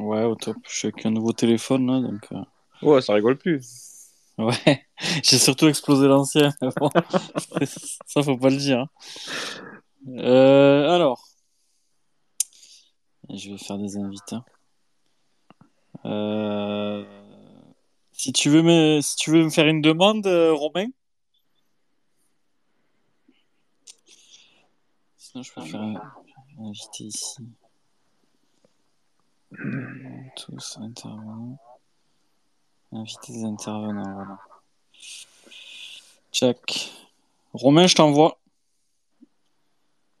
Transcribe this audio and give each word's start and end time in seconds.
Ouais, 0.00 0.24
au 0.24 0.34
top. 0.34 0.56
Je 0.68 0.74
suis 0.76 0.88
avec 0.88 1.04
un 1.06 1.10
nouveau 1.10 1.32
téléphone 1.32 1.86
là, 1.86 2.00
donc. 2.00 2.26
euh, 2.32 2.42
Ouais, 2.82 3.00
ça 3.02 3.12
rigole 3.14 3.36
plus. 3.36 3.62
Ouais, 4.38 4.86
j'ai 5.22 5.38
surtout 5.38 5.68
explosé 5.68 6.06
l'ancien. 6.08 6.50
bon, 6.78 6.88
ça, 8.06 8.22
faut 8.22 8.38
pas 8.38 8.48
le 8.50 8.56
dire. 8.56 8.78
hein. 8.80 8.88
Euh, 10.16 10.88
alors, 10.94 11.22
je 13.28 13.50
vais 13.50 13.58
faire 13.58 13.76
des 13.78 13.98
invités. 13.98 14.36
Euh, 16.06 17.04
si 18.12 18.32
tu 18.32 18.48
veux 18.48 18.62
me, 18.62 19.00
si 19.02 19.16
tu 19.16 19.30
veux 19.30 19.44
me 19.44 19.50
faire 19.50 19.66
une 19.66 19.82
demande, 19.82 20.26
euh, 20.26 20.54
Romain. 20.54 20.86
Sinon, 25.18 25.42
je 25.42 25.52
peux 25.52 25.60
faire 25.62 25.80
un 25.82 25.94
un 26.58 26.64
invité 26.68 27.04
ici. 27.04 27.36
Tous 30.36 30.78
intervenants. 30.80 31.58
Inviter 32.92 33.32
des 33.32 33.44
intervenants, 33.44 34.14
voilà. 34.14 34.38
Check. 36.32 36.92
Romain, 37.52 37.86
je 37.86 37.94
t'envoie. 37.94 38.38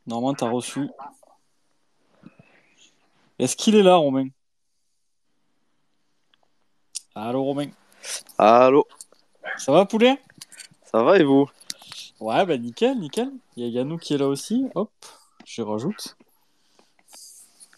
Normalement, 0.06 0.34
t'as 0.34 0.50
reçu. 0.50 0.88
Est-ce 3.38 3.56
qu'il 3.56 3.76
est 3.76 3.82
là, 3.82 3.96
Romain? 3.96 4.28
Allô, 7.14 7.42
Romain? 7.44 7.70
Allô, 8.38 8.86
Ça 9.56 9.72
va, 9.72 9.84
poulet? 9.84 10.20
Ça 10.84 11.02
va 11.02 11.18
et 11.18 11.24
vous? 11.24 11.48
Ouais, 12.18 12.44
bah 12.44 12.58
nickel, 12.58 12.98
nickel. 12.98 13.30
Il 13.56 13.64
y 13.64 13.66
a 13.66 13.70
Yannou 13.70 13.96
qui 13.96 14.14
est 14.14 14.18
là 14.18 14.26
aussi. 14.26 14.68
Hop, 14.74 14.90
je 15.44 15.62
rajoute. 15.62 16.16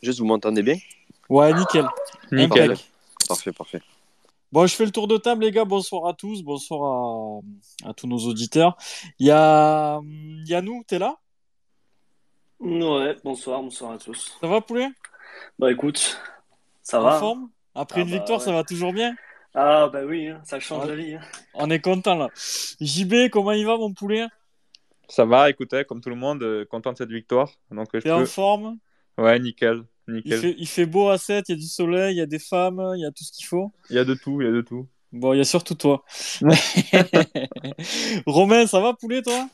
Juste, 0.03 0.19
vous 0.19 0.27
m'entendez 0.27 0.63
bien? 0.63 0.77
Ouais, 1.33 1.51
nickel. 1.55 1.87
Nickel. 2.31 2.73
Impec. 2.73 2.91
Parfait, 3.27 3.53
parfait. 3.53 3.81
Bon, 4.53 4.67
je 4.67 4.75
fais 4.75 4.85
le 4.85 4.91
tour 4.91 5.09
de 5.09 5.17
table, 5.17 5.45
les 5.45 5.51
gars. 5.51 5.65
Bonsoir 5.65 6.07
à 6.07 6.13
tous. 6.13 6.43
Bonsoir 6.43 7.41
à, 7.87 7.89
à 7.89 7.95
tous 7.95 8.07
nos 8.07 8.19
auditeurs. 8.19 8.77
Il 9.19 9.29
y 9.29 9.31
a 9.31 9.97
hum, 9.97 10.43
Yannou, 10.47 10.85
t'es 10.87 10.99
là? 10.99 11.17
Ouais, 12.61 13.17
bonsoir, 13.25 13.63
bonsoir 13.63 13.93
à 13.93 13.99
tous. 13.99 14.37
Ça 14.43 14.47
va, 14.47 14.61
poulet? 14.61 14.89
Bah 15.59 15.73
écoute, 15.73 16.21
ça 16.83 17.01
En 17.01 17.05
va? 17.05 17.19
forme? 17.19 17.49
Après 17.75 18.01
Ah 18.01 18.05
une 18.05 18.11
bah 18.11 18.17
victoire, 18.19 18.43
ça 18.43 18.51
ouais. 18.51 18.57
va 18.57 18.65
toujours 18.65 18.93
bien? 18.93 19.15
Ah 19.55 19.89
bah 19.91 20.03
oui, 20.05 20.29
hein, 20.29 20.43
ça 20.45 20.61
change 20.61 20.83
Ah. 20.85 20.89
la 20.89 20.97
vie. 20.97 21.15
hein. 21.15 21.23
On 21.55 21.71
est 21.71 21.81
content 21.81 22.15
là. 22.15 22.29
JB, 22.81 23.31
comment 23.31 23.53
il 23.53 23.65
va, 23.65 23.79
mon 23.79 23.95
poulet? 23.95 24.27
Ça 25.09 25.25
va, 25.25 25.49
écoutez, 25.49 25.85
comme 25.87 26.03
tout 26.03 26.11
le 26.11 26.17
monde, 26.17 26.43
euh, 26.43 26.67
content 26.67 26.93
de 26.93 26.99
cette 26.99 27.11
victoire. 27.11 27.51
Donc, 27.71 27.89
je 27.95 28.01
T'es 28.01 28.11
en 28.11 28.27
forme? 28.27 28.77
Ouais, 29.17 29.39
nickel. 29.39 29.85
Il 30.09 30.15
Nickel. 30.15 30.41
fait, 30.41 30.55
il 30.59 30.67
fait 30.69 30.87
beau 30.87 31.09
à 31.09 31.19
7, 31.19 31.49
il 31.49 31.53
y 31.53 31.55
a 31.55 31.59
du 31.59 31.67
soleil, 31.69 32.15
il 32.15 32.19
y 32.19 32.23
a 32.23 32.27
des 32.27 32.39
femmes, 32.39 32.83
il 32.97 33.01
y 33.01 33.07
a 33.07 33.11
tout 33.11 33.25
ce 33.25 33.33
qu'il 33.33 33.47
faut. 33.47 33.73
Il 33.91 33.97
y 33.97 33.99
a 33.99 34.05
de 34.05 34.15
tout, 34.15 34.41
il 34.41 34.47
y 34.47 34.49
a 34.49 34.53
de 34.53 34.61
tout. 34.61 34.87
Bon, 35.13 35.33
il 35.35 35.39
y 35.39 35.41
a 35.41 35.45
surtout 35.45 35.75
toi. 35.75 36.05
Romain, 38.27 38.67
ça 38.67 38.81
va, 38.81 38.95
poulet, 38.95 39.23
toi? 39.23 39.49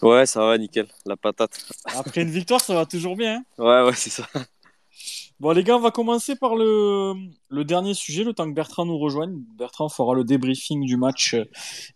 Ouais, 0.00 0.26
ça 0.26 0.44
va, 0.44 0.58
nickel. 0.58 0.86
La 1.06 1.16
patate. 1.16 1.58
Après 1.94 2.22
une 2.22 2.30
victoire, 2.30 2.60
ça 2.60 2.74
va 2.74 2.86
toujours 2.86 3.16
bien. 3.16 3.36
hein? 3.36 3.44
Ouais, 3.58 3.82
ouais, 3.88 3.94
c'est 3.94 4.10
ça. 4.10 4.26
Bon, 5.42 5.50
les 5.50 5.64
gars, 5.64 5.76
on 5.76 5.80
va 5.80 5.90
commencer 5.90 6.36
par 6.36 6.54
le, 6.54 7.14
dernier 7.64 7.94
sujet, 7.94 8.22
le 8.22 8.32
temps 8.32 8.48
que 8.48 8.54
Bertrand 8.54 8.86
nous 8.86 8.96
rejoigne. 8.96 9.42
Bertrand 9.58 9.88
fera 9.88 10.14
le 10.14 10.22
débriefing 10.22 10.86
du 10.86 10.96
match 10.96 11.34
euh, 11.34 11.46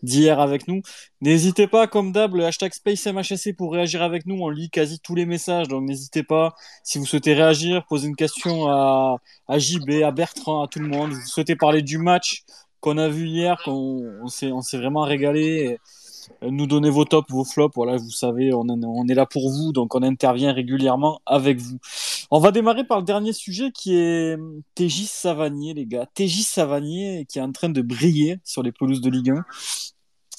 d'hier 0.03 0.41
avec 0.41 0.67
nous. 0.67 0.83
N'hésitez 1.21 1.69
pas, 1.69 1.87
comme 1.87 2.11
d'hab, 2.11 2.35
le 2.35 2.45
hashtag 2.45 2.73
SpaceMHSC 2.73 3.55
pour 3.57 3.73
réagir 3.73 4.03
avec 4.03 4.27
nous. 4.27 4.35
On 4.43 4.49
lit 4.49 4.69
quasi 4.69 4.99
tous 4.99 5.15
les 5.15 5.27
messages, 5.27 5.69
donc 5.69 5.85
n'hésitez 5.85 6.25
pas. 6.25 6.57
Si 6.83 6.99
vous 6.99 7.07
souhaitez 7.07 7.35
réagir, 7.35 7.87
poser 7.87 8.09
une 8.09 8.17
question 8.17 8.67
à, 8.67 9.19
à 9.47 9.59
JB, 9.61 10.03
à 10.03 10.11
Bertrand, 10.11 10.65
à 10.65 10.67
tout 10.67 10.81
le 10.81 10.89
monde. 10.89 11.13
Vous 11.13 11.27
souhaitez 11.29 11.55
parler 11.55 11.83
du 11.83 11.99
match 11.99 12.43
qu'on 12.81 12.99
a 12.99 13.09
vu 13.09 13.29
hier, 13.29 13.63
qu'on 13.65 14.25
on 14.25 14.27
s'est 14.27 14.77
vraiment 14.77 15.03
régalé. 15.03 15.79
Nous 16.43 16.67
donner 16.67 16.91
vos 16.91 17.05
tops, 17.05 17.31
vos 17.31 17.45
flops. 17.45 17.75
Voilà, 17.75 17.97
vous 17.97 18.11
savez, 18.11 18.53
on, 18.53 18.67
est 19.09 19.15
là 19.15 19.27
pour 19.27 19.51
vous, 19.51 19.73
donc 19.73 19.95
on 19.95 20.03
intervient 20.03 20.53
régulièrement 20.53 21.21
avec 21.27 21.59
vous. 21.59 21.79
On 22.31 22.39
va 22.39 22.53
démarrer 22.53 22.85
par 22.85 22.99
le 22.99 23.05
dernier 23.05 23.33
sujet 23.33 23.71
qui 23.73 23.97
est 23.97 24.35
hum, 24.35 24.63
TJ 24.75 25.07
Savanier, 25.07 25.75
les 25.75 25.87
gars. 25.87 26.07
TJ 26.15 26.43
Savanier 26.43 27.27
qui 27.29 27.39
est 27.39 27.43
en 27.43 27.53
train 27.53 27.69
de 27.69 27.83
briller 27.83 28.39
sur 28.45 28.63
les 28.63 28.73
pelouses 28.73 29.01
de 29.01 29.11
Ligue 29.11 29.31
1. 29.31 29.45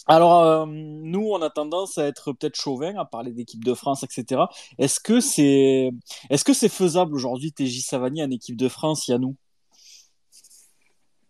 Alors, 0.10 0.42
euh, 0.42 0.66
nous, 0.68 1.30
on 1.32 1.42
a 1.42 1.50
tendance 1.50 1.98
à 1.98 2.06
être 2.06 2.32
peut-être 2.32 2.56
chauvin, 2.56 2.96
à 2.98 3.04
parler 3.04 3.32
d'équipe 3.34 3.64
de 3.64 3.74
France, 3.74 4.04
etc. 4.04 4.44
Est-ce 4.78 5.02
que 5.02 5.20
c'est 5.20 5.92
est-ce 6.30 6.46
que 6.46 6.54
faisable 6.54 7.14
aujourd'hui, 7.14 7.52
TJ 7.52 7.82
Savanier 7.82 8.24
en 8.24 8.32
équipe 8.32 8.56
de 8.56 8.70
France, 8.70 9.08
Yannou? 9.08 9.36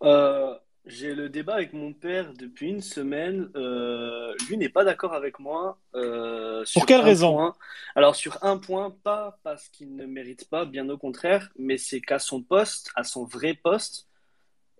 Euh, 0.03 0.53
j'ai 0.87 1.13
le 1.13 1.29
débat 1.29 1.55
avec 1.55 1.73
mon 1.73 1.93
père 1.93 2.33
depuis 2.33 2.69
une 2.69 2.81
semaine. 2.81 3.49
Euh, 3.55 4.33
lui 4.47 4.57
n'est 4.57 4.69
pas 4.69 4.83
d'accord 4.83 5.13
avec 5.13 5.39
moi. 5.39 5.77
euh, 5.95 6.63
sur 6.65 6.85
quelle 6.85 7.01
un 7.01 7.03
raison 7.03 7.33
point. 7.33 7.55
Alors 7.95 8.15
sur 8.15 8.43
un 8.43 8.57
point, 8.57 8.95
pas 9.03 9.39
parce 9.43 9.69
qu'il 9.69 9.95
ne 9.95 10.05
mérite 10.05 10.49
pas, 10.49 10.65
bien 10.65 10.87
au 10.89 10.97
contraire, 10.97 11.49
mais 11.57 11.77
c'est 11.77 12.01
qu'à 12.01 12.19
son 12.19 12.41
poste, 12.41 12.91
à 12.95 13.03
son 13.03 13.25
vrai 13.25 13.53
poste, 13.53 14.07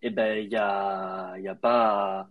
eh 0.02 0.10
ben 0.10 0.38
il 0.44 0.50
y 0.52 0.56
a, 0.56 1.34
il 1.38 1.44
y 1.44 1.48
a 1.48 1.56
pas. 1.56 2.30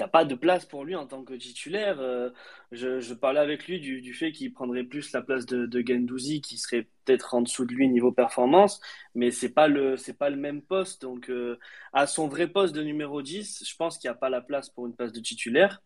Il 0.00 0.04
n'y 0.04 0.06
a 0.06 0.08
pas 0.08 0.24
de 0.24 0.34
place 0.34 0.64
pour 0.64 0.84
lui 0.86 0.96
en 0.96 1.06
tant 1.06 1.22
que 1.24 1.34
titulaire. 1.34 2.00
Euh, 2.00 2.30
je, 2.72 3.00
je 3.00 3.12
parlais 3.12 3.38
avec 3.40 3.66
lui 3.68 3.80
du, 3.80 4.00
du 4.00 4.14
fait 4.14 4.32
qu'il 4.32 4.50
prendrait 4.50 4.82
plus 4.84 5.12
la 5.12 5.20
place 5.20 5.44
de, 5.44 5.66
de 5.66 5.80
Guendouzi, 5.82 6.40
qui 6.40 6.56
serait 6.56 6.88
peut-être 7.04 7.34
en 7.34 7.42
dessous 7.42 7.66
de 7.66 7.74
lui 7.74 7.86
niveau 7.86 8.10
performance, 8.10 8.80
mais 9.14 9.30
c'est 9.30 9.50
pas 9.50 9.68
le, 9.68 9.98
c'est 9.98 10.16
pas 10.16 10.30
le 10.30 10.36
même 10.36 10.62
poste. 10.62 11.02
Donc, 11.02 11.28
euh, 11.28 11.58
à 11.92 12.06
son 12.06 12.28
vrai 12.28 12.46
poste 12.48 12.74
de 12.74 12.82
numéro 12.82 13.20
10, 13.20 13.62
je 13.68 13.76
pense 13.76 13.98
qu'il 13.98 14.08
n'y 14.08 14.12
a 14.16 14.18
pas 14.18 14.30
la 14.30 14.40
place 14.40 14.70
pour 14.70 14.86
une 14.86 14.94
place 14.96 15.12
de 15.12 15.20
titulaire, 15.20 15.82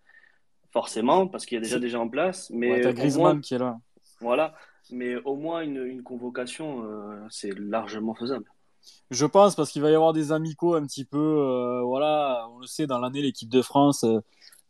forcément, 0.72 1.26
parce 1.28 1.47
qu'il 1.47 1.56
y 1.56 1.58
a 1.58 1.62
déjà 1.62 1.78
déjà 1.80 1.98
en 2.00 2.08
place. 2.08 2.50
Mais 2.50 2.70
Ouais, 2.70 2.80
T'as 2.82 2.91
au 2.91 2.92
Griezmann 2.92 3.22
moins, 3.34 3.41
qui 3.41 3.54
est 3.54 3.58
là. 3.58 3.80
voilà. 4.20 4.54
Mais 4.91 5.16
au 5.16 5.36
moins 5.36 5.62
une, 5.62 5.84
une 5.84 6.03
convocation, 6.03 6.84
euh, 6.84 7.26
c'est 7.30 7.58
largement 7.58 8.14
faisable. 8.14 8.44
Je 9.11 9.27
pense 9.27 9.55
parce 9.55 9.71
qu'il 9.71 9.83
va 9.83 9.91
y 9.91 9.95
avoir 9.95 10.12
des 10.12 10.33
amicaux 10.33 10.75
un 10.75 10.84
petit 10.87 11.05
peu. 11.05 11.19
euh, 11.19 11.83
voilà, 11.83 12.49
on 12.53 12.59
le 12.59 12.67
sait, 12.67 12.87
dans 12.87 12.99
l'année, 12.99 13.22
l'équipe 13.22 13.49
de 13.49 13.62
France 13.62 14.05
euh, 14.05 14.21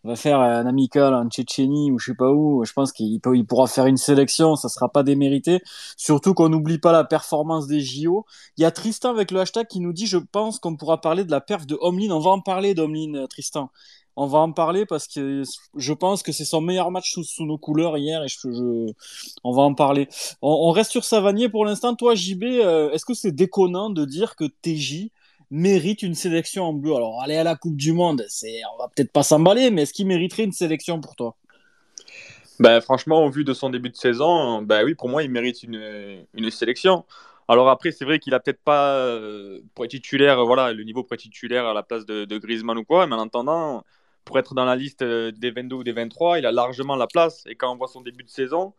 va 0.04 0.16
faire 0.16 0.40
un 0.40 0.66
amical 0.66 1.14
en 1.14 1.28
Tchétchénie 1.28 1.90
ou 1.92 1.98
je 1.98 2.06
sais 2.12 2.16
pas 2.16 2.30
où. 2.30 2.64
Je 2.64 2.72
pense 2.72 2.92
qu'il 2.92 3.20
pourra 3.48 3.66
faire 3.66 3.86
une 3.86 3.96
sélection, 3.96 4.56
ça 4.56 4.68
sera 4.68 4.88
pas 4.90 5.02
démérité. 5.02 5.62
Surtout 5.96 6.34
qu'on 6.34 6.48
n'oublie 6.50 6.78
pas 6.78 6.92
la 6.92 7.04
performance 7.04 7.66
des 7.66 7.80
JO. 7.80 8.26
Il 8.56 8.62
y 8.62 8.64
a 8.66 8.70
Tristan 8.70 9.10
avec 9.10 9.30
le 9.30 9.40
hashtag 9.40 9.66
qui 9.66 9.80
nous 9.80 9.92
dit 9.92 10.06
Je 10.06 10.18
pense 10.18 10.58
qu'on 10.58 10.76
pourra 10.76 11.00
parler 11.00 11.24
de 11.24 11.30
la 11.30 11.40
perf 11.40 11.66
de 11.66 11.78
Homelin. 11.80 12.12
On 12.14 12.20
va 12.20 12.30
en 12.30 12.40
parler 12.40 12.74
d'Homelin, 12.74 13.14
euh, 13.14 13.26
Tristan. 13.26 13.70
On 14.16 14.26
va 14.26 14.38
en 14.38 14.52
parler 14.52 14.86
parce 14.86 15.08
que 15.08 15.42
je 15.76 15.92
pense 15.92 16.22
que 16.22 16.30
c'est 16.30 16.44
son 16.44 16.60
meilleur 16.60 16.90
match 16.92 17.18
sous, 17.20 17.44
nos 17.44 17.58
couleurs 17.58 17.98
hier 17.98 18.22
et 18.22 18.28
on 19.42 19.52
va 19.52 19.62
en 19.62 19.74
parler. 19.74 20.08
On, 20.40 20.70
reste 20.70 20.92
sur 20.92 21.04
Savanier 21.04 21.48
pour 21.48 21.64
l'instant. 21.64 21.96
Toi, 21.96 22.14
JB, 22.14 22.44
euh, 22.44 22.92
est-ce 22.92 23.04
que 23.04 23.14
c'est 23.14 23.32
déconnant 23.32 23.90
de 23.90 24.04
dire 24.04 24.36
que 24.36 24.44
TJ 24.44 25.10
mérite 25.50 26.02
une 26.02 26.14
sélection 26.14 26.64
en 26.64 26.72
bleu? 26.72 26.94
Alors, 26.94 27.20
aller 27.22 27.36
à 27.36 27.44
la 27.44 27.56
Coupe 27.56 27.76
du 27.76 27.92
Monde, 27.92 28.24
c'est, 28.28 28.60
on 28.74 28.78
va 28.78 28.88
peut-être 28.88 29.10
pas 29.10 29.24
s'emballer, 29.24 29.70
mais 29.72 29.82
est-ce 29.82 29.92
qu'il 29.92 30.06
mériterait 30.06 30.44
une 30.44 30.52
sélection 30.52 31.00
pour 31.00 31.16
toi? 31.16 31.36
Ben, 32.60 32.80
franchement, 32.80 33.24
au 33.24 33.30
vu 33.30 33.42
de 33.42 33.52
son 33.52 33.68
début 33.68 33.90
de 33.90 33.96
saison, 33.96 34.62
ben 34.62 34.84
oui, 34.84 34.94
pour 34.94 35.08
moi, 35.08 35.24
il 35.24 35.30
mérite 35.30 35.64
une, 35.64 36.50
sélection. 36.50 37.04
Alors 37.48 37.68
après, 37.68 37.90
c'est 37.90 38.04
vrai 38.04 38.20
qu'il 38.20 38.32
a 38.32 38.40
peut-être 38.40 38.62
pas 38.62 38.94
euh, 38.96 39.60
voilà, 39.76 40.72
le 40.72 40.84
niveau 40.84 41.02
pour 41.02 41.14
être 41.14 41.20
titulaire 41.20 41.66
à 41.66 41.74
la 41.74 41.82
place 41.82 42.06
de, 42.06 42.24
de 42.24 42.38
Griezmann 42.38 42.78
ou 42.78 42.84
quoi, 42.84 43.06
mais 43.08 43.16
en 43.16 43.26
attendant, 43.26 43.84
pour 44.24 44.38
être 44.38 44.54
dans 44.54 44.64
la 44.64 44.76
liste 44.76 45.02
euh, 45.02 45.30
des 45.32 45.50
22 45.50 45.76
ou 45.76 45.84
des 45.84 45.92
23, 45.92 46.38
il 46.38 46.46
a 46.46 46.52
largement 46.52 46.96
la 46.96 47.06
place. 47.06 47.44
Et 47.46 47.54
quand 47.54 47.72
on 47.72 47.76
voit 47.76 47.88
son 47.88 48.00
début 48.00 48.24
de 48.24 48.28
saison, 48.28 48.74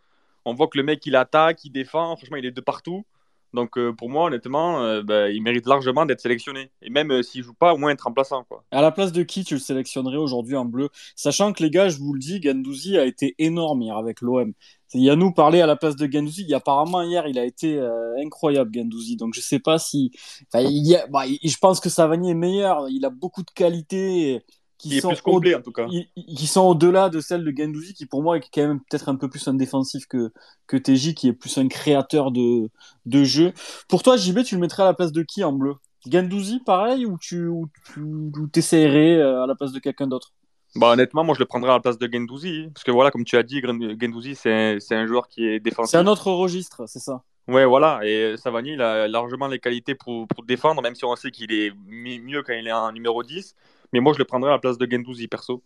on 0.46 0.54
voit 0.54 0.68
que 0.68 0.78
le 0.78 0.84
mec, 0.84 1.06
il 1.06 1.16
attaque, 1.16 1.64
il 1.66 1.72
défend, 1.72 2.16
franchement, 2.16 2.38
il 2.38 2.46
est 2.46 2.52
de 2.52 2.62
partout. 2.62 3.06
Donc 3.56 3.78
euh, 3.78 3.94
pour 3.94 4.10
moi, 4.10 4.26
honnêtement, 4.26 4.84
euh, 4.84 5.02
ben, 5.02 5.34
il 5.34 5.42
mérite 5.42 5.66
largement 5.66 6.06
d'être 6.06 6.20
sélectionné. 6.20 6.70
Et 6.82 6.92
même 6.92 7.12
euh, 7.12 7.24
s'il 7.24 7.42
joue 7.42 7.54
pas, 7.54 7.74
au 7.74 7.78
moins 7.78 7.92
être 7.92 8.02
remplaçant. 8.02 8.46
À 8.70 8.82
la 8.82 8.92
place 8.92 9.12
de 9.12 9.24
qui 9.24 9.44
tu 9.44 9.56
le 9.56 9.60
sélectionnerais 9.60 10.18
aujourd'hui 10.18 10.56
en 10.56 10.66
bleu? 10.66 10.90
Sachant 11.16 11.54
que 11.54 11.64
les 11.64 11.72
gars, 11.72 11.90
je 11.90 11.98
vous 11.98 12.14
le 12.14 12.20
dis, 12.20 12.40
Gandouzi 12.40 12.98
a 12.98 13.06
été 13.06 13.34
énorme 13.40 13.82
hier 13.82 13.98
avec 13.98 14.22
l'OM. 14.22 14.54
Yannou 14.94 15.32
parlait 15.32 15.62
à 15.62 15.66
la 15.66 15.76
place 15.76 15.96
de 15.96 16.06
Gandouzi. 16.06 16.54
Apparemment, 16.54 17.02
hier, 17.02 17.28
il 17.28 17.40
a 17.40 17.44
été 17.44 17.78
incroyable, 18.24 18.72
Gandouzi. 18.72 19.18
Donc, 19.18 19.34
je 19.34 19.42
sais 19.42 19.60
pas 19.60 19.78
si. 19.78 20.12
Bah, 20.54 20.62
je 20.64 21.58
pense 21.58 21.80
que 21.82 21.90
Savanier 21.90 22.32
est 22.32 22.36
meilleur. 22.36 22.88
Il 22.90 23.04
a 23.04 23.10
beaucoup 23.10 23.44
de 23.44 23.52
qualités 23.52 24.42
qui 24.78 24.98
est 24.98 25.02
sont 25.02 25.10
plus 25.10 25.22
complet 25.22 25.56
en 25.56 25.62
tout 25.62 25.72
cas. 25.72 25.88
i- 25.88 26.10
i- 26.16 26.36
qui 26.36 26.48
sont 26.48 26.62
au-delà 26.64 27.10
de 27.10 27.20
celle 27.20 27.44
de 27.44 27.54
Gendouzi, 27.56 27.94
qui 27.94 28.06
pour 28.06 28.24
moi 28.24 28.38
est 28.38 28.42
quand 28.54 28.68
même 28.68 28.80
peut-être 28.82 29.10
un 29.10 29.16
peu 29.16 29.30
plus 29.30 29.48
un 29.48 29.54
défensif 29.54 30.06
que, 30.08 30.32
que 30.68 30.78
TJ, 30.78 31.14
qui 31.16 31.28
est 31.28 31.34
plus 31.34 31.58
un 31.58 31.68
créateur 31.68 32.32
de, 32.32 32.70
de 33.06 33.24
jeu. 33.24 33.54
Pour 33.88 34.04
toi, 34.04 34.18
JB, 34.18 34.44
tu 34.44 34.56
le 34.56 34.62
mettrais 34.62 34.84
à 34.84 34.88
la 34.88 34.94
place 34.94 35.12
de 35.12 35.24
qui 35.24 35.44
en 35.44 35.54
bleu? 35.54 35.76
Gendouzi, 36.12 36.60
pareil, 36.66 37.06
ou 37.06 37.18
tu 37.20 37.48
ou 37.48 37.68
tu 37.94 38.00
ou 38.02 38.48
t'essayerais 38.52 39.16
euh, 39.18 39.44
à 39.44 39.48
la 39.48 39.56
place 39.56 39.72
de 39.72 39.80
quelqu'un 39.80 40.08
d'autre? 40.08 40.34
Bah, 40.76 40.88
honnêtement, 40.92 41.24
moi 41.24 41.34
je 41.36 41.40
le 41.40 41.46
prendrais 41.46 41.72
à 41.72 41.76
la 41.76 41.80
place 41.80 41.98
de 41.98 42.10
Gendouzi. 42.12 42.70
Parce 42.74 42.84
que 42.84 42.92
voilà, 42.92 43.10
comme 43.12 43.24
tu 43.24 43.38
as 43.38 43.44
dit, 43.44 43.62
Gen- 43.62 43.98
Gendouzi, 44.00 44.36
c'est 44.36 44.80
c'est 44.82 44.96
un 44.96 45.06
joueur 45.08 45.28
qui 45.30 45.46
est 45.48 45.60
défensif. 45.60 45.92
C'est 45.92 45.98
un 45.98 46.08
autre 46.08 46.32
registre, 46.32 46.86
c'est 46.88 47.00
ça 47.00 47.24
Ouais, 47.48 47.66
voilà. 47.66 48.00
Et 48.04 48.36
Savani, 48.38 48.72
il 48.74 48.82
a 48.82 49.08
largement 49.08 49.48
les 49.48 49.60
qualités 49.60 49.94
pour, 49.94 50.28
pour 50.28 50.44
défendre, 50.44 50.82
même 50.82 50.96
si 50.96 51.06
on 51.06 51.16
sait 51.16 51.30
qu'il 51.30 51.52
est 51.54 51.72
mieux 51.88 52.42
quand 52.42 52.54
il 52.54 52.68
est 52.68 52.72
en 52.72 52.92
numéro 52.92 53.22
10. 53.24 53.56
Mais 53.96 54.02
moi, 54.02 54.12
je 54.12 54.18
le 54.18 54.26
prendrais 54.26 54.50
à 54.50 54.56
la 54.56 54.60
place 54.60 54.78
de 54.78 54.86
Gendouzi, 54.92 55.30
perso. 55.30 55.64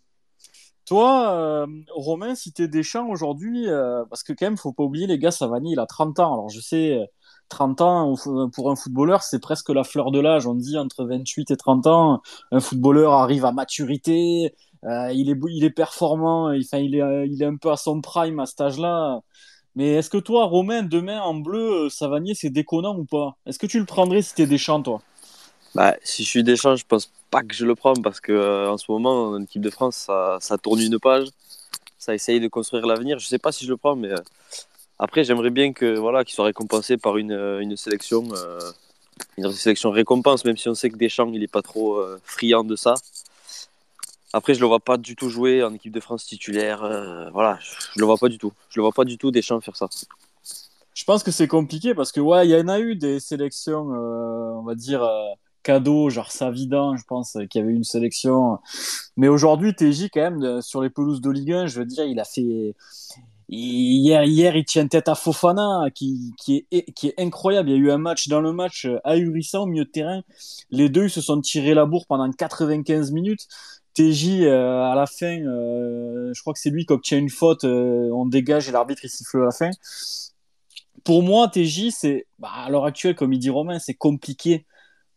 Toi, 0.86 1.32
euh, 1.34 1.66
Romain, 1.90 2.36
si 2.36 2.54
t'es 2.54 2.68
Deschamps 2.68 3.10
aujourd'hui, 3.10 3.68
euh, 3.68 4.06
parce 4.08 4.22
que 4.22 4.34
quand 4.34 4.46
même, 4.46 4.56
faut 4.56 4.72
pas 4.72 4.84
oublier, 4.84 5.08
les 5.08 5.18
gars, 5.18 5.32
Savani, 5.32 5.72
il 5.72 5.80
a 5.80 5.88
30 5.88 6.20
ans. 6.20 6.34
Alors, 6.34 6.50
je 6.50 6.60
sais, 6.60 7.10
30 7.50 7.82
ans, 7.82 8.14
pour 8.54 8.70
un 8.70 8.76
footballeur, 8.76 9.24
c'est 9.24 9.40
presque 9.40 9.70
la 9.70 9.84
fleur 9.84 10.12
de 10.12 10.20
l'âge. 10.20 10.46
On 10.46 10.54
dit 10.54 10.78
entre 10.78 11.06
28 11.06 11.50
et 11.50 11.58
30 11.58 11.88
ans, 11.88 12.22
un 12.52 12.60
footballeur 12.60 13.14
arrive 13.14 13.46
à 13.46 13.52
maturité, 13.52 14.54
euh, 14.84 15.12
il, 15.12 15.32
est, 15.32 15.38
il 15.50 15.64
est 15.64 15.72
performant, 15.72 16.56
enfin, 16.56 16.78
il, 16.78 16.94
est, 16.94 17.28
il 17.28 17.42
est 17.42 17.48
un 17.48 17.58
peu 17.58 17.72
à 17.72 17.78
son 17.78 18.00
prime 18.00 18.40
à 18.40 18.46
cet 18.46 18.62
âge-là. 18.62 19.22
Mais 19.76 19.94
est-ce 19.96 20.12
que 20.12 20.20
toi, 20.20 20.46
Romain, 20.46 20.84
demain 20.84 21.20
en 21.20 21.34
bleu, 21.34 21.86
euh, 21.86 21.90
Savanier, 21.90 22.36
c'est 22.36 22.52
déconnant 22.52 22.96
ou 22.96 23.06
pas? 23.06 23.38
Est-ce 23.48 23.58
que 23.58 23.66
tu 23.66 23.80
le 23.80 23.86
prendrais 23.86 24.22
si 24.22 24.36
t'es 24.36 24.46
Deschamps, 24.46 24.84
toi? 24.84 25.02
Bah, 25.74 25.96
Si 26.04 26.24
je 26.24 26.30
suis 26.30 26.44
Deschamps, 26.44 26.76
je 26.76 26.86
pense 26.86 27.12
pas 27.30 27.44
que 27.44 27.54
je 27.54 27.66
le 27.66 27.76
prends 27.76 27.94
parce 27.94 28.20
que 28.20 28.32
euh, 28.32 28.72
en 28.72 28.78
ce 28.78 28.92
moment, 28.92 29.30
en 29.30 29.44
équipe 29.44 29.62
de 29.62 29.70
France, 29.70 30.10
ça, 30.40 30.58
tourne 30.62 30.82
une 30.82 31.00
page. 31.00 31.28
Ça 31.98 32.16
essaye 32.16 32.40
de 32.40 32.48
construire 32.48 32.86
l'avenir. 32.86 33.20
Je 33.20 33.28
sais 33.28 33.40
pas 33.40 33.52
si 33.52 33.66
je 33.66 33.70
le 33.70 33.78
prends, 33.78 33.96
mais 33.96 34.10
après, 35.00 35.24
j'aimerais 35.24 35.50
bien 35.50 35.74
que 35.74 35.98
voilà, 35.98 36.24
qu'il 36.24 36.34
soit 36.36 36.46
récompensé 36.46 36.98
par 36.98 37.18
une, 37.18 37.34
une 37.62 37.76
sélection, 37.78 38.24
une 39.38 39.52
sélection 39.52 39.92
récompense, 39.92 40.46
même 40.46 40.58
si 40.58 40.70
on 40.70 40.76
sait 40.76 40.90
que 40.90 40.98
Deschamps, 40.98 41.32
il 41.34 41.44
est 41.44 41.52
pas 41.52 41.62
trop 41.62 42.02
friand 42.24 42.64
de 42.64 42.76
ça. 42.76 42.96
Après, 44.32 44.54
je 44.54 44.60
le 44.60 44.68
vois 44.68 44.80
pas 44.80 44.98
du 44.98 45.16
tout 45.16 45.30
jouer 45.30 45.64
en 45.64 45.74
équipe 45.74 45.92
de 45.92 46.00
France 46.00 46.26
titulaire. 46.26 46.84
Euh, 46.84 47.30
voilà, 47.32 47.58
je 47.62 48.00
le 48.00 48.06
vois 48.06 48.18
pas 48.18 48.30
du 48.30 48.38
tout. 48.38 48.54
Je 48.70 48.80
le 48.80 48.84
vois 48.84 48.92
pas 48.92 49.04
du 49.04 49.18
tout 49.18 49.32
Deschamps 49.32 49.60
faire 49.60 49.76
ça. 49.76 49.90
Je 50.94 51.04
pense 51.04 51.24
que 51.24 51.32
c'est 51.32 51.48
compliqué 51.48 51.96
parce 51.96 52.12
que 52.12 52.20
ouais, 52.20 52.48
il 52.48 52.52
y 52.52 52.56
en 52.56 52.68
a 52.68 52.80
eu 52.80 52.96
des 52.96 53.20
sélections, 53.20 53.92
euh, 53.92 54.60
on 54.60 54.64
va 54.64 54.76
dire 54.76 55.02
euh, 55.60 55.64
cadeaux, 55.64 56.10
genre 56.10 56.32
Savidan, 56.32 56.96
je 56.98 57.04
pense, 57.08 57.38
qui 57.50 57.60
avait 57.60 57.74
une 57.74 57.84
sélection. 57.84 58.60
Mais 59.18 59.28
aujourd'hui, 59.28 59.74
TJ 59.74 60.10
quand 60.14 60.32
même 60.32 60.62
sur 60.62 60.82
les 60.82 60.90
pelouses 60.90 61.22
de 61.22 61.30
Ligue 61.30 61.54
1, 61.54 61.68
je 61.68 61.80
veux 61.80 61.86
dire, 61.86 62.06
il 62.06 62.20
a 62.20 62.26
fait. 62.26 62.76
Hier, 63.52 64.24
hier, 64.26 64.56
il 64.56 64.64
tient 64.64 64.88
tête 64.88 65.08
à 65.10 65.16
Fofana, 65.16 65.86
qui, 65.96 66.34
qui, 66.38 66.68
est, 66.70 66.92
qui 66.94 67.08
est 67.08 67.16
incroyable. 67.18 67.70
Il 67.70 67.72
y 67.72 67.76
a 67.76 67.80
eu 67.80 67.92
un 67.92 67.98
match 67.98 68.28
dans 68.28 68.42
le 68.42 68.54
match 68.54 68.88
ahurissant 69.04 69.64
au 69.64 69.66
milieu 69.66 69.86
de 69.86 69.90
terrain. 69.90 70.22
Les 70.70 70.88
deux, 70.88 71.06
ils 71.06 71.10
se 71.10 71.22
sont 71.22 71.42
tirés 71.42 71.74
la 71.74 71.88
bourre 71.88 72.06
pendant 72.08 72.30
95 72.32 73.12
minutes. 73.12 73.48
TJ, 74.00 74.44
euh, 74.44 74.84
à 74.84 74.96
la 74.96 75.06
fin, 75.06 75.42
euh, 75.42 76.32
je 76.34 76.42
crois 76.42 76.54
que 76.54 76.60
c'est 76.60 76.70
lui 76.70 76.86
qui 76.86 76.94
obtient 76.94 77.18
une 77.18 77.30
faute, 77.30 77.64
euh, 77.66 78.10
on 78.14 78.26
dégage 78.26 78.70
et 78.70 78.72
l'arbitre 78.72 79.02
il 79.04 79.10
siffle 79.10 79.42
à 79.42 79.46
la 79.46 79.52
fin. 79.52 79.72
Pour 81.04 81.24
moi, 81.24 81.48
TJ, 81.50 81.90
c'est, 81.92 82.28
bah, 82.38 82.50
à 82.54 82.70
l'heure 82.70 82.86
actuelle, 82.86 83.16
comme 83.16 83.34
il 83.34 83.40
dit 83.40 83.50
Romain, 83.50 83.80
c'est 83.80 83.94
compliqué 83.96 84.66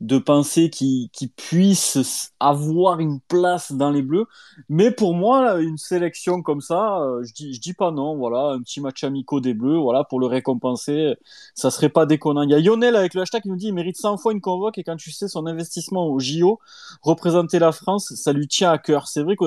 de 0.03 0.19
penser 0.19 0.69
qu'il 0.69 1.09
puisse 1.37 2.33
avoir 2.41 2.99
une 2.99 3.21
place 3.21 3.71
dans 3.71 3.91
les 3.91 4.03
Bleus. 4.03 4.27
Mais 4.69 4.91
pour 4.91 5.15
moi, 5.15 5.61
une 5.61 5.79
sélection 5.79 6.43
comme 6.43 6.61
ça, 6.61 7.01
euh, 7.01 7.23
je 7.23 7.33
dis, 7.33 7.55
je 7.55 7.61
dis 7.61 7.73
pas 7.73 7.93
non. 7.93 8.17
Voilà, 8.17 8.55
un 8.55 8.61
petit 8.61 8.81
match 8.81 9.05
amico 9.05 9.41
des 9.41 9.55
Bleus, 9.55 9.79
voilà, 9.79 10.03
pour 10.03 10.19
le 10.19 10.27
récompenser, 10.27 11.15
ça 11.55 11.71
serait 11.71 11.89
pas 11.89 12.05
déconnant. 12.05 12.43
Il 12.43 12.51
y 12.51 12.55
a 12.55 12.59
Lionel 12.59 12.97
avec 12.97 13.15
le 13.15 13.23
hashtag 13.23 13.43
qui 13.43 13.49
nous 13.49 13.57
dit 13.57 13.69
il 13.69 13.75
mérite 13.75 13.97
100 13.97 14.19
fois 14.19 14.33
une 14.33 14.41
convoque 14.41 14.77
et 14.77 14.83
quand 14.83 14.97
tu 14.97 15.13
sais 15.13 15.29
son 15.29 15.47
investissement 15.47 16.09
au 16.09 16.19
JO, 16.19 16.59
représenter 17.03 17.61
la 17.61 17.71
France, 17.71 18.13
ça 18.17 18.33
lui 18.33 18.49
tient 18.49 18.73
à 18.73 18.79
cœur. 18.79 19.07
C'est 19.07 19.23
vrai 19.23 19.37
qu'au 19.37 19.47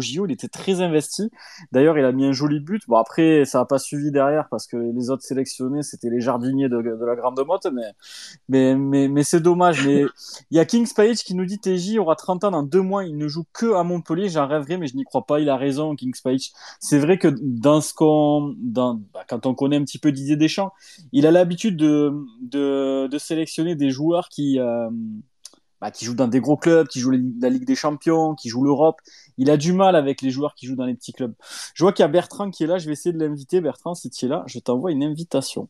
JO, 0.00 0.26
il 0.26 0.32
était 0.32 0.48
très 0.48 0.80
investi. 0.80 1.30
D'ailleurs, 1.70 1.96
il 1.96 2.04
a 2.04 2.10
mis 2.10 2.26
un 2.26 2.32
joli 2.32 2.58
but. 2.58 2.82
Bon, 2.88 2.96
après, 2.96 3.44
ça 3.44 3.60
a 3.60 3.64
pas 3.64 3.78
suivi 3.78 4.10
derrière 4.10 4.48
parce 4.50 4.66
que 4.66 4.76
les 4.76 5.10
autres 5.10 5.22
sélectionnés, 5.22 5.84
c'était 5.84 6.10
les 6.10 6.20
jardiniers 6.20 6.68
de, 6.68 6.82
de 6.82 7.04
la 7.04 7.14
Grande 7.14 7.40
Motte, 7.46 7.68
mais, 7.72 7.92
mais, 8.48 8.74
mais, 8.74 9.06
mais 9.06 9.22
c'est 9.22 9.40
dommage 9.40 9.75
mais 9.84 10.04
il 10.50 10.56
y 10.56 10.60
a 10.60 10.64
Kings 10.64 10.92
Page 10.94 11.18
qui 11.18 11.34
nous 11.34 11.44
dit 11.44 11.58
TJ 11.58 11.98
aura 11.98 12.16
30 12.16 12.44
ans 12.44 12.50
dans 12.50 12.62
deux 12.62 12.80
mois, 12.80 13.04
il 13.04 13.16
ne 13.16 13.28
joue 13.28 13.44
que 13.52 13.74
à 13.74 13.82
Montpellier. 13.82 14.28
J'en 14.28 14.46
rêverais, 14.46 14.78
mais 14.78 14.86
je 14.86 14.96
n'y 14.96 15.04
crois 15.04 15.26
pas. 15.26 15.40
Il 15.40 15.48
a 15.48 15.56
raison, 15.56 15.94
Kings 15.94 16.20
Page. 16.22 16.50
C'est 16.80 16.98
vrai 16.98 17.18
que 17.18 17.28
dans 17.40 17.80
ce 17.80 17.94
qu'on, 17.94 18.54
dans, 18.58 19.00
bah, 19.12 19.24
quand 19.28 19.46
on 19.46 19.54
connaît 19.54 19.76
un 19.76 19.84
petit 19.84 19.98
peu 19.98 20.12
Didier 20.12 20.36
Deschamps, 20.36 20.72
il 21.12 21.26
a 21.26 21.30
l'habitude 21.30 21.76
de, 21.76 23.08
sélectionner 23.18 23.74
des 23.74 23.90
joueurs 23.90 24.28
qui, 24.28 24.60
euh, 24.60 24.88
bah, 25.80 25.90
qui 25.90 26.04
jouent 26.04 26.14
dans 26.14 26.28
des 26.28 26.40
gros 26.40 26.56
clubs, 26.56 26.88
qui 26.88 27.00
jouent 27.00 27.12
la 27.40 27.50
Ligue 27.50 27.66
des 27.66 27.74
Champions, 27.74 28.34
qui 28.34 28.48
jouent 28.48 28.64
l'Europe. 28.64 29.00
Il 29.36 29.50
a 29.50 29.56
du 29.56 29.72
mal 29.72 29.94
avec 29.96 30.22
les 30.22 30.30
joueurs 30.30 30.54
qui 30.54 30.66
jouent 30.66 30.76
dans 30.76 30.86
les 30.86 30.94
petits 30.94 31.12
clubs. 31.12 31.34
Je 31.74 31.84
vois 31.84 31.92
qu'il 31.92 32.02
y 32.02 32.04
a 32.04 32.08
Bertrand 32.08 32.50
qui 32.50 32.64
est 32.64 32.66
là. 32.66 32.78
Je 32.78 32.86
vais 32.86 32.92
essayer 32.92 33.12
de 33.12 33.18
l'inviter. 33.18 33.60
Bertrand, 33.60 33.94
si 33.94 34.10
tu 34.10 34.24
es 34.24 34.28
là, 34.28 34.42
je 34.46 34.58
t'envoie 34.58 34.92
une 34.92 35.04
invitation. 35.04 35.68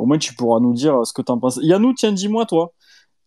Au 0.00 0.06
moins, 0.06 0.18
tu 0.18 0.34
pourras 0.34 0.60
nous 0.60 0.72
dire 0.72 1.06
ce 1.06 1.12
que 1.12 1.20
tu 1.20 1.30
en 1.30 1.38
penses. 1.38 1.58
Yannou, 1.62 1.92
tiens, 1.92 2.12
dis-moi, 2.12 2.46
toi. 2.46 2.72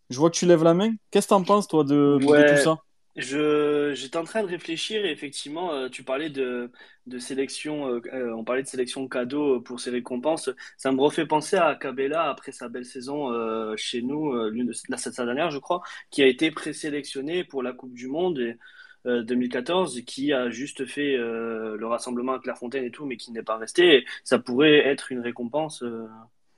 Je 0.10 0.18
vois 0.18 0.32
que 0.32 0.36
tu 0.36 0.48
lèves 0.48 0.64
la 0.64 0.74
main. 0.74 0.94
Qu'est-ce 1.12 1.28
que 1.28 1.34
tu 1.34 1.36
en 1.36 1.44
penses, 1.44 1.68
toi, 1.68 1.84
de, 1.84 2.18
tout 2.20 2.64
ça? 2.64 2.80
Je, 3.16 3.94
J'étais 3.94 4.18
en 4.18 4.24
train 4.24 4.42
de 4.42 4.48
réfléchir 4.48 5.06
et 5.06 5.12
effectivement, 5.12 5.72
euh, 5.72 5.88
tu 5.88 6.04
parlais 6.04 6.32
de, 6.32 6.72
de 7.06 7.20
sélection, 7.20 7.88
euh, 7.88 8.02
euh, 8.12 8.34
on 8.34 8.44
parlait 8.44 8.64
de 8.64 8.68
sélection 8.68 9.08
cadeau 9.08 9.62
pour 9.62 9.80
ses 9.80 9.92
récompenses. 9.92 10.50
Ça 10.78 10.92
me 10.92 11.00
refait 11.00 11.28
penser 11.28 11.56
à 11.58 11.76
Cabella 11.76 12.24
après 12.24 12.52
sa 12.52 12.70
belle 12.70 12.86
saison 12.86 13.30
chez 13.78 14.02
nous, 14.02 14.34
l'une 14.50 14.68
de 14.68 14.74
la 14.90 14.98
cette 14.98 15.16
dernière, 15.16 15.52
je 15.52 15.60
crois, 15.60 15.84
qui 16.10 16.24
a 16.24 16.28
été 16.28 16.50
présélectionné 16.50 17.44
pour 17.44 17.62
la 17.62 17.74
Coupe 17.74 17.94
du 17.94 18.08
Monde. 18.08 18.40
Et, 18.40 18.58
2014 19.06 20.00
qui 20.06 20.32
a 20.32 20.50
juste 20.50 20.86
fait 20.86 21.18
le 21.18 21.86
rassemblement 21.86 22.36
à 22.36 22.40
Clairefontaine 22.40 22.86
et 22.86 22.90
tout, 22.90 23.06
mais 23.06 23.18
qui 23.18 23.34
n'est 23.34 23.44
pas 23.44 23.58
resté. 23.58 24.06
ça 24.24 24.40
pourrait 24.40 24.78
être 24.78 25.12
une 25.12 25.20
récompense 25.20 25.84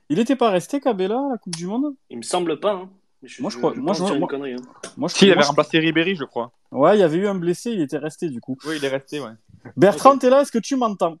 il 0.08 0.18
n'était 0.18 0.36
pas 0.36 0.50
resté 0.50 0.80
Cabella 0.80 1.18
à 1.18 1.32
la 1.32 1.38
Coupe 1.38 1.56
du 1.56 1.66
Monde? 1.66 1.94
Il 2.10 2.18
me 2.18 2.22
semble 2.22 2.60
pas. 2.60 2.72
Hein. 2.72 2.90
moi, 3.40 3.50
je 3.50 3.58
crois. 3.58 3.74
moi, 3.74 3.92
je, 3.94 4.02
moi, 4.02 4.28
connerie, 4.28 4.54
hein. 4.54 4.62
moi, 4.96 5.08
je, 5.08 5.24
il 5.24 5.32
avait 5.32 5.42
remplacé 5.42 5.78
Ribéry, 5.78 6.14
je 6.14 6.24
crois. 6.24 6.52
Ouais, 6.70 6.96
il 6.96 7.00
y 7.00 7.02
avait 7.02 7.16
eu 7.16 7.26
un 7.26 7.34
blessé, 7.34 7.72
il 7.72 7.80
était 7.80 7.98
resté 7.98 8.28
du 8.28 8.40
coup. 8.40 8.56
Oui, 8.66 8.76
il 8.76 8.84
est 8.84 8.88
resté, 8.88 9.20
ouais. 9.20 9.32
Bertrand, 9.76 10.16
t'es 10.18 10.30
là 10.30 10.42
Est-ce 10.42 10.52
que 10.52 10.58
tu 10.58 10.76
m'entends? 10.76 11.16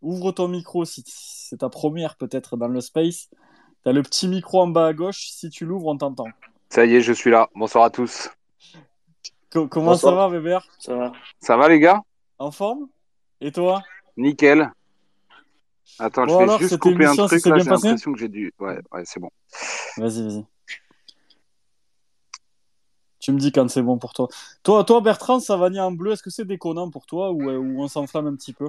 Ouvre 0.00 0.30
ton 0.32 0.48
micro 0.48 0.84
si 0.84 1.02
c'est 1.06 1.58
ta 1.58 1.68
première 1.68 2.16
peut-être 2.16 2.56
dans 2.56 2.68
le 2.68 2.80
space. 2.80 3.28
T'as 3.84 3.92
le 3.92 4.02
petit 4.02 4.28
micro 4.28 4.62
en 4.62 4.68
bas 4.68 4.86
à 4.86 4.92
gauche. 4.92 5.28
Si 5.30 5.50
tu 5.50 5.64
l'ouvres, 5.64 5.88
on 5.88 5.96
t'entend. 5.96 6.26
Ça 6.70 6.84
y 6.84 6.94
est, 6.94 7.00
je 7.00 7.12
suis 7.12 7.30
là. 7.30 7.48
Bonsoir 7.54 7.84
à 7.84 7.90
tous. 7.90 8.30
comment 9.50 9.96
ça 9.96 10.12
va, 10.12 10.28
Weber? 10.28 10.66
Ça 10.78 10.94
va. 10.94 11.12
Ça 11.40 11.56
va, 11.56 11.68
les 11.68 11.80
gars? 11.80 12.02
En 12.38 12.50
forme? 12.50 12.88
Et 13.40 13.50
toi? 13.50 13.82
Nickel. 14.16 14.70
Attends, 15.98 16.26
je 16.28 16.36
vais 16.36 16.58
juste 16.58 16.78
couper 16.78 17.06
un 17.06 17.16
truc 17.16 17.44
là, 17.46 17.58
j'ai 17.58 17.70
l'impression 17.70 18.12
que 18.12 18.18
j'ai 18.18 18.28
dû. 18.28 18.52
Ouais, 18.58 18.78
ouais, 18.92 19.02
c'est 19.04 19.20
bon. 19.20 19.30
Vas-y, 19.96 20.22
vas-y. 20.22 20.44
Tu 23.20 23.32
me 23.32 23.38
dis 23.38 23.50
quand 23.50 23.68
c'est 23.68 23.82
bon 23.82 23.98
pour 23.98 24.12
toi. 24.12 24.28
Toi, 24.62 24.84
toi 24.84 25.00
Bertrand, 25.00 25.40
ça 25.40 25.56
va 25.56 25.66
en 25.84 25.92
bleu, 25.92 26.12
est-ce 26.12 26.22
que 26.22 26.30
c'est 26.30 26.44
déconnant 26.44 26.88
pour 26.88 27.04
toi 27.04 27.32
ou, 27.32 27.50
euh, 27.50 27.58
ou 27.58 27.82
on 27.82 27.88
s'enflamme 27.88 28.28
un 28.28 28.36
petit 28.36 28.52
peu? 28.52 28.68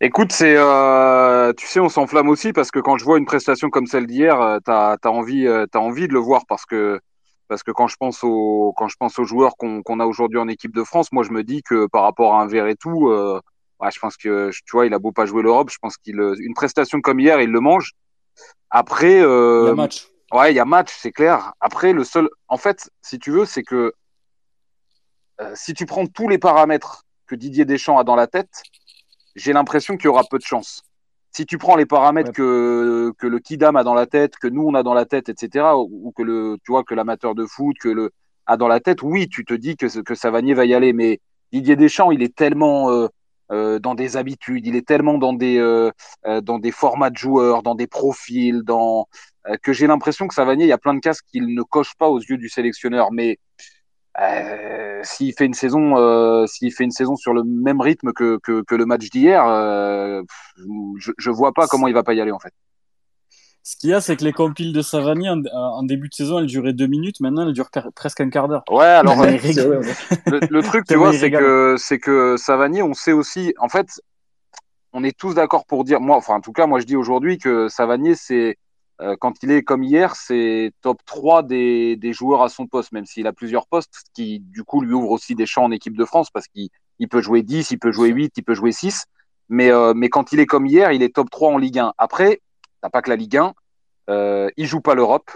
Écoute, 0.00 0.30
c'est, 0.30 0.54
euh, 0.56 1.52
tu 1.54 1.66
sais, 1.66 1.80
on 1.80 1.88
s'enflamme 1.88 2.28
aussi 2.28 2.52
parce 2.52 2.70
que 2.70 2.78
quand 2.78 2.98
je 2.98 3.04
vois 3.04 3.18
une 3.18 3.26
prestation 3.26 3.68
comme 3.68 3.86
celle 3.86 4.06
d'hier, 4.06 4.40
euh, 4.40 4.58
t'as 4.64 4.96
as 5.02 5.10
envie, 5.10 5.48
as 5.48 5.66
envie 5.74 6.06
de 6.06 6.12
le 6.12 6.20
voir 6.20 6.46
parce 6.46 6.64
que 6.64 7.00
parce 7.48 7.62
que 7.62 7.72
quand 7.72 7.88
je 7.88 7.96
pense 7.96 8.22
aux 8.22 8.72
quand 8.76 8.88
je 8.88 8.96
pense 8.96 9.18
aux 9.18 9.24
joueurs 9.24 9.56
qu'on 9.56 9.82
qu'on 9.82 9.98
a 10.00 10.06
aujourd'hui 10.06 10.38
en 10.38 10.48
équipe 10.48 10.74
de 10.74 10.84
France, 10.84 11.10
moi 11.12 11.24
je 11.24 11.32
me 11.32 11.42
dis 11.42 11.62
que 11.62 11.86
par 11.88 12.04
rapport 12.04 12.34
à 12.34 12.42
un 12.42 12.46
verre 12.46 12.68
et 12.68 12.76
tout, 12.76 13.08
euh, 13.08 13.40
ouais, 13.80 13.90
je 13.90 13.98
pense 13.98 14.16
que 14.16 14.50
tu 14.50 14.72
vois, 14.72 14.86
il 14.86 14.94
a 14.94 14.98
beau 14.98 15.12
pas 15.12 15.26
jouer 15.26 15.42
l'Europe, 15.42 15.70
je 15.70 15.78
pense 15.80 15.96
qu'il 15.96 16.20
euh, 16.20 16.34
une 16.38 16.54
prestation 16.54 17.00
comme 17.00 17.20
hier, 17.20 17.40
il 17.40 17.50
le 17.50 17.60
mange. 17.60 17.92
Après, 18.70 19.20
euh, 19.20 19.62
il 19.64 19.68
y 19.68 19.70
a 19.70 19.74
match. 19.74 20.08
Ouais, 20.32 20.52
il 20.52 20.56
y 20.56 20.60
a 20.60 20.64
match, 20.64 20.94
c'est 20.98 21.12
clair. 21.12 21.52
Après, 21.60 21.92
le 21.92 22.04
seul, 22.04 22.28
en 22.48 22.58
fait, 22.58 22.90
si 23.00 23.18
tu 23.18 23.30
veux, 23.30 23.46
c'est 23.46 23.62
que 23.62 23.94
euh, 25.40 25.52
si 25.54 25.72
tu 25.72 25.86
prends 25.86 26.06
tous 26.06 26.28
les 26.28 26.38
paramètres 26.38 27.04
que 27.26 27.34
Didier 27.34 27.64
Deschamps 27.64 27.98
a 27.98 28.04
dans 28.04 28.16
la 28.16 28.26
tête, 28.26 28.62
j'ai 29.36 29.52
l'impression 29.52 29.96
qu'il 29.96 30.06
y 30.06 30.08
aura 30.08 30.24
peu 30.28 30.38
de 30.38 30.44
chance. 30.44 30.82
Si 31.32 31.46
tu 31.46 31.56
prends 31.56 31.76
les 31.76 31.86
paramètres 31.86 32.32
que, 32.32 33.12
que 33.18 33.26
le 33.26 33.38
Kidam 33.38 33.76
a 33.76 33.84
dans 33.84 33.94
la 33.94 34.06
tête, 34.06 34.36
que 34.36 34.48
nous 34.48 34.62
on 34.62 34.74
a 34.74 34.82
dans 34.82 34.94
la 34.94 35.04
tête, 35.04 35.28
etc., 35.28 35.66
ou, 35.76 36.12
que 36.16 36.22
le, 36.22 36.56
tu 36.64 36.72
vois, 36.72 36.82
que 36.82 36.94
l'amateur 36.94 37.34
de 37.34 37.46
foot, 37.46 37.76
que 37.78 37.88
le 37.88 38.10
a 38.46 38.56
dans 38.56 38.68
la 38.68 38.80
tête, 38.80 39.02
oui, 39.02 39.28
tu 39.28 39.44
te 39.44 39.54
dis 39.54 39.76
que 39.76 40.00
que 40.00 40.14
Savanier 40.14 40.54
va 40.54 40.64
y 40.64 40.74
aller, 40.74 40.92
mais 40.92 41.20
Didier 41.52 41.76
Deschamps, 41.76 42.10
il 42.10 42.22
est 42.22 42.34
tellement 42.34 42.90
euh, 42.90 43.08
euh, 43.50 43.78
dans 43.78 43.94
des 43.94 44.16
habitudes, 44.16 44.66
il 44.66 44.76
est 44.76 44.86
tellement 44.86 45.18
dans 45.18 45.32
des, 45.32 45.58
euh, 45.58 45.90
euh, 46.26 46.40
dans 46.40 46.58
des 46.58 46.70
formats 46.70 47.10
de 47.10 47.16
joueurs, 47.16 47.62
dans 47.62 47.74
des 47.74 47.86
profils, 47.86 48.62
dans, 48.62 49.06
que 49.62 49.72
j'ai 49.72 49.86
l'impression 49.86 50.28
que 50.28 50.34
Savanier, 50.34 50.64
il 50.64 50.68
y 50.68 50.72
a 50.72 50.78
plein 50.78 50.94
de 50.94 51.00
cases 51.00 51.22
qu'il 51.22 51.54
ne 51.54 51.62
coche 51.62 51.94
pas 51.96 52.08
aux 52.08 52.20
yeux 52.20 52.36
du 52.36 52.48
sélectionneur. 52.48 53.12
Mais 53.12 53.38
s'il 55.02 55.32
fait 55.34 55.46
une 55.46 55.54
saison, 55.54 56.46
s'il 56.46 56.72
fait 56.72 56.84
une 56.84 56.90
saison 56.90 57.16
sur 57.16 57.32
le 57.32 57.44
même 57.44 57.80
rythme 57.80 58.12
que, 58.12 58.38
que, 58.42 58.62
que 58.62 58.74
le 58.74 58.84
match 58.84 59.08
d'hier, 59.10 59.44
je, 60.98 61.12
je 61.16 61.30
vois 61.30 61.52
pas 61.52 61.66
comment 61.66 61.88
il 61.88 61.94
va 61.94 62.02
pas 62.02 62.14
y 62.14 62.20
aller 62.20 62.32
en 62.32 62.38
fait. 62.38 62.52
Ce 63.62 63.76
qu'il 63.76 63.90
y 63.90 63.92
a, 63.92 64.00
c'est 64.00 64.16
que 64.16 64.24
les 64.24 64.32
compiles 64.32 64.72
de 64.72 64.80
Savani 64.80 65.28
en, 65.28 65.82
début 65.82 66.08
de 66.08 66.14
saison, 66.14 66.38
elles 66.38 66.46
duraient 66.46 66.72
deux 66.72 66.86
minutes. 66.86 67.20
Maintenant, 67.20 67.46
elles 67.46 67.52
durent 67.52 67.70
presque 67.94 68.20
un 68.20 68.30
quart 68.30 68.48
d'heure. 68.48 68.64
Ouais, 68.70 68.84
alors 68.84 69.16
le, 69.24 70.60
truc, 70.62 70.86
tu 70.86 70.94
vois, 70.94 71.12
c'est 71.12 71.30
que 71.30 71.76
c'est 71.78 71.98
que 71.98 72.36
Savani, 72.38 72.82
on 72.82 72.94
sait 72.94 73.12
aussi. 73.12 73.52
En 73.58 73.68
fait, 73.68 74.00
on 74.92 75.04
est 75.04 75.16
tous 75.16 75.34
d'accord 75.34 75.66
pour 75.66 75.84
dire, 75.84 76.00
moi, 76.00 76.16
enfin, 76.16 76.34
en 76.34 76.40
tout 76.40 76.52
cas, 76.52 76.66
moi, 76.66 76.80
je 76.80 76.86
dis 76.86 76.96
aujourd'hui 76.96 77.38
que 77.38 77.68
Savanier, 77.68 78.14
c'est, 78.14 78.56
euh, 79.00 79.16
quand 79.20 79.34
il 79.42 79.50
est 79.50 79.62
comme 79.62 79.82
hier, 79.82 80.16
c'est 80.16 80.72
top 80.80 80.98
3 81.04 81.42
des, 81.42 81.96
des 81.96 82.12
joueurs 82.12 82.42
à 82.42 82.48
son 82.48 82.66
poste, 82.66 82.92
même 82.92 83.06
s'il 83.06 83.26
a 83.26 83.32
plusieurs 83.32 83.66
postes, 83.66 83.92
ce 83.92 84.10
qui, 84.14 84.40
du 84.40 84.64
coup, 84.64 84.80
lui 84.80 84.94
ouvre 84.94 85.10
aussi 85.10 85.34
des 85.34 85.46
champs 85.46 85.64
en 85.64 85.70
équipe 85.70 85.96
de 85.96 86.04
France 86.04 86.30
parce 86.30 86.46
qu'il 86.48 86.70
il 86.98 87.08
peut 87.08 87.22
jouer 87.22 87.42
10, 87.42 87.70
il 87.70 87.78
peut 87.78 87.92
jouer 87.92 88.08
8, 88.08 88.32
il 88.36 88.42
peut 88.42 88.54
jouer 88.54 88.72
6. 88.72 89.04
Mais, 89.48 89.70
euh, 89.70 89.94
mais 89.94 90.08
quand 90.08 90.32
il 90.32 90.40
est 90.40 90.46
comme 90.46 90.66
hier, 90.66 90.92
il 90.92 91.02
est 91.02 91.14
top 91.14 91.30
3 91.30 91.52
en 91.52 91.58
Ligue 91.58 91.78
1. 91.78 91.92
Après, 91.96 92.40
t'as 92.82 92.90
pas 92.90 93.02
que 93.02 93.10
la 93.10 93.16
Ligue 93.16 93.36
1, 93.36 93.54
euh, 94.10 94.50
il 94.56 94.66
joue 94.66 94.80
pas 94.80 94.94
l'Europe. 94.94 95.30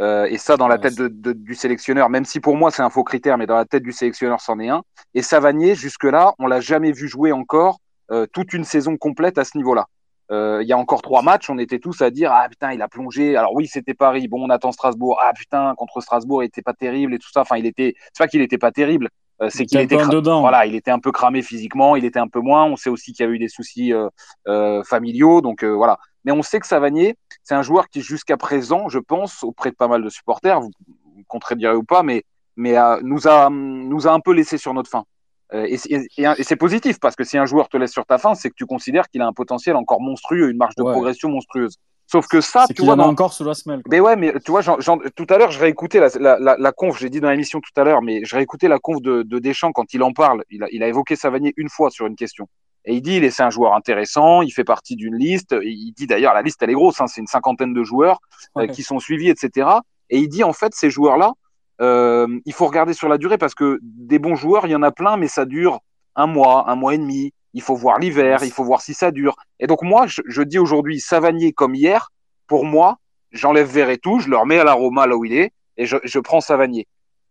Euh, 0.00 0.24
et 0.26 0.38
ça, 0.38 0.56
dans 0.56 0.66
la 0.66 0.76
Ouais, 0.76 0.80
tête 0.80 0.96
de, 0.96 1.06
de- 1.08 1.32
du 1.32 1.54
sélectionneur, 1.54 2.10
même 2.10 2.24
si 2.24 2.40
pour 2.40 2.56
moi 2.56 2.70
c'est 2.72 2.82
un 2.82 2.90
faux 2.90 3.04
critère, 3.04 3.38
mais 3.38 3.46
dans 3.46 3.54
la 3.56 3.64
tête 3.64 3.84
du 3.84 3.92
sélectionneur, 3.92 4.40
c'en 4.40 4.58
est 4.58 4.68
un. 4.68 4.82
Et 5.14 5.22
Savanier, 5.22 5.76
jusque-là, 5.76 6.34
on 6.40 6.48
l'a 6.48 6.60
jamais 6.60 6.90
vu 6.92 7.06
jouer 7.08 7.30
encore 7.32 7.78
euh, 8.10 8.26
toute 8.32 8.52
une 8.54 8.64
saison 8.64 8.96
complète 8.96 9.38
à 9.38 9.44
ce 9.44 9.56
niveau-là. 9.56 9.86
Euh, 10.32 10.60
Il 10.62 10.68
y 10.68 10.72
a 10.72 10.78
encore 10.78 11.02
trois 11.02 11.22
matchs, 11.22 11.48
on 11.50 11.58
était 11.58 11.78
tous 11.78 12.00
à 12.02 12.10
dire 12.10 12.32
ah 12.32 12.48
putain 12.48 12.72
il 12.72 12.82
a 12.82 12.88
plongé. 12.88 13.36
Alors 13.36 13.54
oui 13.54 13.66
c'était 13.68 13.94
Paris, 13.94 14.26
bon 14.26 14.42
on 14.44 14.50
attend 14.50 14.72
Strasbourg. 14.72 15.18
Ah 15.22 15.32
putain 15.34 15.74
contre 15.76 16.00
Strasbourg 16.00 16.42
il 16.42 16.46
était 16.46 16.62
pas 16.62 16.72
terrible 16.74 17.14
et 17.14 17.18
tout 17.18 17.30
ça. 17.30 17.42
Enfin 17.42 17.56
il 17.56 17.66
était, 17.66 17.94
c'est 18.12 18.18
pas 18.24 18.28
qu'il 18.28 18.40
était 18.42 18.58
pas 18.58 18.72
terrible, 18.72 19.10
c'est 19.48 19.64
Il 19.64 19.66
qu'il 19.66 19.80
était 19.80 19.96
dedans. 20.06 20.40
voilà 20.40 20.64
il 20.66 20.74
était 20.74 20.90
un 20.90 20.98
peu 21.00 21.12
cramé 21.12 21.42
physiquement, 21.42 21.96
il 21.96 22.04
était 22.04 22.18
un 22.20 22.28
peu 22.28 22.40
moins. 22.40 22.64
On 22.64 22.76
sait 22.76 22.90
aussi 22.90 23.12
qu'il 23.12 23.24
y 23.26 23.28
a 23.28 23.32
eu 23.32 23.38
des 23.38 23.48
soucis 23.48 23.92
euh, 23.92 24.08
euh, 24.48 24.82
familiaux, 24.84 25.40
donc 25.40 25.62
euh, 25.64 25.70
voilà. 25.74 25.98
Mais 26.24 26.32
on 26.32 26.42
sait 26.42 26.60
que 26.60 26.66
Savanier 26.66 27.16
c'est 27.42 27.54
un 27.54 27.62
joueur 27.62 27.88
qui 27.88 28.00
jusqu'à 28.00 28.36
présent, 28.36 28.88
je 28.88 28.98
pense, 28.98 29.42
auprès 29.44 29.70
de 29.70 29.76
pas 29.76 29.88
mal 29.88 30.02
de 30.02 30.08
supporters, 30.08 30.60
vous, 30.60 30.70
vous 30.86 31.22
contredirez 31.28 31.74
ou 31.74 31.82
pas, 31.84 32.02
mais 32.02 32.22
mais 32.56 32.78
euh, 32.78 33.00
nous 33.02 33.26
a 33.28 33.50
nous 33.50 34.06
a 34.06 34.12
un 34.12 34.20
peu 34.20 34.32
laissé 34.32 34.56
sur 34.58 34.72
notre 34.74 34.88
faim. 34.90 35.04
Euh, 35.52 35.66
et, 35.68 35.76
c'est- 35.76 35.90
et- 36.16 36.24
et 36.38 36.42
c'est 36.42 36.56
positif 36.56 36.98
parce 36.98 37.14
que 37.16 37.22
si 37.24 37.36
un 37.36 37.44
joueur 37.44 37.68
te 37.68 37.76
laisse 37.76 37.92
sur 37.92 38.06
ta 38.06 38.16
faim, 38.18 38.34
c'est 38.34 38.48
que 38.48 38.54
tu 38.56 38.64
considères 38.64 39.08
qu'il 39.10 39.20
a 39.20 39.26
un 39.26 39.32
potentiel 39.34 39.76
encore 39.76 40.00
monstrueux, 40.00 40.48
une 40.50 40.56
marge 40.56 40.74
de 40.76 40.82
Ouais. 40.82 40.92
progression 40.92 41.28
monstrueuse. 41.28 41.76
Sauf 42.06 42.26
que 42.28 42.40
ça, 42.40 42.66
tu 42.68 42.74
qu'il 42.74 42.84
vois, 42.84 42.94
en 42.94 42.98
dans- 42.98 43.08
encore 43.08 43.32
sous 43.32 43.44
la 43.44 43.54
semelle. 43.54 43.82
quoi. 43.82 43.88
mais 43.90 44.00
ouais, 44.00 44.14
mais 44.16 44.34
tu 44.44 44.50
vois, 44.50 44.62
tout 44.62 45.26
à 45.30 45.38
l'heure, 45.38 45.50
je 45.50 45.58
réécoutais 45.58 46.00
la, 46.00 46.08
la, 46.20 46.38
la, 46.38 46.56
la 46.58 46.72
conf, 46.72 46.98
j'ai 46.98 47.08
dit 47.08 47.20
dans 47.20 47.30
l'émission 47.30 47.60
tout 47.60 47.80
à 47.80 47.84
l'heure, 47.84 48.02
mais 48.02 48.24
je 48.24 48.36
réécoutais 48.36 48.68
la 48.68 48.78
conf 48.78 49.00
de, 49.00 49.22
de 49.22 49.38
Deschamps 49.38 49.72
quand 49.72 49.94
il 49.94 50.02
en 50.02 50.12
parle. 50.12 50.44
Il 50.50 50.62
a, 50.62 50.66
il 50.70 50.82
a 50.82 50.88
évoqué 50.88 51.16
Savanier 51.16 51.54
une 51.56 51.68
fois 51.70 51.90
sur 51.90 52.06
une 52.06 52.14
question. 52.16 52.46
Et 52.84 52.94
il 52.94 53.00
dit, 53.00 53.16
il 53.16 53.24
est, 53.24 53.30
c'est 53.30 53.42
un 53.42 53.48
joueur 53.50 53.74
intéressant, 53.74 54.42
il 54.42 54.50
fait 54.50 54.64
partie 54.64 54.94
d'une 54.96 55.16
liste. 55.16 55.56
Il 55.62 55.92
dit 55.92 56.06
d'ailleurs, 56.06 56.34
la 56.34 56.42
liste, 56.42 56.62
elle 56.62 56.68
est 56.70 56.74
grosse, 56.74 57.00
hein, 57.00 57.06
c'est 57.06 57.22
une 57.22 57.26
cinquantaine 57.26 57.72
de 57.72 57.82
joueurs 57.82 58.18
euh, 58.58 58.66
qui 58.74 58.82
sont 58.82 58.98
suivis, 58.98 59.30
etc. 59.30 59.68
Et 60.10 60.18
il 60.18 60.28
dit, 60.28 60.44
en 60.44 60.52
fait, 60.52 60.74
ces 60.74 60.90
joueurs-là, 60.90 61.32
euh, 61.80 62.26
il 62.44 62.52
faut 62.52 62.66
regarder 62.66 62.92
sur 62.92 63.08
la 63.08 63.16
durée 63.16 63.38
parce 63.38 63.54
que 63.54 63.78
des 63.82 64.18
bons 64.18 64.36
joueurs, 64.36 64.66
il 64.66 64.70
y 64.72 64.76
en 64.76 64.82
a 64.82 64.92
plein, 64.92 65.16
mais 65.16 65.28
ça 65.28 65.46
dure 65.46 65.80
un 66.14 66.26
mois, 66.26 66.70
un 66.70 66.74
mois 66.76 66.94
et 66.94 66.98
demi. 66.98 67.32
Il 67.54 67.62
faut 67.62 67.76
voir 67.76 67.98
l'hiver, 67.98 68.40
il 68.42 68.50
faut 68.50 68.64
voir 68.64 68.82
si 68.82 68.92
ça 68.94 69.10
dure. 69.10 69.36
Et 69.60 69.66
donc 69.66 69.82
moi, 69.82 70.06
je, 70.06 70.20
je 70.26 70.42
dis 70.42 70.58
aujourd'hui, 70.58 71.00
Savanier 71.00 71.52
comme 71.52 71.74
hier, 71.74 72.10
pour 72.46 72.64
moi, 72.64 72.98
j'enlève 73.32 73.68
Verretou, 73.68 74.18
je 74.20 74.28
le 74.28 74.36
remets 74.36 74.58
à 74.58 74.64
la 74.64 74.74
Roma 74.74 75.06
là 75.06 75.16
où 75.16 75.24
il 75.24 75.32
est, 75.34 75.52
et 75.76 75.86
je, 75.86 75.96
je 76.04 76.18
prends 76.18 76.40
Savanier. 76.40 76.86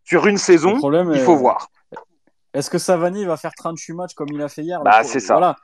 Sur 0.05 0.25
une 0.27 0.37
saison, 0.37 0.75
il 1.13 1.21
est- 1.21 1.25
faut 1.25 1.35
voir. 1.35 1.67
Est-ce 2.53 2.69
que 2.69 2.77
Savani 2.77 3.25
va 3.25 3.35
faire 3.35 3.53
38 3.57 3.93
matchs 3.93 4.13
comme 4.13 4.27
il 4.31 4.39
a 4.41 4.47
fait 4.47 4.61
hier? 4.61 4.79
Bah, 4.83 5.03
c'est 5.03 5.19
ça. 5.19 5.33
Voilà, 5.33 5.55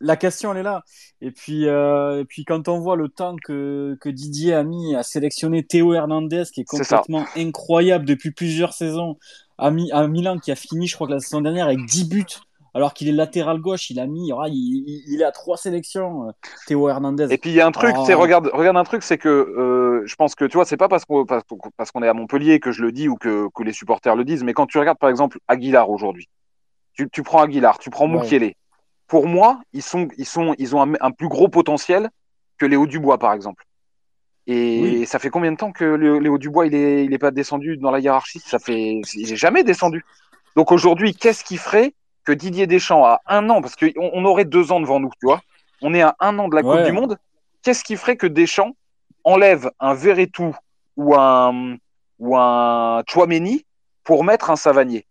la 0.00 0.16
question 0.16 0.52
elle 0.52 0.58
est 0.58 0.62
là. 0.62 0.82
Et 1.20 1.32
puis, 1.32 1.66
euh, 1.66 2.20
et 2.20 2.24
puis 2.24 2.44
quand 2.44 2.68
on 2.68 2.78
voit 2.78 2.94
le 2.94 3.08
temps 3.08 3.34
que, 3.44 3.96
que 4.00 4.08
Didier 4.08 4.54
a 4.54 4.62
mis 4.62 4.94
à 4.94 5.02
sélectionner 5.02 5.64
Théo 5.64 5.92
Hernandez, 5.92 6.44
qui 6.54 6.60
est 6.60 6.64
complètement 6.64 7.26
incroyable 7.36 8.04
depuis 8.04 8.30
plusieurs 8.30 8.74
saisons, 8.74 9.18
à, 9.58 9.70
Mi- 9.72 9.90
à 9.90 10.06
Milan, 10.06 10.38
qui 10.38 10.52
a 10.52 10.54
fini, 10.56 10.86
je 10.86 10.94
crois 10.94 11.08
que 11.08 11.14
la 11.14 11.20
saison 11.20 11.40
dernière, 11.40 11.66
avec 11.66 11.84
10 11.84 12.08
buts, 12.08 12.24
alors 12.76 12.92
qu'il 12.94 13.08
est 13.08 13.12
latéral 13.12 13.58
gauche, 13.58 13.90
il 13.90 13.98
a 13.98 14.06
mis, 14.06 14.30
ah, 14.32 14.44
il, 14.48 15.02
il- 15.08 15.24
à 15.24 15.32
trois 15.32 15.56
sélections, 15.56 16.28
euh, 16.28 16.32
Théo 16.66 16.88
Hernandez. 16.88 17.26
Et 17.30 17.38
puis 17.38 17.50
il 17.50 17.56
y 17.56 17.60
a 17.60 17.66
un 17.66 17.72
truc, 17.72 17.94
Ah. 17.96 18.02
c'est 18.06 18.14
regarde, 18.14 18.50
regarde 18.52 18.76
un 18.76 18.84
truc, 18.84 19.02
c'est 19.02 19.18
que 19.18 19.28
euh, 19.28 20.02
je 20.06 20.14
pense 20.14 20.34
que 20.34 20.44
tu 20.44 20.56
vois, 20.58 20.64
c'est 20.66 20.76
pas 20.76 20.88
parce 20.88 21.04
qu'on 21.04 21.24
parce, 21.24 21.42
qu'on- 21.44 21.58
parce 21.76 21.90
qu'on 21.90 22.02
est 22.02 22.08
à 22.08 22.14
Montpellier 22.14 22.60
que 22.60 22.72
je 22.72 22.82
le 22.82 22.92
dis 22.92 23.08
ou 23.08 23.16
que, 23.16 23.48
que 23.54 23.62
les 23.62 23.72
supporters 23.72 24.14
le 24.14 24.24
disent, 24.24 24.44
mais 24.44 24.52
quand 24.52 24.66
tu 24.66 24.78
regardes 24.78 24.98
par 24.98 25.08
exemple 25.10 25.38
Aguilar 25.48 25.88
aujourd'hui, 25.90 26.28
tu, 26.92 27.08
tu 27.10 27.22
prends 27.22 27.40
Aguilar, 27.42 27.78
tu 27.78 27.88
prends 27.90 28.08
Ouais. 28.10 28.20
Mukiele. 28.20 28.52
Pour 29.08 29.26
moi, 29.26 29.60
ils 29.72 29.82
sont, 29.82 30.08
ils 30.18 30.26
sont, 30.26 30.54
ils 30.58 30.76
ont 30.76 30.82
un, 30.82 30.92
un 31.00 31.10
plus 31.12 31.28
gros 31.28 31.48
potentiel 31.48 32.10
que 32.58 32.66
Léo 32.66 32.86
Dubois 32.86 33.18
par 33.18 33.32
exemple. 33.32 33.64
Et 34.48 34.80
Oui. 34.82 35.06
ça 35.06 35.18
fait 35.18 35.30
combien 35.30 35.50
de 35.52 35.56
temps 35.56 35.72
que 35.72 35.84
Léo, 35.84 36.38
Dubois 36.38 36.66
il 36.66 36.74
est, 36.74 37.04
il 37.04 37.12
est 37.14 37.18
pas 37.18 37.30
descendu 37.32 37.76
dans 37.78 37.90
la 37.90 38.00
hiérarchie? 38.00 38.38
Ça 38.40 38.58
fait, 38.58 39.00
il 39.14 39.32
est 39.32 39.36
jamais 39.36 39.64
descendu. 39.64 40.04
Donc 40.56 40.72
aujourd'hui, 40.72 41.14
qu'est-ce 41.14 41.42
qui 41.44 41.56
ferait 41.56 41.94
que 42.26 42.32
Didier 42.32 42.66
Deschamps 42.66 43.04
a 43.04 43.20
un 43.26 43.48
an, 43.48 43.62
parce 43.62 43.76
qu'on 43.76 43.88
on 43.96 44.24
aurait 44.26 44.44
deux 44.44 44.72
ans 44.72 44.80
devant 44.80 45.00
nous, 45.00 45.10
tu 45.20 45.26
vois, 45.26 45.40
on 45.80 45.94
est 45.94 46.02
à 46.02 46.14
un 46.20 46.38
an 46.38 46.48
de 46.48 46.56
la 46.56 46.62
Coupe 46.62 46.72
du 46.84 46.92
Monde. 46.92 47.16
Qu'est-ce 47.62 47.84
qui 47.84 47.96
ferait 47.96 48.16
que 48.16 48.26
Deschamps 48.26 48.72
enlève 49.24 49.70
un 49.80 49.94
Verretou 49.94 50.54
ou 50.96 51.14
un 51.14 51.76
ou 52.18 52.36
un 52.36 53.02
Chouameni 53.08 53.64
pour 54.04 54.24
mettre 54.24 54.50
un 54.50 54.56
Savanier? 54.56 55.06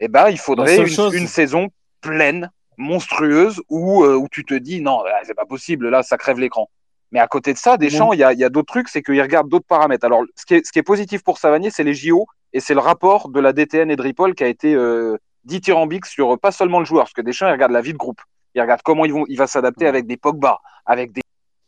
Eh 0.00 0.08
ben, 0.08 0.28
il 0.28 0.38
faudrait 0.38 0.76
une, 0.82 0.88
chose- 0.94 1.14
une 1.14 1.26
saison 1.28 1.68
pleine, 2.00 2.50
monstrueuse, 2.76 3.60
où 3.68 4.02
euh, 4.04 4.14
où 4.16 4.28
tu 4.30 4.44
te 4.44 4.54
dis 4.54 4.80
non, 4.80 5.02
c'est 5.24 5.34
pas 5.34 5.44
possible, 5.46 5.88
là, 5.88 6.02
ça 6.02 6.16
crève 6.16 6.38
l'écran. 6.38 6.68
Mais 7.12 7.20
à 7.20 7.26
côté 7.26 7.52
de 7.52 7.58
ça, 7.58 7.76
Deschamps, 7.76 8.12
il 8.12 8.20
y 8.20 8.24
a, 8.24 8.32
il 8.32 8.38
y 8.38 8.44
a 8.44 8.48
d'autres 8.48 8.72
trucs, 8.72 8.88
c'est 8.88 9.02
qu'il 9.02 9.20
regarde 9.20 9.48
d'autres 9.48 9.66
paramètres. 9.66 10.04
Alors, 10.06 10.22
ce 10.36 10.46
qui 10.46 10.54
est, 10.54 10.66
ce 10.66 10.70
qui 10.72 10.78
est 10.78 10.84
positif 10.84 11.22
pour 11.24 11.38
Savanier, 11.38 11.70
c'est 11.70 11.82
les 11.84 11.92
JO 11.94 12.26
et 12.52 12.60
c'est 12.60 12.74
le 12.74 12.80
rapport 12.80 13.28
de 13.30 13.40
la 13.40 13.52
DTN 13.52 13.90
et 13.90 13.96
de 13.96 14.02
Ripoll 14.02 14.34
qui 14.34 14.44
a 14.44 14.46
été 14.48 14.74
euh, 14.74 15.16
dithyrambique 15.44 16.06
sur 16.06 16.34
euh, 16.34 16.36
pas 16.36 16.52
seulement 16.52 16.78
le 16.78 16.84
joueur, 16.84 17.04
parce 17.04 17.12
que 17.12 17.22
Deschamps, 17.22 17.48
il 17.48 17.52
regarde 17.52 17.72
la 17.72 17.82
vie 17.82 17.92
de 17.92 17.98
groupe. 17.98 18.20
Il 18.54 18.60
regarde 18.60 18.80
comment 18.82 19.04
ils 19.04 19.12
vont, 19.12 19.24
il 19.28 19.36
va 19.36 19.46
s'adapter 19.46 19.86
avec 19.86 20.06
des 20.06 20.16
Pogba, 20.16 20.58
avec 20.86 21.12
des 21.12 21.22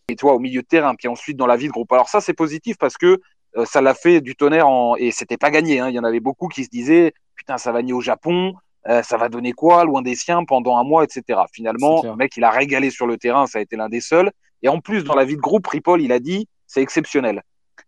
et 0.08 0.16
toi 0.16 0.34
au 0.34 0.38
milieu 0.38 0.62
de 0.62 0.66
terrain, 0.66 0.94
puis 0.94 1.08
ensuite 1.08 1.36
dans 1.36 1.46
la 1.46 1.56
vie 1.56 1.68
de 1.68 1.72
groupe. 1.72 1.92
Alors 1.92 2.08
ça, 2.08 2.20
c'est 2.20 2.34
positif 2.34 2.76
parce 2.76 2.96
que 2.96 3.20
euh, 3.56 3.64
ça 3.64 3.80
l'a 3.80 3.94
fait 3.94 4.20
du 4.20 4.34
tonnerre 4.34 4.68
en... 4.68 4.96
et 4.96 5.10
c'était 5.10 5.36
pas 5.36 5.50
gagné. 5.50 5.80
Hein. 5.80 5.88
Il 5.88 5.94
y 5.94 5.98
en 5.98 6.04
avait 6.04 6.20
beaucoup 6.20 6.48
qui 6.48 6.64
se 6.64 6.68
disaient 6.68 7.12
putain, 7.34 7.58
ça 7.58 7.72
va 7.72 7.82
nier 7.82 7.92
au 7.92 8.00
Japon, 8.00 8.54
euh, 8.88 9.02
ça 9.02 9.16
va 9.16 9.28
donner 9.28 9.52
quoi, 9.52 9.84
loin 9.84 10.02
des 10.02 10.14
siens 10.14 10.44
pendant 10.44 10.76
un 10.76 10.84
mois, 10.84 11.04
etc. 11.04 11.40
Finalement, 11.52 12.02
le 12.02 12.16
mec, 12.16 12.36
il 12.36 12.44
a 12.44 12.50
régalé 12.50 12.90
sur 12.90 13.06
le 13.06 13.16
terrain, 13.16 13.46
ça 13.46 13.58
a 13.58 13.62
été 13.62 13.76
l'un 13.76 13.88
des 13.88 14.00
seuls. 14.00 14.30
Et 14.62 14.68
en 14.68 14.80
plus, 14.80 15.04
dans 15.04 15.14
la 15.14 15.24
vie 15.24 15.36
de 15.36 15.40
groupe, 15.40 15.66
Ripoll, 15.66 16.02
il 16.02 16.12
a 16.12 16.20
dit 16.20 16.48
c'est 16.66 16.82
exceptionnel. 16.82 17.42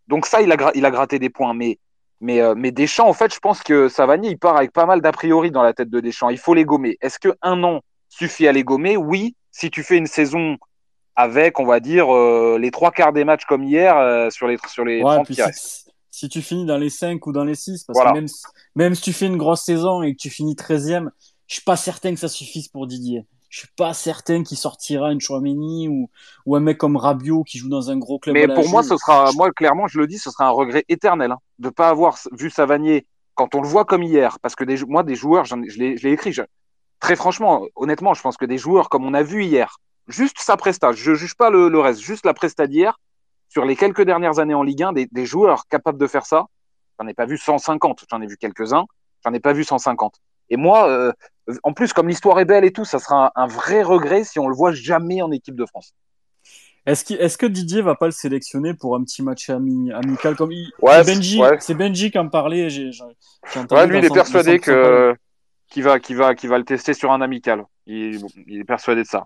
Donc 0.08 0.26
ça, 0.26 0.42
il 0.42 0.52
a, 0.52 0.72
il 0.74 0.84
a 0.84 0.90
gratté 0.90 1.18
des 1.18 1.30
points. 1.30 1.54
Mais, 1.54 1.78
mais, 2.20 2.40
euh, 2.40 2.54
mais 2.56 2.70
Deschamps, 2.72 3.08
en 3.08 3.12
fait, 3.12 3.32
je 3.34 3.38
pense 3.40 3.62
que 3.62 3.88
Savanier, 3.88 4.30
il 4.30 4.38
part 4.38 4.56
avec 4.56 4.72
pas 4.72 4.86
mal 4.86 5.00
d'a 5.00 5.12
priori 5.12 5.50
dans 5.50 5.62
la 5.62 5.72
tête 5.72 5.90
de 5.90 6.00
Deschamps. 6.00 6.30
Il 6.30 6.38
faut 6.38 6.54
les 6.54 6.64
gommer. 6.64 6.96
Est-ce 7.00 7.18
que 7.18 7.34
un 7.42 7.62
an 7.64 7.80
suffit 8.08 8.46
à 8.48 8.52
les 8.52 8.64
gommer? 8.64 8.96
Oui, 8.96 9.34
si 9.50 9.70
tu 9.70 9.82
fais 9.82 9.96
une 9.96 10.06
saison 10.06 10.56
avec, 11.16 11.60
on 11.60 11.64
va 11.66 11.80
dire, 11.80 12.12
euh, 12.14 12.58
les 12.58 12.70
trois 12.70 12.90
quarts 12.90 13.12
des 13.12 13.24
matchs 13.24 13.44
comme 13.44 13.62
hier 13.64 13.96
euh, 13.96 14.30
sur 14.30 14.48
les, 14.48 14.56
sur 14.68 14.84
les 14.84 14.96
Ouais, 15.02 15.14
30 15.14 15.26
puis 15.26 15.34
qui 15.34 15.40
si, 15.40 15.46
restent. 15.46 15.90
si 16.10 16.28
tu 16.28 16.42
finis 16.42 16.66
dans 16.66 16.78
les 16.78 16.90
5 16.90 17.24
ou 17.26 17.32
dans 17.32 17.44
les 17.44 17.54
6, 17.54 17.84
parce 17.84 17.96
Voilà. 17.98 18.10
que 18.12 18.16
même, 18.16 18.28
si- 18.28 18.42
même 18.74 18.94
si 18.94 19.02
tu 19.02 19.12
fais 19.12 19.26
une 19.26 19.36
grosse 19.36 19.62
saison 19.64 20.02
et 20.02 20.12
que 20.12 20.18
tu 20.20 20.30
finis 20.30 20.56
13e, 20.56 21.10
je 21.46 21.54
suis 21.54 21.62
pas 21.62 21.76
certain 21.76 22.14
que 22.14 22.20
ça 22.20 22.28
suffise 22.28 22.68
pour 22.68 22.86
Didier. 22.86 23.24
Je 23.54 23.60
suis 23.60 23.68
pas 23.76 23.94
certain 23.94 24.42
qu'il 24.42 24.56
sortira 24.58 25.12
une 25.12 25.20
Chouameni 25.20 25.86
ou, 25.86 26.10
ou 26.44 26.56
un 26.56 26.60
mec 26.60 26.76
comme 26.76 26.96
Rabiot 26.96 27.44
qui 27.44 27.58
joue 27.58 27.68
dans 27.68 27.88
un 27.88 27.96
gros 27.96 28.18
club. 28.18 28.34
Mais 28.34 28.48
pour 28.48 28.68
moi, 28.68 28.82
ce 28.82 28.96
sera, 28.96 29.30
moi, 29.36 29.52
clairement, 29.52 29.86
je 29.86 29.96
le 29.96 30.08
dis, 30.08 30.18
ce 30.18 30.28
sera 30.32 30.46
un 30.46 30.50
regret 30.50 30.84
éternel 30.88 31.30
hein, 31.30 31.38
de 31.60 31.68
pas 31.68 31.88
avoir 31.88 32.18
vu 32.32 32.50
Savanier 32.50 33.06
quand 33.36 33.54
on 33.54 33.62
le 33.62 33.68
voit 33.68 33.84
comme 33.84 34.02
hier. 34.02 34.40
Parce 34.40 34.56
que 34.56 34.64
des, 34.64 34.84
moi, 34.88 35.04
des 35.04 35.14
joueurs, 35.14 35.44
ai- 35.44 35.68
je 35.70 35.78
l'ai 35.78 35.96
je 35.96 36.02
l'ai 36.02 36.12
écrit. 36.12 36.32
je- 36.32 36.42
très 36.98 37.14
franchement, 37.14 37.64
honnêtement, 37.76 38.12
je 38.12 38.22
pense 38.22 38.36
que 38.36 38.44
des 38.44 38.58
joueurs 38.58 38.88
comme 38.88 39.04
on 39.04 39.14
a 39.14 39.22
vu 39.22 39.44
hier, 39.44 39.76
juste 40.08 40.38
sa 40.40 40.56
presta, 40.56 40.90
je 40.90 41.14
juge 41.14 41.36
pas 41.36 41.50
le, 41.50 41.68
le 41.68 41.78
reste, 41.78 42.00
juste 42.00 42.26
la 42.26 42.34
presta 42.34 42.66
d'hier, 42.66 42.98
sur 43.48 43.64
les 43.64 43.76
quelques 43.76 44.02
dernières 44.02 44.40
années 44.40 44.54
en 44.54 44.64
Ligue 44.64 44.82
1, 44.82 44.92
des, 44.92 45.06
des 45.12 45.26
joueurs 45.26 45.68
capables 45.68 45.98
de 45.98 46.08
faire 46.08 46.26
ça, 46.26 46.46
j'en 46.98 47.06
ai 47.06 47.14
pas 47.14 47.26
vu 47.26 47.38
150, 47.38 48.04
j'en 48.10 48.20
ai 48.20 48.26
vu 48.26 48.36
quelques-uns, 48.36 48.86
j'en 49.24 49.32
ai 49.32 49.38
pas 49.40 49.52
vu 49.52 49.62
150. 49.62 50.20
Et 50.50 50.56
moi, 50.56 50.88
euh, 50.88 51.12
en 51.62 51.72
plus, 51.72 51.92
comme 51.92 52.08
l'histoire 52.08 52.38
est 52.40 52.44
belle 52.44 52.64
et 52.64 52.72
tout, 52.72 52.84
ça 52.84 52.98
sera 52.98 53.26
un, 53.36 53.42
un 53.44 53.46
vrai 53.46 53.82
regret 53.82 54.24
si 54.24 54.38
on 54.38 54.48
le 54.48 54.54
voit 54.54 54.72
jamais 54.72 55.22
en 55.22 55.30
équipe 55.32 55.56
de 55.56 55.66
France. 55.66 55.94
Est-ce 56.86 57.38
que 57.38 57.46
Didier 57.46 57.80
va 57.80 57.94
pas 57.94 58.04
le 58.06 58.12
sélectionner 58.12 58.74
pour 58.74 58.94
un 58.94 59.02
petit 59.04 59.22
match 59.22 59.48
ami- 59.48 59.90
amical 59.90 60.36
comme 60.36 60.52
il, 60.52 60.70
Ouais, 60.82 61.02
c'est 61.02 61.14
Benji, 61.14 61.40
ouais. 61.40 61.56
c'est 61.58 61.72
Benji 61.74 62.10
qui 62.10 62.18
en 62.18 62.28
parlait. 62.28 62.64
Ouais, 62.64 63.86
lui, 63.86 63.98
il 63.98 64.04
est 64.04 64.08
son- 64.08 64.14
persuadé 64.14 64.58
que 64.58 65.14
qu'il 65.70 65.82
va, 65.82 65.98
qu'il 65.98 66.16
va, 66.16 66.34
qu'il 66.34 66.50
va 66.50 66.58
le 66.58 66.64
tester 66.64 66.92
sur 66.92 67.10
un 67.10 67.22
amical. 67.22 67.64
Il, 67.86 68.20
il 68.46 68.60
est 68.60 68.64
persuadé 68.64 69.02
de 69.02 69.06
ça. 69.08 69.24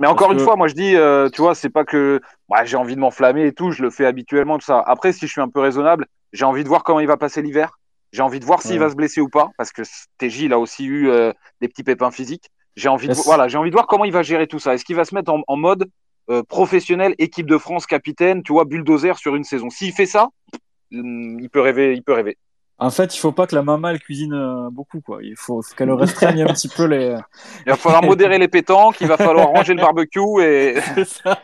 Mais 0.00 0.08
encore 0.08 0.26
Parce 0.28 0.32
une 0.32 0.38
que- 0.38 0.44
fois, 0.44 0.56
moi 0.56 0.66
je 0.68 0.74
dis, 0.74 0.96
euh, 0.96 1.28
tu 1.30 1.40
vois, 1.40 1.54
c'est 1.54 1.70
pas 1.70 1.84
que 1.84 2.20
ouais, 2.48 2.66
j'ai 2.66 2.76
envie 2.76 2.96
de 2.96 3.00
m'enflammer 3.00 3.46
et 3.46 3.52
tout, 3.52 3.70
je 3.70 3.82
le 3.82 3.90
fais 3.90 4.04
habituellement 4.04 4.58
tout 4.58 4.66
ça. 4.66 4.82
Après, 4.84 5.12
si 5.12 5.26
je 5.26 5.32
suis 5.32 5.40
un 5.40 5.48
peu 5.48 5.60
raisonnable, 5.60 6.06
j'ai 6.32 6.44
envie 6.44 6.64
de 6.64 6.68
voir 6.68 6.82
comment 6.82 7.00
il 7.00 7.06
va 7.06 7.16
passer 7.16 7.40
l'hiver. 7.40 7.78
J'ai 8.12 8.22
envie 8.22 8.40
de 8.40 8.44
voir 8.44 8.62
s'il 8.62 8.72
Ouais. 8.72 8.78
va 8.78 8.90
se 8.90 8.94
blesser 8.94 9.20
ou 9.20 9.28
pas, 9.28 9.50
parce 9.58 9.72
que 9.72 9.82
TJ 10.18 10.42
il 10.44 10.52
a 10.52 10.58
aussi 10.58 10.84
eu 10.84 11.08
euh, 11.08 11.32
des 11.60 11.68
petits 11.68 11.82
pépins 11.84 12.10
physiques. 12.10 12.50
J'ai 12.76 12.88
envie 12.88 13.08
de 13.08 13.14
voilà, 13.14 13.48
j'ai 13.48 13.58
envie 13.58 13.70
de 13.70 13.74
voir 13.74 13.86
comment 13.86 14.04
il 14.04 14.12
va 14.12 14.22
gérer 14.22 14.46
tout 14.46 14.58
ça. 14.58 14.74
Est-ce 14.74 14.84
qu'il 14.84 14.96
va 14.96 15.04
se 15.04 15.14
mettre 15.14 15.32
en, 15.32 15.42
en 15.48 15.56
mode 15.56 15.88
euh, 16.30 16.42
professionnel, 16.42 17.14
équipe 17.18 17.46
de 17.46 17.58
France, 17.58 17.86
capitaine, 17.86 18.42
tu 18.42 18.52
vois, 18.52 18.64
bulldozer 18.64 19.14
sur 19.18 19.34
une 19.34 19.44
saison? 19.44 19.70
S'il 19.70 19.92
fait 19.92 20.06
ça, 20.06 20.28
hum, 20.92 21.38
il 21.40 21.48
peut 21.50 21.60
rêver, 21.60 21.94
il 21.94 22.02
peut 22.02 22.12
rêver. 22.12 22.36
En 22.78 22.90
fait, 22.90 23.14
il 23.16 23.18
faut 23.18 23.32
pas 23.32 23.46
que 23.46 23.54
la 23.54 23.62
maman 23.62 23.88
elle 23.88 23.98
cuisine 24.00 24.34
euh, 24.34 24.68
beaucoup 24.70 25.00
quoi. 25.00 25.20
Il 25.22 25.34
faut, 25.36 25.62
faut 25.62 25.74
qu'elle 25.74 25.90
restreigne 25.92 26.42
un 26.42 26.52
petit 26.52 26.68
peu 26.68 26.84
les. 26.84 27.16
Il 27.66 27.70
va 27.70 27.76
falloir 27.76 28.02
modérer 28.02 28.38
les 28.38 28.48
pétanques, 28.48 29.00
il 29.00 29.06
va 29.08 29.16
falloir 29.16 29.48
ranger 29.48 29.72
le 29.74 29.80
barbecue 29.80 30.42
et. 30.42 30.78
Ça. 31.06 31.38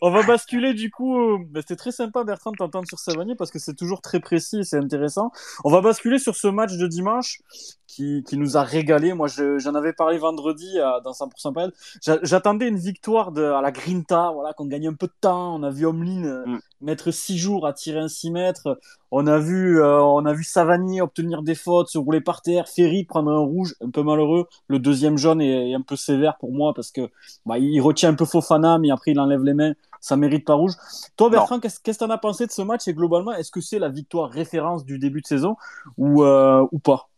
On 0.00 0.10
va 0.10 0.22
basculer 0.22 0.74
du 0.74 0.90
coup. 0.90 1.18
euh, 1.18 1.38
C'était 1.56 1.76
très 1.76 1.92
sympa 1.92 2.24
Bertrand 2.24 2.50
de 2.52 2.56
t'entendre 2.56 2.86
sur 2.86 2.98
Savanier 2.98 3.34
parce 3.36 3.50
que 3.50 3.58
c'est 3.58 3.74
toujours 3.74 4.00
très 4.00 4.20
précis 4.20 4.60
et 4.60 4.64
c'est 4.64 4.76
intéressant. 4.78 5.30
On 5.64 5.70
va 5.70 5.80
basculer 5.80 6.18
sur 6.18 6.36
ce 6.36 6.48
match 6.48 6.72
de 6.76 6.86
dimanche 6.86 7.40
qui, 7.86 8.24
qui 8.26 8.36
nous 8.38 8.56
a 8.56 8.62
régalé. 8.62 9.12
Moi, 9.14 9.28
je- 9.28 9.58
j'en 9.58 9.74
avais 9.74 9.92
parlé 9.92 10.18
vendredi 10.18 10.78
à- 10.80 11.00
dans 11.04 11.12
100% 11.12 11.52
Pad. 11.52 11.72
J'a- 12.02 12.18
J'attendais 12.22 12.68
une 12.68 12.78
victoire 12.78 13.32
de, 13.32 13.42
à 13.44 13.60
la 13.60 13.70
Grinta, 13.70 14.30
voilà, 14.34 14.52
qu'on 14.52 14.66
gagne 14.66 14.88
un 14.88 14.94
peu 14.94 15.06
de 15.06 15.12
temps. 15.20 15.54
On 15.56 15.62
a 15.62 15.70
vu 15.70 15.84
Omlin 15.86 16.24
euh, 16.24 16.44
Mm. 16.46 16.58
mettre 16.80 17.10
6 17.10 17.38
jours 17.38 17.66
à 17.66 17.72
tirer 17.72 18.00
un 18.00 18.08
6 18.08 18.30
mètres. 18.30 18.78
On 19.10 19.26
a 19.26 19.38
vu, 19.38 19.80
euh, 19.80 20.00
on 20.14 20.24
a 20.26 20.32
vu 20.32 20.44
Savanier 20.44 21.00
obtenir 21.00 21.42
des 21.42 21.54
fautes, 21.54 21.88
se 21.88 21.98
rouler 21.98 22.20
par 22.20 22.42
terre. 22.42 22.68
Ferry 22.68 23.04
prendre 23.04 23.30
un 23.30 23.38
rouge, 23.38 23.74
un 23.80 23.90
peu 23.90 24.02
malheureux. 24.02 24.46
Le 24.68 24.78
deuxième 24.78 25.18
jaune 25.18 25.40
est, 25.40 25.70
est 25.70 25.74
un 25.74 25.80
peu 25.80 25.96
sévère 25.96 26.36
pour 26.38 26.52
moi 26.52 26.72
parce 26.74 26.90
que 26.90 27.10
bah, 27.46 27.58
il 27.58 27.80
retient 27.80 28.10
un 28.10 28.14
peu 28.14 28.24
Fofana, 28.24 28.78
mais 28.78 28.90
après 28.90 29.12
il 29.12 29.20
enlève 29.20 29.42
les 29.42 29.54
mains. 29.54 29.72
Ça 30.00 30.16
mérite 30.16 30.44
pas 30.44 30.54
rouge. 30.54 30.72
Toi, 31.16 31.30
Bertrand, 31.30 31.60
qu'est-ce 31.60 31.78
que 31.78 31.96
t'en 31.96 32.10
as 32.10 32.18
pensé 32.18 32.46
de 32.46 32.50
ce 32.50 32.60
match? 32.62 32.88
Et 32.88 32.92
globalement, 32.92 33.32
est-ce 33.34 33.52
que 33.52 33.60
c'est 33.60 33.78
la 33.78 33.88
victoire 33.88 34.30
référence 34.30 34.84
du 34.84 34.98
début 34.98 35.20
de 35.20 35.26
saison 35.26 35.56
ou, 35.96 36.24
euh, 36.24 36.66
ou 36.72 36.80
pas? 36.80 37.08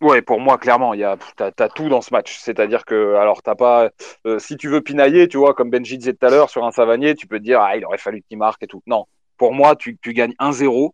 Ouais, 0.00 0.22
pour 0.22 0.38
moi, 0.38 0.58
clairement, 0.58 0.94
il 0.94 1.00
y 1.00 1.04
a, 1.04 1.16
t'as, 1.36 1.50
t'as 1.50 1.68
tout 1.68 1.88
dans 1.88 2.02
ce 2.02 2.12
match. 2.12 2.38
C'est-à-dire 2.38 2.84
que, 2.84 3.14
alors, 3.14 3.42
t'as 3.42 3.56
pas, 3.56 3.90
euh, 4.26 4.38
si 4.38 4.56
tu 4.56 4.68
veux 4.68 4.80
pinailler, 4.80 5.26
tu 5.26 5.38
vois, 5.38 5.54
comme 5.54 5.70
Benji 5.70 5.98
disait 5.98 6.12
tout 6.12 6.26
à 6.26 6.30
l'heure 6.30 6.50
sur 6.50 6.64
un 6.64 6.70
Savanier, 6.70 7.14
tu 7.14 7.26
peux 7.26 7.38
te 7.38 7.44
dire, 7.44 7.60
ah, 7.60 7.76
il 7.76 7.84
aurait 7.84 7.98
fallu 7.98 8.22
qu'il 8.28 8.38
marque 8.38 8.62
et 8.62 8.66
tout. 8.68 8.82
Non. 8.86 9.06
Pour 9.38 9.54
moi, 9.54 9.74
tu, 9.74 9.98
tu 10.00 10.12
gagnes 10.12 10.34
1-0 10.38 10.92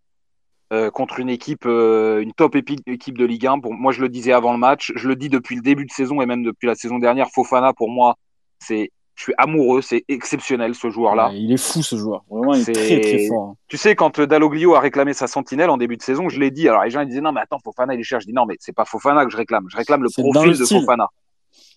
euh, 0.72 0.90
contre 0.90 1.20
une 1.20 1.28
équipe, 1.28 1.66
euh, 1.66 2.20
une 2.20 2.32
top 2.32 2.56
équipe 2.56 3.18
de 3.18 3.24
Ligue 3.24 3.46
1. 3.46 3.60
Pour, 3.60 3.74
moi, 3.74 3.92
je 3.92 4.00
le 4.00 4.08
disais 4.08 4.32
avant 4.32 4.52
le 4.52 4.58
match, 4.58 4.92
je 4.96 5.08
le 5.08 5.16
dis 5.16 5.28
depuis 5.28 5.56
le 5.56 5.62
début 5.62 5.84
de 5.84 5.90
saison 5.90 6.20
et 6.22 6.26
même 6.26 6.42
depuis 6.42 6.66
la 6.66 6.74
saison 6.74 6.98
dernière. 6.98 7.28
Fofana, 7.30 7.72
pour 7.74 7.90
moi, 7.90 8.16
c'est, 8.58 8.90
je 9.14 9.22
suis 9.22 9.34
amoureux, 9.38 9.82
c'est 9.82 10.04
exceptionnel 10.08 10.74
ce 10.74 10.90
joueur-là. 10.90 11.28
Ouais, 11.28 11.38
Il 11.38 11.52
est 11.52 11.56
fou 11.58 11.82
ce 11.82 11.96
joueur. 11.96 12.24
Vraiment, 12.30 12.54
il 12.54 12.62
est 12.68 12.72
très 12.72 13.00
très 13.00 13.26
fort. 13.28 13.50
hein. 13.50 13.56
Tu 13.68 13.76
sais, 13.76 13.94
quand 13.94 14.18
euh, 14.18 14.26
Dalloglio 14.26 14.74
a 14.74 14.80
réclamé 14.80 15.12
sa 15.12 15.26
sentinelle 15.26 15.70
en 15.70 15.76
début 15.76 15.96
de 15.96 16.02
saison, 16.02 16.28
je 16.28 16.40
l'ai 16.40 16.50
dit. 16.50 16.68
Alors 16.68 16.82
les 16.82 16.90
gens 16.90 17.02
ils 17.02 17.08
disaient 17.08 17.20
non, 17.20 17.32
mais 17.32 17.40
attends, 17.40 17.58
Fofana 17.62 17.94
il 17.94 18.00
est 18.00 18.04
cher. 18.04 18.20
Je 18.20 18.26
dis 18.26 18.32
non, 18.32 18.46
mais 18.46 18.56
c'est 18.58 18.74
pas 18.74 18.84
Fofana 18.84 19.24
que 19.24 19.30
je 19.30 19.36
réclame. 19.36 19.66
Je 19.68 19.76
réclame 19.76 20.02
le 20.02 20.08
profil 20.10 20.50
le 20.50 20.58
de. 20.58 20.64
Fofana. 20.64 21.08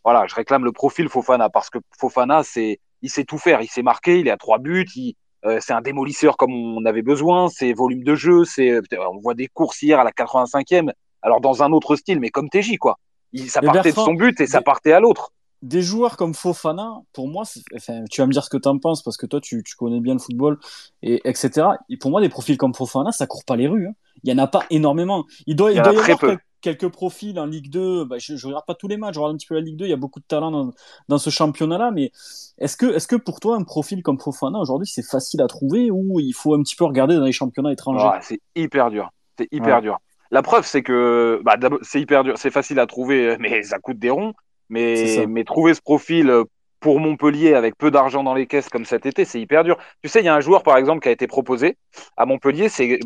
Voilà, 0.04 0.26
je 0.28 0.34
réclame 0.34 0.64
le 0.64 0.72
profil 0.72 1.10
Fofana 1.10 1.50
parce 1.50 1.70
que 1.70 1.80
Fofana, 2.00 2.42
c'est, 2.44 2.80
il 3.02 3.10
sait 3.10 3.26
tout 3.26 3.38
faire. 3.38 3.62
Il 3.62 3.68
sait 3.68 3.84
marquer. 3.84 4.20
Il 4.20 4.28
est 4.28 4.32
à 4.32 4.38
trois 4.38 4.58
buts. 4.58 4.88
Il, 4.96 5.16
euh, 5.46 5.60
c'est 5.62 5.74
un 5.74 5.82
démolisseur 5.82 6.36
comme 6.38 6.54
on 6.54 6.84
avait 6.86 7.02
besoin. 7.02 7.50
C'est 7.50 7.74
volume 7.74 8.04
de 8.04 8.16
jeu. 8.16 8.44
C'est, 8.46 8.72
euh, 8.72 8.82
on 9.14 9.20
voit 9.20 9.34
des 9.34 9.48
courses 9.48 9.82
hier 9.82 10.00
à 10.00 10.04
la 10.04 10.12
85e. 10.12 10.92
Alors 11.22 11.42
dans 11.42 11.64
un 11.64 11.72
autre 11.72 11.96
style, 11.96 12.20
mais 12.20 12.30
comme 12.30 12.50
TJ 12.50 12.78
quoi. 12.78 12.98
Il, 13.34 13.50
ça 13.50 13.60
Mais 13.62 13.68
partait 13.68 13.84
Bertrand, 13.84 14.02
de 14.04 14.06
son 14.08 14.14
but 14.14 14.40
et 14.42 14.48
ça 14.48 14.62
partait 14.62 14.94
à 14.94 15.00
l'autre. 15.00 15.32
Des 15.64 15.82
joueurs 15.82 16.18
comme 16.18 16.34
Fofana, 16.36 17.02
pour 17.14 17.28
moi, 17.28 17.44
enfin, 17.76 18.04
tu 18.12 18.22
vas 18.22 18.28
me 18.28 18.32
dire 18.32 18.44
ce 18.44 18.50
que 18.50 18.58
tu 18.58 18.68
en 18.70 18.78
penses 18.78 19.02
parce 19.02 19.18
que 19.18 19.26
toi, 19.26 19.42
tu, 19.42 19.64
tu 19.64 19.76
connais 19.76 20.00
bien 20.00 20.14
le 20.14 20.20
football, 20.20 20.60
et 21.02 21.20
etc. 21.28 21.68
Et 21.90 21.98
pour 21.98 22.12
moi, 22.12 22.22
des 22.22 22.30
profils 22.30 22.58
comme 22.58 22.76
Fofana, 22.76 23.12
ça 23.12 23.26
court 23.26 23.44
pas 23.44 23.56
les 23.56 23.68
rues. 23.68 23.88
hein. 23.88 23.94
Il 24.24 24.30
y 24.30 24.34
en 24.34 24.38
a 24.38 24.48
pas 24.48 24.64
énormément. 24.70 25.26
Il 25.48 25.56
doit, 25.56 25.72
Il 25.72 25.76
y 25.76 25.78
il 25.78 25.82
en 25.82 25.84
doit 25.84 25.92
a 26.04 26.08
y 26.08 26.12
avoir 26.12 26.38
quelques 26.76 26.92
profils 26.92 27.40
en 27.40 27.46
Ligue 27.46 27.70
2. 27.70 28.06
Bah, 28.06 28.18
je, 28.20 28.36
je 28.36 28.48
regarde 28.48 28.66
pas 28.66 28.76
tous 28.76 28.88
les 28.88 28.98
matchs, 28.98 29.16
je 29.16 29.20
regarde 29.20 29.36
un 29.36 29.38
petit 29.38 29.48
peu 29.48 29.56
la 29.56 29.62
Ligue 29.62 29.78
2. 29.78 29.86
Il 29.86 29.90
y 29.90 29.94
a 29.94 29.98
beaucoup 29.98 30.20
de 30.20 30.26
talent 30.26 30.52
dans, 30.52 30.74
dans 31.08 31.18
ce 31.18 31.30
championnat-là. 31.30 31.92
Mais 31.92 32.12
est-ce 32.58 32.76
que, 32.78 32.86
est-ce 32.88 33.08
que 33.08 33.16
pour 33.16 33.40
toi, 33.40 33.56
un 33.56 33.64
profil 33.64 34.04
comme 34.04 34.20
Fofana 34.20 34.60
aujourd'hui, 34.60 34.88
c'est 34.88 35.04
facile 35.06 35.42
à 35.42 35.48
trouver 35.48 35.90
ou 35.92 36.20
il 36.20 36.34
faut 36.34 36.54
un 36.54 36.62
petit 36.62 36.76
peu 36.76 36.86
regarder 36.86 37.16
dans 37.16 37.26
les 37.26 37.32
championnats 37.32 37.72
étrangers? 37.72 38.06
Ouais, 38.06 38.20
c'est 38.22 38.40
hyper 38.56 38.90
dur. 38.92 39.10
C'est 39.38 39.48
hyper 39.52 39.76
Ouais. 39.78 39.82
dur. 39.82 39.98
La 40.32 40.42
preuve, 40.42 40.66
c'est 40.66 40.84
que 40.84 41.40
bah, 41.46 41.56
c'est 41.84 42.02
hyper 42.02 42.24
dur. 42.24 42.34
C'est 42.38 42.52
facile 42.52 42.80
à 42.80 42.86
trouver, 42.86 43.38
mais 43.40 43.64
ça 43.64 43.80
coûte 43.80 43.98
des 44.00 44.10
ronds. 44.10 44.34
Mais, 44.70 45.44
trouver 45.46 45.74
ce 45.74 45.82
profil 45.82 46.30
euh, 46.30 46.44
pour 46.82 47.00
Montpellier 47.00 47.54
avec 47.54 47.78
peu 47.78 47.92
d'argent 47.92 48.24
dans 48.24 48.34
les 48.34 48.46
caisses 48.46 48.68
comme 48.68 48.84
cet 48.84 49.06
été, 49.06 49.24
c'est 49.24 49.40
hyper 49.40 49.64
dur. 49.64 49.78
Tu 50.04 50.10
sais, 50.10 50.20
il 50.20 50.26
y 50.26 50.28
a 50.28 50.36
un 50.36 50.42
joueur, 50.42 50.64
par 50.64 50.76
exemple, 50.76 51.00
qui 51.02 51.08
a 51.08 51.12
été 51.14 51.26
proposé 51.28 51.78
à 52.18 52.26
Montpellier, 52.26 52.68
c'est 52.68 53.00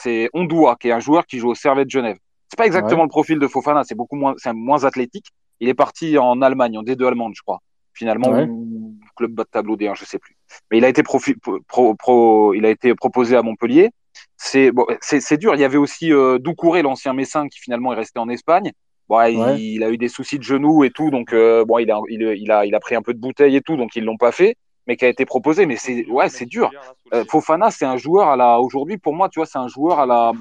c'est 0.00 0.30
Ondoua, 0.32 0.76
qui 0.80 0.88
est 0.88 0.92
un 0.92 1.00
joueur 1.00 1.26
qui 1.26 1.38
joue 1.38 1.50
au 1.50 1.54
Servette 1.54 1.90
Genève. 1.90 2.16
C'est 2.54 2.58
pas 2.58 2.66
exactement 2.66 3.00
Ouais. 3.00 3.06
le 3.06 3.10
profil 3.10 3.40
de 3.40 3.48
Fofana, 3.48 3.82
c'est 3.82 3.96
beaucoup 3.96 4.14
moins, 4.14 4.34
c'est 4.36 4.52
moins 4.52 4.84
athlétique. 4.84 5.26
Il 5.58 5.68
est 5.68 5.74
parti 5.74 6.16
en 6.18 6.40
Allemagne, 6.40 6.78
en 6.78 6.84
D2 6.84 7.04
allemande, 7.04 7.32
je 7.34 7.42
crois. 7.42 7.58
Finalement, 7.94 8.28
Ouais. 8.30 8.46
ou 8.48 8.94
club 9.16 9.32
bas 9.32 9.42
de 9.42 9.48
tableau 9.48 9.76
D1, 9.76 9.94
je 9.96 10.04
sais 10.04 10.20
plus. 10.20 10.36
Mais 10.70 10.78
il 10.78 10.84
a 10.84 10.88
été 10.88 11.02
profi- 11.02 11.34
pro, 11.66 11.94
pro- 11.96 12.54
il 12.54 12.64
a 12.64 12.70
été 12.70 12.94
proposé 12.94 13.34
à 13.36 13.42
Montpellier. 13.42 13.90
C'est 14.36 14.70
bon, 14.70 14.86
c'est 15.00 15.36
dur. 15.36 15.54
Il 15.56 15.60
y 15.60 15.64
avait 15.64 15.78
aussi 15.78 16.12
euh, 16.12 16.38
Doucouré, 16.38 16.82
l'ancien 16.82 17.12
Messin, 17.12 17.48
qui 17.48 17.58
finalement 17.58 17.92
est 17.92 17.96
resté 17.96 18.20
en 18.20 18.28
Espagne. 18.28 18.70
Bon, 19.08 19.20
il, 19.56 19.82
a 19.82 19.90
eu 19.90 19.98
des 19.98 20.08
soucis 20.08 20.38
de 20.38 20.44
genoux 20.44 20.84
et 20.84 20.90
tout, 20.90 21.10
donc 21.10 21.32
euh, 21.32 21.64
bon, 21.64 21.78
il 21.78 21.90
a, 21.90 21.98
il, 22.08 22.22
il 22.38 22.50
a, 22.52 22.64
il 22.66 22.74
a 22.76 22.80
pris 22.80 22.94
un 22.94 23.02
peu 23.02 23.12
de 23.14 23.18
bouteille 23.18 23.56
et 23.56 23.60
tout, 23.60 23.76
donc 23.76 23.96
ils 23.96 24.04
l'ont 24.04 24.16
pas 24.16 24.32
fait, 24.32 24.56
mais 24.86 24.96
qui 24.96 25.04
a 25.04 25.08
été 25.08 25.24
proposé. 25.24 25.66
Mais 25.66 25.76
c'est, 25.76 26.06
ouais, 26.06 26.28
c'est 26.28 26.46
dur. 26.46 26.70
Euh, 27.12 27.24
Fofana, 27.30 27.70
c'est 27.70 27.84
un 27.84 27.96
joueur 27.96 28.28
à 28.28 28.36
la, 28.36 28.60
aujourd'hui, 28.60 28.98
pour 28.98 29.14
moi, 29.14 29.28
tu 29.28 29.38
vois, 29.38 29.46
c'est 29.46 29.58
un 29.58 29.68
joueur 29.68 29.98
à 30.00 30.06
la, 30.06 30.32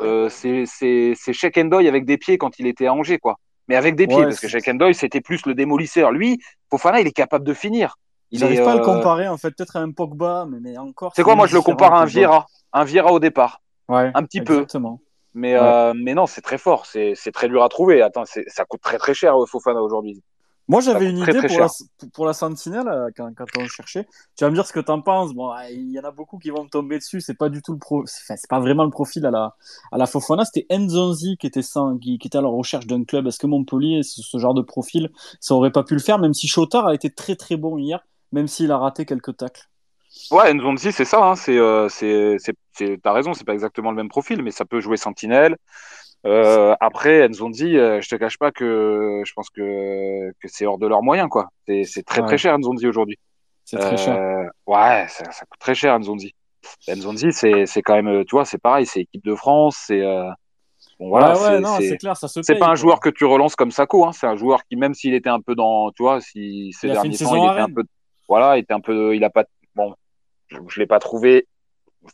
euh, 0.00 0.28
c'est, 0.28 0.64
c'est, 0.66 1.12
c'est 1.16 1.32
Sheik 1.32 1.58
Endoy 1.58 1.88
avec 1.88 2.04
des 2.04 2.18
pieds 2.18 2.38
quand 2.38 2.58
il 2.58 2.66
était 2.66 2.86
à 2.86 2.94
Angers, 2.94 3.18
quoi. 3.18 3.36
Mais 3.68 3.76
avec 3.76 3.94
des 3.94 4.06
pieds, 4.06 4.16
Ouais, 4.18 4.24
parce 4.24 4.40
que 4.40 4.48
Sheik 4.48 4.66
Endoy, 4.68 4.94
c'était 4.94 5.20
plus 5.20 5.46
le 5.46 5.54
démolisseur. 5.54 6.10
Lui, 6.10 6.38
Fofana, 6.70 7.00
il 7.00 7.06
est 7.06 7.12
capable 7.12 7.44
de 7.44 7.54
finir. 7.54 7.96
Il 8.30 8.38
J'arrive 8.38 8.60
est, 8.60 8.64
pas 8.64 8.72
à 8.72 8.76
le 8.76 8.80
euh, 8.80 8.84
comparer, 8.84 9.28
en 9.28 9.36
fait, 9.36 9.50
peut-être 9.50 9.76
à 9.76 9.80
un 9.80 9.90
Pogba, 9.90 10.46
mais, 10.50 10.58
mais 10.60 10.78
encore. 10.78 11.12
C'est 11.14 11.22
quoi, 11.22 11.34
moi, 11.36 11.46
je 11.46 11.54
le 11.54 11.60
compare 11.60 11.92
à 11.94 12.00
un. 12.00 12.06
Vieira. 12.06 12.46
Un 12.72 12.84
Vieira 12.84 13.12
au 13.12 13.18
départ. 13.20 13.60
Ouais, 13.88 14.10
Un 14.14 14.22
petit 14.24 14.40
peu. 14.40 14.54
exactement. 14.54 15.00
Mais, 15.34 15.52
Ouais. 15.54 15.60
euh, 15.62 15.92
mais 15.94 16.14
non, 16.14 16.26
c'est 16.26 16.40
très 16.40 16.58
fort. 16.58 16.86
C'est, 16.86 17.12
c'est 17.14 17.32
très 17.32 17.48
dur 17.48 17.62
à 17.62 17.68
trouver. 17.68 18.00
Attends, 18.02 18.24
ça 18.24 18.64
coûte 18.64 18.80
très 18.80 18.98
très 18.98 19.12
cher, 19.14 19.34
Fofana, 19.46 19.82
aujourd'hui. 19.82 20.22
Moi, 20.68 20.80
j'avais 20.80 21.10
une 21.10 21.18
très, 21.18 21.32
idée 21.32 21.38
très 21.38 21.48
pour 21.48 21.58
la, 21.58 21.66
pour 22.14 22.26
la 22.26 22.32
Sentinelle 22.32 22.88
euh, 22.88 23.10
quand, 23.16 23.32
quand 23.34 23.44
on 23.58 23.66
cherchait. 23.66 24.06
Tu 24.36 24.44
vas 24.44 24.50
me 24.50 24.54
dire 24.54 24.66
ce 24.66 24.72
que 24.72 24.80
t'en 24.80 25.02
penses. 25.02 25.34
Bon, 25.34 25.52
il 25.70 25.90
y 25.90 25.98
en 25.98 26.04
a 26.04 26.10
beaucoup 26.10 26.38
qui 26.38 26.50
vont 26.50 26.64
me 26.64 26.68
tomber 26.68 26.98
dessus. 26.98 27.20
C'est 27.20 27.34
pas 27.36 27.48
du 27.48 27.62
tout 27.62 27.72
le 27.72 27.78
pro, 27.78 28.02
enfin, 28.02 28.36
c'est 28.36 28.48
pas 28.48 28.60
vraiment 28.60 28.84
le 28.84 28.90
profil 28.90 29.26
à 29.26 29.30
la, 29.30 29.56
à 29.90 29.98
la 29.98 30.06
Fofana. 30.06 30.44
C'était 30.44 30.66
Nzonzi 30.76 31.36
qui 31.36 31.46
était 31.46 31.62
sans, 31.62 31.98
qui, 31.98 32.18
qui 32.18 32.28
était 32.28 32.38
à 32.38 32.42
la 32.42 32.48
recherche 32.48 32.86
d'un 32.86 33.04
club. 33.04 33.26
Est-ce 33.26 33.38
que 33.38 33.46
Montpellier, 33.46 34.02
ce, 34.02 34.22
ce 34.22 34.38
genre 34.38 34.54
de 34.54 34.62
profil, 34.62 35.10
ça 35.40 35.54
aurait 35.54 35.72
pas 35.72 35.82
pu 35.82 35.94
le 35.94 36.00
faire, 36.00 36.18
même 36.18 36.34
si 36.34 36.46
Chotard 36.48 36.86
a 36.86 36.94
été 36.94 37.10
très 37.10 37.36
très 37.36 37.56
bon 37.56 37.76
hier, 37.78 38.00
même 38.30 38.48
s'il 38.48 38.70
a 38.72 38.78
raté 38.78 39.04
quelques 39.04 39.36
tacles. 39.36 39.68
Ouais, 40.30 40.52
Nzonzi, 40.52 40.92
c'est 40.92 41.04
ça. 41.04 41.24
Hein. 41.24 41.36
C'est, 41.36 41.58
euh, 41.58 41.88
c'est, 41.88 42.36
c'est, 42.38 42.54
c'est- 42.72 43.00
t'as 43.02 43.12
raison, 43.12 43.34
c'est 43.34 43.44
pas 43.44 43.54
exactement 43.54 43.90
le 43.90 43.96
même 43.96 44.08
profil, 44.08 44.42
mais 44.42 44.50
ça 44.50 44.64
peut 44.64 44.80
jouer 44.80 44.96
sentinelle. 44.96 45.56
Euh, 46.24 46.74
après, 46.80 47.28
Nzonzi, 47.28 47.76
euh, 47.76 48.00
je 48.00 48.08
te 48.08 48.14
cache 48.14 48.38
pas 48.38 48.52
que 48.52 49.22
je 49.24 49.32
pense 49.32 49.50
que, 49.50 50.30
que 50.40 50.46
c'est 50.48 50.66
hors 50.66 50.78
de 50.78 50.86
leurs 50.86 51.02
moyens, 51.02 51.28
quoi. 51.28 51.48
C'est, 51.66 51.84
c'est 51.84 52.02
très 52.04 52.20
Ouais. 52.20 52.26
très 52.28 52.38
cher, 52.38 52.56
Nzonzi, 52.58 52.86
aujourd'hui. 52.86 53.18
C'est 53.64 53.78
très 53.78 53.96
cher. 53.96 54.16
Euh, 54.16 54.44
ouais, 54.66 55.06
ça, 55.08 55.30
ça 55.32 55.44
coûte 55.46 55.58
très 55.60 55.74
cher, 55.74 55.98
Nzonzi. 55.98 56.32
Nzonzi, 56.88 57.32
c'est, 57.32 57.66
c'est 57.66 57.82
quand 57.82 57.94
même, 57.94 58.08
euh, 58.08 58.24
tu 58.24 58.36
vois, 58.36 58.44
c'est 58.44 58.58
pareil, 58.58 58.86
c'est 58.86 59.00
équipe 59.00 59.24
de 59.24 59.34
France, 59.34 59.82
c'est, 59.86 60.00
euh, 60.00 60.28
bon, 61.00 61.08
voilà, 61.08 61.34
ouais, 61.34 61.40
ouais, 61.40 61.48
c'est, 61.56 61.60
non, 61.60 61.76
c'est, 61.78 61.88
c'est 61.88 61.96
clair, 61.96 62.16
ça 62.16 62.28
se 62.28 62.40
c'est 62.42 62.52
paye, 62.54 62.60
pas 62.60 62.68
un 62.68 62.76
joueur 62.76 63.00
que 63.00 63.08
tu 63.08 63.24
relances 63.24 63.56
comme 63.56 63.72
Sako, 63.72 64.04
hein. 64.06 64.12
C'est 64.12 64.28
un 64.28 64.36
joueur 64.36 64.64
qui, 64.64 64.76
même 64.76 64.94
s'il 64.94 65.14
était 65.14 65.28
un 65.28 65.40
peu 65.40 65.56
dans, 65.56 65.90
tu 65.90 66.04
vois, 66.04 66.20
si 66.20 66.72
ces 66.72 66.88
derniers 66.88 67.16
temps, 67.16 67.34
il 67.34 67.50
était 67.50 67.60
un 67.62 67.72
peu, 67.72 67.82
voilà, 68.28 68.56
il 68.58 68.60
était 68.60 68.74
un 68.74 68.80
peu, 68.80 69.16
il 69.16 69.24
a 69.24 69.30
pas, 69.30 69.44
bon, 69.74 69.94
je, 70.48 70.58
je 70.68 70.78
l'ai 70.78 70.86
pas 70.86 71.00
trouvé 71.00 71.48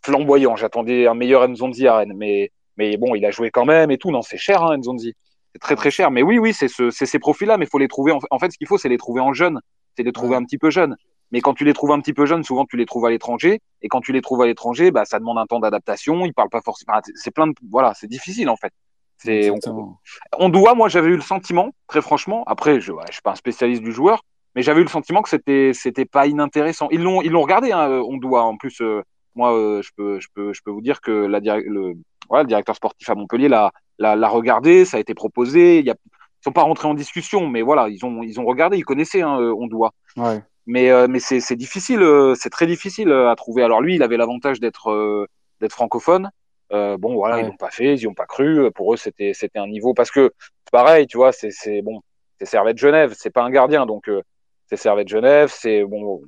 flamboyant. 0.02 0.56
J'attendais 0.56 1.06
un 1.06 1.14
meilleur 1.14 1.46
Nzonzi 1.46 1.86
à 1.86 1.96
Rennes, 1.96 2.14
mais, 2.16 2.50
mais 2.78 2.96
bon, 2.96 3.14
il 3.14 3.24
a 3.26 3.30
joué 3.30 3.50
quand 3.50 3.64
même 3.64 3.90
et 3.90 3.98
tout. 3.98 4.10
Non, 4.10 4.22
c'est 4.22 4.38
cher, 4.38 4.62
hein, 4.62 4.76
Nzonzi. 4.78 5.14
C'est 5.52 5.58
très 5.58 5.76
très 5.76 5.90
cher. 5.90 6.10
Mais 6.10 6.22
oui, 6.22 6.38
oui, 6.38 6.54
c'est 6.54 6.68
ce, 6.68 6.90
c'est 6.90 7.06
ces 7.06 7.18
profils-là, 7.18 7.58
mais 7.58 7.66
il 7.66 7.68
faut 7.68 7.78
les 7.78 7.88
trouver. 7.88 8.12
En, 8.12 8.20
en 8.30 8.38
fait, 8.38 8.50
ce 8.50 8.58
qu'il 8.58 8.66
faut, 8.66 8.78
c'est 8.78 8.88
les 8.88 8.98
trouver 8.98 9.20
en 9.20 9.32
jeunes. 9.32 9.60
C'est 9.96 10.02
les 10.02 10.12
trouver 10.12 10.36
un 10.36 10.44
petit 10.44 10.58
peu 10.58 10.70
jeunes. 10.70 10.96
Mais 11.30 11.40
quand 11.40 11.54
tu 11.54 11.64
les 11.64 11.74
trouves 11.74 11.92
un 11.92 12.00
petit 12.00 12.14
peu 12.14 12.24
jeunes, 12.24 12.42
souvent 12.42 12.64
tu 12.64 12.76
les 12.76 12.86
trouves 12.86 13.04
à 13.04 13.10
l'étranger. 13.10 13.60
Et 13.82 13.88
quand 13.88 14.00
tu 14.00 14.12
les 14.12 14.22
trouves 14.22 14.40
à 14.42 14.46
l'étranger, 14.46 14.90
bah, 14.90 15.04
ça 15.04 15.18
demande 15.18 15.38
un 15.38 15.46
temps 15.46 15.60
d'adaptation. 15.60 16.24
Ils 16.24 16.32
parlent 16.32 16.48
pas 16.48 16.62
forcément. 16.62 16.94
enfin, 16.94 17.02
c'est 17.14 17.30
plein 17.30 17.48
de, 17.48 17.54
voilà, 17.70 17.92
c'est 17.94 18.06
difficile 18.06 18.48
en 18.48 18.56
fait. 18.56 18.72
C'est, 19.18 19.50
on, 19.50 19.56
Exactement. 19.56 19.98
on 20.38 20.48
doit, 20.48 20.74
moi, 20.74 20.88
j'avais 20.88 21.08
eu 21.08 21.16
le 21.16 21.22
sentiment, 21.22 21.72
très 21.88 22.00
franchement. 22.00 22.44
Après, 22.46 22.80
je, 22.80 22.92
ouais, 22.92 23.02
je 23.08 23.14
suis 23.14 23.22
pas 23.22 23.32
un 23.32 23.34
spécialiste 23.34 23.82
du 23.82 23.90
joueur, 23.90 24.22
mais 24.54 24.62
j'avais 24.62 24.80
eu 24.80 24.84
le 24.84 24.88
sentiment 24.88 25.22
que 25.22 25.28
c'était, 25.28 25.72
c'était 25.74 26.04
pas 26.04 26.28
inintéressant. 26.28 26.88
Ils 26.92 27.02
l'ont, 27.02 27.20
ils 27.20 27.32
l'ont 27.32 27.42
regardé, 27.42 27.72
hein, 27.72 27.88
on 28.06 28.16
doit. 28.16 28.44
En 28.44 28.56
plus, 28.56 28.80
euh, 28.80 29.02
moi, 29.34 29.52
euh, 29.54 29.82
je 29.82 29.90
peux, 29.96 30.20
je 30.20 30.28
peux, 30.32 30.52
je 30.52 30.62
peux 30.62 30.70
vous 30.70 30.80
dire 30.80 31.00
que 31.00 31.10
la, 31.10 31.40
le, 31.40 31.94
voilà, 32.28 32.42
le 32.44 32.48
directeur 32.48 32.76
sportif 32.76 33.08
à 33.10 33.14
Montpellier 33.14 33.48
l'a, 33.48 33.70
l'a, 33.98 34.16
l'a 34.16 34.28
regardé, 34.28 34.84
ça 34.84 34.96
a 34.96 35.00
été 35.00 35.14
proposé. 35.14 35.80
Y 35.82 35.90
a, 35.90 35.94
ils 35.94 36.44
sont 36.44 36.52
pas 36.52 36.62
rentrés 36.62 36.86
en 36.88 36.94
discussion, 36.94 37.48
mais 37.48 37.62
voilà, 37.62 37.88
ils 37.88 38.04
ont, 38.04 38.22
ils 38.22 38.38
ont 38.38 38.44
regardé, 38.44 38.76
ils 38.78 38.84
connaissaient, 38.84 39.22
hein, 39.22 39.40
euh, 39.40 39.54
on 39.58 39.66
doit. 39.66 39.92
Ouais. 40.16 40.40
Mais, 40.66 40.90
euh, 40.90 41.06
mais 41.08 41.18
c'est, 41.18 41.40
c'est 41.40 41.56
difficile, 41.56 42.00
euh, 42.02 42.34
c'est 42.34 42.50
très 42.50 42.66
difficile 42.66 43.08
euh, 43.10 43.30
à 43.30 43.34
trouver. 43.36 43.62
Alors 43.64 43.80
lui, 43.80 43.94
il 43.96 44.02
avait 44.02 44.16
l'avantage 44.18 44.60
d'être, 44.60 44.90
euh, 44.90 45.26
d'être 45.60 45.72
francophone. 45.72 46.30
Euh, 46.72 46.96
bon, 46.98 47.14
voilà, 47.14 47.36
Ouais. 47.36 47.42
ils 47.42 47.46
l'ont 47.46 47.56
pas 47.56 47.70
fait, 47.70 47.94
ils 47.94 48.00
y 48.00 48.06
ont 48.06 48.14
pas 48.14 48.26
cru. 48.26 48.70
Pour 48.72 48.92
eux, 48.92 48.96
c'était, 48.98 49.32
c'était 49.34 49.58
un 49.58 49.66
niveau 49.66 49.94
parce 49.94 50.10
que 50.10 50.32
pareil, 50.70 51.06
tu 51.06 51.16
vois, 51.16 51.32
c'est, 51.32 51.50
c'est 51.50 51.80
bon, 51.80 52.02
c'est 52.38 52.44
Servette 52.46 52.76
Genève, 52.78 53.14
c'est 53.16 53.30
pas 53.30 53.42
un 53.42 53.50
gardien, 53.50 53.86
donc 53.86 54.08
euh, 54.10 54.22
c'est 54.66 54.76
Servette 54.76 55.08
Genève, 55.08 55.50
c'est 55.50 55.82
bon, 55.84 56.20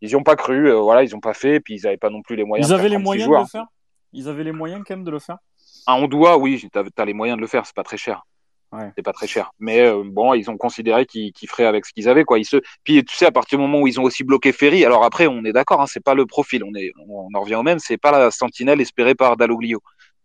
ils 0.00 0.10
y 0.10 0.14
ont 0.16 0.22
pas 0.22 0.36
cru, 0.36 0.70
euh, 0.70 0.78
voilà, 0.78 1.02
ils 1.02 1.16
ont 1.16 1.20
pas 1.20 1.34
fait, 1.34 1.58
puis 1.58 1.74
ils 1.74 1.86
avaient 1.88 1.96
pas 1.96 2.10
non 2.10 2.22
plus 2.22 2.36
les 2.36 2.44
moyens. 2.44 2.68
Ils 2.68 2.72
de 2.72 2.78
avaient 2.78 2.88
les 2.88 2.94
36 2.96 3.04
moyens 3.04 3.28
de 3.28 3.34
le 3.36 3.44
faire? 3.46 3.66
Ils 4.14 4.28
avaient 4.28 4.44
les 4.44 4.52
moyens 4.52 4.82
quand 4.86 4.96
même 4.96 5.04
de 5.04 5.10
le 5.10 5.18
faire 5.18 5.38
un 5.86 5.94
Ondoua, 5.94 6.38
oui, 6.38 6.68
tu 6.72 6.78
as, 6.78 7.04
les 7.04 7.12
moyens 7.12 7.36
de 7.36 7.42
le 7.42 7.46
faire, 7.46 7.66
c'est 7.66 7.74
pas 7.74 7.82
très 7.82 7.96
cher. 7.96 8.22
Ouais. 8.72 8.90
C'est 8.96 9.02
pas 9.02 9.12
très 9.12 9.26
cher. 9.26 9.52
Mais 9.60 9.82
euh, 9.82 10.02
bon, 10.04 10.34
ils 10.34 10.50
ont 10.50 10.56
considéré 10.56 11.06
qu'ils 11.06 11.32
feraient 11.48 11.66
avec 11.66 11.86
ce 11.86 11.92
qu'ils 11.92 12.08
avaient. 12.08 12.24
Quoi. 12.24 12.38
Ils 12.40 12.44
se... 12.44 12.56
Puis 12.82 13.04
tu 13.04 13.14
sais, 13.14 13.26
à 13.26 13.30
partir 13.30 13.58
du 13.58 13.62
moment 13.64 13.80
où 13.80 13.86
ils 13.86 14.00
ont 14.00 14.02
aussi 14.02 14.24
bloqué 14.24 14.52
Ferry, 14.52 14.84
alors 14.84 15.04
après, 15.04 15.26
on 15.28 15.44
est 15.44 15.52
d'accord, 15.52 15.80
hein, 15.80 15.86
c'est 15.86 16.02
pas 16.02 16.14
le 16.14 16.26
profil, 16.26 16.64
on, 16.64 16.74
est, 16.74 16.92
on 17.08 17.28
en 17.32 17.40
revient 17.40 17.54
au 17.54 17.62
même, 17.62 17.78
c'est 17.78 17.98
pas 17.98 18.10
la 18.10 18.30
sentinelle 18.30 18.80
espérée 18.80 19.14
par 19.14 19.36
Dalloglio. 19.36 19.80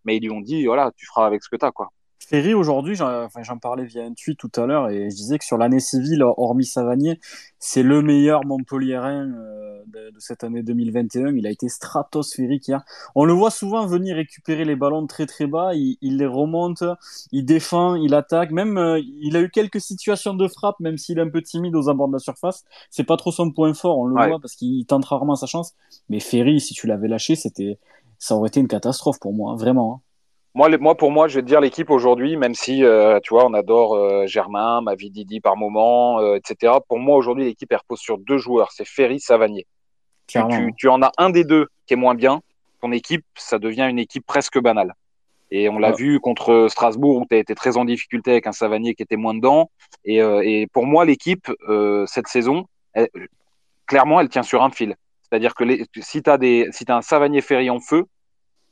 Mais 0.05 0.17
ils 0.17 0.23
lui 0.23 0.31
ont 0.31 0.41
dit, 0.41 0.65
voilà, 0.65 0.91
tu 0.95 1.05
feras 1.05 1.27
avec 1.27 1.43
ce 1.43 1.49
que 1.49 1.57
tu 1.57 1.65
as. 1.65 1.71
Quoi. 1.71 1.89
Ferry, 2.27 2.53
aujourd'hui, 2.53 2.95
j'en 2.95 3.23
enfin, 3.25 3.41
parlais 3.59 3.85
via 3.85 4.03
un 4.03 4.13
tweet 4.13 4.37
tout 4.37 4.51
à 4.57 4.65
l'heure 4.67 4.89
et 4.89 5.09
je 5.09 5.15
disais 5.15 5.39
que 5.39 5.45
sur 5.45 5.57
l'année 5.57 5.79
civile, 5.79 6.21
hormis 6.37 6.65
Savanier, 6.65 7.19
c'est 7.59 7.81
le 7.81 8.01
meilleur 8.03 8.45
Montpellierin 8.45 9.31
euh, 9.31 9.81
de, 9.87 10.11
de, 10.11 10.19
cette 10.19 10.43
année 10.43 10.61
2021. 10.61 11.33
Il 11.35 11.47
a 11.47 11.49
été 11.49 11.69
stratosphérique 11.69 12.67
hier. 12.67 12.83
On 13.15 13.23
le 13.25 13.33
voit 13.33 13.49
souvent 13.51 13.87
venir 13.87 14.15
récupérer 14.17 14.63
les 14.65 14.75
ballons 14.75 15.07
très 15.07 15.25
très 15.25 15.47
bas, 15.47 15.73
il, 15.73 15.97
il 16.01 16.17
les 16.17 16.27
remonte, 16.27 16.83
il 17.31 17.45
défend, 17.45 17.95
il 17.95 18.13
attaque. 18.13 18.51
Même, 18.51 18.77
euh, 18.77 18.99
il 19.21 19.35
a 19.35 19.41
eu 19.41 19.49
quelques 19.49 19.81
situations 19.81 20.33
de 20.35 20.47
frappe, 20.47 20.79
même 20.81 20.97
s'il 20.97 21.17
est 21.17 21.21
un 21.21 21.29
peu 21.29 21.41
timide 21.41 21.75
aux 21.75 21.89
abords 21.89 22.09
de 22.09 22.13
la 22.13 22.19
surface. 22.19 22.63
C'est 22.91 23.05
pas 23.05 23.17
trop 23.17 23.31
son 23.31 23.49
point 23.51 23.73
fort, 23.73 23.97
on 23.97 24.05
le 24.05 24.15
Ouais. 24.15 24.27
voit 24.27 24.39
parce 24.39 24.55
qu'il 24.55 24.85
tente 24.85 25.05
rarement 25.05 25.35
sa 25.35 25.47
chance. 25.47 25.73
Mais 26.09 26.19
Ferry, 26.19 26.59
si 26.59 26.73
tu 26.75 26.85
l'avais 26.85 27.07
lâché, 27.07 27.35
c'était, 27.35 27.79
ça 28.19 28.35
aurait 28.35 28.49
été 28.49 28.59
une 28.59 28.67
catastrophe 28.67 29.19
pour 29.19 29.33
moi, 29.33 29.53
hein, 29.53 29.55
vraiment. 29.55 29.95
hein. 29.95 30.01
Moi, 30.55 30.67
les- 30.69 30.77
moi, 30.77 30.95
pour 30.95 31.11
moi, 31.11 31.27
je 31.27 31.35
vais 31.35 31.41
te 31.41 31.47
dire 31.47 31.61
l'équipe 31.61 31.89
aujourd'hui, 31.89 32.35
même 32.35 32.55
si, 32.55 32.83
euh, 32.83 33.19
tu 33.21 33.33
vois, 33.33 33.45
on 33.45 33.53
adore 33.53 33.95
euh, 33.95 34.25
Germain, 34.25 34.81
Mavididi 34.81 35.39
par 35.41 35.55
moment, 35.55 36.19
euh, 36.19 36.35
etc. 36.35 36.73
Pour 36.87 36.99
moi, 36.99 37.17
aujourd'hui, 37.17 37.45
l'équipe, 37.45 37.71
elle 37.71 37.77
repose 37.77 37.99
sur 37.99 38.17
deux 38.17 38.37
joueurs. 38.39 38.71
C'est 38.71 38.85
Ferry, 38.87 39.19
Savanier. 39.19 39.67
Tu, 40.27 40.33
Clairement. 40.39 40.49
tu, 40.67 40.73
tu 40.75 40.87
en 40.89 41.01
as 41.03 41.11
un 41.17 41.29
des 41.29 41.43
deux 41.43 41.67
qui 41.85 41.93
est 41.93 41.97
moins 41.97 42.15
bien. 42.15 42.41
Ton 42.81 42.91
équipe, 42.91 43.25
ça 43.35 43.59
devient 43.59 43.87
une 43.89 43.99
équipe 43.99 44.25
presque 44.25 44.59
banale. 44.59 44.93
Et 45.51 45.69
on 45.69 45.77
l'a 45.79 45.89
Ouais. 45.91 45.95
vu 45.97 46.19
contre 46.19 46.67
Strasbourg 46.69 47.17
où 47.21 47.25
tu 47.29 47.35
as 47.35 47.39
été 47.39 47.53
très 47.55 47.77
en 47.77 47.85
difficulté 47.85 48.31
avec 48.31 48.47
un 48.47 48.51
Savanier 48.51 48.93
qui 48.95 49.03
était 49.03 49.15
moins 49.17 49.33
dedans. 49.33 49.69
Et, 50.05 50.21
euh, 50.21 50.41
et 50.43 50.67
pour 50.67 50.85
moi, 50.85 51.05
l'équipe, 51.05 51.51
euh, 51.67 52.05
cette 52.07 52.27
saison, 52.27 52.65
elle- 52.93 53.09
clairement, 53.85 54.19
elle 54.19 54.29
tient 54.29 54.43
sur 54.43 54.63
un 54.63 54.69
fil. 54.71 54.95
C'est-à-dire 55.21 55.53
que 55.55 55.63
les, 55.63 55.85
si 56.01 56.21
tu 56.23 56.29
as, 56.29 56.37
si 56.71 56.85
as 56.87 56.95
un 56.97 57.01
Savanier 57.01 57.41
Ferry 57.41 57.69
en 57.69 57.79
feu, 57.79 58.05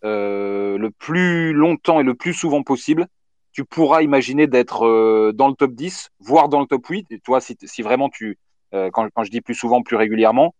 euh, 0.03 0.77
le 0.77 0.91
plus 0.91 1.53
longtemps 1.53 1.99
et 1.99 2.03
le 2.03 2.15
plus 2.15 2.33
souvent 2.33 2.63
possible, 2.63 3.07
tu 3.51 3.65
pourras 3.65 4.01
imaginer 4.03 4.47
d'être 4.47 4.85
euh, 4.85 5.31
dans 5.33 5.47
le 5.47 5.55
top 5.55 5.71
10, 5.71 6.09
voire 6.19 6.49
dans 6.49 6.59
le 6.59 6.67
top 6.67 6.85
8. 6.87 7.07
Et 7.11 7.19
toi, 7.19 7.41
si, 7.41 7.57
si 7.63 7.81
vraiment 7.81 8.09
tu, 8.09 8.37
euh, 8.73 8.89
quand, 8.91 9.07
quand 9.13 9.23
je 9.23 9.31
dis 9.31 9.41
plus 9.41 9.55
souvent, 9.55 9.81
plus 9.81 9.95
régulièrement, 9.95 10.53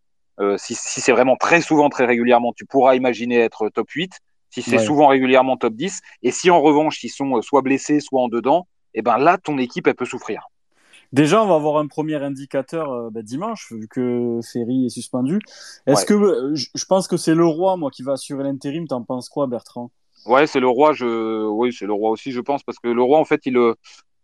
si, 0.58 0.76
si 0.76 1.02
c'est 1.02 1.12
vraiment 1.12 1.36
très 1.36 1.62
souvent, 1.62 1.89
très 1.89 2.06
régulièrement, 2.06 2.54
tu 2.54 2.63
pourras 2.65 2.93
imaginer 2.95 3.39
être 3.39 3.69
top 3.69 3.89
8. 3.89 4.12
Si 4.52 4.62
c'est 4.62 4.78
Ouais. 4.78 4.84
souvent 4.86 5.08
régulièrement 5.08 5.58
top 5.58 5.73
10, 5.73 6.00
et 6.21 6.32
si 6.32 6.52
en 6.52 6.62
revanche 6.62 7.04
ils 7.04 7.10
sont 7.10 7.41
soit 7.41 7.63
blessés, 7.63 8.00
soit 8.00 8.21
en 8.21 8.28
dedans, 8.28 8.67
et 8.93 9.02
ben 9.02 9.17
là 9.17 9.39
ton 9.39 9.58
équipe 9.58 9.88
elle 9.88 9.95
peut 9.95 10.06
souffrir. 10.06 10.43
Déjà, 11.13 11.41
on 11.41 11.48
va 11.48 11.56
avoir 11.56 11.78
un 11.78 11.88
premier 11.88 12.15
indicateur 12.15 12.91
euh, 12.91 13.10
bah, 13.10 13.22
dimanche, 13.22 13.72
vu 13.72 13.88
que 13.88 14.39
Ferry 14.52 14.86
est 14.86 14.89
suspendu. 14.89 15.39
Est-ce 15.86 16.02
Ouais. 16.02 16.06
que 16.06 16.13
euh, 16.13 16.54
je 16.56 16.86
pense 16.86 17.08
que 17.08 17.15
c'est 17.17 17.36
le 17.36 17.46
roi, 17.46 17.78
moi, 17.78 17.89
qui 17.91 18.04
va 18.04 18.13
assurer 18.13 18.43
l'intérim. 18.43 18.88
T'en 18.88 19.04
penses 19.04 19.30
quoi, 19.30 19.48
Bertrand? 19.48 19.89
Ouais, 20.26 20.48
c'est 20.48 20.60
le 20.60 20.67
roi. 20.67 20.93
Je, 20.93 21.48
oui, 21.48 21.72
c'est 21.72 21.86
le 21.86 21.93
roi 21.93 22.12
aussi, 22.12 22.32
je 22.32 22.41
pense, 22.41 22.63
parce 22.63 22.80
que 22.80 22.89
le 22.89 23.02
roi, 23.02 23.20
en 23.20 23.26
fait, 23.26 23.41
il, 23.46 23.58
euh, 23.58 23.74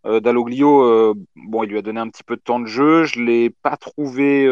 euh, 0.06 0.20
Dalloglio, 0.20 1.14
bon, 1.36 1.64
il 1.64 1.70
lui 1.70 1.78
a 1.78 1.82
donné 1.82 2.02
un 2.02 2.10
petit 2.10 2.24
peu 2.24 2.36
de 2.36 2.42
temps 2.42 2.60
de 2.60 2.66
jeu. 2.66 3.06
Je 3.06 3.22
l'ai 3.22 3.50
pas 3.50 3.78
trouvé 3.78 4.46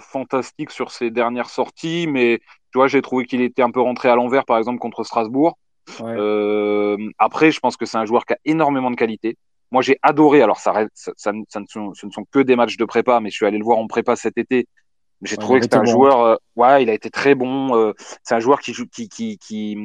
fantastique 0.00 0.72
sur 0.72 0.90
ses 0.90 1.10
dernières 1.10 1.50
sorties, 1.50 2.06
mais 2.08 2.40
tu 2.72 2.78
vois, 2.78 2.88
j'ai 2.88 3.02
trouvé 3.02 3.24
qu'il 3.24 3.40
était 3.42 3.62
un 3.62 3.70
peu 3.70 3.80
rentré 3.80 4.08
à 4.08 4.16
l'envers, 4.16 4.44
par 4.44 4.58
exemple 4.58 4.80
contre 4.80 5.04
Strasbourg. 5.04 5.56
Ouais. 6.00 6.96
Après, 7.18 7.52
je 7.52 7.60
pense 7.60 7.76
que 7.76 7.86
c'est 7.86 7.98
un 7.98 8.04
joueur 8.06 8.24
qui 8.26 8.32
a 8.32 8.38
énormément 8.44 8.90
de 8.90 8.96
qualité. 8.96 9.36
Moi, 9.72 9.82
j'ai 9.82 9.98
adoré. 10.02 10.42
Alors, 10.42 10.60
ça, 10.60 10.86
ça, 10.94 11.12
ça, 11.16 11.32
ne- 11.32 11.44
ça 11.48 11.60
ne 11.60 11.66
sont, 11.68 11.94
ce 11.94 12.06
ne 12.06 12.10
sont 12.12 12.24
que 12.30 12.38
des 12.40 12.56
matchs 12.56 12.76
de 12.76 12.84
prépa, 12.84 13.20
mais 13.20 13.30
je 13.30 13.36
suis 13.36 13.46
allé 13.46 13.58
le 13.58 13.64
voir 13.64 13.78
en 13.78 13.86
prépa 13.88 14.16
cet 14.16 14.38
été. 14.38 14.66
J'ai 15.22 15.36
Ouais, 15.36 15.40
trouvé 15.42 15.60
que 15.60 15.66
était 15.66 15.76
c'était 15.76 15.80
un 15.80 15.84
bon. 15.84 15.90
joueur. 15.90 16.20
euh, 16.20 16.36
ouais, 16.56 16.82
il 16.82 16.90
a 16.90 16.94
été 16.94 17.10
très 17.10 17.34
bon. 17.34 17.74
euh, 17.76 17.92
c'est 18.22 18.34
un 18.34 18.40
joueur 18.40 18.60
qui 18.60 18.72
joue, 18.74 18.86
qui, 18.86 19.08
qui, 19.08 19.38
qui, 19.38 19.76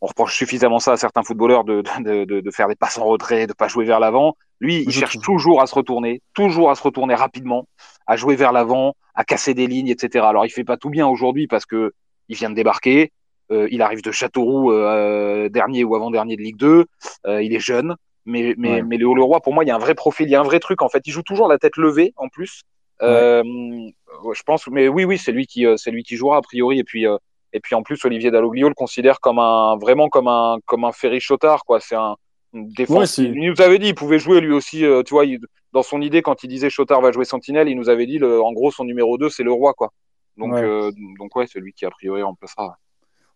on 0.00 0.06
reproche 0.06 0.36
suffisamment 0.36 0.78
ça 0.78 0.92
à 0.92 0.96
certains 0.96 1.22
footballeurs 1.22 1.64
de, 1.64 1.82
de, 2.00 2.24
de, 2.24 2.40
de 2.40 2.50
faire 2.50 2.68
des 2.68 2.76
passes 2.76 2.98
en 2.98 3.04
retrait, 3.04 3.46
de 3.46 3.52
pas 3.52 3.68
jouer 3.68 3.84
vers 3.84 4.00
l'avant. 4.00 4.36
Lui, 4.60 4.82
il 4.86 4.92
cherche 4.92 5.18
toujours 5.20 5.60
à 5.62 5.66
se 5.66 5.74
retourner, 5.74 6.22
toujours 6.34 6.70
à 6.70 6.74
se 6.74 6.82
retourner 6.82 7.14
rapidement, 7.14 7.66
à 8.06 8.16
jouer 8.16 8.36
vers 8.36 8.52
l'avant, 8.52 8.94
à 9.14 9.24
casser 9.24 9.54
des 9.54 9.66
lignes, 9.66 9.88
etc. 9.88 10.24
Alors, 10.26 10.46
il 10.46 10.50
fait 10.50 10.64
pas 10.64 10.76
tout 10.76 10.90
bien 10.90 11.06
aujourd'hui 11.06 11.46
parce 11.46 11.66
que 11.66 11.92
il 12.28 12.36
vient 12.36 12.50
de 12.50 12.54
débarquer. 12.54 13.12
Euh, 13.50 13.66
il 13.70 13.80
arrive 13.82 14.02
de 14.02 14.10
Châteauroux, 14.12 14.72
euh, 14.72 15.48
dernier 15.48 15.82
ou 15.84 15.94
avant-dernier 15.94 16.36
de 16.36 16.42
Ligue 16.42 16.56
2. 16.58 16.84
Euh, 17.26 17.42
il 17.42 17.54
est 17.54 17.60
jeune. 17.60 17.94
Mais, 18.30 18.54
mais, 18.58 18.68
Ouais. 18.74 18.82
mais 18.82 18.98
Léo 18.98 19.14
Leroy, 19.14 19.40
pour 19.40 19.54
moi, 19.54 19.64
il 19.64 19.68
y 19.68 19.70
a 19.70 19.74
un 19.74 19.78
vrai 19.78 19.94
profil, 19.94 20.26
il 20.28 20.32
y 20.32 20.34
a 20.34 20.40
un 20.40 20.44
vrai 20.44 20.60
truc. 20.60 20.82
En 20.82 20.90
fait, 20.90 21.00
il 21.06 21.10
joue 21.12 21.22
toujours 21.22 21.48
la 21.48 21.56
tête 21.58 21.76
levée, 21.78 22.12
en 22.16 22.28
plus. 22.28 22.62
Euh, 23.00 23.42
ouais, 23.42 24.34
je 24.34 24.42
pense, 24.42 24.66
mais 24.68 24.86
oui, 24.88 25.04
oui, 25.04 25.16
c'est 25.16 25.32
lui 25.32 25.46
qui, 25.46 25.64
euh, 25.64 25.76
c'est 25.78 25.90
lui 25.90 26.02
qui 26.02 26.16
jouera 26.16 26.36
a 26.36 26.42
priori. 26.42 26.78
Et 26.78 26.84
puis, 26.84 27.06
euh, 27.06 27.16
et 27.54 27.60
puis 27.60 27.74
en 27.74 27.82
plus, 27.82 28.04
Olivier 28.04 28.30
Dalloglio 28.30 28.68
le 28.68 28.74
considère 28.74 29.20
comme 29.20 29.38
un, 29.38 29.76
vraiment 29.78 30.08
comme 30.10 30.28
un, 30.28 30.58
comme 30.66 30.84
un 30.84 30.92
Ferry 30.92 31.20
Chotard, 31.20 31.64
quoi. 31.64 31.80
C'est 31.80 31.94
un 31.96 32.16
défense. 32.52 33.16
Ouais, 33.18 33.24
il 33.24 33.48
nous 33.50 33.60
avait 33.62 33.78
dit, 33.78 33.88
il 33.88 33.94
pouvait 33.94 34.18
jouer 34.18 34.40
lui 34.42 34.52
aussi. 34.52 34.84
euh, 34.84 35.02
tu 35.02 35.14
vois, 35.14 35.24
il- 35.24 35.40
dans 35.72 35.82
son 35.82 36.02
idée, 36.02 36.20
quand 36.20 36.42
il 36.44 36.48
disait 36.48 36.68
Chotard 36.70 37.00
va 37.00 37.12
jouer 37.12 37.24
Sentinelle, 37.24 37.68
il 37.68 37.76
nous 37.76 37.88
avait 37.88 38.06
dit, 38.06 38.18
le, 38.18 38.42
en 38.42 38.52
gros, 38.52 38.70
son 38.70 38.84
numéro 38.84 39.16
2 39.16 39.28
c'est 39.30 39.42
le 39.42 39.52
roi, 39.52 39.72
quoi. 39.74 39.90
Donc, 40.36 40.52
Ouais. 40.52 40.90
donc 41.18 41.34
ouais, 41.36 41.46
c'est 41.50 41.60
lui 41.60 41.72
qui 41.72 41.86
a 41.86 41.90
priori 41.90 42.22
remplacera. 42.22 42.76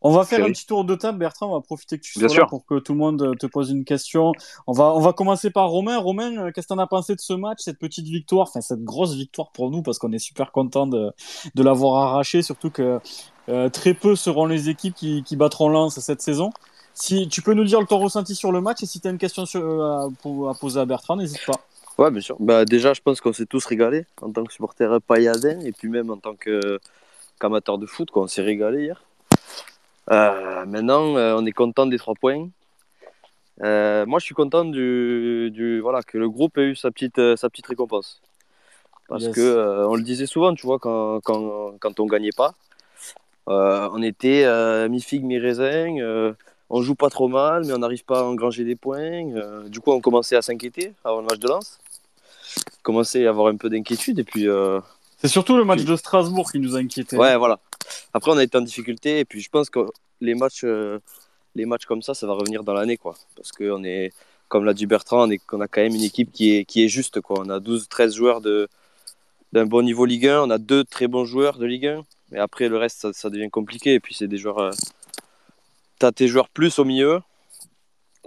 On 0.04 0.10
va 0.10 0.24
faire 0.24 0.44
un 0.44 0.48
petit 0.48 0.66
tour 0.66 0.84
de 0.84 0.94
table, 0.94 1.18
Bertrand. 1.18 1.48
On 1.50 1.54
va 1.54 1.60
profiter 1.60 1.98
que 1.98 2.02
tu 2.04 2.18
Bien 2.18 2.28
sois 2.28 2.36
là 2.36 2.40
sûr. 2.42 2.48
pour 2.48 2.66
que 2.66 2.78
tout 2.78 2.92
le 2.92 2.98
monde 2.98 3.36
te 3.38 3.46
pose 3.46 3.70
une 3.70 3.84
question. 3.84 4.32
On 4.66 4.72
va, 4.72 4.92
on 4.94 5.00
va 5.00 5.12
commencer 5.12 5.50
par 5.50 5.68
Romain. 5.68 5.98
Romain, 5.98 6.36
euh, 6.38 6.50
qu'est-ce 6.52 6.66
que 6.66 6.74
t'en 6.74 6.78
as 6.80 6.86
pensé 6.86 7.14
de 7.14 7.20
ce 7.20 7.32
match, 7.32 7.58
cette 7.60 7.78
petite 7.78 8.06
victoire, 8.06 8.48
enfin 8.48 8.60
cette 8.60 8.82
grosse 8.82 9.14
victoire 9.14 9.50
pour 9.52 9.70
nous, 9.70 9.82
parce 9.82 9.98
qu'on 9.98 10.12
est 10.12 10.18
super 10.18 10.50
content 10.52 10.86
de, 10.86 11.12
de 11.54 11.62
l'avoir 11.62 12.02
arraché, 12.08 12.42
surtout 12.42 12.70
que 12.70 12.98
euh, 13.48 13.68
très 13.68 13.94
peu 13.94 14.16
seront 14.16 14.46
les 14.46 14.68
équipes 14.68 14.94
qui, 14.94 15.22
qui 15.22 15.36
battront 15.36 15.68
Lens 15.68 15.98
cette 16.00 16.22
saison. 16.22 16.50
Si 16.94 17.28
tu 17.28 17.40
peux 17.40 17.54
nous 17.54 17.64
dire 17.64 17.78
ton 17.86 17.98
ressenti 17.98 18.34
sur 18.34 18.52
le 18.52 18.60
match 18.60 18.82
et 18.82 18.86
si 18.86 19.00
tu 19.00 19.08
as 19.08 19.10
une 19.10 19.18
question 19.18 19.46
sur, 19.46 19.62
euh, 19.62 20.08
à, 20.50 20.54
poser 20.54 20.80
à 20.80 20.84
Bertrand, 20.84 21.16
n'hésite 21.16 21.44
pas. 21.46 21.58
Ouais, 21.98 22.10
bien 22.10 22.20
sûr. 22.20 22.36
Bah, 22.40 22.64
déjà, 22.64 22.92
je 22.94 23.00
pense 23.02 23.20
qu'on 23.20 23.32
s'est 23.32 23.46
tous 23.46 23.64
régalés 23.66 24.04
en 24.20 24.30
tant 24.32 24.44
que 24.44 24.52
supporter 24.52 25.00
pailladin 25.06 25.60
et 25.60 25.72
puis 25.72 25.88
même 25.88 26.10
en 26.10 26.16
tant 26.16 26.34
que- 26.34 26.78
qu'amateur 27.40 27.78
de 27.78 27.86
foot. 27.86 28.10
Quoi. 28.10 28.22
On 28.24 28.26
s'est 28.26 28.42
régalé 28.42 28.84
hier. 28.84 29.02
Euh, 30.10 30.64
maintenant, 30.66 31.16
euh, 31.16 31.36
on 31.36 31.46
est 31.46 31.52
content 31.52 31.86
des 31.86 31.98
trois 31.98 32.14
points. 32.14 32.48
Euh, 33.62 34.04
moi, 34.06 34.18
je 34.18 34.24
suis 34.24 34.34
content 34.34 34.64
du, 34.64 35.50
du- 35.52 35.80
voilà, 35.80 36.02
que 36.02 36.18
le 36.18 36.28
groupe 36.28 36.58
ait 36.58 36.70
eu 36.70 36.74
sa 36.76 36.90
petite, 36.90 37.20
sa 37.36 37.48
petite 37.48 37.66
récompense. 37.66 38.20
Parce 39.08 39.24
Yes. 39.24 39.34
que 39.34 39.86
on 39.86 39.94
le 39.94 40.02
disait 40.02 40.26
souvent, 40.26 40.54
tu 40.54 40.66
vois, 40.66 40.78
quand, 40.78 41.20
quand, 41.22 41.74
quand 41.78 42.00
on 42.00 42.06
gagnait 42.06 42.30
pas, 42.36 42.54
on 43.46 44.02
était 44.02 44.46
mi-figue, 44.88 45.24
mi-raisin. 45.24 46.34
on 46.70 46.80
joue 46.82 46.94
pas 46.94 47.10
trop 47.10 47.28
mal, 47.28 47.64
mais 47.66 47.74
on 47.74 47.78
n'arrive 47.78 48.04
pas 48.04 48.20
à 48.20 48.22
engranger 48.24 48.64
des 48.64 48.76
points. 48.76 49.24
du 49.68 49.80
coup, 49.80 49.92
on 49.92 50.00
commençait 50.00 50.36
à 50.36 50.42
s'inquiéter 50.42 50.94
avant 51.04 51.20
le 51.20 51.26
match 51.26 51.38
de. 51.38 51.48
On 51.52 51.60
commençait 52.82 53.26
à 53.26 53.30
avoir 53.30 53.48
un 53.48 53.56
peu 53.56 53.68
d'inquiétude. 53.68 54.18
Et 54.18 54.24
puis, 54.24 54.48
C'est 55.22 55.28
surtout 55.28 55.56
le 55.56 55.64
match 55.64 55.84
de 55.84 55.94
Strasbourg 55.96 56.50
qui 56.50 56.58
nous 56.58 56.74
a 56.76 56.80
inquiétés. 56.80 57.16
ouais, 57.16 57.36
voilà. 57.36 57.60
Après, 58.12 58.30
on 58.32 58.36
a 58.36 58.42
été 58.42 58.58
en 58.58 58.60
difficulté. 58.60 59.20
Et 59.20 59.24
puis, 59.24 59.40
je 59.40 59.48
pense 59.48 59.70
que 59.70 59.80
les 60.20 60.34
matchs, 60.34 60.62
euh, 60.64 60.98
les 61.54 61.64
matchs 61.64 61.86
comme 61.86 62.02
ça, 62.02 62.12
ça 62.14 62.26
va 62.26 62.32
revenir 62.34 62.64
dans 62.64 62.74
l'année. 62.74 62.96
quoi. 62.96 63.14
Parce 63.36 63.52
qu'on 63.52 63.84
est, 63.84 64.12
comme 64.48 64.64
l'a 64.64 64.74
dit 64.74 64.86
Bertrand, 64.86 65.28
on, 65.28 65.30
est, 65.30 65.40
on 65.52 65.60
a 65.60 65.68
quand 65.68 65.80
même 65.80 65.94
une 65.94 66.02
équipe 66.02 66.32
qui 66.32 66.56
est, 66.56 66.64
qui 66.64 66.84
est 66.84 66.88
juste. 66.88 67.20
Quoi. 67.20 67.40
On 67.40 67.50
a 67.50 67.60
12-13 67.60 68.14
joueurs 68.14 68.40
de, 68.40 68.68
d'un 69.52 69.64
bon 69.66 69.82
niveau 69.82 70.04
Ligue 70.06 70.26
1. 70.26 70.42
On 70.42 70.50
a 70.50 70.58
deux 70.58 70.82
très 70.84 71.06
bons 71.06 71.24
joueurs 71.24 71.58
de 71.58 71.66
Ligue 71.66 71.86
1. 71.86 72.04
Mais 72.32 72.38
après, 72.38 72.68
le 72.68 72.76
reste, 72.78 73.00
ça, 73.00 73.12
ça 73.12 73.30
devient 73.30 73.50
compliqué. 73.50 73.94
Et 73.94 74.00
puis, 74.00 74.14
c'est 74.14 74.28
des 74.28 74.38
joueurs. 74.38 74.58
euh, 74.58 74.70
T'as 75.98 76.10
tes 76.10 76.26
joueurs 76.26 76.48
plus 76.48 76.78
au 76.80 76.84
milieu. 76.84 77.20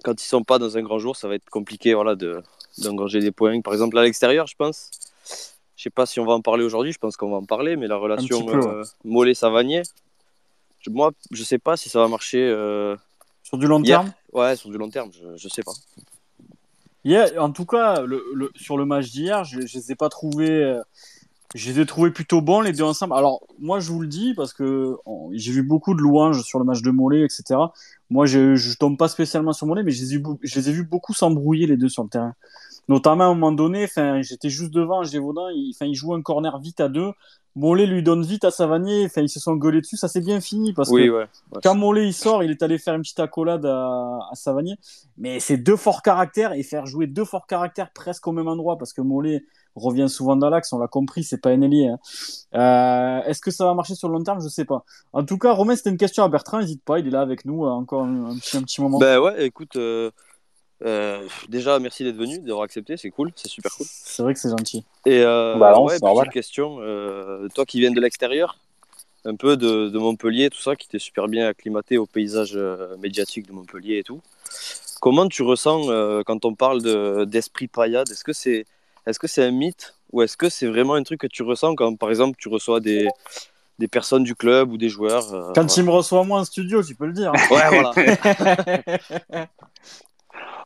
Quand 0.03 0.21
ils 0.21 0.25
sont 0.27 0.43
pas 0.43 0.59
dans 0.59 0.77
un 0.77 0.81
grand 0.81 0.99
jour, 0.99 1.15
ça 1.17 1.27
va 1.27 1.35
être 1.35 1.49
compliqué 1.49 1.93
voilà, 1.93 2.15
de, 2.15 2.41
d'engranger 2.77 3.19
des 3.19 3.31
points. 3.31 3.59
Par 3.61 3.73
exemple, 3.73 3.97
à 3.97 4.03
l'extérieur, 4.03 4.47
je 4.47 4.55
pense. 4.55 4.89
Sais 5.85 5.91
pas 5.91 6.07
si 6.07 6.19
on 6.19 6.25
va 6.25 6.33
en 6.33 6.41
parler 6.41 6.63
aujourd'hui. 6.63 6.91
Je 6.93 6.97
pense 6.97 7.15
qu'on 7.15 7.29
va 7.29 7.37
en 7.37 7.45
parler. 7.45 7.75
Mais 7.75 7.85
la 7.85 7.97
relation 7.97 8.43
peu, 8.43 8.59
ouais. 8.59 8.67
euh, 8.73 8.83
Mollet-Savanier, 9.03 9.83
moi, 10.87 11.11
je 11.29 11.43
sais 11.43 11.59
pas 11.59 11.77
si 11.77 11.89
ça 11.89 11.99
va 11.99 12.07
marcher. 12.07 12.41
euh, 12.41 12.95
Sur 13.43 13.59
du 13.59 13.67
long 13.67 13.83
hier. 13.83 13.99
terme? 13.99 14.11
Ouais, 14.33 14.55
sur 14.55 14.71
du 14.71 14.79
long 14.79 14.89
terme, 14.89 15.11
je, 15.13 15.37
je 15.37 15.47
sais 15.47 15.61
pas. 15.61 15.73
Hier, 17.03 17.29
en 17.37 17.51
tout 17.51 17.67
cas, 17.67 18.01
le, 18.01 18.23
le- 18.33 18.51
sur 18.55 18.77
le 18.79 18.85
match 18.85 19.11
d'hier, 19.11 19.43
je, 19.43 19.61
je 19.61 19.77
les 19.77 19.91
ai 19.91 19.95
pas 19.95 20.09
trouvés. 20.09 20.49
euh, 20.49 20.81
je 21.53 21.69
les 21.71 21.79
ai 21.79 21.85
trouvés 21.85 22.09
plutôt 22.09 22.41
bons 22.41 22.61
les 22.61 22.71
deux 22.73 22.83
ensemble. 22.83 23.13
Alors 23.13 23.45
moi, 23.59 23.79
je 23.79 23.91
vous 23.91 23.99
le 24.01 24.07
dis 24.07 24.33
parce 24.33 24.53
que 24.53 24.95
on- 25.05 25.29
j'ai 25.33 25.51
vu 25.51 25.61
beaucoup 25.61 25.93
de 25.93 25.99
louanges 26.01 26.41
sur 26.41 26.57
le 26.57 26.65
match 26.65 26.81
de 26.81 26.89
Mollet, 26.89 27.21
etc. 27.23 27.59
Moi, 28.09 28.25
je, 28.25 28.55
je 28.55 28.75
tombe 28.75 28.97
pas 28.97 29.07
spécialement 29.07 29.53
sur 29.53 29.67
Mollet, 29.67 29.83
mais 29.83 29.91
je 29.91 30.01
les 30.03 30.15
ai, 30.15 30.23
je 30.41 30.55
les 30.59 30.69
ai 30.69 30.71
vus 30.73 30.83
beaucoup 30.83 31.13
s'embrouiller 31.13 31.67
les 31.67 31.77
deux 31.77 31.89
sur 31.89 32.01
le 32.03 32.09
terrain. 32.09 32.33
Notamment 32.87 33.23
à 33.23 33.27
un 33.27 33.33
moment 33.33 33.51
donné, 33.51 33.87
j'étais 34.21 34.49
juste 34.49 34.71
devant 34.71 35.03
Gévaudan, 35.03 35.49
il, 35.49 35.73
il 35.81 35.95
joue 35.95 36.13
un 36.13 36.21
corner 36.21 36.59
vite 36.59 36.79
à 36.79 36.87
deux. 36.89 37.11
Mollet 37.57 37.85
lui 37.85 38.03
donne 38.03 38.21
vite 38.21 38.43
à 38.43 38.51
Savanier, 38.51 39.05
enfin, 39.05 39.21
ils 39.21 39.29
se 39.29 39.39
sont 39.39 39.55
gueulés 39.55 39.79
dessus, 39.79 39.95
ça 39.95 40.09
s'est 40.09 40.19
bien 40.19 40.41
fini 40.41 40.73
parce 40.73 40.89
Oui, 40.89 41.05
que 41.05 41.11
ouais. 41.11 41.17
ouais. 41.53 41.59
quand 41.63 41.73
Mollet 41.73 42.05
il 42.05 42.13
sort, 42.13 42.43
il 42.43 42.51
est 42.51 42.61
allé 42.61 42.77
faire 42.77 42.95
une 42.95 43.01
petite 43.01 43.19
accolade 43.21 43.65
à, 43.65 44.19
à 44.29 44.35
Savanier. 44.35 44.75
Mais 45.17 45.39
c'est 45.39 45.55
deux 45.55 45.77
forts 45.77 46.01
caractères 46.01 46.51
et 46.51 46.63
faire 46.63 46.85
jouer 46.85 47.07
deux 47.07 47.23
forts 47.23 47.47
caractères 47.47 47.91
presque 47.93 48.27
au 48.27 48.33
même 48.33 48.49
endroit 48.49 48.77
parce 48.77 48.91
que 48.91 48.99
Mollet 49.01 49.45
revient 49.73 50.09
souvent 50.09 50.35
dans 50.35 50.49
l'axe, 50.49 50.73
on 50.73 50.79
l'a 50.79 50.89
compris, 50.89 51.23
c'est 51.23 51.37
pas 51.41 51.51
un 51.51 51.61
ailier. 51.61 51.87
hein. 51.87 51.97
Euh, 52.55 53.23
Est-ce 53.29 53.39
que 53.39 53.51
ça 53.51 53.65
va 53.65 53.73
marcher 53.73 53.95
sur 53.95 54.09
le 54.09 54.15
long 54.17 54.23
terme? 54.23 54.41
Je 54.41 54.49
sais 54.49 54.65
pas. 54.65 54.83
En 55.13 55.23
tout 55.23 55.37
cas, 55.37 55.53
Romain, 55.53 55.77
c'était 55.77 55.89
une 55.89 55.97
question 55.97 56.23
à 56.25 56.29
Bertrand, 56.29 56.59
n'hésite 56.59 56.83
pas, 56.83 56.99
il 56.99 57.07
est 57.07 57.11
là 57.11 57.21
avec 57.21 57.45
nous 57.45 57.65
euh, 57.65 57.69
encore 57.69 58.03
un, 58.03 58.31
un 58.31 58.35
petit, 58.37 58.57
un 58.57 58.63
petit 58.63 58.81
moment. 58.81 58.99
Ben 58.99 59.17
ouais, 59.19 59.45
écoute, 59.45 59.77
euh, 59.77 60.11
euh, 60.83 61.21
déjà 61.49 61.79
merci 61.79 62.03
d'être 62.03 62.15
venu, 62.17 62.39
d'avoir 62.39 62.63
accepté, 62.63 62.97
c'est 62.97 63.09
cool, 63.11 63.31
c'est 63.35 63.47
super 63.47 63.71
cool. 63.77 63.87
C'est 63.89 64.23
vrai 64.23 64.33
que 64.33 64.39
c'est 64.39 64.49
gentil. 64.49 64.83
Et 65.05 65.21
euh, 65.21 65.57
Bah 65.59 65.71
non, 65.73 65.85
ouais, 65.85 65.99
petite 65.99 66.33
question, 66.33 66.77
euh, 66.81 67.47
toi 67.53 67.65
qui 67.65 67.79
viens 67.79 67.91
de 67.91 68.01
l'extérieur, 68.01 68.57
un 69.23 69.35
peu 69.35 69.57
de, 69.57 69.89
de 69.89 69.97
Montpellier, 69.97 70.49
tout 70.49 70.61
ça, 70.61 70.75
qui 70.75 70.87
t'es 70.87 70.99
super 70.99 71.27
bien 71.27 71.47
acclimaté 71.47 71.97
au 71.97 72.05
paysage 72.05 72.53
euh, 72.55 72.95
médiatique 72.97 73.47
de 73.47 73.53
Montpellier 73.53 73.97
et 73.99 74.03
tout. 74.03 74.21
Comment 75.01 75.27
tu 75.27 75.43
ressens 75.43 75.89
euh, 75.89 76.21
quand 76.25 76.45
on 76.45 76.55
parle 76.55 76.81
de- 76.81 77.25
d'esprit 77.25 77.67
paillade? 77.67 78.09
Est-ce 78.09 78.23
que 78.23 78.33
c'est 79.27 79.43
un 79.43 79.51
mythe? 79.51 79.95
Ou 80.11 80.21
est-ce 80.21 80.37
que 80.37 80.49
c'est 80.49 80.67
vraiment 80.67 80.93
un 80.93 81.03
truc 81.03 81.19
que 81.21 81.27
tu 81.27 81.43
ressens 81.43 81.75
quand 81.75 81.95
par 81.95 82.09
exemple 82.09 82.37
tu 82.39 82.47
reçois 82.47 82.79
des, 82.79 83.07
des 83.79 83.87
personnes 83.87 84.23
du 84.23 84.35
club 84.35 84.71
ou 84.71 84.77
des 84.77 84.87
joueurs 84.89 85.33
euh, 85.33 85.51
Quand 85.53 85.75
il 85.77 85.83
me 85.83 85.91
reçoit 85.91 86.23
moi 86.23 86.39
en 86.39 86.45
studio, 86.45 86.83
tu 86.83 86.95
peux 86.95 87.07
le 87.07 87.13
dire. 87.13 87.31
hein. 87.33 87.41
voilà. 87.49 87.71
Ouais, 87.71 87.91
voilà. 87.93 89.47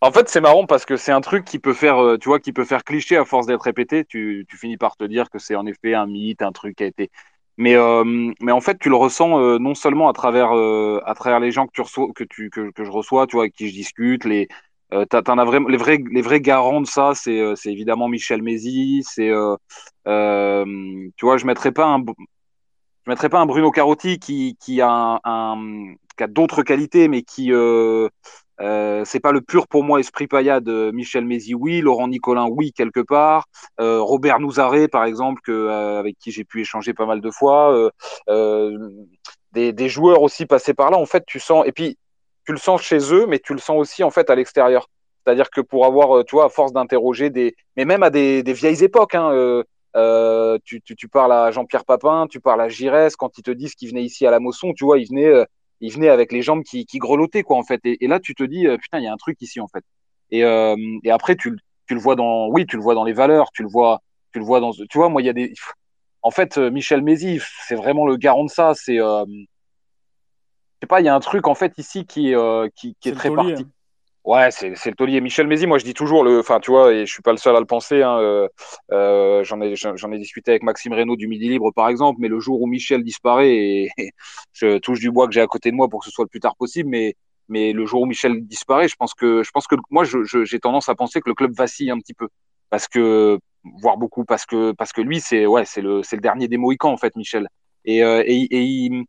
En 0.02 0.12
fait, 0.14 0.30
c'est 0.30 0.40
marrant 0.40 0.66
parce 0.66 0.86
que 0.86 0.96
c'est 0.96 1.12
un 1.12 1.20
truc 1.20 1.44
qui 1.44 1.60
peut 1.60 1.74
faire, 1.74 1.98
euh, 2.02 2.18
tu 2.18 2.30
vois, 2.30 2.40
qui 2.40 2.54
peut 2.54 2.64
faire 2.64 2.84
cliché 2.86 3.18
à 3.18 3.26
force 3.26 3.48
d'être 3.48 3.64
répété. 3.64 4.06
Tu, 4.06 4.46
tu 4.50 4.58
finis 4.58 4.78
par 4.78 4.96
te 4.96 5.04
dire 5.04 5.30
que 5.30 5.40
c'est 5.40 5.56
en 5.56 5.66
effet 5.66 5.94
un 5.94 6.06
mythe, 6.08 6.42
un 6.42 6.54
truc 6.54 6.78
qui 6.78 6.84
a 6.84 6.88
été. 6.88 7.12
Mais, 7.58 7.76
euh, 7.76 8.32
mais 8.40 8.54
en 8.54 8.62
fait, 8.62 8.78
tu 8.80 8.88
le 8.90 8.96
ressens 8.96 9.38
euh, 9.42 9.60
non 9.60 9.76
seulement 9.76 10.08
à 10.10 10.14
travers, 10.14 10.52
à 10.54 11.14
travers 11.16 11.42
les 11.42 11.52
gens 11.52 11.68
que 11.68 11.74
tu 11.74 11.82
reçois, 11.82 12.08
que 12.16 12.24
tu, 12.24 12.50
que, 12.50 12.72
que 12.72 12.86
je 12.86 12.92
reçois, 12.92 13.28
tu 13.28 13.36
vois, 13.36 13.44
avec 13.44 13.54
qui 13.56 13.68
je 13.68 13.74
discute. 13.74 14.24
Les, 14.24 14.48
euh, 14.94 15.06
as 15.12 15.46
les 15.70 15.78
vrais, 15.78 16.00
les 16.10 16.22
vrais 16.22 16.40
garants 16.42 16.80
de 16.82 16.88
ça. 16.88 17.12
C'est, 17.14 17.54
évidemment 17.66 18.08
Michel 18.08 18.42
Mézi. 18.42 19.04
C'est, 19.04 19.32
tu 20.06 21.26
vois, 21.26 21.38
je 21.38 21.46
mettrais 21.46 21.74
pas 21.74 21.88
un, 21.88 22.04
je 23.06 23.12
mettrais 23.12 23.30
pas 23.30 23.40
un 23.40 23.46
Bruno 23.46 23.72
Carotti 23.72 24.20
qui, 24.20 24.58
qui 24.62 24.82
a 24.82 25.20
a 25.26 26.28
d'autres 26.28 26.64
qualités, 26.64 27.08
mais 27.08 27.24
qui 27.24 27.52
euh, 28.62 29.04
c'est 29.06 29.20
pas 29.20 29.32
le 29.32 29.42
pur 29.42 29.68
pour 29.68 29.84
moi 29.84 30.00
esprit 30.00 30.28
paillade. 30.28 30.68
Euh, 30.68 30.92
Michel 30.92 31.26
Mézi, 31.26 31.54
oui. 31.56 31.82
Laurent 31.82 32.08
Nicolin, 32.08 32.48
oui, 32.50 32.72
quelque 32.74 33.00
part. 33.00 33.46
Euh, 33.80 34.02
Robert 34.02 34.40
Nouzaré, 34.40 34.88
par 34.88 35.06
exemple, 35.06 35.42
euh, 35.50 36.00
avec 36.00 36.18
qui 36.20 36.32
j'ai 36.32 36.44
pu 36.44 36.62
échanger 36.62 36.94
pas 36.94 37.06
mal 37.06 37.22
de 37.22 37.32
fois. 37.32 37.92
Des, 39.54 39.90
joueurs 39.90 40.22
aussi 40.22 40.46
passés 40.46 40.74
par 40.74 40.92
là. 40.92 40.98
En 40.98 41.06
fait, 41.06 41.24
tu 41.26 41.40
sens. 41.40 41.66
Et 41.66 41.72
puis, 41.72 41.98
tu 42.46 42.52
le 42.52 42.58
sens 42.58 42.82
chez 42.82 43.14
eux, 43.14 43.26
mais 43.28 43.40
tu 43.40 43.54
le 43.54 43.60
sens 43.60 43.78
aussi 43.78 44.04
en 44.04 44.12
fait 44.12 44.30
à 44.30 44.36
l'extérieur. 44.36 44.88
C'est-à-dire 45.24 45.50
que 45.50 45.62
pour 45.62 45.86
avoir, 45.86 46.24
tu 46.26 46.36
vois, 46.36 46.46
à 46.46 46.50
force 46.50 46.74
d'interroger 46.74 47.30
des, 47.30 47.56
mais 47.76 47.86
même 47.86 48.04
à 48.04 48.10
des, 48.10 48.42
vieilles 48.42 48.84
époques, 48.84 49.16
hein, 49.16 49.64
tu 50.64 51.08
parles 51.12 51.34
à 51.34 51.52
Jean-Pierre 51.52 51.86
Papin, 51.86 52.28
tu 52.30 52.40
parles 52.40 52.62
à 52.62 52.70
Giresse, 52.70 53.16
quand 53.16 53.38
ils 53.38 53.44
te 53.44 53.52
disent 53.52 53.76
qu'ils 53.76 53.90
venaient 53.90 54.04
ici 54.04 54.26
à 54.26 54.32
la 54.32 54.40
Mosson, 54.40 54.74
tu 54.74 54.86
vois, 54.86 55.00
ils 55.00 55.08
venaient, 55.08 55.46
ils 55.82 55.92
venaient 55.94 56.10
avec 56.10 56.32
les 56.32 56.42
jambes 56.42 56.64
qui, 56.64 56.86
qui 56.86 56.98
grelottaient, 56.98 57.44
quoi, 57.44 57.58
en 57.58 57.64
fait. 57.64 57.80
Et, 57.86 58.04
et 58.04 58.08
là, 58.08 58.20
tu 58.20 58.36
te 58.36 58.44
dis, 58.44 58.68
euh, 58.68 58.78
putain, 58.78 59.00
il 59.00 59.06
y 59.06 59.08
a 59.08 59.14
un 59.14 59.18
truc 59.18 59.42
ici, 59.42 59.60
en 59.60 59.68
fait. 59.68 59.84
Et, 60.32 60.44
euh, 60.44 60.76
et 61.04 61.12
après, 61.12 61.36
tu, 61.36 61.58
tu 61.88 61.94
le 61.94 62.00
vois 62.00 62.16
dans, 62.16 62.48
oui, 62.50 62.66
tu 62.66 62.76
le 62.76 62.82
vois 62.82 62.96
dans 62.96 63.04
les 63.04 63.14
valeurs, 63.14 63.52
tu 63.52 63.64
le 63.64 63.70
vois, 63.70 64.02
tu 64.32 64.40
le 64.40 64.46
vois 64.46 64.60
dans, 64.60 64.72
tu 64.72 64.98
vois, 64.98 65.10
moi, 65.10 65.22
il 65.22 65.26
y 65.26 65.30
a 65.30 65.34
des, 65.34 65.54
en 66.22 66.32
fait, 66.32 66.58
euh, 66.58 66.70
Michel 66.70 67.02
Mézi, 67.02 67.40
c'est 67.68 67.76
vraiment 67.76 68.06
le 68.06 68.18
garant 68.18 68.44
de 68.44 68.50
ça. 68.50 68.74
C'est, 68.76 69.00
euh, 69.00 69.26
je 69.26 69.46
sais 70.82 70.88
pas, 70.88 71.02
il 71.02 71.06
y 71.06 71.10
a 71.10 71.16
un 71.16 71.20
truc 71.20 71.48
en 71.48 71.56
fait 71.56 71.78
ici 71.78 72.06
qui, 72.06 72.34
euh, 72.36 72.70
qui, 72.76 72.96
qui 73.00 73.10
est 73.10 73.14
très 73.14 73.30
parti. 73.36 73.64
hein. 73.64 73.70
Ouais, 74.30 74.52
c'est 74.52 74.70
le 74.70 74.94
taulier. 74.96 75.22
Michel 75.22 75.48
Mézi, 75.48 75.66
moi 75.66 75.80
je 75.80 75.84
dis 75.86 75.96
toujours 75.96 76.24
le, 76.24 76.40
enfin 76.40 76.60
tu 76.60 76.70
vois, 76.70 76.94
et 76.94 77.08
je 77.08 77.12
suis 77.12 77.24
pas 77.24 77.32
le 77.32 77.40
seul 77.40 77.56
à 77.56 77.60
le 77.60 77.66
penser. 77.66 78.04
Hein, 78.04 78.20
euh, 78.20 78.48
euh, 78.92 79.44
j'en 79.44 79.60
ai 79.60 79.76
j'en 79.76 80.12
ai 80.12 80.20
discuté 80.20 80.52
avec 80.52 80.62
Maxime 80.62 80.94
Reynaud 80.94 81.16
du 81.16 81.28
Midi 81.28 81.50
Libre 81.50 81.72
par 81.76 81.90
exemple, 81.90 82.20
mais 82.22 82.28
le 82.28 82.40
jour 82.40 82.62
où 82.62 82.68
Michel 82.68 83.04
disparaît, 83.04 83.50
et, 83.50 83.90
je 84.54 84.78
touche 84.78 85.00
du 85.00 85.10
bois 85.10 85.26
que 85.26 85.34
j'ai 85.34 85.42
à 85.42 85.48
côté 85.48 85.72
de 85.72 85.76
moi 85.76 85.90
pour 85.90 86.02
que 86.02 86.06
ce 86.06 86.12
soit 86.12 86.26
le 86.26 86.30
plus 86.30 86.40
tard 86.40 86.56
possible, 86.58 86.90
mais 86.90 87.16
mais 87.48 87.74
le 87.74 87.88
jour 87.88 88.02
où 88.04 88.06
Michel 88.06 88.46
disparaît, 88.46 88.88
je 88.88 88.96
pense 88.98 89.16
que 89.16 89.42
je 89.42 89.50
pense 89.50 89.66
que 89.66 89.76
moi 89.90 90.04
j'ai 90.06 90.60
tendance 90.60 90.90
à 90.90 90.96
penser 90.96 91.22
que 91.22 91.30
le 91.30 91.34
club 91.34 91.54
vacille 91.58 91.90
un 91.90 91.98
petit 91.98 92.14
peu 92.14 92.28
parce 92.70 92.88
que 92.88 93.40
voire 93.82 93.98
beaucoup 93.98 94.26
parce 94.26 94.46
que 94.46 94.74
parce 94.74 94.94
que 94.94 95.02
lui 95.02 95.22
c'est 95.22 95.48
ouais 95.48 95.66
c'est 95.66 95.82
le 95.82 96.04
c'est 96.04 96.18
le 96.18 96.22
dernier 96.22 96.48
des 96.48 96.58
Mohicans 96.58 96.92
en 96.92 96.98
fait 96.98 97.16
Michel 97.16 97.48
et 97.84 98.04
euh, 98.04 98.22
et, 98.28 98.42
et 98.44 98.62
il, 98.62 99.06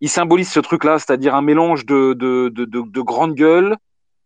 il 0.00 0.08
symbolise 0.08 0.50
ce 0.50 0.60
truc-là, 0.60 0.98
c'est-à-dire 0.98 1.34
un 1.34 1.42
mélange 1.42 1.84
de 1.84 2.14
de 2.14 2.48
de, 2.48 2.64
de, 2.64 2.80
de 2.80 3.00
grande 3.02 3.34
gueule 3.34 3.76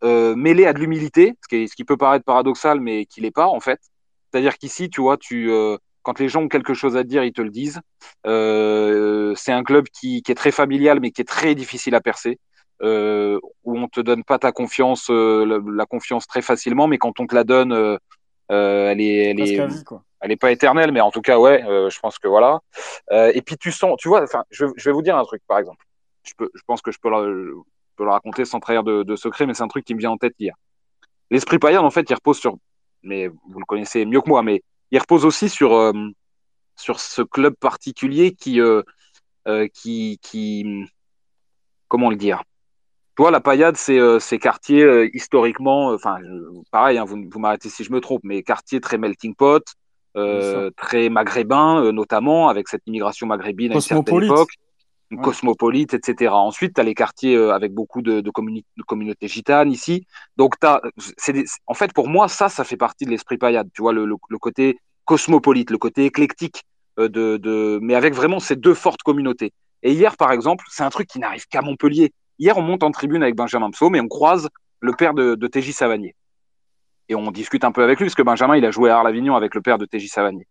euh, 0.04 0.34
mêlé 0.34 0.66
à 0.66 0.72
de 0.72 0.78
l'humilité, 0.78 1.34
ce 1.42 1.48
qui, 1.48 1.56
est- 1.56 1.66
ce 1.66 1.74
qui 1.76 1.84
peut 1.84 1.96
paraître 1.96 2.24
paradoxal, 2.24 2.80
mais 2.80 3.06
qui 3.06 3.20
l'est 3.20 3.30
pas 3.30 3.46
en 3.46 3.60
fait. 3.60 3.80
C'est-à-dire 4.32 4.56
qu'ici, 4.58 4.88
tu 4.90 5.00
vois, 5.00 5.16
tu, 5.16 5.50
euh, 5.50 5.76
quand 6.02 6.18
les 6.20 6.28
gens 6.28 6.42
ont 6.42 6.48
quelque 6.48 6.72
chose 6.74 6.96
à 6.96 7.02
te 7.02 7.08
dire, 7.08 7.24
ils 7.24 7.32
te 7.32 7.42
le 7.42 7.50
disent. 7.50 7.80
Euh, 8.26 9.34
c'est 9.36 9.52
un 9.52 9.62
club 9.62 9.86
qui, 9.88 10.22
qui 10.22 10.32
est 10.32 10.36
très 10.36 10.52
familial, 10.52 11.00
mais 11.00 11.10
qui 11.10 11.20
est 11.20 11.24
très 11.24 11.54
difficile 11.54 11.94
à 11.94 12.00
percer, 12.00 12.38
où 12.82 13.78
on 13.78 13.88
te 13.88 14.00
donne 14.00 14.24
pas 14.24 14.38
ta 14.38 14.52
confiance, 14.52 15.10
la, 15.10 15.58
la 15.74 15.86
confiance 15.86 16.26
très 16.26 16.42
facilement, 16.42 16.86
mais 16.86 16.98
quand 16.98 17.20
on 17.20 17.26
te 17.26 17.34
la 17.34 17.44
donne, 17.44 17.72
elle 18.48 19.00
est, 19.00 19.30
elle 19.30 19.36
Presque 19.36 19.52
est, 19.52 19.60
à 19.60 19.66
vie, 19.66 19.84
quoi. 19.84 20.02
elle 20.20 20.32
est 20.32 20.36
pas 20.36 20.50
éternelle, 20.52 20.90
mais 20.92 21.00
en 21.02 21.10
tout 21.10 21.20
cas, 21.20 21.38
ouais, 21.38 21.62
je 21.62 22.00
pense 22.00 22.18
que 22.18 22.28
voilà. 22.28 22.60
Et 23.10 23.42
puis 23.42 23.56
tu 23.58 23.70
sens, 23.72 23.96
tu 23.98 24.08
vois, 24.08 24.22
enfin, 24.22 24.44
je, 24.50 24.66
je 24.76 24.84
vais 24.88 24.92
vous 24.92 25.02
dire 25.02 25.16
un 25.18 25.24
truc, 25.24 25.42
par 25.46 25.58
exemple. 25.58 25.84
Je, 26.22 26.32
peux, 26.36 26.50
je 26.54 26.62
pense 26.66 26.80
que 26.82 26.90
je 26.92 26.98
peux 27.02 27.10
peux 28.00 28.06
le 28.06 28.12
raconter 28.12 28.46
sans 28.46 28.60
trahir 28.60 28.82
de, 28.82 29.02
de 29.02 29.16
secret, 29.16 29.44
mais 29.44 29.52
c'est 29.52 29.62
un 29.62 29.68
truc 29.68 29.84
qui 29.84 29.94
me 29.94 30.00
vient 30.00 30.10
en 30.10 30.16
tête 30.16 30.34
hier. 30.38 30.54
L'esprit 31.30 31.58
paillard, 31.58 31.84
en 31.84 31.90
fait, 31.90 32.08
il 32.08 32.14
repose 32.14 32.38
sur, 32.38 32.56
mais 33.02 33.28
vous 33.28 33.58
le 33.58 33.66
connaissez 33.66 34.06
mieux 34.06 34.22
que 34.22 34.28
moi, 34.28 34.42
mais 34.42 34.62
il 34.90 34.98
repose 34.98 35.26
aussi 35.26 35.50
sur, 35.50 35.74
euh, 35.74 35.92
sur 36.76 36.98
ce 36.98 37.20
club 37.20 37.54
particulier 37.60 38.32
qui, 38.32 38.58
euh, 38.58 38.82
euh, 39.46 39.68
qui, 39.68 40.18
qui, 40.22 40.86
comment 41.88 42.08
le 42.08 42.16
dire? 42.16 42.42
Tu 43.16 43.22
vois, 43.22 43.30
la 43.30 43.40
paillade, 43.40 43.76
c'est 43.76 44.00
ces 44.18 44.38
quartiers 44.38 45.10
historiquement, 45.12 45.88
enfin, 45.88 46.16
pareil, 46.70 46.96
hein, 46.96 47.04
vous, 47.04 47.22
vous 47.30 47.38
m'arrêtez 47.38 47.68
si 47.68 47.84
je 47.84 47.92
me 47.92 48.00
trompe, 48.00 48.22
mais 48.24 48.42
quartiers 48.42 48.80
très 48.80 48.96
melting 48.96 49.34
pot, 49.34 49.62
euh, 50.16 50.70
très 50.76 51.08
maghrébin, 51.08 51.84
euh, 51.84 51.92
notamment, 51.92 52.48
avec 52.48 52.68
cette 52.68 52.82
immigration 52.86 53.26
maghrébine 53.26 53.72
à 53.72 53.74
une 53.76 53.80
certaine 53.80 54.24
époque, 54.24 54.50
Cosmopolite, 55.16 55.94
etc. 55.94 56.32
Ensuite, 56.32 56.74
tu 56.74 56.80
as 56.80 56.84
les 56.84 56.94
quartiers 56.94 57.34
euh, 57.34 57.52
avec 57.52 57.74
beaucoup 57.74 58.02
de, 58.02 58.22
communautés 58.86 59.28
gitanes 59.28 59.72
ici. 59.72 60.06
Donc, 60.36 60.54
c'est 61.16 61.32
des- 61.32 61.46
en 61.66 61.74
fait, 61.74 61.92
pour 61.92 62.08
moi, 62.08 62.28
ça, 62.28 62.48
ça 62.48 62.64
fait 62.64 62.76
partie 62.76 63.04
de 63.04 63.10
l'esprit 63.10 63.36
paillade. 63.36 63.68
Tu 63.74 63.82
vois, 63.82 63.92
le, 63.92 64.06
côté 64.38 64.78
cosmopolite, 65.04 65.70
le 65.70 65.78
côté 65.78 66.04
éclectique, 66.04 66.62
euh, 66.98 67.08
de, 67.08 67.78
mais 67.82 67.94
avec 67.94 68.14
vraiment 68.14 68.38
ces 68.38 68.56
deux 68.56 68.74
fortes 68.74 69.02
communautés. 69.02 69.52
Et 69.82 69.92
hier, 69.92 70.16
par 70.16 70.30
exemple, 70.32 70.64
c'est 70.68 70.82
un 70.82 70.90
truc 70.90 71.08
qui 71.08 71.18
n'arrive 71.18 71.46
qu'à 71.46 71.62
Montpellier. 71.62 72.12
Hier, 72.38 72.56
on 72.56 72.62
monte 72.62 72.82
en 72.82 72.90
tribune 72.90 73.22
avec 73.22 73.34
Benjamin 73.34 73.70
Psaume 73.70 73.96
et 73.96 74.00
on 74.00 74.08
croise 74.08 74.48
le 74.80 74.92
père 74.92 75.14
de, 75.14 75.34
de 75.34 75.46
TJ 75.46 75.72
Savanier. 75.72 76.14
Et 77.08 77.14
on 77.14 77.30
discute 77.32 77.64
un 77.64 77.72
peu 77.72 77.82
avec 77.82 77.98
lui, 77.98 78.06
parce 78.06 78.14
que 78.14 78.22
Benjamin, 78.22 78.56
il 78.56 78.64
a 78.64 78.70
joué 78.70 78.90
à 78.90 78.98
Arles-Avignon 78.98 79.34
avec 79.34 79.54
le 79.54 79.60
père 79.60 79.78
de 79.78 79.84
TJ 79.84 80.06
Savanier. 80.08 80.46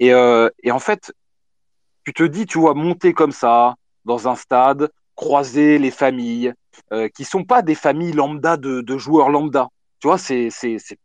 Et, 0.00 0.12
euh, 0.12 0.48
et 0.62 0.72
en 0.72 0.80
fait, 0.80 1.12
tu 2.04 2.12
te 2.12 2.24
dis, 2.24 2.46
tu 2.46 2.58
vois, 2.58 2.74
monter 2.74 3.12
comme 3.12 3.32
ça, 3.32 3.76
dans 4.04 4.28
un 4.28 4.34
stade, 4.34 4.90
croiser 5.14 5.78
les 5.78 5.90
familles, 5.90 6.52
euh, 6.92 7.08
qui 7.08 7.24
sont 7.24 7.44
pas 7.44 7.62
des 7.62 7.74
familles 7.74 8.12
lambda 8.12 8.56
de, 8.56 8.98
joueurs 8.98 9.30
lambda. 9.30 9.68
Tu 10.00 10.08
vois, 10.08 10.18
c'est, 10.18 10.50
c'est, 10.50 10.76
c'est, 10.78 10.98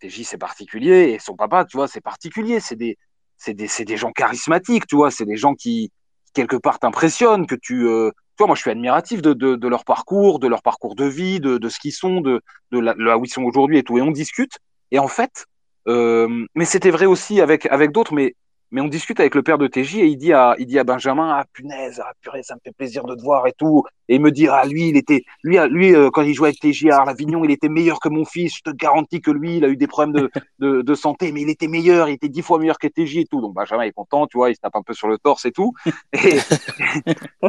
TJ, 0.00 0.22
c'est 0.24 0.38
particulier, 0.38 1.10
et 1.10 1.18
son 1.18 1.36
papa, 1.36 1.64
tu 1.64 1.76
vois, 1.76 1.88
c'est 1.88 2.00
particulier. 2.00 2.60
C'est 2.60 2.76
des, 2.76 2.96
c'est 3.36 3.54
des, 3.54 3.68
c'est 3.68 3.84
des 3.84 3.96
gens 3.96 4.12
charismatiques, 4.12 4.86
tu 4.86 4.96
vois, 4.96 5.10
c'est 5.10 5.26
des 5.26 5.36
gens 5.36 5.54
qui, 5.54 5.90
quelque 6.32 6.56
part, 6.56 6.78
t'impressionnent, 6.78 7.46
que 7.46 7.54
tu, 7.54 7.86
euh, 7.86 8.10
tu 8.10 8.38
vois, 8.38 8.46
moi, 8.46 8.56
je 8.56 8.62
suis 8.62 8.70
admiratif 8.70 9.20
de, 9.22 9.32
de, 9.34 9.68
leur 9.68 9.84
parcours, 9.84 10.38
de 10.38 10.46
leur 10.46 10.62
parcours 10.62 10.94
de 10.94 11.04
vie, 11.04 11.40
de, 11.40 11.58
de 11.58 11.68
ce 11.68 11.78
qu'ils 11.78 11.92
sont, 11.92 12.20
de, 12.20 12.40
de 12.70 12.78
là, 12.78 12.94
là 12.98 13.18
où 13.18 13.24
ils 13.24 13.30
sont 13.30 13.42
aujourd'hui 13.42 13.78
et 13.78 13.82
tout. 13.82 13.98
Et 13.98 14.02
on 14.02 14.10
discute. 14.10 14.58
Et 14.90 14.98
en 14.98 15.08
fait, 15.08 15.46
euh, 15.88 16.46
mais 16.54 16.64
c'était 16.64 16.90
vrai 16.90 17.06
aussi 17.06 17.40
avec, 17.40 17.66
avec 17.66 17.92
d'autres, 17.92 18.14
mais 18.14 18.34
mais 18.70 18.80
on 18.80 18.88
discute 18.88 19.20
avec 19.20 19.34
le 19.34 19.42
père 19.42 19.58
de 19.58 19.66
TJ 19.66 19.96
et 19.96 20.06
il 20.06 20.16
dit 20.16 20.32
à, 20.32 20.54
il 20.58 20.66
dit 20.66 20.78
à 20.78 20.84
Benjamin, 20.84 21.30
ah 21.30 21.44
punaise, 21.52 22.00
ah 22.04 22.12
purée, 22.20 22.42
ça 22.42 22.54
me 22.54 22.60
fait 22.62 22.72
plaisir 22.72 23.04
de 23.04 23.14
te 23.14 23.22
voir 23.22 23.46
et 23.46 23.52
tout. 23.52 23.84
Et 24.08 24.16
il 24.16 24.20
me 24.20 24.30
dit, 24.30 24.48
ah 24.48 24.64
lui, 24.66 24.88
il 24.88 24.96
était, 24.96 25.24
lui, 25.42 25.58
lui 25.70 25.94
euh, 25.94 26.10
quand 26.10 26.22
il 26.22 26.34
jouait 26.34 26.48
avec 26.48 26.60
TJ 26.60 26.86
à 26.90 26.98
Arles-Avignon, 26.98 27.44
il 27.44 27.50
était 27.50 27.68
meilleur 27.68 28.00
que 28.00 28.08
mon 28.08 28.24
fils. 28.24 28.56
Je 28.56 28.70
te 28.70 28.74
garantis 28.74 29.20
que 29.20 29.30
lui, 29.30 29.58
il 29.58 29.64
a 29.64 29.68
eu 29.68 29.76
des 29.76 29.86
problèmes 29.86 30.14
de, 30.14 30.30
de, 30.58 30.82
de 30.82 30.94
santé, 30.94 31.32
mais 31.32 31.42
il 31.42 31.50
était 31.50 31.68
meilleur, 31.68 32.08
il 32.08 32.14
était 32.14 32.28
dix 32.28 32.42
fois 32.42 32.58
meilleur 32.58 32.78
que 32.78 32.88
TJ 32.88 33.18
et 33.18 33.26
tout. 33.26 33.40
Donc 33.40 33.54
Benjamin 33.54 33.82
est 33.82 33.92
content, 33.92 34.26
tu 34.26 34.36
vois, 34.36 34.50
il 34.50 34.56
se 34.56 34.60
tape 34.60 34.76
un 34.76 34.82
peu 34.82 34.94
sur 34.94 35.08
le 35.08 35.18
torse 35.18 35.44
et 35.44 35.52
tout. 35.52 35.72
Et, 36.12 36.38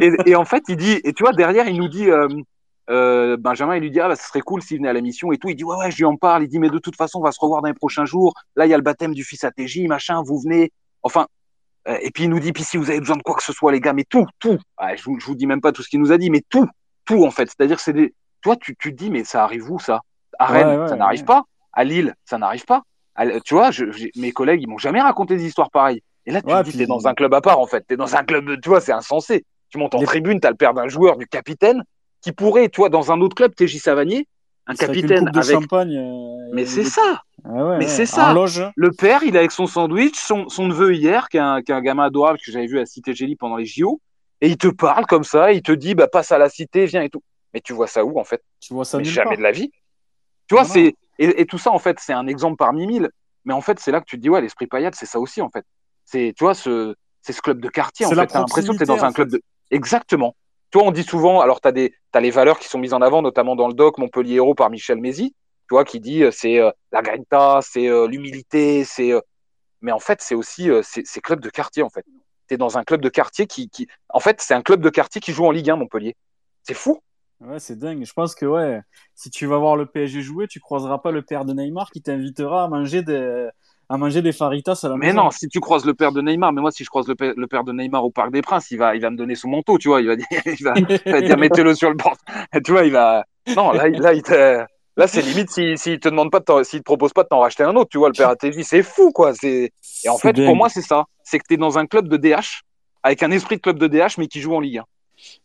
et, 0.00 0.12
et 0.26 0.34
en 0.36 0.44
fait, 0.44 0.62
il 0.68 0.76
dit, 0.76 1.00
et 1.04 1.12
tu 1.12 1.22
vois, 1.24 1.32
derrière, 1.32 1.68
il 1.68 1.78
nous 1.78 1.88
dit, 1.88 2.10
euh, 2.10 2.28
euh, 2.90 3.36
Benjamin, 3.36 3.76
il 3.76 3.82
lui 3.82 3.90
dit, 3.90 4.00
ah, 4.00 4.08
bah, 4.08 4.16
ce 4.16 4.26
serait 4.26 4.40
cool 4.40 4.62
s'il 4.62 4.78
venait 4.78 4.88
à 4.88 4.92
la 4.92 5.00
mission 5.00 5.30
et 5.32 5.38
tout. 5.38 5.48
Il 5.48 5.56
dit, 5.56 5.64
ouais, 5.64 5.76
ouais, 5.76 5.90
je 5.90 5.96
lui 5.98 6.04
en 6.04 6.16
parle. 6.16 6.44
Il 6.44 6.48
dit, 6.48 6.58
mais 6.58 6.70
de 6.70 6.78
toute 6.78 6.96
façon, 6.96 7.18
on 7.18 7.22
va 7.22 7.32
se 7.32 7.40
revoir 7.40 7.62
dans 7.62 7.68
les 7.68 7.74
prochains 7.74 8.04
jours. 8.04 8.34
Là, 8.56 8.66
il 8.66 8.70
y 8.70 8.74
a 8.74 8.76
le 8.76 8.82
baptême 8.82 9.14
du 9.14 9.24
fils 9.24 9.44
à 9.44 9.50
TJ, 9.50 9.86
machin, 9.88 10.22
vous 10.22 10.38
venez. 10.40 10.72
Enfin, 11.02 11.26
euh, 11.88 11.96
et 12.02 12.10
puis 12.10 12.24
il 12.24 12.30
nous 12.30 12.40
dit, 12.40 12.52
puis 12.52 12.64
si 12.64 12.76
vous 12.76 12.90
avez 12.90 13.00
besoin 13.00 13.16
de 13.16 13.22
quoi 13.22 13.34
que 13.34 13.42
ce 13.42 13.52
soit, 13.52 13.72
les 13.72 13.80
gars, 13.80 13.92
mais 13.92 14.04
tout, 14.04 14.26
tout. 14.38 14.58
Ah, 14.76 14.94
je, 14.96 15.02
vous, 15.04 15.18
je 15.20 15.26
vous 15.26 15.34
dis 15.34 15.46
même 15.46 15.60
pas 15.60 15.72
tout 15.72 15.82
ce 15.82 15.88
qu'il 15.88 16.00
nous 16.00 16.12
a 16.12 16.18
dit, 16.18 16.30
mais 16.30 16.42
tout, 16.48 16.68
tout, 17.04 17.24
en 17.24 17.30
fait. 17.30 17.46
C'est-à-dire, 17.48 17.80
c'est 17.80 17.92
des, 17.92 18.14
toi, 18.42 18.56
tu, 18.56 18.76
tu 18.76 18.92
te 18.92 18.96
dis, 18.96 19.10
mais 19.10 19.24
ça 19.24 19.44
arrive 19.44 19.70
où, 19.70 19.78
ça? 19.78 20.00
À 20.38 20.46
Rennes, 20.46 20.68
Ouais, 20.68 20.76
ouais, 20.82 20.88
ça 20.88 20.96
n'arrive 20.96 21.24
pas. 21.24 21.42
À 21.72 21.84
Lille, 21.84 22.14
ça 22.24 22.38
n'arrive 22.38 22.64
pas. 22.64 22.82
À- 23.14 23.40
tu 23.40 23.54
vois, 23.54 23.70
je, 23.70 23.84
mes 24.16 24.32
collègues, 24.32 24.62
ils 24.62 24.68
m'ont 24.68 24.78
jamais 24.78 25.00
raconté 25.00 25.36
des 25.36 25.46
histoires 25.46 25.70
pareilles. 25.70 26.02
Et 26.26 26.30
là, 26.30 26.40
tu 26.42 26.46
te 26.48 26.62
dis, 26.62 26.70
puis- 26.70 26.78
t'es 26.78 26.86
dans 26.86 27.08
un 27.08 27.14
club 27.14 27.32
à 27.34 27.40
part, 27.40 27.58
en 27.58 27.66
fait. 27.66 27.84
T'es 27.86 27.96
dans 27.96 28.14
un 28.14 28.22
club, 28.24 28.60
tu 28.60 28.68
vois, 28.68 28.80
c'est 28.80 28.92
insensé. 28.92 29.44
Tu 29.70 29.78
montes 29.78 29.94
en 29.94 30.00
Les- 30.00 30.06
tribune, 30.06 30.40
t'as 30.40 30.50
le 30.50 30.56
père 30.56 30.74
d'un 30.74 30.88
joueur, 30.88 31.16
du 31.16 31.26
capitaine, 31.26 31.82
qui 32.20 32.32
pourrait, 32.32 32.68
tu 32.68 32.80
vois, 32.80 32.88
dans 32.90 33.10
un 33.12 33.20
autre 33.20 33.34
club, 33.34 33.54
TJ 33.54 33.78
Savanier, 33.78 34.26
un 34.66 34.74
capitaine 34.74 35.24
coupe 35.24 35.30
de 35.32 35.38
avec. 35.38 35.52
champagne. 35.60 35.96
euh, 35.96 36.50
Mais 36.52 36.66
c'est 36.66 36.82
des- 36.84 36.88
ça. 36.90 37.22
Ah 37.44 37.50
ouais, 37.50 37.78
mais 37.78 37.84
ouais. 37.84 37.90
c'est 37.90 38.06
ça. 38.06 38.32
Loge. 38.32 38.62
Le 38.76 38.90
père, 38.90 39.22
il 39.22 39.36
est 39.36 39.38
avec 39.38 39.52
son 39.52 39.66
sandwich, 39.66 40.16
son, 40.16 40.48
son 40.48 40.66
neveu 40.66 40.94
hier, 40.94 41.28
qui 41.28 41.36
est, 41.36 41.40
un, 41.40 41.62
qui 41.62 41.72
est 41.72 41.74
un 41.74 41.80
gamin 41.80 42.04
adorable 42.04 42.38
que 42.38 42.50
j'avais 42.50 42.66
vu 42.66 42.78
à 42.78 42.86
Cité 42.86 43.14
Gélie 43.14 43.36
pendant 43.36 43.56
les 43.56 43.66
JO, 43.66 44.00
et 44.40 44.48
il 44.48 44.56
te 44.56 44.68
parle 44.68 45.06
comme 45.06 45.24
ça, 45.24 45.52
il 45.52 45.62
te 45.62 45.72
dit, 45.72 45.94
bah, 45.94 46.08
passe 46.08 46.32
à 46.32 46.38
la 46.38 46.48
cité, 46.48 46.86
viens 46.86 47.02
et 47.02 47.10
tout. 47.10 47.22
Mais 47.54 47.60
tu 47.60 47.72
vois 47.72 47.86
ça 47.86 48.04
où, 48.04 48.18
en 48.18 48.24
fait? 48.24 48.42
Tu 48.60 48.74
vois 48.74 48.84
ça 48.84 48.98
Mais 48.98 49.04
jamais 49.04 49.30
part. 49.30 49.38
de 49.38 49.42
la 49.42 49.52
vie. 49.52 49.70
Tu 50.48 50.54
vois, 50.54 50.64
c'est, 50.64 50.94
et, 51.18 51.40
et 51.40 51.46
tout 51.46 51.58
ça, 51.58 51.70
en 51.70 51.78
fait, 51.78 51.98
c'est 52.00 52.12
un 52.12 52.26
exemple 52.26 52.56
parmi 52.56 52.86
mille. 52.86 53.10
Mais 53.44 53.54
en 53.54 53.60
fait, 53.60 53.80
c'est 53.80 53.90
là 53.90 54.00
que 54.00 54.06
tu 54.06 54.16
te 54.16 54.22
dis, 54.22 54.30
ouais, 54.30 54.40
l'esprit 54.40 54.66
paillade, 54.66 54.94
c'est 54.94 55.06
ça 55.06 55.18
aussi, 55.18 55.40
en 55.40 55.48
fait. 55.48 55.64
C'est, 56.04 56.34
tu 56.36 56.44
vois, 56.44 56.54
ce, 56.54 56.94
c'est 57.22 57.32
ce 57.32 57.42
club 57.42 57.60
de 57.60 57.68
quartier, 57.68 58.06
en 58.06 58.10
fait. 58.10 58.26
T'as 58.26 58.38
l'impression 58.40 58.74
que 58.74 58.78
t'es 58.78 58.84
dans 58.84 59.04
un 59.04 59.12
club 59.12 59.30
de, 59.30 59.40
exactement. 59.70 60.34
Toi, 60.70 60.82
on 60.84 60.90
dit 60.90 61.02
souvent, 61.02 61.40
alors 61.40 61.60
t'as 61.60 61.72
des, 61.72 61.94
t'as 62.12 62.20
les 62.20 62.30
valeurs 62.30 62.58
qui 62.58 62.68
sont 62.68 62.78
mises 62.78 62.92
en 62.92 63.00
avant, 63.00 63.22
notamment 63.22 63.56
dans 63.56 63.68
le 63.68 63.74
doc 63.74 63.96
Montpellier 63.98 64.34
Héros 64.34 64.54
par 64.54 64.68
Michel 64.70 64.98
Mézi, 64.98 65.34
tu 65.68 65.74
vois, 65.74 65.84
qui 65.84 66.00
dit, 66.00 66.22
euh, 66.24 66.30
c'est 66.30 66.58
euh, 66.60 66.70
la 66.92 67.02
grinta, 67.02 67.60
c'est 67.62 67.88
euh, 67.88 68.06
l'humilité, 68.08 68.84
c'est, 68.84 69.12
mais 69.82 69.92
en 69.92 69.98
fait, 70.00 70.20
c'est 70.22 70.34
aussi, 70.34 70.70
c'est, 70.82 71.20
club 71.20 71.40
de 71.40 71.50
quartier, 71.50 71.82
en 71.82 71.90
fait. 71.90 72.04
T'es 72.46 72.56
dans 72.56 72.78
un 72.78 72.84
club 72.84 73.02
de 73.02 73.08
quartier 73.10 73.46
qui, 73.46 73.68
qui, 73.68 73.86
en 74.08 74.20
fait, 74.20 74.40
c'est 74.40 74.54
un 74.54 74.62
club 74.62 74.80
de 74.80 74.90
quartier 74.90 75.20
qui 75.20 75.32
joue 75.32 75.44
en 75.44 75.50
Ligue 75.50 75.70
1, 75.70 75.76
Montpellier. 75.76 76.16
C'est 76.62 76.74
fou. 76.74 77.00
Ouais, 77.40 77.60
c'est 77.60 77.78
dingue. 77.78 78.04
Je 78.04 78.12
pense 78.12 78.34
que 78.34 78.46
ouais, 78.46 78.80
si 79.14 79.30
tu 79.30 79.46
vas 79.46 79.58
voir 79.58 79.76
le 79.76 79.86
PSG 79.86 80.22
jouer, 80.22 80.48
tu 80.48 80.58
croiseras 80.58 80.98
pas 80.98 81.12
le 81.12 81.22
père 81.22 81.44
de 81.44 81.52
Neymar 81.52 81.90
qui 81.90 82.02
t'invitera 82.02 82.64
à 82.64 82.68
manger 82.68 83.02
des 83.02 83.48
à 83.90 83.96
manger 83.96 84.20
des 84.22 84.32
faritas 84.32 84.80
à 84.82 84.88
la 84.88 84.96
Mais 84.96 85.06
maison. 85.06 85.22
non, 85.22 85.30
si 85.30 85.48
tu 85.48 85.60
croises 85.60 85.84
le 85.86 85.94
père 85.94 86.12
de 86.12 86.20
Neymar, 86.20 86.52
mais 86.52 86.60
moi, 86.60 86.70
si 86.72 86.84
je 86.84 86.88
croise 86.90 87.06
le 87.08 87.14
père, 87.14 87.32
le 87.36 87.46
père 87.46 87.64
de 87.64 87.72
Neymar 87.72 88.04
au 88.04 88.10
Parc 88.10 88.32
des 88.32 88.42
Princes, 88.42 88.70
il 88.70 88.78
va, 88.78 88.94
il 88.96 89.00
va 89.00 89.10
me 89.10 89.16
donner 89.16 89.34
son 89.34 89.48
manteau, 89.48 89.78
tu 89.78 89.88
vois. 89.88 90.00
Il 90.00 90.08
va 90.08 90.16
dire, 90.16 90.26
il 90.46 90.64
va, 90.64 90.74
il 91.06 91.12
va 91.12 91.22
dire, 91.22 91.36
mettez-le 91.38 91.74
sur 91.74 91.88
le 91.90 91.96
bord. 91.96 92.16
Tu 92.64 92.72
vois, 92.72 92.84
il 92.84 92.92
va. 92.92 93.24
Non, 93.56 93.72
là, 93.72 93.88
il- 93.88 93.98
là, 94.00 94.12
il 94.12 94.22
là, 94.98 95.06
c'est 95.06 95.22
limite 95.22 95.50
s'il 95.50 95.78
si, 95.78 95.98
te 95.98 96.08
demande 96.08 96.30
pas, 96.30 96.42
s'il 96.64 96.80
te 96.80 96.84
propose 96.84 97.12
pas 97.12 97.22
de 97.22 97.28
t'en 97.28 97.40
racheter 97.40 97.62
un 97.62 97.74
autre, 97.76 97.88
tu 97.90 97.98
vois, 97.98 98.08
le 98.08 98.14
père 98.14 98.28
ATJ, 98.28 98.62
c'est 98.62 98.82
fou, 98.82 99.12
quoi. 99.12 99.32
Et 99.42 99.70
en 100.08 100.18
fait, 100.18 100.34
pour 100.44 100.56
moi, 100.56 100.68
c'est 100.68 100.82
ça. 100.82 101.04
C'est 101.24 101.38
que 101.38 101.44
tu 101.48 101.54
es 101.54 101.56
dans 101.56 101.78
un 101.78 101.86
club 101.86 102.08
de 102.08 102.16
DH, 102.16 102.62
avec 103.02 103.22
un 103.22 103.30
esprit 103.30 103.56
de 103.56 103.62
club 103.62 103.78
de 103.78 103.86
DH, 103.86 104.18
mais 104.18 104.26
qui 104.26 104.40
joue 104.40 104.54
en 104.54 104.60
Ligue 104.60 104.78
1. 104.78 104.84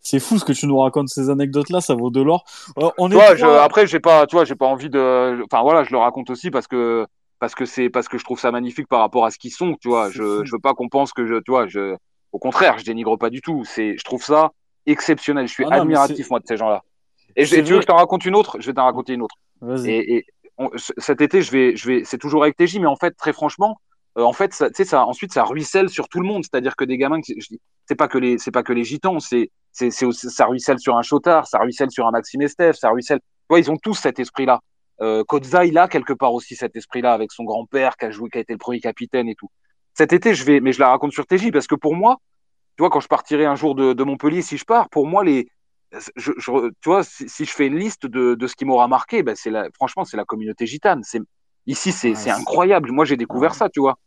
c'est 0.02 0.20
fou 0.20 0.38
ce 0.38 0.46
que 0.46 0.54
tu 0.54 0.68
nous 0.68 0.78
racontes 0.78 1.10
ces 1.10 1.30
anecdotes 1.30 1.70
là, 1.70 1.82
ça 1.82 1.96
vaut 1.96 2.10
de 2.10 2.22
l'or. 2.22 2.44
Euh, 2.78 2.90
on 2.98 3.10
est 3.12 3.38
je, 3.38 3.46
après, 3.46 3.88
j'ai 3.88 4.00
pas, 4.00 4.28
tu 4.28 4.36
vois, 4.36 4.46
j'ai 4.46 4.56
pas 4.56 4.68
envie 4.68 4.90
de. 4.90 5.44
Enfin, 5.52 5.64
voilà, 5.64 5.84
je 5.84 5.92
le 5.92 5.98
raconte 5.98 6.30
aussi 6.30 6.52
parce 6.52 6.68
que 6.68 7.06
parce 7.40 7.56
que 7.56 7.66
c'est 7.66 7.90
parce 7.90 8.08
que 8.08 8.18
je 8.18 8.24
trouve 8.24 8.40
ça 8.40 8.52
magnifique 8.52 8.88
par 8.88 9.00
rapport 9.00 9.26
à 9.26 9.32
ce 9.32 9.38
qu'ils 9.38 9.52
sont, 9.52 9.76
tu 9.82 9.90
vois. 9.90 10.10
Je, 10.10 10.44
je 10.46 10.52
veux 10.52 10.60
pas 10.60 10.74
qu'on 10.74 10.90
pense 10.90 11.12
que 11.14 11.26
je, 11.26 11.36
tu 11.36 11.52
vois, 11.52 11.68
je. 11.68 11.96
Au 12.32 12.40
contraire, 12.40 12.80
je 12.80 12.86
dénigre 12.86 13.18
pas 13.18 13.30
du 13.30 13.42
tout. 13.42 13.64
C'est, 13.66 13.98
je 13.98 14.04
trouve 14.04 14.24
ça 14.24 14.52
exceptionnel. 14.86 15.48
Je 15.48 15.54
suis 15.54 15.64
Ah 15.66 15.76
non, 15.78 15.82
admiratif 15.82 16.30
moi 16.30 16.40
de 16.40 16.46
ces 16.48 16.58
gens-là. 16.58 16.82
Et, 17.36 17.46
je- 17.46 17.56
tu 17.56 17.62
veux 17.62 17.78
que 17.78 17.82
je 17.82 17.88
t'en 17.88 17.96
raconte 17.98 18.26
une 18.26 18.36
autre? 18.36 18.58
Je 18.60 18.68
vais 18.68 18.74
t'en 18.74 18.86
raconter 18.86 19.14
une 19.14 19.22
autre. 19.22 19.36
Et, 19.86 20.26
cet 20.98 21.22
été, 21.22 21.42
je 21.42 21.52
vais, 21.52 21.76
je 21.76 21.88
vais, 21.88 22.04
c'est 22.04 22.18
toujours 22.18 22.44
avec 22.44 22.56
TJ, 22.56 22.80
mais 22.80 22.86
en 22.86 22.96
fait, 22.96 23.12
très 23.12 23.34
franchement, 23.34 23.78
euh, 24.18 24.24
en 24.24 24.34
fait, 24.34 24.54
ça, 24.54 24.70
ça, 24.72 25.06
ensuite, 25.06 25.34
ça 25.34 25.44
ruisselle 25.44 25.90
sur 25.90 26.08
tout 26.08 26.20
le 26.20 26.28
monde. 26.28 26.44
C'est-à-dire 26.44 26.76
que 26.76 26.86
des 26.86 26.98
gamins, 26.98 27.20
c'est 27.88 27.96
pas 27.96 28.08
que 28.08 28.18
les, 28.18 28.38
c'est 28.38 28.52
pas 28.52 28.64
que 28.64 28.74
les 28.74 28.84
gitans, 28.84 29.20
c'est, 29.20 29.50
c'est, 29.72 29.90
ça 29.92 30.46
ruisselle 30.46 30.80
sur 30.80 30.96
un 30.96 31.02
Chotard, 31.02 31.48
ça 31.48 31.60
ruisselle 31.60 31.90
sur 31.90 32.08
un 32.08 32.12
Maxime 32.12 32.42
Estève, 32.42 32.76
ça 32.76 32.90
ruisselle. 32.90 33.20
Tu 33.50 33.60
ils 33.60 33.72
ont 33.72 33.78
tous 33.78 33.96
cet 33.96 34.20
esprit-là. 34.20 34.60
Euh, 35.02 35.24
Kodza, 35.24 35.66
il 35.66 35.78
a 35.78 35.88
quelque 35.88 36.14
part 36.14 36.34
aussi 36.34 36.56
cet 36.56 36.76
esprit-là 36.76 37.14
avec 37.14 37.32
son 37.32 37.44
grand-père 37.44 37.98
qui 37.98 38.06
a 38.06 38.12
joué, 38.12 38.30
qui 38.30 38.38
a 38.38 38.42
été 38.42 38.54
le 38.54 38.60
premier 38.60 38.80
capitaine 38.80 39.28
et 39.28 39.36
tout. 39.36 39.50
Cet 39.96 40.14
été, 40.14 40.34
je 40.34 40.44
vais, 40.44 40.60
mais 40.60 40.72
je 40.72 40.80
la 40.80 40.90
raconte 40.90 41.14
sur 41.14 41.26
TJ 41.26 41.52
parce 41.52 41.68
que 41.68 41.76
pour 41.76 41.96
moi, 41.96 42.18
tu 42.78 42.82
vois, 42.82 42.90
quand 42.90 43.00
je 43.00 43.08
partirai 43.08 43.46
un 43.46 43.56
jour 43.56 43.76
de 43.76 44.04
Montpellier, 44.04 44.42
si 44.42 44.58
je 44.58 44.66
pars, 44.66 44.90
pour 44.90 45.08
moi, 45.08 45.24
les, 45.24 45.48
je, 46.16 46.32
je- 46.38 46.70
tu 46.82 46.90
vois, 46.90 47.04
si, 47.04 47.28
si 47.30 47.46
je 47.46 47.52
fais 47.52 47.68
une 47.68 47.78
liste 47.78 48.06
de, 48.06 48.36
de 48.36 48.48
ce 48.48 48.56
qui 48.56 48.66
m'aura 48.66 48.88
marqué, 48.88 49.24
ben 49.24 49.36
c'est 49.36 49.50
la, 49.50 49.68
franchement, 49.76 50.06
c'est 50.06 50.18
la 50.18 50.26
communauté 50.26 50.66
gitane. 50.66 51.02
C'est, 51.04 51.20
ici, 51.68 51.92
c'est, 51.92 52.12
Ouais, 52.14 52.30
incroyable. 52.32 52.92
Moi, 52.92 53.06
j'ai 53.06 53.18
découvert 53.18 53.52
Ouais. 53.52 53.58
ça, 53.58 53.70
tu 53.70 53.80
vois. 53.80 53.98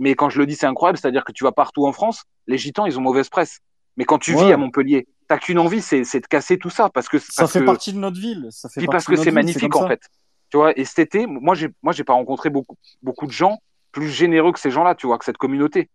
Mais 0.00 0.14
quand 0.14 0.30
je 0.30 0.38
le 0.38 0.46
dis, 0.46 0.54
c'est 0.54 0.66
incroyable, 0.66 0.98
c'est-à-dire 0.98 1.24
que 1.24 1.32
tu 1.32 1.42
vas 1.44 1.52
partout 1.52 1.86
en 1.86 1.92
France, 1.92 2.24
les 2.46 2.58
gitans, 2.58 2.86
ils 2.86 2.98
ont 2.98 3.02
mauvaise 3.02 3.28
presse. 3.28 3.58
Mais 3.96 4.04
quand 4.04 4.18
tu 4.18 4.32
vis 4.34 4.52
à 4.52 4.56
Montpellier, 4.56 5.06
t'as 5.28 5.38
qu'une 5.38 5.58
envie, 5.58 5.82
c'est, 5.82 6.04
c'est 6.04 6.20
de 6.20 6.26
casser 6.26 6.56
tout 6.58 6.70
ça, 6.70 6.88
parce 6.88 7.08
que, 7.08 7.18
Ça 7.18 7.42
parce 7.42 7.52
fait 7.52 7.60
que, 7.60 7.64
partie 7.64 7.92
de 7.92 7.98
notre 7.98 8.18
ville. 8.20 8.46
Ça 8.50 8.68
fait 8.68 8.80
puis 8.80 8.86
parce 8.88 9.04
que 9.06 9.16
c'est 9.16 9.24
ville, 9.24 9.34
magnifique 9.34 9.74
en 9.76 9.88
fait. 9.88 10.00
Tu 10.50 10.56
vois, 10.56 10.78
et 10.78 10.84
cet 10.84 10.98
été, 11.00 11.26
moi 11.26 11.54
j'ai 11.54 11.68
moi 11.82 11.92
j'ai 11.94 12.04
pas 12.04 12.12
rencontré 12.12 12.50
beaucoup 12.50 12.76
beaucoup 13.02 13.26
de 13.26 13.32
gens 13.32 13.58
plus 13.90 14.08
généreux 14.08 14.52
que 14.52 14.60
ces 14.60 14.70
gens-là, 14.70 14.94
tu 14.94 15.06
vois, 15.06 15.18
que 15.18 15.24
cette 15.24 15.38
communauté. 15.38 15.88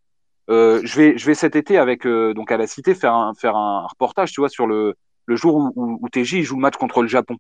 Euh, 0.50 0.82
je 0.84 0.98
vais 0.98 1.18
je 1.18 1.26
vais 1.28 1.36
cet 1.36 1.56
été 1.56 1.78
avec 1.78 2.06
euh, 2.08 2.34
donc 2.34 2.52
à 2.52 2.58
la 2.58 2.66
Cité 2.68 2.96
faire 2.96 3.14
un 3.14 3.34
faire 3.36 3.56
un 3.56 3.86
reportage, 3.88 4.32
tu 4.32 4.42
vois, 4.42 4.50
sur 4.50 4.66
le 4.66 4.96
le 5.28 5.36
jour 5.36 5.56
où, 5.56 5.72
où, 5.76 6.00
où 6.02 6.10
TJ 6.10 6.42
joue 6.42 6.56
le 6.56 6.62
match 6.62 6.76
contre 6.78 7.02
le 7.04 7.08
Japon. 7.08 7.38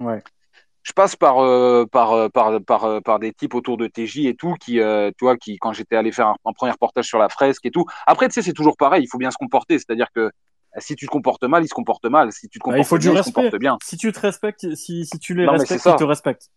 Ouais. 0.00 0.22
Je 0.84 0.92
passe 0.92 1.14
par 1.16 1.38
euh, 1.38 1.84
par, 1.86 2.12
euh, 2.12 2.28
par 2.28 2.60
par 2.64 2.84
euh, 2.84 3.00
par 3.00 3.18
des 3.20 3.32
types 3.32 3.54
autour 3.54 3.76
de 3.76 3.86
TJ 3.86 4.26
et 4.26 4.34
tout 4.34 4.54
qui 4.54 4.80
euh, 4.80 5.10
tu 5.16 5.24
vois 5.24 5.36
qui 5.36 5.56
quand 5.58 5.72
j'étais 5.72 5.94
allé 5.96 6.10
faire 6.12 6.26
un, 6.28 6.36
un 6.44 6.52
premier 6.52 6.72
reportage 6.72 7.06
sur 7.06 7.18
la 7.18 7.28
fresque 7.28 7.64
et 7.66 7.70
tout. 7.70 7.84
Après 8.06 8.26
tu 8.28 8.34
sais 8.34 8.42
c'est 8.42 8.52
toujours 8.52 8.76
pareil, 8.76 9.04
il 9.04 9.08
faut 9.08 9.18
bien 9.18 9.30
se 9.30 9.36
comporter, 9.36 9.78
c'est-à-dire 9.78 10.08
que 10.14 10.30
si 10.78 10.96
tu 10.96 11.06
te 11.06 11.10
comportes 11.10 11.44
mal, 11.44 11.62
il 11.64 11.68
se 11.68 11.74
comporte 11.74 12.04
mal. 12.06 12.32
Si 12.32 12.48
tu 12.48 12.58
te 12.58 12.64
Bah, 12.64 12.70
comportes 12.76 12.86
il 12.86 12.88
faut 12.88 12.98
du 12.98 13.10
bien, 13.10 13.12
il 13.12 13.16
se 13.18 13.22
respect. 13.24 13.32
comporte 13.42 13.60
bien. 13.60 13.76
Si 13.84 13.96
tu 13.96 14.10
te 14.10 14.18
respectes, 14.18 14.74
si, 14.74 15.04
si 15.06 15.18
tu 15.18 15.34
les 15.34 15.44
Non, 15.44 15.52
respectes, 15.52 15.84
ils 15.84 15.96
te 15.96 16.02
respectent. 16.04 16.48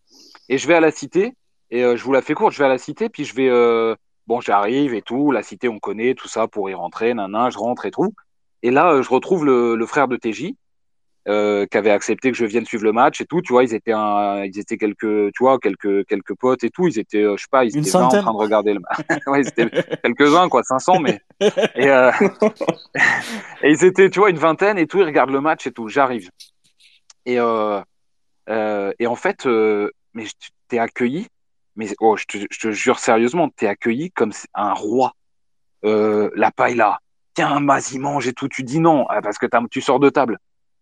Et 0.49 0.57
je 0.57 0.67
vais 0.67 0.73
à 0.75 0.79
la 0.79 0.91
cité, 0.91 1.33
et 1.69 1.83
euh, 1.83 1.95
je 1.97 2.03
vous 2.03 2.13
la 2.13 2.21
fais 2.21 2.33
courte, 2.33 2.53
je 2.53 2.59
vais 2.59 2.65
à 2.65 2.69
la 2.69 2.77
cité, 2.77 3.09
puis 3.09 3.25
je 3.25 3.35
vais, 3.35 3.95
bon, 4.25 4.39
j'arrive 4.39 4.93
et 4.93 5.01
tout, 5.01 5.31
la 5.31 5.43
cité, 5.43 5.67
on 5.67 5.79
connaît, 5.79 6.15
tout 6.15 6.29
ça, 6.29 6.47
pour 6.47 6.69
y 6.69 6.73
rentrer, 6.73 7.13
nanan, 7.13 7.51
je 7.51 7.57
rentre 7.57 7.85
et 7.85 7.91
tout. 7.91 8.13
Et 8.63 8.71
là, 8.71 9.01
je 9.01 9.09
retrouve 9.09 9.45
le, 9.45 9.75
le 9.75 9.85
frère 9.85 10.07
de 10.07 10.15
TJ, 10.15 10.53
euh, 11.27 11.65
qui 11.65 11.77
avait 11.77 11.89
accepté 11.89 12.31
que 12.31 12.37
je 12.37 12.45
vienne 12.45 12.65
suivre 12.65 12.83
le 12.83 12.91
match 12.91 13.19
et 13.19 13.25
tout, 13.25 13.41
tu 13.41 13.51
vois, 13.51 13.63
ils 13.63 13.73
étaient 13.73 13.93
un, 13.93 14.43
ils 14.43 14.59
étaient 14.59 14.77
quelques, 14.77 15.33
tu 15.33 15.39
vois, 15.39 15.57
quelques, 15.57 16.05
quelques 16.05 16.35
potes 16.35 16.63
et 16.63 16.69
tout, 16.69 16.87
ils 16.87 16.99
étaient, 16.99 17.23
euh, 17.23 17.35
je 17.35 17.43
sais 17.43 17.49
pas, 17.49 17.65
ils 17.65 17.75
Une 17.75 17.81
étaient 17.81 17.97
20 17.97 18.03
en 18.03 18.09
train 18.09 18.31
de 18.31 18.37
regarder 18.37 18.73
le 18.75 18.79
match. 18.79 18.99
ouais, 19.27 19.41
ils 19.41 19.47
étaient 19.47 19.69
quelques-uns, 20.03 20.49
quoi, 20.49 20.61
500, 20.61 20.99
mais, 20.99 21.19
et, 21.41 21.89
euh, 21.89 22.11
et 23.63 23.71
ils 23.71 23.83
étaient, 23.83 24.09
tu 24.11 24.19
vois, 24.19 24.29
une 24.29 24.37
vingtaine 24.37 24.77
et 24.77 24.85
tout, 24.85 24.99
ils 24.99 25.05
regardent 25.05 25.31
le 25.31 25.41
match 25.41 25.65
et 25.65 25.71
tout, 25.71 25.89
j'arrive. 25.89 26.29
Et, 27.25 27.39
euh, 27.39 27.81
et 28.99 29.07
en 29.07 29.15
fait, 29.15 29.47
mais 30.13 30.25
t'es 30.67 30.77
accueilli, 30.77 31.27
mais 31.75 31.87
oh, 32.01 32.17
je 32.17 32.25
te, 32.25 32.37
je 32.51 32.59
te 32.59 32.71
jure 32.71 32.99
sérieusement, 32.99 33.49
t'es 33.49 33.67
accueilli 33.67 34.11
comme 34.11 34.31
un 34.53 34.73
roi. 34.73 35.13
La 35.81 36.51
paella, 36.51 36.99
tiens, 37.33 37.63
vas-y, 37.65 37.97
mange 37.97 38.27
et 38.27 38.33
tout. 38.33 38.47
Tu 38.47 38.63
dis 38.63 38.79
non, 38.79 39.07
ah, 39.09 39.21
parce 39.21 39.39
que 39.39 39.47
tu 39.69 39.81
sors 39.81 39.99
de 39.99 40.09
table. 40.09 40.37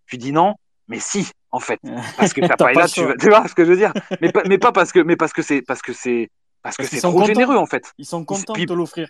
Tu 0.08 0.18
dis 0.18 0.32
non, 0.32 0.56
mais 0.88 1.00
si, 1.00 1.30
en 1.52 1.60
fait, 1.60 1.80
parce 2.18 2.34
que 2.34 2.42
ta 2.42 2.50
T'as 2.50 2.56
pas 2.58 2.66
paella, 2.66 2.88
tu, 2.88 3.04
veux- 3.04 3.16
tu 3.18 3.30
vois 3.30 3.48
ce 3.48 3.54
que 3.56 3.66
je 3.66 3.72
veux 3.72 3.78
dire? 3.78 3.94
Mais, 4.22 4.32
pas- 4.32 4.44
mais 4.48 4.58
pas 4.58 4.72
parce 4.72 4.92
que, 4.92 5.00
mais 5.00 5.16
parce 5.16 5.34
que 5.34 5.42
c'est, 5.42 5.62
parce 5.62 5.82
que 5.82 5.94
c'est, 5.94 6.30
parce 6.62 6.78
que 6.78 6.84
c'est 6.86 7.00
trop 7.02 7.14
contents. 7.14 7.26
généreux 7.26 7.58
en 7.58 7.66
fait. 7.66 7.94
Ils 7.98 8.06
sont 8.06 8.24
contents 8.26 8.54
puis- 8.54 8.66
de 8.66 8.74
te 8.74 8.78
l'offrir. 8.78 9.10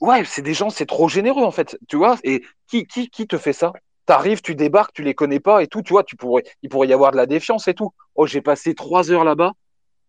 Ouais, 0.00 0.24
c'est 0.24 0.40
des 0.42 0.54
gens, 0.54 0.70
c'est 0.70 0.86
trop 0.86 1.08
généreux 1.08 1.44
en 1.44 1.50
fait, 1.50 1.76
tu 1.88 1.96
vois. 1.96 2.16
Et 2.24 2.42
qui, 2.68 2.86
qui, 2.86 3.10
qui 3.10 3.26
te 3.26 3.36
fait 3.36 3.52
ça? 3.52 3.72
T'arrives, 4.06 4.40
tu 4.40 4.54
débarques, 4.54 4.94
tu 4.94 5.02
les 5.02 5.14
connais 5.14 5.40
pas 5.40 5.62
et 5.62 5.66
tout, 5.66 5.82
tu 5.82 5.92
vois. 5.92 6.04
Tu 6.04 6.16
pourrais, 6.16 6.42
il 6.62 6.68
pourrait 6.70 6.88
y 6.88 6.92
avoir 6.92 7.10
de 7.12 7.16
la 7.16 7.26
défiance 7.26 7.68
et 7.68 7.74
tout. 7.74 7.90
Oh, 8.14 8.26
j'ai 8.26 8.40
passé 8.40 8.74
trois 8.74 9.10
heures 9.10 9.24
là-bas, 9.24 9.52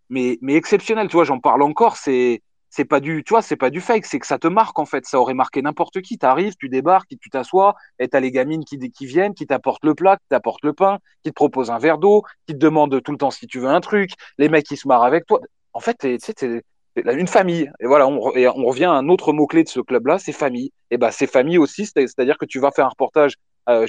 mais, 0.10 0.38
mais 0.42 0.56
exceptionnel, 0.56 1.08
tu 1.08 1.14
vois. 1.18 1.26
J'en 1.26 1.40
parle 1.40 1.62
encore. 1.62 1.98
C'est, 1.98 2.42
c'est 2.76 2.84
pas 2.84 3.00
du, 3.00 3.24
tu 3.24 3.30
vois, 3.30 3.42
c'est 3.42 3.56
pas 3.56 3.70
du 3.70 3.80
fake, 3.80 4.06
c'est 4.06 4.20
que 4.20 4.28
ça 4.28 4.38
te 4.38 4.48
marque 4.48 4.78
en 4.80 4.86
fait. 4.86 5.06
Ça 5.06 5.18
aurait 5.18 5.34
marqué 5.34 5.62
n'importe 5.62 6.02
qui. 6.02 6.18
T'arrives, 6.18 6.56
tu 6.60 6.68
débarques, 6.68 7.08
tu 7.22 7.30
t'assois, 7.30 7.76
et 8.00 8.10
t'as 8.10 8.20
les 8.20 8.32
gamines 8.32 8.66
qui, 8.66 9.06
viennent, 9.06 9.34
qui 9.34 9.48
t'apportent 9.48 9.86
le 9.86 9.96
plat, 9.96 10.18
qui 10.18 10.26
t'apportent 10.30 10.66
le 10.66 10.74
pain, 10.74 11.00
qui 11.24 11.30
te 11.30 11.36
proposent 11.36 11.72
un 11.72 11.80
verre 11.80 12.00
d'eau, 12.00 12.24
qui 12.46 12.54
te 12.54 12.60
demandent 12.60 13.02
tout 13.02 13.14
le 13.14 13.18
temps 13.18 13.32
si 13.32 13.48
tu 13.48 13.60
veux 13.60 13.70
un 13.70 13.80
truc. 13.80 14.12
Les 14.38 14.50
mecs 14.50 14.66
qui 14.66 14.76
se 14.76 14.90
marrent 14.90 15.06
avec 15.06 15.26
toi. 15.26 15.40
En 15.72 15.80
fait, 15.80 15.96
tu 16.00 16.18
sais, 16.20 16.62
une 16.98 17.28
famille. 17.28 17.72
Et 17.80 17.86
voilà, 17.86 18.08
on, 18.08 18.20
revient 18.20 18.86
à 18.86 18.92
un 18.92 19.08
autre 19.08 19.32
mot-clé 19.32 19.64
de 19.64 19.70
ce 19.70 19.80
club-là, 19.80 20.20
c'est 20.20 20.34
famille. 20.34 20.72
Et 20.92 20.98
ben, 20.98 21.12
c'est 21.12 21.28
famille 21.28 21.58
aussi, 21.58 21.86
c'est- 21.86 22.08
c'est-à-dire 22.08 22.38
que 22.38 22.46
tu 22.46 22.60
vas 22.60 22.72
faire 22.72 22.88
un 22.88 22.90
reportage 22.90 23.36
euh, 23.70 23.88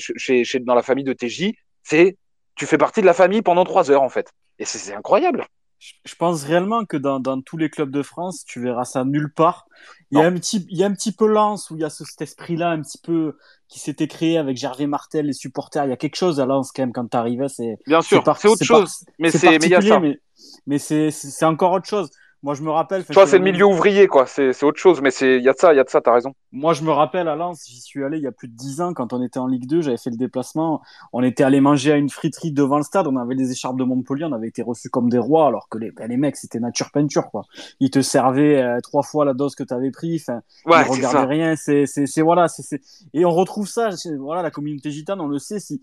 dans 0.60 0.74
la 0.76 0.82
famille 0.82 1.04
de 1.04 1.12
TJ, 1.12 1.54
c'est 1.82 2.16
tu 2.54 2.66
fais 2.66 2.78
partie 2.78 3.00
de 3.00 3.06
la 3.06 3.14
famille 3.14 3.42
pendant 3.42 3.64
trois 3.64 3.90
heures 3.90 4.02
en 4.02 4.08
fait. 4.08 4.30
Et 4.60 4.64
c'est 4.64 4.94
incroyable. 4.94 5.44
Je 5.78 6.14
pense 6.14 6.44
réellement 6.44 6.84
que 6.84 6.96
dans, 6.96 7.20
dans, 7.20 7.40
tous 7.40 7.56
les 7.56 7.68
clubs 7.68 7.90
de 7.90 8.02
France, 8.02 8.44
tu 8.46 8.60
verras 8.60 8.84
ça 8.84 9.04
nulle 9.04 9.32
part. 9.32 9.66
Il 10.10 10.18
y 10.18 10.22
a 10.22 10.26
un 10.26 10.32
petit, 10.32 10.66
il 10.70 10.78
y 10.78 10.84
a 10.84 10.86
un 10.86 10.92
petit 10.92 11.12
peu 11.12 11.26
Lens 11.26 11.70
où 11.70 11.76
il 11.76 11.82
y 11.82 11.84
a 11.84 11.90
ce, 11.90 12.04
cet 12.04 12.22
esprit-là 12.22 12.70
un 12.70 12.80
petit 12.80 12.98
peu 12.98 13.36
qui 13.68 13.78
s'était 13.78 14.08
créé 14.08 14.38
avec 14.38 14.56
Gervais 14.56 14.86
Martel, 14.86 15.26
les 15.26 15.32
supporters. 15.32 15.84
Il 15.84 15.90
y 15.90 15.92
a 15.92 15.96
quelque 15.96 16.16
chose 16.16 16.40
à 16.40 16.46
Lens 16.46 16.72
quand 16.72 16.82
même 16.82 16.92
quand 16.92 17.08
tu 17.08 17.16
arrivais. 17.16 17.48
C'est 17.48 17.78
bien 17.86 18.00
sûr, 18.00 18.22
c'est 18.38 18.48
autre 18.48 18.64
chose, 18.64 19.04
mais 19.18 19.30
c'est 19.30 19.58
mais, 19.58 20.20
mais 20.66 20.78
c'est 20.78 21.44
encore 21.44 21.72
autre 21.72 21.88
chose. 21.88 22.10
Moi, 22.46 22.54
je 22.54 22.62
me 22.62 22.70
rappelle. 22.70 23.04
Toi, 23.04 23.26
c'est 23.26 23.38
le 23.38 23.44
milieu 23.44 23.66
ouvrier, 23.66 24.06
quoi. 24.06 24.24
C'est 24.24 24.62
autre 24.62 24.78
chose, 24.78 25.00
mais 25.00 25.10
il 25.20 25.42
y 25.42 25.48
a 25.48 25.52
de 25.52 25.58
ça, 25.58 25.74
il 25.74 25.78
y 25.78 25.80
a 25.80 25.82
de 25.82 25.90
ça, 25.90 26.00
t'as 26.00 26.12
raison. 26.12 26.32
Moi, 26.52 26.74
je 26.74 26.84
me 26.84 26.92
rappelle 26.92 27.26
à 27.26 27.34
Lens, 27.34 27.64
j'y 27.66 27.80
suis 27.80 28.04
allé 28.04 28.18
il 28.18 28.22
y 28.22 28.28
a 28.28 28.30
plus 28.30 28.46
de 28.46 28.54
10 28.54 28.82
ans 28.82 28.94
quand 28.94 29.12
on 29.12 29.20
était 29.20 29.40
en 29.40 29.48
Ligue 29.48 29.66
2, 29.66 29.80
j'avais 29.80 29.96
fait 29.96 30.10
le 30.10 30.16
déplacement. 30.16 30.80
On 31.12 31.24
était 31.24 31.42
allé 31.42 31.60
manger 31.60 31.90
à 31.90 31.96
une 31.96 32.08
friterie 32.08 32.52
devant 32.52 32.76
le 32.76 32.84
stade, 32.84 33.08
on 33.08 33.16
avait 33.16 33.34
des 33.34 33.50
écharpes 33.50 33.76
de 33.76 33.82
Montpellier, 33.82 34.26
on 34.26 34.32
avait 34.32 34.46
été 34.46 34.62
reçus 34.62 34.90
comme 34.90 35.08
des 35.08 35.18
rois, 35.18 35.48
alors 35.48 35.68
que 35.68 35.78
les, 35.78 35.90
ben, 35.90 36.06
les 36.08 36.16
mecs, 36.16 36.36
c'était 36.36 36.60
nature 36.60 36.92
peinture, 36.92 37.32
quoi. 37.32 37.46
Ils 37.80 37.90
te 37.90 38.00
servaient 38.00 38.62
euh, 38.62 38.78
trois 38.80 39.02
fois 39.02 39.24
la 39.24 39.34
dose 39.34 39.56
que 39.56 39.64
t'avais 39.64 39.90
pris, 39.90 40.22
enfin, 40.22 40.40
ouais, 40.66 40.84
ils 40.86 40.88
regardaient 40.88 41.26
rien, 41.26 41.56
c'est, 41.56 41.86
c'est, 41.86 42.22
voilà, 42.22 42.46
c'est, 42.46 42.80
et 43.12 43.24
on 43.24 43.32
retrouve 43.32 43.66
ça, 43.66 43.88
voilà, 44.20 44.42
la 44.42 44.52
communauté 44.52 44.92
gitane, 44.92 45.20
on 45.20 45.26
le 45.26 45.40
sait, 45.40 45.58
si, 45.58 45.82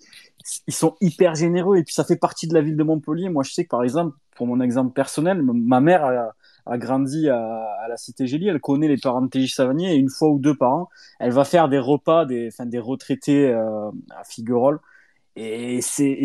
ils 0.67 0.73
sont 0.73 0.95
hyper 1.01 1.35
généreux, 1.35 1.75
et 1.75 1.83
puis 1.83 1.93
ça 1.93 2.05
fait 2.05 2.15
partie 2.15 2.47
de 2.47 2.53
la 2.53 2.61
ville 2.61 2.77
de 2.77 2.83
Montpellier. 2.83 3.27
Moi, 3.27 3.43
je 3.43 3.51
sais 3.51 3.65
que 3.65 3.69
par 3.69 3.83
exemple, 3.83 4.15
pour 4.37 4.47
mon 4.47 4.61
exemple 4.61 4.93
personnel, 4.93 5.41
ma 5.43 5.81
mère 5.81 6.31
a 6.65 6.77
grandi 6.77 7.29
à, 7.29 7.37
à, 7.83 7.87
la 7.87 7.97
cité 7.97 8.27
Gélie, 8.27 8.47
elle 8.47 8.59
connaît 8.59 8.87
les 8.87 8.97
parents 8.97 9.21
de 9.21 9.27
TJ 9.27 9.53
Savanier 9.53 9.93
et 9.93 9.97
une 9.97 10.09
fois 10.09 10.29
ou 10.29 10.39
deux 10.39 10.55
par 10.55 10.73
an, 10.73 10.89
elle 11.19 11.31
va 11.31 11.43
faire 11.43 11.69
des 11.69 11.79
repas 11.79 12.25
des, 12.25 12.47
enfin, 12.47 12.65
des 12.65 12.79
retraités 12.79 13.47
euh, 13.47 13.89
à 14.15 14.23
Figuerolles. 14.23 14.79
Et 15.35 15.81
c'est 15.81 16.19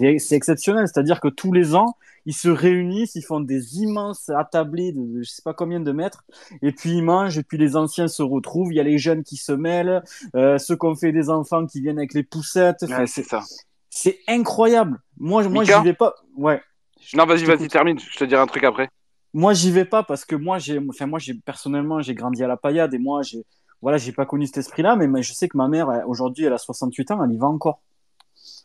exceptionnel, 0.00 0.86
c'est-à-dire 0.86 1.20
que 1.20 1.28
tous 1.28 1.52
les 1.52 1.74
ans, 1.74 1.96
ils 2.26 2.34
se 2.34 2.50
réunissent, 2.50 3.14
ils 3.14 3.24
font 3.24 3.40
des 3.40 3.78
immenses 3.78 4.28
attablés 4.28 4.92
de, 4.92 5.22
je 5.22 5.30
sais 5.30 5.42
pas 5.42 5.54
combien 5.54 5.80
de 5.80 5.92
mètres, 5.92 6.22
et 6.60 6.72
puis 6.72 6.90
ils 6.90 7.02
mangent, 7.02 7.38
et 7.38 7.42
puis 7.42 7.56
les 7.56 7.74
anciens 7.74 8.08
se 8.08 8.22
retrouvent, 8.22 8.70
il 8.70 8.76
y 8.76 8.80
a 8.80 8.84
les 8.84 8.98
jeunes 8.98 9.22
qui 9.24 9.36
se 9.36 9.52
mêlent, 9.52 10.02
euh, 10.36 10.58
ceux 10.58 10.76
qui 10.76 10.86
ont 10.86 10.94
fait 10.94 11.10
des 11.12 11.30
enfants 11.30 11.66
qui 11.66 11.80
viennent 11.80 11.98
avec 11.98 12.12
les 12.12 12.22
poussettes. 12.22 12.82
Ouais, 12.82 13.06
c'est 13.06 13.24
ça. 13.24 13.40
C'est 13.88 14.18
incroyable. 14.28 15.00
Moi, 15.18 15.48
moi, 15.48 15.64
j'y 15.64 15.72
vais 15.82 15.94
pas. 15.94 16.14
Ouais. 16.36 16.60
Non, 17.14 17.24
vas-y, 17.24 17.44
vas-y, 17.44 17.68
termine. 17.68 17.98
Je 17.98 18.18
te 18.18 18.24
dirai 18.24 18.40
un 18.42 18.46
truc 18.46 18.64
après 18.64 18.88
moi 19.34 19.54
j'y 19.54 19.70
vais 19.70 19.84
pas 19.84 20.02
parce 20.02 20.24
que 20.24 20.36
moi 20.36 20.58
j'ai 20.58 20.80
enfin 20.88 21.06
moi 21.06 21.18
j'ai 21.18 21.34
personnellement 21.34 22.00
j'ai 22.00 22.14
grandi 22.14 22.42
à 22.42 22.48
la 22.48 22.56
paillade 22.56 22.92
et 22.94 22.98
moi 22.98 23.22
j'ai 23.22 23.44
voilà 23.80 23.98
j'ai 23.98 24.12
pas 24.12 24.26
connu 24.26 24.46
cet 24.46 24.58
esprit 24.58 24.82
là 24.82 24.96
mais, 24.96 25.22
je 25.22 25.32
sais 25.32 25.48
que 25.48 25.56
ma 25.56 25.68
mère 25.68 25.88
aujourd'hui 26.06 26.44
elle 26.44 26.52
a 26.52 26.58
68 26.58 27.10
ans 27.12 27.24
elle 27.24 27.32
y 27.32 27.38
va 27.38 27.46
encore. 27.46 27.80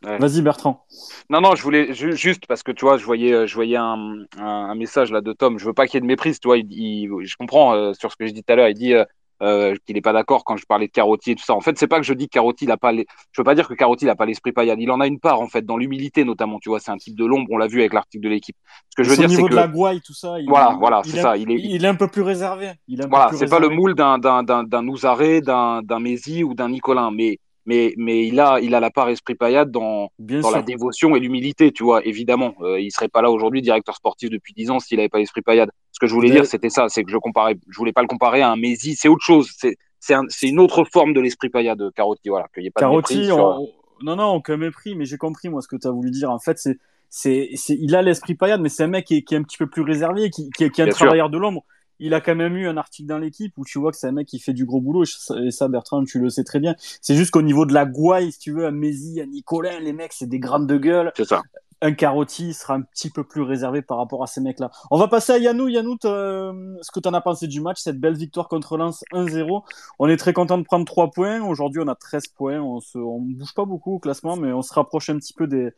Vas-y 0.03 0.41
Bertrand. 0.41 0.85
Non 1.29 1.41
non 1.41 1.55
je 1.55 1.63
voulais 1.63 1.93
juste 1.93 2.45
parce 2.47 2.61
que 2.63 2.71
tu 2.71 2.85
vois 2.85 2.97
je 2.97 3.05
voyais 3.05 3.47
je 3.47 3.55
voyais 3.55 3.77
un, 3.77 4.25
un, 4.37 4.75
message 4.75 5.11
là 5.11 5.21
de 5.21 5.33
Tom. 5.33 5.57
Je 5.57 5.65
veux 5.65 5.73
pas 5.73 5.87
qu'il 5.87 5.95
y 5.95 5.97
ait 5.97 6.01
de 6.01 6.05
méprise 6.05 6.39
tu 6.39 6.47
vois 6.47 6.57
il, 6.57 7.09
je 7.23 7.35
comprends 7.35 7.73
euh, 7.73 7.93
sur 7.93 8.11
ce 8.11 8.17
que 8.17 8.27
je 8.27 8.31
dis 8.31 8.43
tout 8.43 8.53
à 8.53 8.55
l'heure. 8.55 8.69
Il 8.69 8.75
dit 8.75 8.93
euh, 8.93 9.05
euh, 9.41 9.75
qu'il 9.85 9.95
n'est 9.95 10.01
pas 10.01 10.13
d'accord 10.13 10.43
quand 10.43 10.57
je 10.57 10.65
parlais 10.65 10.87
de 10.87 10.91
Carotti 10.91 11.31
et 11.31 11.35
tout 11.35 11.43
ça. 11.43 11.53
En 11.53 11.61
fait, 11.61 11.77
c'est 11.77 11.87
pas 11.87 11.99
que 11.99 12.05
je 12.05 12.13
dis 12.13 12.27
que 12.27 12.33
Carotti 12.33 12.65
n'a 12.65 12.77
pas, 12.77 12.91
les... 12.91 13.05
je 13.31 13.41
veux 13.41 13.45
pas 13.45 13.55
dire 13.55 13.67
que 13.67 13.73
Carotti 13.73 14.05
n'a 14.05 14.15
pas 14.15 14.25
l'esprit 14.25 14.51
paillade. 14.51 14.79
Il 14.81 14.91
en 14.91 14.99
a 14.99 15.07
une 15.07 15.19
part 15.19 15.41
en 15.41 15.47
fait 15.47 15.65
dans 15.65 15.77
l'humilité 15.77 16.23
notamment. 16.23 16.59
Tu 16.59 16.69
vois, 16.69 16.79
c'est 16.79 16.91
un 16.91 16.97
type 16.97 17.15
de 17.15 17.25
l'ombre. 17.25 17.47
On 17.51 17.57
l'a 17.57 17.67
vu 17.67 17.79
avec 17.79 17.93
l'article 17.93 18.23
de 18.23 18.29
l'équipe. 18.29 18.55
Ce 18.89 18.95
que 18.95 19.03
je 19.03 19.09
veux 19.09 19.17
dire, 19.17 19.29
c'est 19.29 19.43
que 19.43 19.49
de 19.49 19.55
la 19.55 19.67
gouaille, 19.67 20.01
tout 20.01 20.13
ça. 20.13 20.39
Il... 20.39 20.47
Voilà, 20.47 20.75
voilà, 20.79 21.01
c'est 21.03 21.21
ça. 21.21 21.37
Il 21.37 21.51
est, 21.51 21.59
il 21.59 21.83
est 21.83 21.87
un 21.87 21.95
peu 21.95 22.07
plus 22.07 22.21
réservé. 22.21 22.71
Il 22.87 23.01
est 23.01 23.07
voilà, 23.07 23.29
c'est 23.33 23.49
pas 23.49 23.59
le 23.59 23.69
moule 23.69 23.95
d'un 23.95 24.17
d'un 24.17 24.43
d'un 24.43 24.63
d'un 24.63 25.81
d'un 25.81 25.99
Mézi 25.99 26.43
ou 26.43 26.53
d'un 26.53 26.69
Nicolin, 26.69 27.11
mais 27.11 27.39
mais, 27.67 27.93
mais 27.97 28.25
il, 28.25 28.39
a, 28.39 28.59
il 28.61 28.73
a 28.73 28.79
la 28.79 28.89
part 28.89 29.09
esprit 29.09 29.35
paillade 29.35 29.71
dans, 29.71 30.09
dans 30.17 30.51
la 30.51 30.61
dévotion 30.61 31.17
et 31.17 31.19
l'humilité, 31.19 31.73
tu 31.73 31.83
vois, 31.83 32.03
évidemment. 32.05 32.55
Euh, 32.61 32.79
il 32.79 32.91
serait 32.91 33.09
pas 33.09 33.21
là 33.21 33.29
aujourd'hui, 33.29 33.61
directeur 33.61 33.93
sportif 33.93 34.29
depuis 34.29 34.53
10 34.53 34.71
ans, 34.71 34.79
s'il 34.79 34.99
avait 34.99 35.09
pas 35.09 35.19
l'esprit 35.19 35.41
paillade. 35.41 35.69
Ce 35.91 35.99
que 35.99 36.07
je 36.07 36.13
voulais 36.13 36.31
dire, 36.31 36.45
c'était 36.45 36.69
ça, 36.69 36.87
c'est 36.87 37.03
que 37.03 37.11
je 37.11 37.17
comparais, 37.17 37.57
je 37.67 37.77
voulais 37.77 37.91
pas 37.91 38.01
le 38.01 38.07
comparer 38.07 38.41
à 38.41 38.49
un 38.49 38.55
Mézi, 38.55 38.95
c'est 38.95 39.09
autre 39.09 39.23
chose. 39.23 39.51
C'est, 39.99 40.13
un, 40.13 40.23
une 40.43 40.59
autre 40.59 40.85
forme 40.85 41.13
de 41.13 41.19
l'esprit 41.19 41.49
paillade 41.49 41.77
de 41.77 41.89
Carotti, 41.89 42.29
voilà. 42.29 42.47
Qu'il 42.53 42.65
ait 42.65 42.71
pas 42.71 42.79
Carotti, 42.79 43.27
de 43.27 43.31
on... 43.33 43.67
non, 44.01 44.15
non, 44.15 44.29
aucun 44.29 44.55
mépris, 44.55 44.95
mais 44.95 45.03
j'ai 45.03 45.17
compris, 45.17 45.49
moi, 45.49 45.61
ce 45.61 45.67
que 45.67 45.75
tu 45.75 45.87
as 45.87 45.91
voulu 45.91 46.09
dire. 46.09 46.31
En 46.31 46.39
fait, 46.39 46.57
c'est, 46.57 46.77
c'est, 47.09 47.49
c'est, 47.55 47.75
il 47.77 47.95
a 47.97 48.01
l'esprit 48.01 48.35
paillade, 48.35 48.61
mais 48.61 48.69
c'est 48.69 48.83
un 48.83 48.87
mec 48.87 49.05
qui 49.05 49.17
est, 49.17 49.21
qui 49.23 49.35
est 49.35 49.37
un 49.37 49.43
petit 49.43 49.57
peu 49.57 49.67
plus 49.67 49.81
réservé, 49.81 50.29
qui, 50.29 50.49
qui, 50.51 50.69
qui 50.69 50.81
est 50.81 50.85
un 50.85 50.89
travailleur 50.89 51.29
de 51.29 51.37
l'ombre 51.37 51.65
il 51.99 52.13
a 52.13 52.21
quand 52.21 52.35
même 52.35 52.55
eu 52.55 52.67
un 52.67 52.77
article 52.77 53.07
dans 53.07 53.17
l'équipe 53.17 53.53
où 53.57 53.65
tu 53.65 53.79
vois 53.79 53.91
que 53.91 53.97
c'est 53.97 54.07
un 54.07 54.11
mec 54.11 54.27
qui 54.27 54.39
fait 54.39 54.53
du 54.53 54.65
gros 54.65 54.81
boulot 54.81 55.03
et 55.03 55.51
ça 55.51 55.67
Bertrand 55.67 56.03
tu 56.03 56.19
le 56.19 56.29
sais 56.29 56.43
très 56.43 56.59
bien. 56.59 56.75
C'est 57.01 57.15
juste 57.15 57.31
qu'au 57.31 57.41
niveau 57.41 57.65
de 57.65 57.73
la 57.73 57.85
gouaille 57.85 58.31
si 58.31 58.39
tu 58.39 58.51
veux 58.51 58.65
à 58.65 58.71
Mézi 58.71 59.21
à 59.21 59.25
Nicolin 59.25 59.79
les 59.79 59.93
mecs 59.93 60.13
c'est 60.13 60.27
des 60.27 60.39
grandes 60.39 60.67
de 60.67 60.77
gueule. 60.77 61.11
C'est 61.15 61.25
ça 61.25 61.41
un 61.81 61.93
Carotti 61.93 62.53
sera 62.53 62.75
un 62.75 62.81
petit 62.81 63.09
peu 63.09 63.23
plus 63.23 63.41
réservé 63.41 63.81
par 63.81 63.97
rapport 63.97 64.23
à 64.23 64.27
ces 64.27 64.41
mecs-là. 64.41 64.71
On 64.89 64.97
va 64.97 65.07
passer 65.07 65.33
à 65.33 65.37
Yannou. 65.37 65.67
Yannou, 65.67 65.97
euh, 66.05 66.75
ce 66.81 66.91
que 66.91 66.99
tu 66.99 67.07
en 67.07 67.13
as 67.13 67.21
pensé 67.21 67.47
du 67.47 67.61
match, 67.61 67.79
cette 67.81 67.99
belle 67.99 68.15
victoire 68.15 68.47
contre 68.47 68.77
Lens 68.77 69.03
1-0. 69.13 69.63
On 69.99 70.07
est 70.07 70.17
très 70.17 70.33
content 70.33 70.57
de 70.57 70.63
prendre 70.63 70.85
3 70.85 71.11
points. 71.11 71.41
Aujourd'hui, 71.41 71.81
on 71.83 71.87
a 71.87 71.95
13 71.95 72.27
points. 72.27 72.59
On 72.59 72.79
se, 72.79 72.97
on 72.97 73.19
bouge 73.19 73.53
pas 73.53 73.65
beaucoup 73.65 73.95
au 73.95 73.99
classement, 73.99 74.35
mais 74.37 74.51
on 74.51 74.61
se 74.61 74.73
rapproche 74.73 75.09
un 75.09 75.17
petit 75.17 75.33
peu 75.33 75.45
des, 75.47 75.69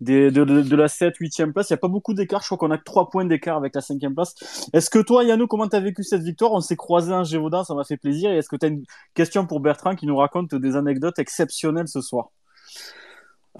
des 0.00 0.30
de, 0.30 0.76
la 0.76 0.88
7, 0.88 1.16
8e 1.18 1.52
place. 1.52 1.70
Il 1.70 1.72
n'y 1.72 1.78
a 1.78 1.78
pas 1.78 1.88
beaucoup 1.88 2.14
d'écart. 2.14 2.42
Je 2.42 2.46
crois 2.46 2.58
qu'on 2.58 2.70
a 2.70 2.78
que 2.78 2.84
3 2.84 3.10
points 3.10 3.24
d'écart 3.24 3.56
avec 3.56 3.74
la 3.74 3.80
5e 3.80 4.14
place. 4.14 4.34
Est-ce 4.72 4.90
que 4.90 5.00
toi, 5.00 5.24
Yannou, 5.24 5.48
comment 5.48 5.68
tu 5.68 5.76
as 5.76 5.80
vécu 5.80 6.04
cette 6.04 6.22
victoire? 6.22 6.52
On 6.52 6.60
s'est 6.60 6.76
croisé 6.76 7.12
un 7.12 7.24
Gévaudan, 7.24 7.64
ça 7.64 7.74
m'a 7.74 7.84
fait 7.84 7.96
plaisir. 7.96 8.30
Et 8.30 8.38
est-ce 8.38 8.48
que 8.48 8.56
tu 8.56 8.66
as 8.66 8.68
une 8.68 8.84
question 9.14 9.46
pour 9.46 9.60
Bertrand 9.60 9.96
qui 9.96 10.06
nous 10.06 10.16
raconte 10.16 10.54
des 10.54 10.76
anecdotes 10.76 11.18
exceptionnelles 11.18 11.88
ce 11.88 12.00
soir? 12.00 12.30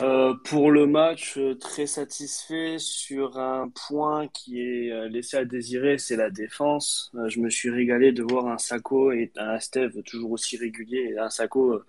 Euh, 0.00 0.34
pour 0.44 0.70
le 0.70 0.86
match, 0.86 1.36
euh, 1.38 1.56
très 1.56 1.86
satisfait 1.86 2.76
sur 2.78 3.38
un 3.38 3.68
point 3.68 4.28
qui 4.28 4.60
est 4.60 4.92
euh, 4.92 5.08
laissé 5.08 5.36
à 5.36 5.44
désirer, 5.44 5.98
c'est 5.98 6.16
la 6.16 6.30
défense. 6.30 7.10
je 7.26 7.40
me 7.40 7.50
suis 7.50 7.68
régalé 7.70 8.12
de 8.12 8.22
voir 8.22 8.46
un 8.46 8.58
Sako 8.58 9.10
et 9.12 9.32
un 9.36 9.58
Steve 9.58 10.02
toujours 10.04 10.32
aussi 10.32 10.56
régulier, 10.56 11.14
et 11.14 11.18
un 11.18 11.30
Sako 11.30 11.80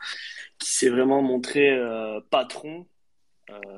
qui 0.57 0.72
s'est 0.72 0.89
vraiment 0.89 1.22
montré 1.22 1.78
patron. 2.30 2.86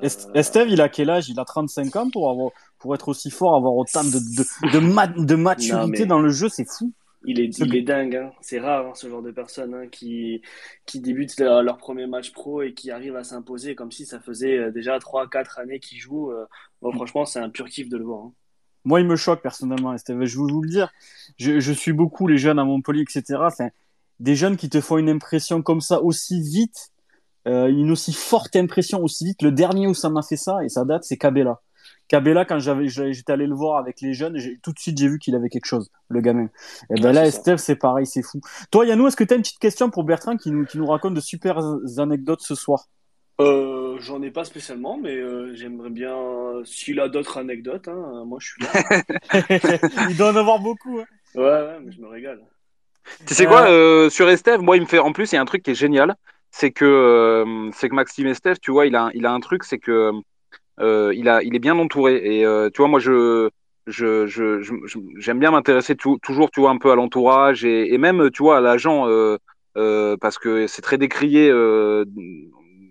Esteve, 0.02 0.68
il 0.68 0.80
a 0.80 0.88
quel 0.88 1.10
âge? 1.10 1.28
Il 1.28 1.38
a 1.40 1.44
35 1.44 1.96
ans 1.96 2.10
pour, 2.10 2.30
avoir, 2.30 2.50
pour 2.78 2.94
être 2.94 3.08
aussi 3.08 3.30
fort, 3.30 3.56
avoir 3.56 3.74
autant 3.74 4.04
de, 4.04 4.10
de, 4.10 4.70
de, 4.72 5.24
de 5.24 5.34
maturité 5.34 6.04
dans 6.06 6.20
le 6.20 6.30
jeu, 6.30 6.48
c'est 6.48 6.68
fou. 6.68 6.92
Il 7.24 7.40
est, 7.40 7.56
il 7.58 7.76
est 7.76 7.82
dingue, 7.82 8.16
hein. 8.16 8.32
c'est 8.40 8.58
rare 8.58 8.86
hein, 8.86 8.92
ce 8.94 9.08
genre 9.08 9.22
de 9.22 9.30
personnes 9.30 9.74
hein, 9.74 9.86
qui, 9.86 10.42
qui 10.86 11.00
débutent 11.00 11.38
leur, 11.38 11.76
premier 11.78 12.06
match 12.06 12.32
pro 12.32 12.62
et 12.62 12.74
qui 12.74 12.90
arrivent 12.90 13.16
à 13.16 13.22
s'imposer 13.22 13.74
comme 13.74 13.92
si 13.92 14.06
ça 14.06 14.18
faisait 14.18 14.58
euh, 14.58 14.70
déjà 14.72 14.98
3-4 14.98 15.60
années 15.60 15.78
qu'ils 15.78 15.98
jouent. 15.98 16.32
Euh. 16.32 16.46
Bon, 16.80 16.92
franchement, 16.92 17.24
c'est 17.24 17.38
un 17.38 17.48
pur 17.48 17.68
kiff 17.68 17.88
de 17.88 17.96
le 17.96 18.04
voir. 18.04 18.30
Moi, 18.84 19.00
il 19.00 19.06
me 19.06 19.16
choque 19.16 19.42
personnellement, 19.42 19.94
Je 19.96 20.12
vais 20.12 20.26
vous 20.26 20.62
le 20.62 20.68
dire. 20.68 20.90
Je, 21.38 21.60
je, 21.60 21.72
suis 21.72 21.92
beaucoup 21.92 22.26
les 22.26 22.38
jeunes 22.38 22.58
à 22.58 22.64
Montpellier, 22.64 23.02
etc. 23.02 23.38
Enfin, 23.40 23.68
des 24.18 24.34
jeunes 24.34 24.56
qui 24.56 24.68
te 24.68 24.80
font 24.80 24.98
une 24.98 25.08
impression 25.08 25.62
comme 25.62 25.80
ça 25.80 26.02
aussi 26.02 26.40
vite, 26.40 26.92
euh, 27.48 27.68
une 27.68 27.90
aussi 27.90 28.12
forte 28.12 28.56
impression 28.56 29.02
aussi 29.02 29.26
vite. 29.26 29.42
Le 29.42 29.52
dernier 29.52 29.86
où 29.86 29.94
ça 29.94 30.10
m'a 30.10 30.22
fait 30.22 30.36
ça, 30.36 30.64
et 30.64 30.68
ça 30.68 30.84
date, 30.84 31.04
c'est 31.04 31.16
Cabella. 31.16 31.60
Cabella, 32.12 32.44
quand 32.44 32.58
j'avais, 32.58 32.88
j'étais 32.88 33.32
allé 33.32 33.46
le 33.46 33.54
voir 33.54 33.78
avec 33.78 34.02
les 34.02 34.12
jeunes, 34.12 34.38
tout 34.62 34.70
de 34.74 34.78
suite 34.78 34.98
j'ai 34.98 35.08
vu 35.08 35.18
qu'il 35.18 35.34
avait 35.34 35.48
quelque 35.48 35.64
chose, 35.64 35.90
le 36.10 36.20
gamin. 36.20 36.50
Et 36.94 37.00
ben 37.00 37.10
là, 37.10 37.24
Estelle, 37.24 37.58
c'est 37.58 37.74
pareil, 37.74 38.04
c'est 38.04 38.20
fou. 38.20 38.38
Toi, 38.70 38.84
Yannou, 38.84 39.06
est-ce 39.06 39.16
que 39.16 39.24
tu 39.24 39.32
as 39.32 39.36
une 39.38 39.42
petite 39.42 39.58
question 39.58 39.88
pour 39.88 40.04
Bertrand 40.04 40.36
qui 40.36 40.50
nous, 40.50 40.66
qui 40.66 40.76
nous 40.76 40.84
raconte 40.84 41.14
de 41.14 41.20
super 41.20 41.58
anecdotes 41.96 42.42
ce 42.42 42.54
soir? 42.54 42.84
Euh, 43.40 43.96
J'en 44.00 44.20
ai 44.20 44.30
pas 44.30 44.44
spécialement, 44.44 44.98
mais 44.98 45.16
euh, 45.16 45.54
j'aimerais 45.54 45.88
bien. 45.88 46.14
S'il 46.66 47.00
a 47.00 47.08
d'autres 47.08 47.38
anecdotes, 47.38 47.88
hein, 47.88 48.24
moi 48.26 48.38
je 48.42 48.48
suis 48.48 48.62
là. 48.62 50.08
il 50.10 50.16
doit 50.18 50.32
en 50.32 50.36
avoir 50.36 50.58
beaucoup. 50.58 50.98
Hein. 50.98 51.06
Ouais, 51.34 51.44
ouais, 51.44 51.78
mais 51.82 51.92
je 51.92 51.98
me 51.98 52.08
régale. 52.08 52.42
Tu 53.26 53.32
sais 53.32 53.46
quoi, 53.46 53.70
euh, 53.70 54.10
sur 54.10 54.28
Esteve, 54.28 54.60
moi, 54.60 54.76
il 54.76 54.82
me 54.82 54.86
fait. 54.86 54.98
En 54.98 55.12
plus, 55.12 55.32
il 55.32 55.36
y 55.36 55.38
a 55.38 55.40
un 55.40 55.46
truc 55.46 55.62
qui 55.62 55.70
est 55.70 55.74
génial, 55.74 56.14
c'est 56.50 56.72
que, 56.72 57.70
c'est 57.74 57.88
que 57.88 57.94
Maxime 57.94 58.26
Esteve, 58.26 58.58
tu 58.60 58.70
vois, 58.70 58.84
il 58.84 58.96
a, 58.96 59.08
il 59.14 59.24
a 59.24 59.32
un 59.32 59.40
truc, 59.40 59.64
c'est 59.64 59.78
que 59.78 59.90
euh, 59.90 60.12
il, 60.80 61.28
a, 61.28 61.42
il 61.42 61.54
est 61.54 61.58
bien 61.60 61.78
entouré. 61.78 62.16
Et 62.16 62.46
euh, 62.46 62.70
tu 62.70 62.82
vois, 62.82 62.88
moi, 62.88 63.00
je, 63.00 63.50
je, 63.86 64.26
je, 64.26 64.60
j'aime 65.18 65.38
bien 65.38 65.50
m'intéresser 65.50 65.96
toujours, 65.96 66.50
tu 66.50 66.60
vois, 66.60 66.70
un 66.70 66.78
peu 66.78 66.90
à 66.90 66.94
l'entourage 66.94 67.64
et, 67.64 67.92
et, 67.92 67.98
même, 67.98 68.30
tu 68.30 68.42
vois, 68.42 68.58
à 68.58 68.60
l'agent, 68.60 69.08
euh, 69.08 69.38
euh, 69.76 70.16
parce 70.20 70.38
que 70.38 70.66
c'est 70.66 70.82
très 70.82 70.98
décrié. 70.98 71.48
Euh, 71.50 72.04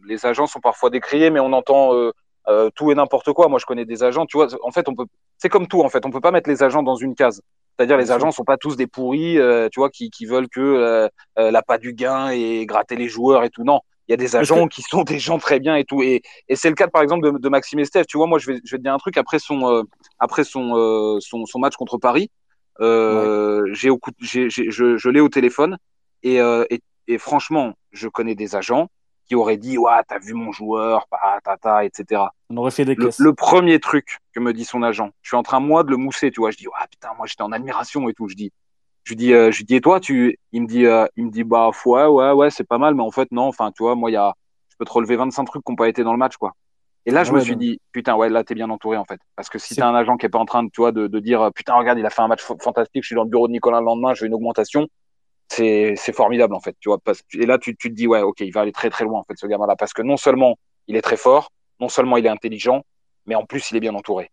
les 0.08 0.26
agents 0.26 0.48
sont 0.48 0.60
parfois 0.60 0.90
décriés, 0.90 1.30
mais 1.30 1.40
on 1.40 1.54
entend 1.54 1.94
euh, 1.94 2.70
tout 2.76 2.92
et 2.92 2.96
n'importe 2.96 3.32
quoi. 3.34 3.48
Moi, 3.48 3.60
je 3.60 3.66
connais 3.66 3.86
des 3.86 4.04
agents, 4.04 4.26
tu 4.26 4.38
vois. 4.38 4.48
En 4.64 4.72
fait, 4.72 4.90
on 4.90 4.96
peut, 4.96 5.06
c'est 5.38 5.50
comme 5.50 5.68
tout, 5.68 5.82
en 5.82 5.90
fait. 5.90 6.06
On 6.06 6.12
peut 6.12 6.22
pas 6.22 6.32
mettre 6.32 6.50
les 6.50 6.64
agents 6.64 6.84
dans 6.84 6.96
une 6.96 7.16
case. 7.16 7.42
C'est-à-dire, 7.78 7.98
les 7.98 8.12
agents 8.12 8.32
sont 8.32 8.44
pas 8.44 8.58
tous 8.58 8.76
des 8.76 8.86
pourris, 8.86 9.38
tu 9.72 9.80
vois, 9.80 9.90
qui, 9.90 10.10
qui 10.10 10.26
veulent 10.26 10.50
que 10.50 11.10
la 11.38 11.62
pas 11.62 11.78
du 11.78 11.94
gain 11.94 12.30
et 12.30 12.66
gratter 12.66 12.96
les 12.96 13.08
joueurs 13.08 13.44
et 13.44 13.50
tout. 13.50 13.64
Non, 13.64 13.80
il 14.12 14.20
y 14.20 14.26
a 14.26 14.28
des 14.28 14.36
agents 14.36 14.68
qui 14.68 14.82
sont 14.82 15.04
des 15.04 15.20
gens 15.20 15.40
très 15.40 15.60
bien 15.60 15.78
et 15.78 15.86
tout. 15.86 16.02
Et, 16.04 16.22
et 16.50 16.56
c'est 16.58 16.68
le 16.68 16.76
cas, 16.76 16.88
par 16.88 17.02
exemple, 17.02 17.32
de, 17.32 17.38
de 17.38 17.50
Maxime 17.50 17.80
Estève. 17.80 18.06
Tu 18.06 18.18
vois, 18.18 18.28
moi, 18.28 18.40
je 18.40 18.48
vais, 18.52 18.60
je 18.66 18.72
vais 18.72 18.78
te 18.78 18.84
dire 18.84 18.94
un 18.94 18.98
truc 18.98 19.16
après 19.16 19.40
son, 19.40 19.70
euh, 19.72 19.84
après 20.20 20.44
son, 20.44 20.76
euh, 20.76 21.20
son, 21.22 21.46
son, 21.46 21.60
match 21.60 21.76
contre 21.78 21.98
Paris. 21.98 22.30
Euh, 22.82 23.66
j'ai, 23.72 23.90
je, 24.20 24.98
je 24.98 25.10
l'ai 25.10 25.20
au 25.22 25.30
téléphone 25.30 25.78
et, 26.24 26.38
et, 26.38 26.82
et, 27.08 27.18
franchement, 27.18 27.74
je 27.92 28.08
connais 28.08 28.36
des 28.36 28.56
agents. 28.56 28.88
qui 29.26 29.36
aurait 29.36 29.58
dit 29.58 29.78
ouais 29.78 30.04
t'as 30.08 30.20
vu 30.20 30.34
mon 30.34 30.52
joueur, 30.52 31.06
tata, 31.44 31.86
etc. 31.86 32.24
On 32.50 32.58
aurait 32.58 32.72
fait 32.72 32.86
des 32.86 32.96
le, 32.96 33.10
le, 33.18 33.34
premier 33.34 33.80
truc 33.80 34.20
que 34.34 34.40
me 34.40 34.52
dit 34.52 34.66
son 34.66 34.84
agent, 34.84 35.12
je 35.22 35.30
suis 35.30 35.38
en 35.38 35.44
train 35.44 35.60
moi 35.60 35.84
de 35.84 35.92
le 35.92 35.98
mousser, 35.98 36.32
tu 36.32 36.42
vois, 36.42 36.52
je 36.52 36.58
dis 36.58 36.68
ouais 36.68 36.88
putain 36.90 37.10
moi 37.18 37.28
j'étais 37.28 37.44
en 37.44 37.52
admiration 37.52 38.10
et 38.10 38.14
tout, 38.14 38.28
je 38.28 38.36
dis 38.36 38.52
je 39.04 39.14
dis 39.16 39.34
euh, 39.34 39.52
je 39.52 39.64
dis 39.64 39.76
et 39.76 39.82
toi 39.82 40.00
tu 40.00 40.38
il 40.52 40.64
me 40.64 40.68
dit 40.68 40.86
euh, 40.86 41.08
il 41.16 41.26
me 41.26 41.32
dit 41.32 41.44
bah 41.44 41.72
ouais 41.86 42.06
ouais 42.06 42.32
ouais 42.32 42.50
c'est 42.52 42.64
pas 42.64 42.78
mal 42.78 42.96
mais 42.96 43.04
en 43.04 43.12
fait 43.12 43.32
non 43.32 43.44
enfin 43.44 43.72
tu 43.72 43.84
vois 43.84 43.96
moi 43.96 44.10
il 44.12 44.14
y 44.14 44.18
a 44.18 44.34
je 44.70 44.76
peux 44.78 44.86
te 44.86 44.92
relever 44.92 45.16
25 45.16 45.46
trucs 45.46 45.64
qui 45.64 45.72
n'ont 45.72 45.76
pas 45.76 45.90
été 45.90 46.04
dans 46.04 46.12
le 46.14 46.20
match 46.20 46.38
quoi 46.38 46.54
et 47.06 47.12
là, 47.12 47.24
je 47.24 47.32
me 47.32 47.40
suis 47.40 47.56
dit, 47.56 47.80
putain, 47.92 48.16
ouais, 48.16 48.30
là, 48.30 48.44
t'es 48.44 48.54
bien 48.54 48.70
entouré, 48.70 48.96
en 48.96 49.06
fait. 49.06 49.20
Parce 49.36 49.50
que 49.50 49.58
si 49.58 49.76
t'as 49.76 49.88
un 49.88 49.96
agent 49.96 50.18
qui 50.18 50.28
est 50.28 50.30
pas 50.30 50.38
en 50.38 50.46
train 50.46 50.64
de, 50.64 50.70
tu 50.70 50.82
vois, 50.82 50.92
de, 50.92 51.08
de, 51.08 51.20
dire, 51.20 51.50
putain, 51.56 51.74
regarde, 51.74 51.98
il 51.98 52.06
a 52.06 52.12
fait 52.12 52.22
un 52.22 52.28
match 52.28 52.44
fantastique, 52.44 53.02
je 53.02 53.08
suis 53.08 53.16
dans 53.16 53.24
le 53.24 53.30
bureau 53.30 53.48
de 53.48 53.54
Nicolas 53.54 53.80
le 53.80 53.86
lendemain, 53.86 54.14
j'ai 54.14 54.28
une 54.28 54.36
augmentation, 54.36 54.88
c'est, 55.48 55.96
c'est 55.96 56.14
formidable, 56.14 56.54
en 56.54 56.60
fait, 56.60 56.76
tu 56.80 56.90
vois. 56.90 57.00
Parce, 57.00 57.24
et 57.34 57.48
là, 57.48 57.58
tu, 57.58 57.76
tu 57.76 57.90
te 57.90 57.96
dis, 57.96 58.06
ouais, 58.06 58.22
ok, 58.22 58.42
il 58.42 58.52
va 58.52 58.62
aller 58.62 58.72
très, 58.72 58.92
très 58.92 59.04
loin, 59.04 59.20
en 59.20 59.24
fait, 59.24 59.34
ce 59.36 59.48
gamin-là. 59.48 59.76
Parce 59.76 59.94
que 59.94 60.04
non 60.04 60.16
seulement 60.16 60.58
il 60.88 60.96
est 60.96 61.02
très 61.02 61.18
fort, 61.18 61.52
non 61.80 61.90
seulement 61.90 62.18
il 62.18 62.26
est 62.26 62.30
intelligent, 62.30 62.84
mais 63.26 63.34
en 63.34 63.46
plus, 63.46 63.72
il 63.72 63.78
est 63.78 63.82
bien 63.82 63.96
entouré. 63.96 64.30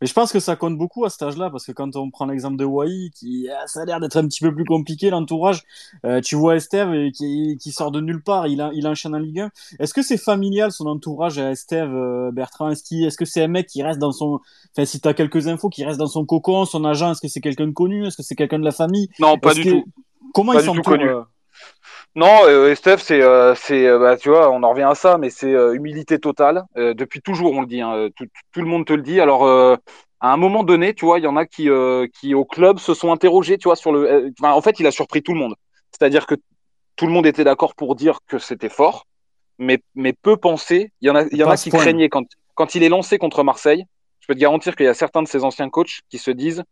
Mais 0.00 0.06
je 0.06 0.14
pense 0.14 0.32
que 0.32 0.40
ça 0.40 0.56
compte 0.56 0.78
beaucoup 0.78 1.04
à 1.04 1.10
cet 1.10 1.22
âge-là, 1.22 1.50
parce 1.50 1.66
que 1.66 1.72
quand 1.72 1.94
on 1.96 2.10
prend 2.10 2.26
l'exemple 2.26 2.56
de 2.56 2.64
Wai, 2.64 3.10
qui 3.14 3.48
ça 3.66 3.82
a 3.82 3.84
l'air 3.84 4.00
d'être 4.00 4.16
un 4.16 4.26
petit 4.26 4.40
peu 4.40 4.54
plus 4.54 4.64
compliqué 4.64 5.10
l'entourage, 5.10 5.62
euh, 6.06 6.20
tu 6.20 6.36
vois 6.36 6.56
Esteve 6.56 7.10
qui, 7.12 7.58
qui, 7.60 7.72
sort 7.72 7.90
de 7.90 8.00
nulle 8.00 8.22
part, 8.22 8.46
il, 8.46 8.60
a, 8.60 8.70
il 8.72 8.86
enchaîne 8.86 9.14
en 9.14 9.18
Ligue 9.18 9.40
1. 9.40 9.50
Est-ce 9.78 9.92
que 9.92 10.02
c'est 10.02 10.16
familial 10.16 10.72
son 10.72 10.86
entourage 10.86 11.38
à 11.38 11.50
Esteve, 11.50 11.94
euh, 11.94 12.30
Bertrand? 12.32 12.70
Est-ce 12.70 13.16
que 13.16 13.24
c'est 13.24 13.42
un 13.42 13.48
mec 13.48 13.66
qui 13.66 13.82
reste 13.82 13.98
dans 13.98 14.12
son, 14.12 14.40
enfin 14.72 14.84
si 14.84 15.00
tu 15.00 15.08
as 15.08 15.14
quelques 15.14 15.48
infos, 15.48 15.68
qui 15.68 15.84
reste 15.84 15.98
dans 15.98 16.06
son 16.06 16.24
cocon, 16.24 16.64
son 16.64 16.84
agent, 16.84 17.12
est-ce 17.12 17.20
que 17.20 17.28
c'est 17.28 17.40
quelqu'un 17.40 17.66
de 17.66 17.72
connu, 17.72 18.06
est-ce 18.06 18.16
que 18.16 18.22
c'est 18.22 18.36
quelqu'un 18.36 18.58
de 18.58 18.64
la 18.64 18.72
famille? 18.72 19.08
Non, 19.18 19.38
pas 19.38 19.54
du 19.54 19.64
tout. 19.64 19.84
Comment 20.32 20.52
pas 20.52 20.60
il 20.60 20.64
s'entoure 20.64 20.94
euh... 20.94 21.22
Non, 22.16 22.40
euh, 22.44 22.72
Esteve, 22.72 23.00
c'est, 23.00 23.22
euh, 23.22 23.54
c'est, 23.54 23.86
bah, 23.98 24.16
tu 24.16 24.30
vois, 24.30 24.50
on 24.50 24.62
en 24.62 24.70
revient 24.70 24.88
à 24.90 24.94
ça, 24.94 25.16
mais 25.16 25.30
c'est 25.30 25.52
humilité 25.52 26.18
totale. 26.18 26.64
depuis 26.76 27.20
toujours, 27.20 27.52
on 27.52 27.60
le 27.60 27.66
dit. 27.66 27.80
Hein, 27.80 28.08
tout, 28.16 28.26
tout, 28.52 28.60
le 28.60 28.66
monde 28.66 28.84
te 28.86 28.92
le 28.92 29.02
dit. 29.02 29.20
Alors 29.20 29.78
à 30.20 30.32
un 30.32 30.36
moment 30.36 30.64
donné, 30.64 30.94
tu 30.94 31.06
vois, 31.06 31.18
il 31.18 31.24
y 31.24 31.26
en 31.26 31.36
a 31.36 31.46
qui, 31.46 31.70
euh, 31.70 32.06
qui 32.20 32.34
au 32.34 32.44
club 32.44 32.78
se 32.78 32.92
sont 32.92 33.10
interrogés, 33.10 33.56
tu 33.56 33.64
vois, 33.64 33.76
sur 33.76 33.90
le. 33.90 34.10
Euh, 34.10 34.30
enfin, 34.38 34.52
en 34.52 34.60
fait, 34.60 34.78
il 34.78 34.86
a 34.86 34.90
surpris 34.90 35.22
tout 35.22 35.32
le 35.32 35.38
monde. 35.38 35.54
C'est-à-dire 35.90 36.26
que 36.26 36.34
tout 36.96 37.06
le 37.06 37.12
monde 37.12 37.26
était 37.26 37.44
d'accord 37.44 37.74
pour 37.74 37.96
dire 37.96 38.18
que 38.26 38.38
c'était 38.38 38.68
fort, 38.68 39.06
mais, 39.58 39.78
mais 39.94 40.12
peu 40.12 40.36
pensé. 40.36 40.92
Il 41.00 41.08
y 41.08 41.10
en 41.10 41.16
a, 41.16 41.24
il 41.24 41.38
y 41.38 41.42
en 41.42 41.50
a 41.50 41.56
qui 41.56 41.70
craignaient 41.70 42.10
quand, 42.10 42.26
quand 42.54 42.74
il 42.74 42.82
est 42.82 42.90
lancé 42.90 43.16
contre 43.18 43.42
Marseille. 43.42 43.84
Je 44.20 44.26
peux 44.26 44.34
te 44.34 44.38
garantir 44.38 44.76
qu'il 44.76 44.84
y 44.84 44.90
a 44.90 44.94
certains 44.94 45.22
de 45.22 45.28
ses 45.28 45.42
anciens 45.42 45.70
coachs 45.70 46.00
qui 46.10 46.18
se 46.18 46.30
disent 46.30 46.62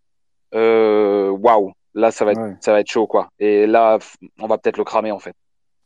euh, 0.55 1.30
waouh, 1.30 1.72
là, 1.99 2.11
ça 2.11 2.24
va, 2.24 2.32
être, 2.32 2.57
ça 2.61 2.72
va 2.72 2.80
être 2.80 2.90
chaud, 2.90 3.07
quoi. 3.07 3.28
Et 3.38 3.66
là, 3.66 3.99
on 4.38 4.46
va 4.46 4.59
peut-être 4.59 4.78
le 4.78 4.84
cramer, 4.84 5.11
en 5.11 5.18
fait. 5.18 5.34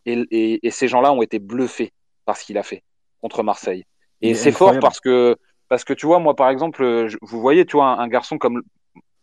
Et, 0.05 0.25
et, 0.31 0.67
et 0.67 0.71
ces 0.71 0.89
gens-là 0.89 1.13
ont 1.13 1.23
été 1.23 1.39
bluffés 1.39 1.93
par 2.25 2.37
ce 2.37 2.45
qu'il 2.45 2.59
a 2.59 2.63
fait 2.63 2.83
contre 3.21 3.43
Marseille. 3.43 3.85
Et 4.21 4.35
c'est 4.35 4.53
fort 4.53 4.79
parce 4.81 5.01
que 5.01 5.37
parce 5.69 5.85
que 5.85 5.95
tu 5.95 6.05
vois, 6.05 6.19
moi, 6.19 6.37
par 6.37 6.51
exemple, 6.51 7.09
vous 7.23 7.41
voyez, 7.41 7.65
tu 7.65 7.79
vois, 7.79 7.99
un, 7.99 8.07
garçon 8.09 8.37
comme, 8.37 8.63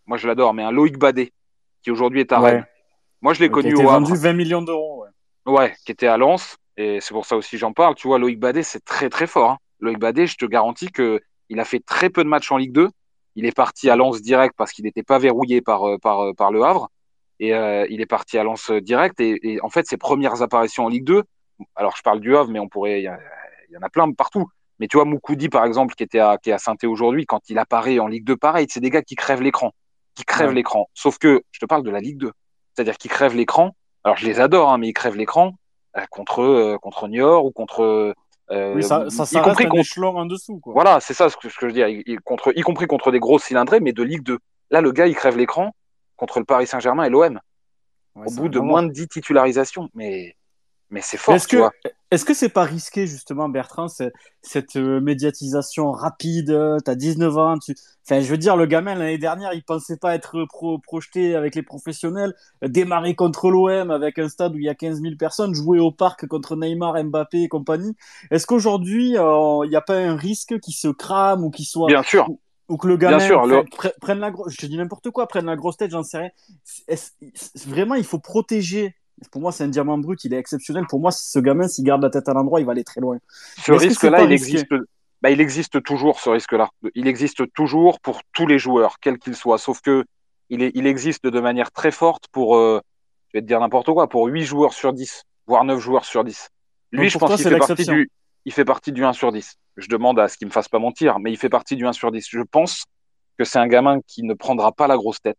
moi, 0.08 0.18
je 0.18 0.28
l'adore, 0.28 0.56
mais 0.56 0.64
un 0.64 0.72
Loïc 0.72 0.98
Badet, 0.98 1.32
qui 1.84 1.92
aujourd'hui 1.92 2.22
est 2.22 2.32
à 2.32 2.40
Rennes. 2.40 2.66
Moi, 3.22 3.34
je 3.34 3.42
l'ai 3.42 3.50
connu 3.50 3.76
au 3.76 3.84
vendu 3.84 4.16
20 4.16 4.34
millions 4.34 4.62
d'euros. 4.64 5.06
Ouais. 5.46 5.54
ouais. 5.54 5.76
qui 5.86 5.92
était 5.92 6.08
à 6.08 6.18
Lens, 6.18 6.58
et 6.76 7.02
c'est 7.02 7.14
pour 7.14 7.28
ça 7.28 7.38
aussi 7.38 7.58
j'en 7.58 7.72
parle. 7.72 7.94
Tu 7.94 8.08
vois, 8.08 8.18
Loïc 8.18 8.40
Badet, 8.40 8.64
c'est 8.64 8.84
très, 8.84 9.10
très 9.10 9.28
fort. 9.28 9.52
Hein. 9.52 9.58
Loïc 9.80 10.00
Badet, 10.00 10.26
je 10.26 10.38
te 10.38 10.46
garantis 10.46 10.90
que 10.92 11.22
il 11.50 11.60
a 11.60 11.66
fait 11.66 11.82
très 11.86 12.10
peu 12.10 12.24
de 12.24 12.30
matchs 12.30 12.52
en 12.52 12.58
Ligue 12.58 12.74
2. 12.74 12.90
Il 13.40 13.46
est 13.46 13.56
parti 13.56 13.90
à 13.90 13.96
Lens 13.96 14.22
direct 14.22 14.54
parce 14.58 14.74
qu'il 14.74 14.84
n'était 14.84 15.02
pas 15.02 15.18
verrouillé 15.18 15.62
par, 15.62 15.88
euh, 15.88 15.98
par, 15.98 16.20
euh, 16.20 16.34
par 16.34 16.52
le 16.52 16.62
Havre. 16.62 16.92
Et 17.40 17.54
euh, 17.54 17.88
il 17.90 18.02
est 18.02 18.06
parti 18.06 18.38
à 18.38 18.44
Lens 18.44 18.70
direct. 18.70 19.22
Et, 19.22 19.40
et, 19.54 19.62
en 19.62 19.70
fait, 19.70 19.88
ses 19.88 19.96
premières 19.96 20.42
apparitions 20.42 20.84
en 20.84 20.90
Ligue 20.90 21.06
2, 21.06 21.24
alors 21.78 21.96
je 21.96 22.02
parle 22.02 22.20
du 22.20 22.36
Havre, 22.36 22.52
mais 22.52 22.60
on 22.60 22.68
pourrait, 22.68 23.00
il 23.00 23.04
y, 23.04 23.74
y, 23.74 23.78
en 23.78 23.82
a 23.82 23.90
plein 23.90 24.12
partout. 24.12 24.50
Mais 24.80 24.88
tu 24.88 24.98
vois, 24.98 25.06
Moukoudi, 25.06 25.48
par 25.48 25.64
exemple, 25.64 25.96
qui, 25.96 26.04
était 26.04 26.20
à, 26.20 26.38
qui 26.38 26.50
est 26.50 26.54
à 26.54 26.58
saint 26.58 26.76
aujourd'hui, 26.84 27.26
quand 27.26 27.50
il 27.50 27.58
apparaît 27.60 28.00
en 28.00 28.08
Ligue 28.08 28.26
2, 28.26 28.36
pareil, 28.36 28.68
c'est 28.70 28.82
des 28.82 28.90
gars 28.90 29.04
qui 29.04 29.16
crèvent 29.16 29.42
l'écran. 29.42 29.72
Qui 30.16 30.26
crèvent 30.26 30.52
l'écran. 30.52 30.90
Sauf 30.94 31.18
que, 31.18 31.42
je 31.54 31.60
te 31.62 31.66
parle 31.66 31.84
de 31.84 31.92
la 31.92 32.02
Ligue 32.02 32.18
2. 32.18 32.34
C'est-à-dire 32.76 32.98
qu'ils 32.98 33.12
crèvent 33.12 33.38
l'écran. 33.38 33.74
Alors, 34.04 34.18
je 34.18 34.26
les 34.26 34.42
adore, 34.42 34.70
hein, 34.70 34.78
mais 34.78 34.90
ils 34.90 34.94
crèvent 34.94 35.16
l'écran 35.16 35.54
contre, 36.10 36.42
euh, 36.42 36.78
contre 36.78 37.08
Niort 37.08 37.46
ou 37.46 37.52
contre. 37.52 38.14
Euh, 38.52 38.74
oui, 38.76 38.84
ça, 38.84 39.10
ça, 39.10 39.26
ça 39.26 39.40
y 39.40 39.42
compris 39.42 39.68
contre... 39.68 40.04
en 40.04 40.26
dessous. 40.26 40.60
Quoi. 40.60 40.74
Voilà, 40.74 41.00
c'est 41.00 41.14
ça 41.14 41.30
ce 41.30 41.38
que, 41.38 41.50
ce 41.50 41.56
que 41.56 41.62
je 41.62 41.66
veux 41.68 41.74
dire. 41.74 41.88
Y, 41.88 42.18
contre, 42.24 42.52
y 42.56 42.62
compris 42.62 42.88
contre 42.88 43.12
des 43.12 43.20
grosses 43.20 43.44
cylindrées, 43.44 43.80
mais 43.80 43.94
de 43.94 44.04
Ligue 44.04 44.24
2. 44.24 44.40
Là, 44.72 44.82
le 44.82 44.92
gars, 44.92 45.08
il 45.08 45.16
crève 45.16 45.38
l'écran 45.38 45.76
contre 46.16 46.40
le 46.40 46.46
Paris 46.46 46.68
Saint-Germain 46.68 47.04
et 47.04 47.10
l'OM. 47.10 47.40
Ouais, 48.16 48.26
au 48.28 48.32
bout 48.32 48.50
de 48.50 48.60
moins 48.60 48.84
de 48.84 48.92
10 48.92 49.08
titularisations. 49.08 49.90
Mais 49.94 50.36
mais 50.90 51.02
c'est 51.02 51.18
fort, 51.18 51.36
est-ce 51.36 51.48
que. 51.48 51.58
Est-ce 52.12 52.26
que 52.26 52.34
c'est 52.34 52.50
pas 52.50 52.64
risqué, 52.64 53.06
justement, 53.06 53.50
Bertrand, 53.50 53.86
cette, 54.42 54.76
euh, 54.78 55.00
médiatisation 55.00 55.92
rapide 55.92 56.50
euh, 56.50 56.80
T'as 56.84 56.96
19 56.96 57.38
ans, 57.38 57.60
tu... 57.60 57.76
Enfin, 58.04 58.20
je 58.22 58.28
veux 58.32 58.38
dire, 58.38 58.58
le 58.58 58.66
gamin, 58.66 58.96
l'année 58.96 59.20
dernière, 59.20 59.54
il 59.54 59.62
pensait 59.62 59.98
pas 59.98 60.16
être 60.16 60.46
pro 60.46 60.80
projeté 60.80 61.36
avec 61.36 61.54
les 61.54 61.62
professionnels, 61.62 62.34
démarrer 62.64 63.14
contre 63.14 63.52
l'OM 63.52 63.92
avec 63.92 64.18
un 64.18 64.28
stade 64.28 64.56
où 64.56 64.58
il 64.58 64.64
y 64.64 64.70
a 64.70 64.74
15 64.74 65.02
000 65.02 65.16
personnes, 65.20 65.54
jouer 65.54 65.78
au 65.78 65.92
parc 65.92 66.26
contre 66.26 66.56
Neymar, 66.56 66.96
Mbappé 67.04 67.44
et 67.44 67.48
compagnie. 67.48 67.96
Est-ce 68.32 68.48
qu'aujourd'hui, 68.48 69.16
euh, 69.16 69.66
il 69.66 69.70
n'y 69.70 69.76
a 69.76 69.82
pas 69.82 69.98
un 69.98 70.16
risque 70.16 70.60
qui 70.60 70.72
se 70.72 70.88
crame 70.88 71.44
ou 71.44 71.52
qui 71.52 71.64
soit... 71.64 71.88
Bien 71.88 72.02
sûr. 72.02 72.28
Ou, 72.70 72.78
que 72.78 72.88
le 72.88 72.98
gamin 72.98 73.20
le... 73.46 73.64
prenne 74.00 74.20
la 74.20 74.32
grosse... 74.32 74.56
Je 74.60 74.66
dis 74.66 74.78
n'importe 74.78 75.12
quoi, 75.12 75.28
prenne 75.28 75.46
la 75.46 75.56
grosse 75.56 75.78
tête, 75.78 75.92
j'en 75.92 76.04
sais 76.04 76.18
rien. 76.18 76.30
Vraiment, 77.68 77.94
il 77.94 78.04
faut 78.04 78.20
protéger 78.20 78.96
pour 79.32 79.42
moi, 79.42 79.52
c'est 79.52 79.64
un 79.64 79.68
diamant 79.68 79.98
brut, 79.98 80.24
il 80.24 80.34
est 80.34 80.38
exceptionnel. 80.38 80.86
Pour 80.88 81.00
moi, 81.00 81.12
ce 81.12 81.40
gamin, 81.40 81.68
s'il 81.68 81.84
garde 81.84 82.02
la 82.02 82.10
tête 82.10 82.28
à 82.30 82.34
l'endroit, 82.34 82.60
il 82.60 82.66
va 82.66 82.72
aller 82.72 82.84
très 82.84 83.02
loin. 83.02 83.18
Ce 83.58 83.72
risque-là, 83.72 84.24
il 84.24 84.32
existe. 84.32 84.74
Bah, 85.22 85.32
il 85.32 85.42
existe 85.42 85.84
toujours, 85.84 86.22
ce 86.22 86.30
risque-là. 86.30 86.70
Il 86.96 87.08
existe 87.08 87.52
toujours 87.54 88.00
pour 88.00 88.22
tous 88.32 88.48
les 88.48 88.58
joueurs, 88.58 89.00
quels 89.02 89.18
qu'ils 89.18 89.36
soient. 89.36 89.58
Sauf 89.58 89.82
que 89.82 90.06
il, 90.50 90.64
est, 90.64 90.72
il 90.76 90.88
existe 90.88 91.28
de 91.28 91.40
manière 91.40 91.72
très 91.72 91.92
forte 91.92 92.26
pour, 92.32 92.56
euh, 92.56 92.80
je 93.28 93.38
vais 93.38 93.42
te 93.42 93.48
dire 93.48 93.60
n'importe 93.60 93.92
quoi, 93.92 94.08
pour 94.08 94.28
8 94.28 94.44
joueurs 94.44 94.74
sur 94.74 94.94
10, 94.94 95.24
voire 95.46 95.66
9 95.66 95.78
joueurs 95.80 96.06
sur 96.06 96.24
10. 96.24 96.50
Lui, 96.92 97.02
Donc, 97.02 97.10
je 97.10 97.18
pense 97.18 97.36
qu'il 97.36 97.50
fait 97.50 97.58
partie 97.58 97.86
du, 97.86 98.10
il 98.46 98.54
fait 98.54 98.66
partie 98.66 98.92
du 98.92 99.04
1 99.04 99.14
sur 99.14 99.32
10. 99.32 99.56
Je 99.78 99.88
demande 99.88 100.20
à 100.20 100.28
ce 100.28 100.38
qu'il 100.38 100.48
me 100.48 100.52
fasse 100.52 100.70
pas 100.70 100.80
mentir, 100.80 101.20
mais 101.20 101.32
il 101.32 101.38
fait 101.38 101.50
partie 101.50 101.76
du 101.76 101.86
1 101.86 101.94
sur 101.94 102.12
10. 102.12 102.26
Je 102.30 102.42
pense 102.42 102.86
que 103.38 103.44
c'est 103.44 103.60
un 103.60 103.68
gamin 103.68 104.00
qui 104.08 104.24
ne 104.24 104.34
prendra 104.34 104.72
pas 104.72 104.88
la 104.88 104.96
grosse 104.96 105.22
tête, 105.22 105.38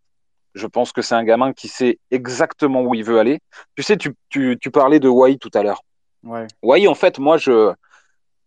je 0.55 0.67
pense 0.67 0.93
que 0.93 1.03
c'est 1.03 1.15
un 1.15 1.25
gamin 1.25 1.53
qui 1.53 1.69
sait 1.69 1.99
exactement 2.11 2.83
où 2.83 2.95
il 2.95 3.05
veut 3.05 3.19
aller. 3.19 3.41
Tu 3.77 3.83
sais, 3.83 3.97
tu, 3.97 4.15
tu, 4.29 4.59
tu 4.61 4.71
parlais 4.71 5.01
de 5.01 5.09
Wai 5.09 5.37
tout 5.37 5.51
à 5.55 5.63
l'heure. 5.63 5.83
Ouais. 6.23 6.47
Wai, 6.63 6.87
en 6.89 6.95
fait, 6.95 7.19
moi, 7.19 7.39
je, 7.39 7.73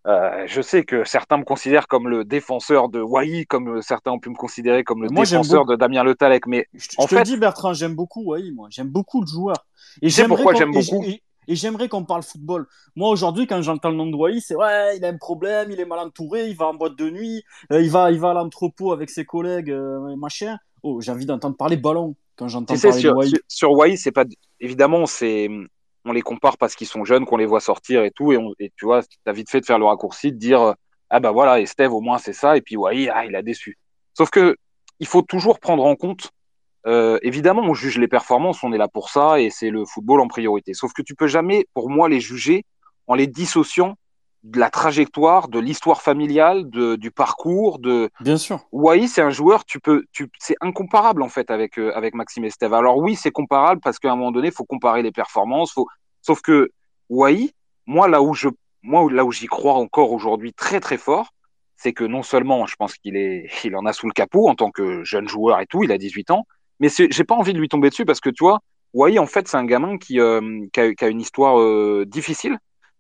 euh, 0.06 0.44
je 0.48 0.62
sais 0.62 0.84
que 0.84 1.06
certains 1.06 1.38
me 1.38 1.44
considèrent 1.44 1.88
comme 1.88 2.10
le 2.10 2.26
défenseur 2.26 2.90
de 2.90 3.02
Wai, 3.02 3.46
comme 3.46 3.82
certains 3.82 4.12
ont 4.12 4.20
pu 4.20 4.30
me 4.30 4.36
considérer 4.36 4.84
comme 4.84 5.02
le 5.02 5.10
moi, 5.10 5.24
défenseur 5.24 5.66
de 5.66 5.76
Damien 5.76 6.04
Le 6.04 6.14
Talec. 6.14 6.46
Mais 6.46 6.68
je, 6.74 6.88
en 6.98 7.04
je 7.04 7.08
fait, 7.08 7.24
te 7.24 7.30
dis, 7.30 7.38
Bertrand, 7.38 7.74
j'aime 7.74 7.96
beaucoup 7.96 8.24
Wai, 8.24 8.52
moi. 8.52 8.68
J'aime 8.70 8.90
beaucoup 8.90 9.22
le 9.22 9.28
joueur. 9.28 9.56
Et 10.02 10.08
tu 10.08 10.12
sais 10.12 10.28
pourquoi 10.28 10.54
j'aime 10.54 10.72
beaucoup 10.72 11.04
et, 11.04 11.24
et 11.48 11.56
j'aimerais 11.56 11.90
qu'on 11.90 12.06
parle 12.06 12.24
football. 12.24 12.68
Moi, 12.96 13.10
aujourd'hui, 13.10 13.48
quand 13.48 13.62
j'entends 13.62 13.90
le 13.90 13.96
nom 13.96 14.08
de 14.08 14.16
Wai, 14.16 14.40
c'est 14.40 14.56
ouais, 14.56 14.98
il 14.98 15.06
a 15.06 15.08
un 15.08 15.18
problème, 15.18 15.72
il 15.72 15.80
est 15.80 15.86
mal 15.86 16.00
entouré, 16.00 16.48
il 16.48 16.56
va 16.56 16.68
en 16.68 16.74
boîte 16.74 16.96
de 16.96 17.10
nuit, 17.10 17.44
euh, 17.72 17.82
il, 17.82 17.90
va, 17.90 18.12
il 18.12 18.20
va 18.20 18.32
à 18.32 18.34
l'entrepôt 18.34 18.92
avec 18.92 19.10
ses 19.10 19.26
collègues, 19.26 19.72
euh, 19.72 20.16
machin. 20.18 20.58
Oh, 20.84 21.02
j'ai 21.02 21.12
envie 21.12 21.26
d'entendre 21.26 21.56
parler 21.56 21.78
ballon 21.78 22.16
quand 22.36 22.48
j'entends 22.48 22.76
parler 22.76 23.00
sur, 23.00 23.14
de 23.14 23.18
Wai. 23.18 23.28
Sur, 23.28 23.40
sur 23.48 23.72
Wai, 23.72 23.98
c'est 23.98 24.12
pas 24.12 24.26
évidemment, 24.60 25.06
c'est 25.06 25.50
on 26.06 26.12
les 26.12 26.22
compare 26.22 26.58
parce 26.58 26.76
qu'ils 26.76 26.88
sont 26.88 27.06
jeunes, 27.06 27.26
qu'on 27.26 27.38
les 27.38 27.46
voit 27.46 27.62
sortir 27.62 28.04
et 28.04 28.12
tout, 28.12 28.34
et, 28.34 28.38
on, 28.38 28.52
et 28.60 28.72
tu 28.76 28.86
vois, 28.86 29.02
t'as 29.24 29.32
vite 29.32 29.50
fait 29.50 29.62
de 29.62 29.66
faire 29.66 29.80
le 29.80 29.86
raccourci, 29.86 30.32
de 30.32 30.38
dire 30.38 30.76
ah 31.10 31.20
bah 31.20 31.32
voilà, 31.32 31.62
Esteve 31.62 31.94
au 31.94 32.02
moins 32.02 32.18
c'est 32.18 32.34
ça, 32.34 32.58
et 32.58 32.62
puis 32.62 32.76
Wai, 32.76 33.10
ah, 33.10 33.26
il 33.26 33.36
a 33.36 33.42
déçu. 33.42 33.78
Sauf 34.14 34.30
que 34.30 34.58
il 35.00 35.08
faut 35.08 35.22
toujours 35.22 35.60
prendre 35.60 35.86
en 35.86 35.96
compte. 35.96 36.32
Euh, 36.86 37.18
évidemment, 37.22 37.62
on 37.62 37.74
juge 37.74 37.98
les 37.98 38.10
performances, 38.10 38.64
on 38.64 38.74
est 38.74 38.78
là 38.78 38.90
pour 38.90 39.10
ça, 39.10 39.40
et 39.40 39.50
c'est 39.50 39.70
le 39.70 39.86
football 39.86 40.20
en 40.20 40.28
priorité. 40.28 40.74
Sauf 40.74 40.92
que 40.92 41.02
tu 41.02 41.16
peux 41.16 41.28
jamais, 41.28 41.66
pour 41.74 41.90
moi, 41.90 42.10
les 42.10 42.20
juger 42.20 42.66
en 43.08 43.16
les 43.16 43.28
dissociant 43.28 43.96
de 44.44 44.60
la 44.60 44.70
trajectoire, 44.70 45.48
de 45.48 45.60
l'histoire 45.60 46.02
familiale, 46.02 46.70
de, 46.70 46.96
du 46.96 47.12
parcours, 47.12 47.80
de. 47.80 48.10
Bien 48.20 48.38
sûr. 48.38 48.60
Wai, 48.72 49.08
c'est 49.08 49.22
un 49.22 49.30
joueur, 49.30 49.64
tu 49.64 49.80
peux, 49.80 50.04
tu, 50.12 50.30
c'est 50.38 50.58
incomparable 50.60 51.24
en 51.24 51.30
fait 51.30 51.50
avec 51.50 51.80
euh, 51.80 51.96
avec 51.96 52.14
Maxime 52.14 52.44
Esteve. 52.44 52.74
Alors 52.74 52.98
oui, 52.98 53.16
c'est 53.16 53.32
comparable 53.32 53.80
parce 53.82 54.00
qu'à 54.00 54.12
un 54.12 54.16
moment 54.16 54.32
donné, 54.32 54.50
il 54.50 54.54
faut 54.54 54.66
comparer 54.66 55.02
les 55.02 55.12
performances. 55.12 55.72
Faut... 55.72 55.88
Sauf 56.22 56.42
que 56.42 56.72
Wai, 57.10 57.52
moi 57.86 58.08
là 58.10 58.22
où 58.22 58.34
je, 58.34 58.50
moi 58.82 59.10
là 59.12 59.24
où 59.24 59.32
j'y 59.32 59.48
crois 59.48 59.76
encore 59.76 60.12
aujourd'hui 60.12 60.54
très 60.54 60.82
très 60.82 60.98
fort, 60.98 61.30
c'est 61.78 61.94
que 61.94 62.04
non 62.04 62.22
seulement 62.22 62.66
je 62.66 62.76
pense 62.76 62.96
qu'il 62.96 63.16
est, 63.16 63.50
il 63.64 63.76
en 63.78 63.86
a 63.86 63.94
sous 63.94 64.08
le 64.08 64.14
capot 64.14 64.50
en 64.50 64.56
tant 64.56 64.72
que 64.72 65.04
jeune 65.06 65.28
joueur 65.28 65.60
et 65.62 65.68
tout, 65.68 65.84
il 65.84 65.92
a 65.94 65.98
18 65.98 66.32
ans, 66.32 66.46
mais 66.82 66.90
j'ai 66.90 67.24
pas 67.24 67.36
envie 67.36 67.54
de 67.54 67.60
lui 67.60 67.70
tomber 67.70 67.90
dessus 67.90 68.06
parce 68.06 68.20
que 68.20 68.30
tu 68.30 68.44
vois, 68.44 68.60
Wai 68.94 69.20
en 69.20 69.26
fait 69.26 69.48
c'est 69.48 69.58
un 69.58 69.66
gamin 69.66 69.98
qui, 69.98 70.20
euh, 70.20 70.66
qui, 70.74 70.80
a, 70.82 70.94
qui 70.94 71.06
a 71.06 71.08
une 71.08 71.22
histoire 71.22 71.62
euh, 71.62 72.04
difficile 72.06 72.58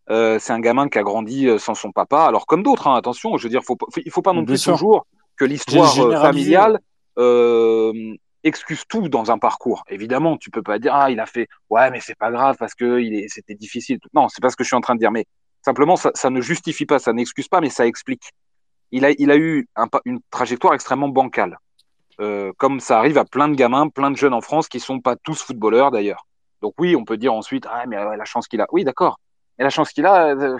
euh, 0.09 0.37
c'est 0.39 0.53
un 0.53 0.59
gamin 0.59 0.89
qui 0.89 0.97
a 0.99 1.03
grandi 1.03 1.47
euh, 1.47 1.57
sans 1.57 1.75
son 1.75 1.91
papa. 1.91 2.25
Alors 2.25 2.45
comme 2.45 2.63
d'autres, 2.63 2.87
hein, 2.87 2.95
attention, 2.95 3.37
je 3.37 3.43
veux 3.43 3.49
dire, 3.49 3.63
faut, 3.63 3.77
il 4.05 4.11
faut 4.11 4.21
pas 4.21 4.33
non 4.33 4.45
plus 4.45 4.61
toujours 4.61 5.05
que 5.37 5.45
l'histoire 5.45 5.97
euh, 5.99 6.19
familiale 6.19 6.79
euh, 7.17 7.93
excuse 8.43 8.83
tout 8.87 9.09
dans 9.09 9.31
un 9.31 9.37
parcours. 9.37 9.83
Évidemment, 9.89 10.37
tu 10.37 10.49
peux 10.51 10.63
pas 10.63 10.79
dire 10.79 10.93
ah 10.93 11.09
il 11.09 11.19
a 11.19 11.25
fait 11.25 11.47
ouais 11.69 11.89
mais 11.89 11.99
c'est 12.01 12.17
pas 12.17 12.31
grave 12.31 12.57
parce 12.59 12.75
que 12.75 12.99
il 12.99 13.15
est 13.15 13.27
c'était 13.29 13.55
difficile. 13.55 13.99
Non, 14.13 14.27
c'est 14.29 14.41
pas 14.41 14.49
ce 14.49 14.55
que 14.55 14.63
je 14.63 14.69
suis 14.69 14.75
en 14.75 14.81
train 14.81 14.95
de 14.95 14.99
dire. 14.99 15.11
Mais 15.11 15.25
Simplement, 15.63 15.95
ça, 15.95 16.11
ça 16.13 16.29
ne 16.29 16.41
justifie 16.41 16.85
pas, 16.85 16.99
ça 16.99 17.13
n'excuse 17.13 17.47
pas, 17.47 17.61
mais 17.61 17.69
ça 17.69 17.87
explique. 17.87 18.31
Il 18.91 19.05
a, 19.05 19.11
il 19.11 19.31
a 19.31 19.37
eu 19.37 19.67
un, 19.75 19.87
une 20.03 20.19
trajectoire 20.29 20.73
extrêmement 20.73 21.07
bancale. 21.07 21.57
Euh, 22.19 22.51
comme 22.57 22.79
ça 22.79 22.99
arrive 22.99 23.17
à 23.17 23.25
plein 23.25 23.47
de 23.47 23.55
gamins, 23.55 23.87
plein 23.87 24.11
de 24.11 24.17
jeunes 24.17 24.33
en 24.33 24.41
France 24.41 24.67
qui 24.67 24.79
sont 24.79 24.99
pas 24.99 25.15
tous 25.15 25.41
footballeurs 25.41 25.89
d'ailleurs. 25.89 26.27
Donc 26.61 26.73
oui, 26.77 26.95
on 26.95 27.05
peut 27.05 27.17
dire 27.17 27.33
ensuite, 27.33 27.65
ah 27.69 27.85
mais 27.87 27.95
la 27.95 28.25
chance 28.25 28.47
qu'il 28.47 28.61
a. 28.61 28.67
Oui, 28.71 28.83
d'accord. 28.83 29.19
Mais 29.57 29.63
la 29.63 29.69
chance 29.69 29.91
qu'il 29.91 30.05
a, 30.05 30.35
euh, 30.35 30.57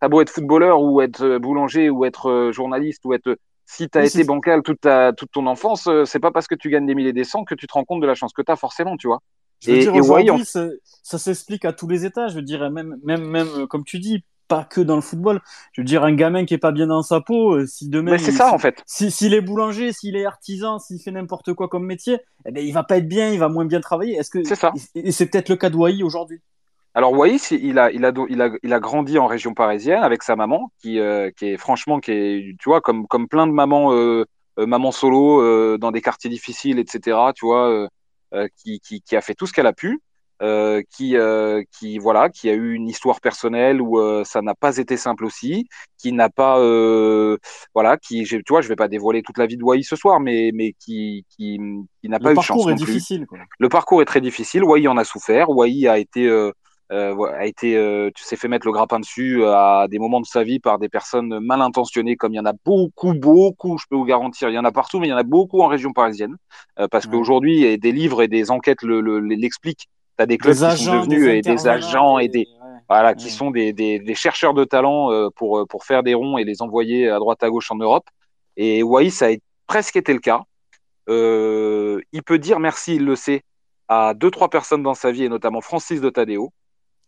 t'as 0.00 0.08
beau 0.08 0.20
être 0.20 0.30
footballeur 0.30 0.80
ou 0.80 1.00
être 1.00 1.22
euh, 1.22 1.38
boulanger 1.38 1.90
ou 1.90 2.04
être 2.04 2.30
euh, 2.30 2.52
journaliste 2.52 3.04
ou 3.04 3.12
être 3.14 3.36
si 3.64 3.88
tu 3.88 3.98
as 3.98 4.02
Oui, 4.02 4.06
été 4.06 4.24
bancal 4.24 4.62
toute 4.62 4.80
ta 4.80 5.12
toute 5.12 5.32
ton 5.32 5.46
enfance, 5.46 5.88
c'est 6.04 6.20
pas 6.20 6.30
parce 6.30 6.46
que 6.46 6.54
tu 6.54 6.70
gagnes 6.70 6.86
des 6.86 6.94
milliers 6.94 7.08
et 7.10 7.12
des 7.12 7.24
cents 7.24 7.44
que 7.44 7.54
tu 7.54 7.66
te 7.66 7.72
rends 7.72 7.84
compte 7.84 8.00
de 8.00 8.06
la 8.06 8.14
chance 8.14 8.32
que 8.32 8.42
tu 8.42 8.52
as 8.52 8.56
forcément, 8.56 8.96
tu 8.96 9.08
vois. 9.08 9.20
Je 9.60 9.70
veux 9.72 9.76
Et- 9.76 9.82
dire, 9.82 9.94
et 9.96 10.00
aujourd'hui, 10.00 10.44
ça, 10.44 10.68
ça 11.02 11.18
s'explique 11.18 11.64
à 11.64 11.72
tous 11.72 11.88
les 11.88 12.04
états. 12.04 12.28
Je 12.28 12.36
veux 12.36 12.42
dire, 12.42 12.70
même, 12.70 12.96
même, 13.02 13.24
même, 13.24 13.66
comme 13.66 13.84
tu 13.84 13.98
dis, 13.98 14.22
pas 14.48 14.64
que 14.64 14.80
dans 14.80 14.94
le 14.94 15.00
football. 15.00 15.40
Je 15.72 15.80
veux 15.80 15.84
dire, 15.84 16.04
un 16.04 16.14
gamin 16.14 16.44
qui 16.44 16.54
est 16.54 16.58
pas 16.58 16.70
bien 16.70 16.86
dans 16.86 17.02
sa 17.02 17.20
peau, 17.20 17.66
si 17.66 17.88
demain. 17.88 18.12
Mais 18.12 18.18
c'est 18.18 18.30
ça 18.32 18.48
si- 18.48 18.54
en 18.54 18.58
fait. 18.58 18.84
Si, 18.86 19.10
s'il 19.10 19.34
est 19.34 19.40
boulanger, 19.40 19.92
s'il 19.92 20.14
est 20.14 20.24
artisan, 20.24 20.78
s'il 20.78 21.00
fait 21.00 21.10
n'importe 21.10 21.52
quoi 21.54 21.66
comme 21.68 21.84
métier, 21.86 22.20
eh 22.44 22.52
ben, 22.52 22.64
il 22.64 22.72
va 22.72 22.84
pas 22.84 22.98
être 22.98 23.08
bien, 23.08 23.30
il 23.30 23.40
va 23.40 23.48
moins 23.48 23.64
bien 23.64 23.80
travailler. 23.80 24.14
Est-ce 24.14 24.30
que, 24.30 24.38
C'est 24.44 24.54
ça. 24.54 24.72
Et, 24.94 25.08
et 25.08 25.12
c'est 25.12 25.26
peut-être 25.26 25.48
le 25.48 25.56
cas 25.56 25.70
de 25.70 25.76
aujourd'hui? 26.04 26.40
Alors 26.96 27.12
Waïs, 27.12 27.50
il 27.50 27.78
a, 27.78 27.92
il 27.92 28.06
a, 28.06 28.12
il 28.30 28.40
a, 28.40 28.50
il 28.62 28.72
a 28.72 28.80
grandi 28.80 29.18
en 29.18 29.26
région 29.26 29.52
parisienne 29.52 30.02
avec 30.02 30.22
sa 30.22 30.34
maman, 30.34 30.72
qui, 30.80 30.98
euh, 30.98 31.30
qui 31.36 31.48
est 31.48 31.58
franchement, 31.58 32.00
qui 32.00 32.10
est, 32.10 32.56
tu 32.58 32.70
vois, 32.70 32.80
comme, 32.80 33.06
comme 33.06 33.28
plein 33.28 33.46
de 33.46 33.52
mamans, 33.52 33.92
euh, 33.92 34.24
euh, 34.58 34.64
mamans 34.64 34.92
solo 34.92 35.42
euh, 35.42 35.76
dans 35.76 35.92
des 35.92 36.00
quartiers 36.00 36.30
difficiles, 36.30 36.78
etc. 36.78 37.18
Tu 37.34 37.44
vois, 37.44 37.86
qui, 38.56 38.80
qui, 38.80 39.02
qui 39.02 39.14
a 39.14 39.20
fait 39.20 39.34
tout 39.34 39.46
ce 39.46 39.52
qu'elle 39.52 39.66
a 39.66 39.74
pu, 39.74 40.00
qui, 40.40 41.16
qui, 41.70 41.98
voilà, 41.98 42.30
qui 42.30 42.48
a 42.48 42.54
eu 42.54 42.72
une 42.72 42.88
histoire 42.88 43.20
personnelle 43.20 43.82
où 43.82 44.00
ça 44.24 44.40
n'a 44.40 44.54
pas 44.54 44.78
été 44.78 44.96
simple 44.96 45.26
aussi, 45.26 45.68
qui 45.98 46.12
n'a 46.12 46.30
pas, 46.30 46.56
voilà, 47.74 47.98
qui, 47.98 48.24
tu 48.24 48.42
vois, 48.48 48.62
je 48.62 48.68
vais 48.68 48.74
pas 48.74 48.88
dévoiler 48.88 49.20
toute 49.20 49.36
la 49.36 49.44
vie 49.44 49.58
de 49.58 49.64
Waïs 49.64 49.86
ce 49.86 49.96
soir, 49.96 50.18
mais, 50.18 50.50
mais 50.54 50.72
qui, 50.72 51.26
qui, 51.28 51.60
qui 52.00 52.08
n'a 52.08 52.18
pas 52.18 52.30
Le 52.30 52.32
eu 52.32 52.38
de 52.38 52.40
chance 52.40 52.46
parcours 52.56 52.70
est 52.70 52.72
non 52.72 52.78
plus. 52.78 52.86
difficile. 52.86 53.26
Quoi. 53.26 53.38
Le 53.58 53.68
parcours 53.68 54.00
est 54.00 54.06
très 54.06 54.22
difficile. 54.22 54.64
Wai 54.64 54.88
en 54.88 54.96
a 54.96 55.04
souffert. 55.04 55.50
Wai 55.50 55.86
a 55.88 55.98
été, 55.98 56.26
a 56.90 57.46
été, 57.46 57.76
euh, 57.76 58.10
tu 58.14 58.22
s'est 58.22 58.36
fait 58.36 58.48
mettre 58.48 58.66
le 58.66 58.72
grappin 58.72 59.00
dessus 59.00 59.44
à 59.44 59.86
des 59.90 59.98
moments 59.98 60.20
de 60.20 60.26
sa 60.26 60.44
vie 60.44 60.60
par 60.60 60.78
des 60.78 60.88
personnes 60.88 61.40
mal 61.40 61.60
intentionnées, 61.60 62.16
comme 62.16 62.32
il 62.32 62.36
y 62.36 62.40
en 62.40 62.46
a 62.46 62.52
beaucoup, 62.64 63.12
beaucoup. 63.14 63.78
Je 63.78 63.86
peux 63.90 63.96
vous 63.96 64.04
garantir, 64.04 64.48
il 64.48 64.54
y 64.54 64.58
en 64.58 64.64
a 64.64 64.72
partout, 64.72 65.00
mais 65.00 65.08
il 65.08 65.10
y 65.10 65.14
en 65.14 65.16
a 65.16 65.22
beaucoup 65.22 65.60
en 65.62 65.66
région 65.66 65.92
parisienne, 65.92 66.36
euh, 66.78 66.86
parce 66.88 67.06
qu'aujourd'hui, 67.06 67.78
des 67.78 67.92
livres 67.92 68.22
et 68.22 68.28
des 68.28 68.50
enquêtes 68.50 68.82
le, 68.82 69.00
le- 69.00 69.18
l'expliquent. 69.20 69.86
T'as 70.16 70.26
des 70.26 70.38
clubs 70.38 70.54
Des 70.54 70.76
qui 70.76 70.84
sont 70.84 70.96
devenus 70.96 71.26
des 71.26 71.36
et 71.36 71.42
des 71.42 71.66
agents 71.66 72.18
et 72.18 72.28
des- 72.28 72.46
voilà, 72.88 73.14
qui 73.14 73.26
Ouais. 73.26 73.30
sont 73.32 73.50
des, 73.50 73.72
des, 73.72 73.98
des 73.98 74.14
chercheurs 74.14 74.54
de 74.54 74.64
talent 74.64 75.10
euh, 75.10 75.28
pour, 75.34 75.58
euh, 75.58 75.66
pour 75.66 75.84
faire 75.84 76.02
des 76.04 76.14
ronds 76.14 76.38
et 76.38 76.44
les 76.44 76.62
envoyer 76.62 77.08
à 77.08 77.18
droite 77.18 77.42
à 77.42 77.50
gauche 77.50 77.70
en 77.70 77.76
Europe. 77.76 78.06
Et 78.56 78.82
Wai, 78.84 79.10
ça 79.10 79.26
a 79.26 79.30
presque 79.66 79.96
été 79.96 80.12
le 80.12 80.20
cas. 80.20 80.42
Euh, 81.08 82.00
il 82.12 82.22
peut 82.22 82.38
dire 82.38 82.60
merci, 82.60 82.96
il 82.96 83.04
le 83.04 83.16
sait, 83.16 83.42
à 83.88 84.14
deux, 84.14 84.30
trois 84.30 84.48
personnes 84.48 84.82
dans 84.82 84.94
sa 84.94 85.10
vie, 85.12 85.24
et 85.24 85.28
notamment 85.28 85.60
Francis 85.60 86.00
de 86.00 86.10
Tadeo, 86.10 86.52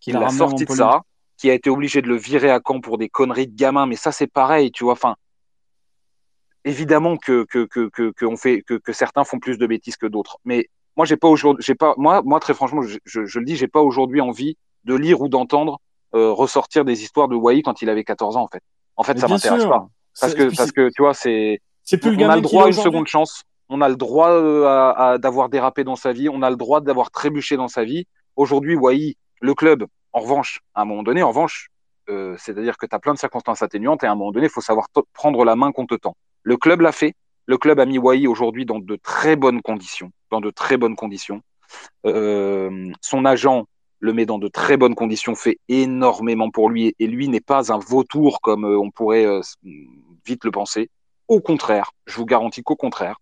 qui 0.01 0.12
l'a 0.12 0.28
sorti 0.30 0.64
de 0.64 0.70
ça, 0.76 1.03
qui 1.36 1.51
a 1.51 1.55
été 1.55 1.70
obligé 1.70 2.03
de 2.03 2.09
le 2.09 2.16
virer 2.16 2.51
à 2.51 2.61
Caen 2.66 2.80
pour 2.80 2.99
des 2.99 3.09
conneries 3.09 3.46
de 3.49 3.57
gamin, 3.57 3.86
mais 3.86 3.96
ça, 3.96 4.12
c'est 4.12 4.26
pareil, 4.26 4.70
tu 4.72 4.84
vois. 4.84 4.94
Enfin, 4.94 5.16
évidemment 6.64 7.16
que, 7.16 7.44
que, 7.44 7.64
que, 7.66 7.88
que, 7.88 8.11
que 8.12 8.24
on 8.26 8.36
fait, 8.36 8.62
que, 8.62 8.74
que 8.74 8.92
certains 8.92 9.24
font 9.24 9.38
plus 9.38 9.59
de 9.59 9.66
bêtises 9.66 9.96
que 9.96 10.07
d'autres. 10.07 10.38
Mais 10.44 10.68
moi, 10.96 11.07
j'ai 11.07 11.16
pas 11.16 11.28
aujourd'hui, 11.28 11.64
j'ai 11.64 11.74
pas, 11.74 11.94
moi, 11.96 12.22
moi, 12.24 12.40
très 12.40 12.55
franchement, 12.55 12.82
je, 12.82 12.99
je, 13.05 13.24
je 13.24 13.38
le 13.38 13.44
dis, 13.44 13.57
j'ai 13.57 13.68
pas 13.68 13.80
aujourd'hui 13.80 14.20
envie 14.20 14.57
de 14.84 14.94
lire 14.94 15.20
ou 15.20 15.28
d'entendre 15.28 15.80
euh, 16.14 16.32
ressortir 16.32 16.84
des 16.84 17.03
histoires 17.03 17.28
de 17.28 17.36
Wai 17.36 17.62
quand 17.62 17.82
il 17.82 17.88
avait 17.88 18.05
14 18.05 18.36
ans, 18.36 18.42
en 18.42 18.49
fait. 18.49 18.62
En 18.96 19.05
fait, 19.05 19.14
Mais 19.14 19.20
ça 19.20 19.28
m'intéresse 19.28 19.64
pas. 19.66 19.88
Parce 20.20 20.34
que, 20.34 20.57
parce 20.57 20.72
que, 20.72 20.88
tu 20.94 21.03
vois, 21.03 21.14
c'est, 21.14 21.61
on 22.24 22.28
a 22.28 22.36
le 22.36 22.42
droit 22.42 22.64
à 22.64 22.66
une 22.68 22.72
seconde 22.84 23.07
chance. 23.07 23.42
On 23.68 23.80
a 23.80 23.88
le 23.88 23.96
droit 23.96 24.30
euh, 24.30 24.64
à, 24.66 25.11
à- 25.11 25.18
d'avoir 25.18 25.49
dérapé 25.51 25.84
dans 25.84 25.94
sa 25.94 26.12
vie. 26.12 26.28
On 26.28 26.42
a 26.42 26.51
le 26.51 26.57
droit 26.57 26.80
d'avoir 26.80 27.11
trébuché 27.11 27.57
dans 27.57 27.68
sa 27.68 27.84
vie. 27.84 28.07
Aujourd'hui, 28.34 28.74
Wai, 28.74 29.16
le 29.41 29.55
club, 29.55 29.86
en 30.12 30.20
revanche, 30.20 30.61
à 30.74 30.82
un 30.82 30.84
moment 30.84 31.03
donné, 31.03 31.22
en 31.22 31.28
revanche, 31.28 31.68
euh, 32.09 32.36
c'est-à-dire 32.39 32.78
que 32.78 32.86
tu 32.86 32.95
as 32.95 32.99
plein 32.99 33.14
de 33.14 33.18
circonstances 33.18 33.62
atténuantes 33.62 34.03
et 34.03 34.07
à 34.07 34.12
un 34.12 34.14
moment 34.14 34.32
donné, 34.32 34.47
il 34.47 34.51
faut 34.51 34.61
savoir 34.61 34.89
prendre 35.12 35.45
la 35.45 35.57
main 35.57 35.72
qu'on 35.72 35.86
te 35.86 35.95
tend. 35.95 36.16
Le 36.43 36.57
club 36.57 36.80
l'a 36.80 36.93
fait. 36.93 37.14
Le 37.47 37.59
club 37.59 37.80
a 37.80 37.86
mis 37.86 37.99
Wai 37.99 38.26
aujourd'hui 38.26 38.66
dans 38.66 38.78
de 38.78 38.97
très 38.97 39.36
bonnes 39.36 39.62
conditions. 39.62 40.11
Dans 40.30 40.41
de 40.41 40.51
très 40.51 40.76
bonnes 40.76 40.97
conditions. 40.97 41.43
Euh, 42.07 42.91
son 43.01 43.24
agent 43.24 43.66
le 44.01 44.12
met 44.12 44.26
dans 44.26 44.39
de 44.39 44.49
très 44.49 44.76
bonnes 44.76 44.95
conditions, 44.95 45.34
fait 45.34 45.59
énormément 45.68 46.51
pour 46.51 46.70
lui. 46.70 46.95
Et 46.99 47.07
lui 47.07 47.28
n'est 47.28 47.41
pas 47.41 47.72
un 47.72 47.78
vautour 47.78 48.41
comme 48.41 48.64
euh, 48.64 48.78
on 48.78 48.91
pourrait 48.91 49.26
euh, 49.26 49.41
vite 50.24 50.45
le 50.45 50.51
penser. 50.51 50.89
Au 51.26 51.41
contraire, 51.41 51.93
je 52.07 52.16
vous 52.16 52.24
garantis 52.26 52.62
qu'au 52.62 52.76
contraire. 52.76 53.16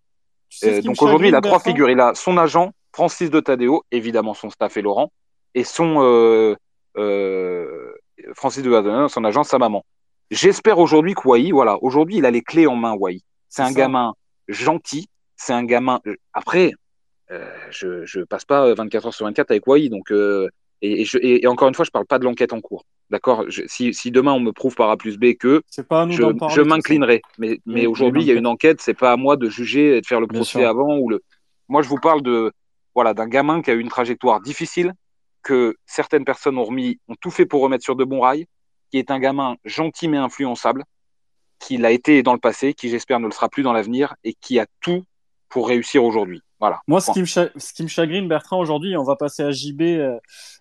Donc 0.83 1.01
aujourd'hui, 1.01 1.29
il 1.29 1.35
a 1.35 1.41
trois 1.41 1.59
figures. 1.59 1.89
Il 1.89 1.99
a 1.99 2.13
son 2.13 2.37
agent, 2.37 2.71
Francis 2.93 3.29
de 3.29 3.39
Tadeo, 3.39 3.83
évidemment 3.91 4.33
son 4.33 4.49
staff 4.49 4.77
et 4.77 4.81
Laurent, 4.81 5.11
et 5.57 5.63
son 5.63 6.03
euh, 6.03 6.55
euh, 6.97 7.91
Francis 8.35 8.61
de 8.61 9.07
son 9.07 9.23
agent, 9.23 9.43
sa 9.43 9.57
maman. 9.57 9.83
J'espère 10.29 10.77
aujourd'hui 10.77 11.15
que 11.15 11.27
Wai, 11.27 11.51
voilà, 11.51 11.81
aujourd'hui, 11.81 12.17
il 12.17 12.25
a 12.25 12.31
les 12.31 12.41
clés 12.43 12.67
en 12.67 12.75
main, 12.75 12.93
Wai. 12.93 13.21
C'est 13.49 13.63
un 13.63 13.69
ça. 13.69 13.73
gamin 13.73 14.13
gentil, 14.47 15.07
c'est 15.35 15.53
un 15.53 15.63
gamin. 15.63 15.99
Après, 16.33 16.73
euh, 17.31 17.49
je, 17.71 18.05
je 18.05 18.21
passe 18.21 18.45
pas 18.45 18.71
24 18.73 19.07
heures 19.07 19.13
sur 19.13 19.25
24 19.25 19.49
avec 19.49 19.65
Wai, 19.65 19.89
donc 19.89 20.11
euh, 20.11 20.47
et, 20.83 21.01
et, 21.01 21.05
je, 21.05 21.17
et, 21.17 21.43
et 21.43 21.47
encore 21.47 21.67
une 21.67 21.73
fois, 21.73 21.85
je 21.85 21.91
parle 21.91 22.05
pas 22.05 22.19
de 22.19 22.23
l'enquête 22.23 22.53
en 22.53 22.61
cours. 22.61 22.85
D'accord? 23.09 23.45
Si, 23.65 23.95
si 23.95 24.11
demain 24.11 24.33
on 24.33 24.39
me 24.39 24.51
prouve 24.51 24.75
par 24.75 24.91
A 24.91 24.97
plus 24.97 25.17
B 25.17 25.33
que 25.39 25.63
C'est 25.71 25.87
pas 25.87 26.07
je, 26.07 26.21
je 26.49 26.61
m'inclinerai. 26.61 27.21
Mais, 27.39 27.59
mais 27.65 27.87
aujourd'hui, 27.87 28.21
il 28.21 28.27
y 28.27 28.31
a 28.31 28.35
une 28.35 28.45
enquête. 28.45 28.79
C'est 28.81 28.93
pas 28.93 29.11
à 29.11 29.17
moi 29.17 29.37
de 29.37 29.49
juger 29.49 29.97
et 29.97 30.01
de 30.01 30.05
faire 30.05 30.21
le 30.21 30.27
procès 30.27 30.63
avant 30.65 30.97
ou 30.97 31.09
le. 31.09 31.23
Moi, 31.67 31.81
je 31.81 31.89
vous 31.89 31.99
parle 31.99 32.21
de 32.21 32.51
voilà 32.93 33.13
d'un 33.13 33.27
gamin 33.27 33.61
qui 33.61 33.71
a 33.71 33.73
eu 33.73 33.79
une 33.79 33.89
trajectoire 33.89 34.41
difficile, 34.41 34.93
que 35.47 35.77
certaines 35.85 36.25
personnes 36.25 36.57
ont 36.57 36.65
remis, 36.65 36.99
ont 37.07 37.15
tout 37.21 37.31
fait 37.31 37.45
pour 37.45 37.61
remettre 37.61 37.83
sur 37.85 37.95
de 37.95 38.03
bons 38.03 38.19
rails, 38.19 38.47
qui 38.91 38.97
est 38.97 39.11
un 39.11 39.19
gamin 39.19 39.55
gentil 39.63 40.09
mais 40.09 40.17
influençable, 40.17 40.83
qui 41.59 41.77
l'a 41.77 41.91
été 41.91 42.21
dans 42.21 42.33
le 42.33 42.39
passé, 42.39 42.73
qui 42.73 42.89
j'espère 42.89 43.21
ne 43.21 43.25
le 43.27 43.31
sera 43.31 43.47
plus 43.47 43.63
dans 43.63 43.71
l'avenir 43.71 44.13
et 44.25 44.33
qui 44.33 44.59
a 44.59 44.65
tout 44.81 45.03
pour 45.47 45.69
réussir 45.69 46.03
aujourd'hui. 46.03 46.41
Voilà. 46.59 46.81
Moi, 46.87 46.99
ce 46.99 47.05
Point. 47.05 47.13
qui, 47.13 47.19
me 47.21 47.25
cha- 47.25 47.49
ce 47.55 47.71
qui 47.71 47.83
me 47.83 47.87
chagrine, 47.87 48.27
Bertrand, 48.27 48.59
aujourd'hui, 48.59 48.97
on 48.97 49.03
va 49.03 49.15
passer 49.15 49.41
à 49.43 49.51
JB, 49.51 49.81
euh, 49.83 50.17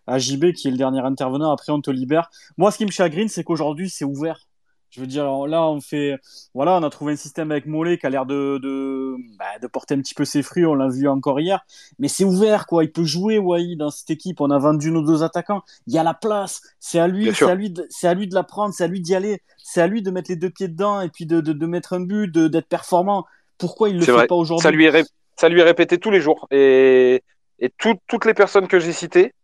à 0.07 0.19
JB 0.21 0.53
qui 0.53 0.69
est 0.69 0.71
le 0.71 0.77
dernier 0.77 1.01
intervenant. 1.01 1.51
Après, 1.53 1.73
on 1.73 1.81
te 1.81 1.91
libère. 1.91 2.31
Moi, 2.57 2.71
ce 2.71 2.79
qui 2.79 2.85
me 2.87 2.91
chagrine, 2.93 3.29
c'est 3.29 3.43
qu'aujourd'hui, 3.43 3.91
c'est 3.91 4.05
ouvert. 4.05 4.46
Je 4.91 5.01
veux 5.01 5.07
dire, 5.07 5.25
là, 5.47 5.69
on 5.69 5.81
fait, 5.81 6.17
voilà, 6.55 6.77
on 6.77 6.83
a 6.83 6.89
trouvé 6.89 7.13
un 7.13 7.17
système 7.17 7.51
avec 7.51 7.67
Mollet 7.67 7.99
qui 7.99 8.07
a 8.07 8.11
l'air 8.11 8.25
de, 8.25 8.59
de, 8.63 9.17
bah, 9.39 9.45
de 9.61 9.67
porter 9.67 9.95
un 9.95 10.01
petit 10.01 10.15
peu 10.15 10.25
ses 10.25 10.43
fruits. 10.43 10.65
On 10.65 10.75
l'a 10.75 10.89
vu 10.89 11.07
encore 11.07 11.39
hier. 11.39 11.61
Mais 11.99 12.09
c'est 12.09 12.25
ouvert, 12.25 12.67
quoi. 12.67 12.83
Il 12.85 12.93
peut 12.93 13.05
jouer, 13.05 13.39
Wai, 13.39 13.77
dans 13.77 13.91
cette 13.91 14.09
équipe. 14.11 14.41
On 14.41 14.51
a 14.51 14.59
vendu 14.59 14.91
nos 14.91 15.03
deux 15.03 15.23
attaquants. 15.23 15.63
Il 15.87 15.93
y 15.93 15.99
a 15.99 16.03
la 16.03 16.15
place. 16.15 16.63
C'est 16.81 16.99
à 16.99 17.09
lui, 17.09 17.35
c'est 17.35 17.51
à 17.51 17.55
lui, 17.55 17.69
de, 17.71 17.87
c'est 17.91 18.09
à 18.09 18.15
lui 18.15 18.27
de 18.27 18.35
la 18.35 18.43
prendre. 18.43 18.73
C'est 18.73 18.85
à 18.85 18.87
lui 18.87 19.01
d'y 19.01 19.15
aller. 19.15 19.43
C'est 19.59 19.83
à 19.83 19.87
lui 19.87 20.01
de 20.01 20.11
mettre 20.11 20.31
les 20.31 20.37
deux 20.37 20.51
pieds 20.51 20.69
dedans 20.69 21.01
et 21.03 21.11
puis 21.11 21.27
de, 21.27 21.41
de, 21.43 21.53
de 21.53 21.67
mettre 21.67 21.93
un 21.93 22.01
but, 22.01 22.33
d'être 22.33 22.69
performant. 22.69 23.27
Pourquoi 23.59 23.91
il 23.91 23.99
le 23.99 24.05
fait 24.05 24.13
vrai. 24.13 24.27
pas 24.27 24.35
aujourd'hui? 24.35 24.63
Ça 24.63 24.71
lui 24.71 24.87
est, 24.87 24.91
ré- 24.91 25.05
ça 25.37 25.49
lui 25.49 25.61
est 25.61 25.65
répété 25.65 25.99
tous 25.99 26.11
les 26.11 26.21
jours. 26.21 26.47
Et, 26.51 27.23
et 27.59 27.71
tout- 27.77 27.99
toutes 28.07 28.25
les 28.25 28.35
personnes 28.35 28.69
que 28.69 28.79
j'ai 28.79 28.93
citées 28.93 29.35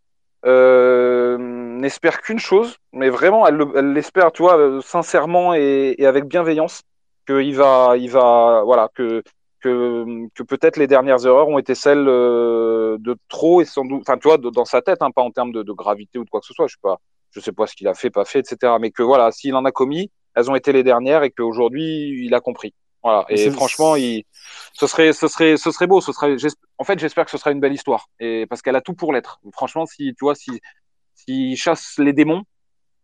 euh, 0.46 1.36
n'espèrent 1.82 2.20
qu'une 2.22 2.38
chose, 2.40 2.76
mais 2.92 3.10
vraiment, 3.10 3.46
elles 3.46 3.56
le- 3.56 3.72
elles 3.76 3.92
l'espèrent, 3.92 4.32
tu 4.32 4.42
vois, 4.42 4.58
euh, 4.58 4.80
sincèrement 4.82 5.54
et, 5.54 5.94
et 5.98 6.06
avec 6.06 6.24
bienveillance, 6.26 6.82
qu'il 7.26 7.54
va, 7.56 7.94
il 7.98 8.10
va, 8.10 8.62
voilà, 8.64 8.88
que, 8.94 9.22
que, 9.60 10.04
que 10.34 10.42
peut-être 10.42 10.76
les 10.78 10.86
dernières 10.88 11.24
erreurs 11.26 11.48
ont 11.48 11.58
été 11.58 11.74
celles 11.74 12.06
euh, 12.08 12.96
de 13.00 13.16
trop 13.28 13.60
et 13.60 13.64
sans 13.64 13.84
doute, 13.84 14.02
enfin, 14.02 14.18
tu 14.18 14.28
vois, 14.28 14.38
de- 14.38 14.50
dans 14.50 14.64
sa 14.64 14.82
tête, 14.82 14.98
hein, 15.02 15.10
pas 15.12 15.22
en 15.22 15.30
termes 15.30 15.52
de, 15.52 15.62
de 15.62 15.72
gravité 15.72 16.18
ou 16.18 16.24
de 16.24 16.30
quoi 16.30 16.40
que 16.40 16.46
ce 16.46 16.54
soit. 16.54 16.66
Je 16.68 16.74
sais 16.74 16.80
pas, 16.82 16.98
je 17.32 17.40
sais 17.40 17.52
pas 17.52 17.66
ce 17.66 17.74
qu'il 17.76 17.88
a 17.88 17.94
fait, 17.94 18.10
pas 18.10 18.24
fait, 18.24 18.40
etc. 18.40 18.78
Mais 18.80 18.90
que 18.90 19.02
voilà, 19.02 19.30
s'il 19.32 19.54
en 19.54 19.64
a 19.64 19.72
commis, 19.72 20.10
elles 20.34 20.50
ont 20.50 20.54
été 20.56 20.72
les 20.72 20.82
dernières 20.82 21.22
et 21.24 21.30
qu'aujourd'hui, 21.30 22.24
il 22.26 22.34
a 22.34 22.40
compris. 22.40 22.74
Voilà. 23.02 23.24
Et 23.28 23.50
franchement, 23.50 23.96
il, 23.96 24.24
ce 24.74 24.86
serait, 24.86 25.12
ce 25.12 25.26
serait, 25.28 25.56
ce 25.56 25.70
serait 25.72 25.86
beau. 25.88 26.00
Ce 26.00 26.12
serait, 26.12 26.36
en 26.78 26.84
fait, 26.84 26.98
j'espère 26.98 27.24
que 27.24 27.30
ce 27.32 27.38
sera 27.38 27.50
une 27.50 27.60
belle 27.60 27.72
histoire. 27.72 28.06
Et 28.20 28.46
parce 28.46 28.62
qu'elle 28.62 28.76
a 28.76 28.80
tout 28.80 28.94
pour 28.94 29.12
l'être. 29.12 29.40
Franchement, 29.52 29.86
si 29.86 30.14
tu 30.14 30.24
vois, 30.24 30.34
si, 30.36 30.60
s'il 31.26 31.56
chasse 31.56 31.98
les 31.98 32.12
démons 32.12 32.42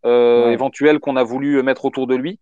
euh, 0.05 0.45
Ouais. 0.47 0.53
éventuels 0.53 0.99
qu'on 0.99 1.15
a 1.17 1.23
voulu 1.23 1.61
mettre 1.63 1.85
autour 1.85 2.07
de 2.07 2.15
lui, 2.15 2.39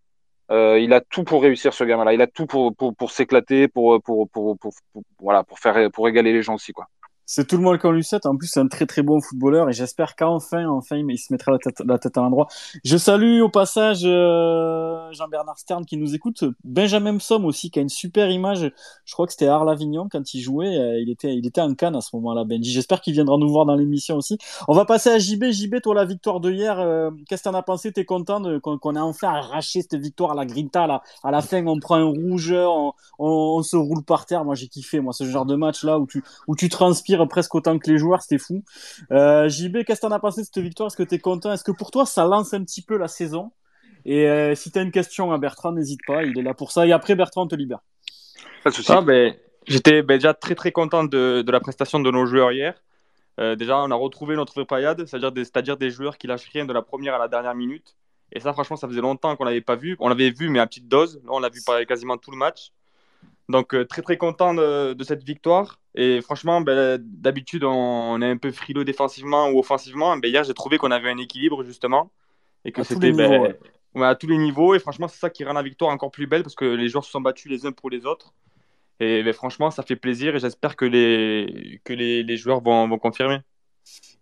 euh, 0.50 0.78
il 0.78 0.92
a 0.92 1.00
tout 1.00 1.24
pour 1.24 1.42
réussir 1.42 1.74
ce 1.74 1.84
gamin-là. 1.84 2.14
Il 2.14 2.22
a 2.22 2.26
tout 2.26 2.46
pour 2.46 2.74
pour, 2.74 2.94
pour 2.96 3.10
s'éclater, 3.10 3.68
pour, 3.68 4.00
pour, 4.02 4.28
pour, 4.30 4.58
pour, 4.58 4.72
pour- 4.92 5.02
voilà, 5.20 5.44
pour 5.44 5.58
faire, 5.58 5.90
pour 5.90 6.04
régaler 6.06 6.32
les 6.32 6.42
gens 6.42 6.54
aussi, 6.54 6.72
quoi. 6.72 6.86
C'est 7.30 7.46
tout 7.46 7.58
le 7.58 7.62
monde 7.62 7.76
qu'on 7.76 7.90
lui 7.90 8.02
souhaite. 8.02 8.24
En 8.24 8.38
plus, 8.38 8.46
c'est 8.46 8.58
un 8.58 8.68
très 8.68 8.86
très 8.86 9.02
bon 9.02 9.20
footballeur 9.20 9.68
et 9.68 9.74
j'espère 9.74 10.16
qu'enfin, 10.16 10.66
enfin, 10.66 10.96
il 10.96 11.18
se 11.18 11.30
mettra 11.30 11.52
la 11.52 11.98
tête, 11.98 12.16
à 12.16 12.20
l'endroit. 12.22 12.48
Je 12.84 12.96
salue 12.96 13.42
au 13.42 13.50
passage 13.50 14.00
euh, 14.04 15.12
Jean-Bernard 15.12 15.58
Stern 15.58 15.84
qui 15.84 15.98
nous 15.98 16.14
écoute. 16.14 16.44
Benjamin 16.64 17.18
Somme 17.18 17.44
aussi 17.44 17.70
qui 17.70 17.80
a 17.80 17.82
une 17.82 17.90
super 17.90 18.30
image. 18.30 18.72
Je 19.04 19.12
crois 19.12 19.26
que 19.26 19.32
c'était 19.32 19.46
à 19.46 19.56
Arles-Avignon 19.56 20.08
quand 20.10 20.32
il 20.32 20.40
jouait. 20.40 20.74
Euh, 20.78 21.02
il 21.02 21.10
était, 21.10 21.34
il 21.34 21.46
était 21.46 21.60
en 21.60 21.74
Cannes 21.74 21.96
à 21.96 22.00
ce 22.00 22.16
moment-là, 22.16 22.44
Benji. 22.44 22.72
J'espère 22.72 23.02
qu'il 23.02 23.12
viendra 23.12 23.36
nous 23.36 23.50
voir 23.50 23.66
dans 23.66 23.76
l'émission 23.76 24.16
aussi. 24.16 24.38
On 24.66 24.72
va 24.72 24.86
passer 24.86 25.10
à 25.10 25.18
JB. 25.18 25.50
JB, 25.50 25.82
toi, 25.82 25.94
la 25.94 26.06
victoire 26.06 26.40
de 26.40 26.50
hier, 26.50 26.80
euh, 26.80 27.10
qu'est-ce 27.28 27.42
que 27.42 27.50
t'en 27.50 27.54
as 27.54 27.62
pensé? 27.62 27.92
T'es 27.92 28.06
content 28.06 28.58
qu'on 28.60 28.96
ait 28.96 29.00
enfin 29.00 29.28
arraché 29.28 29.82
cette 29.82 29.96
victoire 29.96 30.30
à 30.30 30.34
la 30.34 30.46
Grinta 30.46 30.86
là? 30.86 31.02
À 31.22 31.30
la 31.30 31.42
fin, 31.42 31.62
on 31.66 31.78
prend 31.78 31.96
un 31.96 32.04
rouge, 32.04 32.54
on, 32.56 32.94
on, 33.18 33.62
se 33.62 33.76
roule 33.76 34.02
par 34.02 34.24
terre. 34.24 34.46
Moi, 34.46 34.54
j'ai 34.54 34.68
kiffé. 34.68 35.00
Moi, 35.00 35.12
ce 35.12 35.24
genre 35.24 35.44
de 35.44 35.56
match 35.56 35.84
là 35.84 35.98
où 35.98 36.06
tu, 36.06 36.24
où 36.46 36.56
tu 36.56 36.70
transpires 36.70 37.17
presque 37.26 37.54
autant 37.54 37.78
que 37.78 37.90
les 37.90 37.98
joueurs, 37.98 38.22
c'était 38.22 38.38
fou. 38.38 38.62
Euh, 39.10 39.48
JB, 39.48 39.84
qu'est-ce 39.84 40.00
que 40.00 40.06
t'en 40.06 40.12
as 40.12 40.20
pensé 40.20 40.42
de 40.42 40.46
cette 40.46 40.62
victoire? 40.62 40.86
Est-ce 40.88 40.96
que 40.96 41.02
tu 41.02 41.16
es 41.16 41.18
content? 41.18 41.52
Est-ce 41.52 41.64
que 41.64 41.72
pour 41.72 41.90
toi, 41.90 42.06
ça 42.06 42.24
lance 42.24 42.54
un 42.54 42.62
petit 42.62 42.82
peu 42.82 42.96
la 42.96 43.08
saison? 43.08 43.50
Et 44.04 44.28
euh, 44.28 44.54
si 44.54 44.70
tu 44.70 44.78
as 44.78 44.82
une 44.82 44.92
question 44.92 45.32
à 45.32 45.38
Bertrand, 45.38 45.72
n'hésite 45.72 46.00
pas, 46.06 46.22
il 46.22 46.38
est 46.38 46.42
là 46.42 46.54
pour 46.54 46.72
ça. 46.72 46.86
Et 46.86 46.92
après, 46.92 47.14
Bertrand, 47.14 47.42
on 47.42 47.48
te 47.48 47.56
libère. 47.56 47.80
Pas 48.62 48.70
de 48.70 48.74
souci. 48.74 48.92
Ah, 48.92 49.00
ben, 49.00 49.34
J'étais 49.68 50.02
ben, 50.02 50.16
déjà 50.16 50.32
très 50.32 50.54
très 50.54 50.72
content 50.72 51.04
de, 51.04 51.42
de, 51.42 51.52
la 51.52 51.60
prestation 51.60 52.00
de 52.00 52.10
nos 52.10 52.24
joueurs 52.24 52.52
hier. 52.52 52.74
Euh, 53.38 53.54
déjà, 53.54 53.78
on 53.78 53.90
a 53.90 53.94
retrouvé 53.94 54.34
notre 54.34 54.64
payade, 54.64 55.04
c'est-à-dire 55.04 55.30
des, 55.30 55.44
c'est-à-dire 55.44 55.76
des 55.76 55.90
joueurs 55.90 56.16
qui 56.16 56.26
lâchent 56.26 56.48
rien 56.52 56.64
de 56.64 56.72
la 56.72 56.80
première 56.80 57.14
à 57.14 57.18
la 57.18 57.28
dernière 57.28 57.54
minute. 57.54 57.94
Et 58.32 58.40
ça, 58.40 58.52
franchement, 58.52 58.76
ça 58.76 58.88
faisait 58.88 59.02
longtemps 59.02 59.36
qu'on 59.36 59.44
l'avait 59.44 59.60
pas 59.60 59.76
vu. 59.76 59.96
On 60.00 60.08
l'avait 60.08 60.30
vu, 60.30 60.48
mais 60.48 60.58
à 60.58 60.66
petite 60.66 60.88
dose. 60.88 61.20
Là, 61.24 61.30
on 61.32 61.38
l'a 61.38 61.50
vu 61.50 61.60
quasiment 61.86 62.16
tout 62.16 62.30
le 62.30 62.38
match. 62.38 62.72
Donc, 63.48 63.74
euh, 63.74 63.84
très 63.86 64.02
très 64.02 64.18
content 64.18 64.52
de, 64.54 64.96
cette 65.02 65.22
victoire. 65.22 65.80
Et 65.94 66.20
franchement, 66.20 66.60
ben, 66.60 66.98
d'habitude, 67.00 67.64
on, 67.64 68.20
est 68.20 68.30
un 68.30 68.36
peu 68.36 68.52
frileux 68.52 68.84
défensivement 68.84 69.48
ou 69.48 69.58
offensivement. 69.58 70.16
Ben, 70.18 70.28
hier, 70.28 70.44
j'ai 70.44 70.54
trouvé 70.54 70.76
qu'on 70.76 70.90
avait 70.90 71.10
un 71.10 71.18
équilibre 71.18 71.64
justement. 71.64 72.10
Et 72.64 72.72
que 72.72 72.82
c'était 72.82 73.12
ben, 73.12 73.54
à 74.02 74.14
tous 74.14 74.26
les 74.26 74.36
niveaux. 74.36 74.74
Et 74.74 74.78
franchement, 74.78 75.08
c'est 75.08 75.18
ça 75.18 75.30
qui 75.30 75.44
rend 75.44 75.54
la 75.54 75.62
victoire 75.62 75.90
encore 75.90 76.10
plus 76.10 76.26
belle 76.26 76.42
parce 76.42 76.54
que 76.54 76.66
les 76.66 76.88
joueurs 76.88 77.04
se 77.04 77.10
sont 77.10 77.20
battus 77.20 77.50
les 77.50 77.64
uns 77.64 77.72
pour 77.72 77.88
les 77.88 78.04
autres. 78.04 78.34
Et 79.00 79.22
ben, 79.22 79.32
franchement, 79.32 79.70
ça 79.70 79.82
fait 79.82 79.96
plaisir 79.96 80.36
et 80.36 80.40
j'espère 80.40 80.76
que 80.76 80.84
les, 80.84 81.80
que 81.84 81.94
les, 81.94 82.22
les 82.22 82.36
joueurs 82.36 82.60
vont, 82.60 82.86
vont 82.86 82.98
confirmer. 82.98 83.38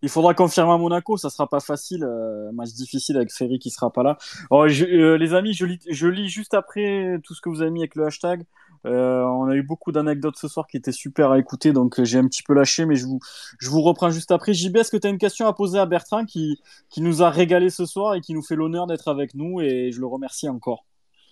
Il 0.03 0.09
faudra 0.09 0.35
confirmer 0.35 0.73
à 0.73 0.77
Monaco, 0.77 1.17
ça 1.17 1.31
sera 1.31 1.49
pas 1.49 1.61
facile, 1.61 2.05
euh, 2.05 2.53
match 2.53 2.71
difficile 2.71 3.17
avec 3.17 3.33
Ferry 3.33 3.59
qui 3.59 3.71
sera 3.71 3.91
pas 3.91 4.03
là. 4.03 4.19
Oh, 4.51 4.67
euh, 4.67 5.17
les 5.17 5.35
amis, 5.35 5.55
je 5.55 5.65
lis, 5.65 5.81
je 5.89 6.07
lis 6.07 6.29
juste 6.29 6.55
après 6.55 7.19
tout 7.25 7.35
ce 7.35 7.41
que 7.41 7.49
vous 7.49 7.63
avez 7.63 7.71
mis 7.71 7.81
avec 7.81 7.95
le 7.95 8.05
hashtag. 8.05 8.45
Euh, 8.87 9.23
on 9.25 9.49
a 9.49 9.57
eu 9.57 9.63
beaucoup 9.63 9.91
d'anecdotes 9.91 10.37
ce 10.37 10.47
soir 10.47 10.67
qui 10.67 10.77
étaient 10.77 10.93
super 10.93 11.33
à 11.33 11.39
écouter, 11.39 11.73
donc 11.73 11.99
euh, 11.99 12.05
j'ai 12.05 12.19
un 12.19 12.27
petit 12.29 12.45
peu 12.45 12.55
lâché, 12.55 12.87
mais 12.87 12.95
je 12.95 13.05
vous, 13.05 13.19
je 13.59 13.69
vous 13.69 13.83
reprends 13.83 14.11
juste 14.11 14.31
après. 14.31 14.55
JB, 14.55 14.77
est-ce 14.77 14.93
que 14.93 14.97
tu 14.97 15.09
as 15.09 15.11
une 15.11 15.19
question 15.19 15.47
à 15.49 15.53
poser 15.53 15.79
à 15.79 15.87
Bertrand 15.87 16.25
qui, 16.25 16.61
qui 16.89 17.01
nous 17.01 17.23
a 17.23 17.31
régalé 17.31 17.69
ce 17.69 17.85
soir 17.85 18.15
et 18.15 18.21
qui 18.21 18.33
nous 18.33 18.43
fait 18.43 18.55
l'honneur 18.55 18.87
d'être 18.87 19.09
avec 19.09 19.35
nous 19.35 19.61
et 19.61 19.91
je 19.91 19.99
le 20.01 20.07
remercie 20.07 20.49
encore? 20.49 20.85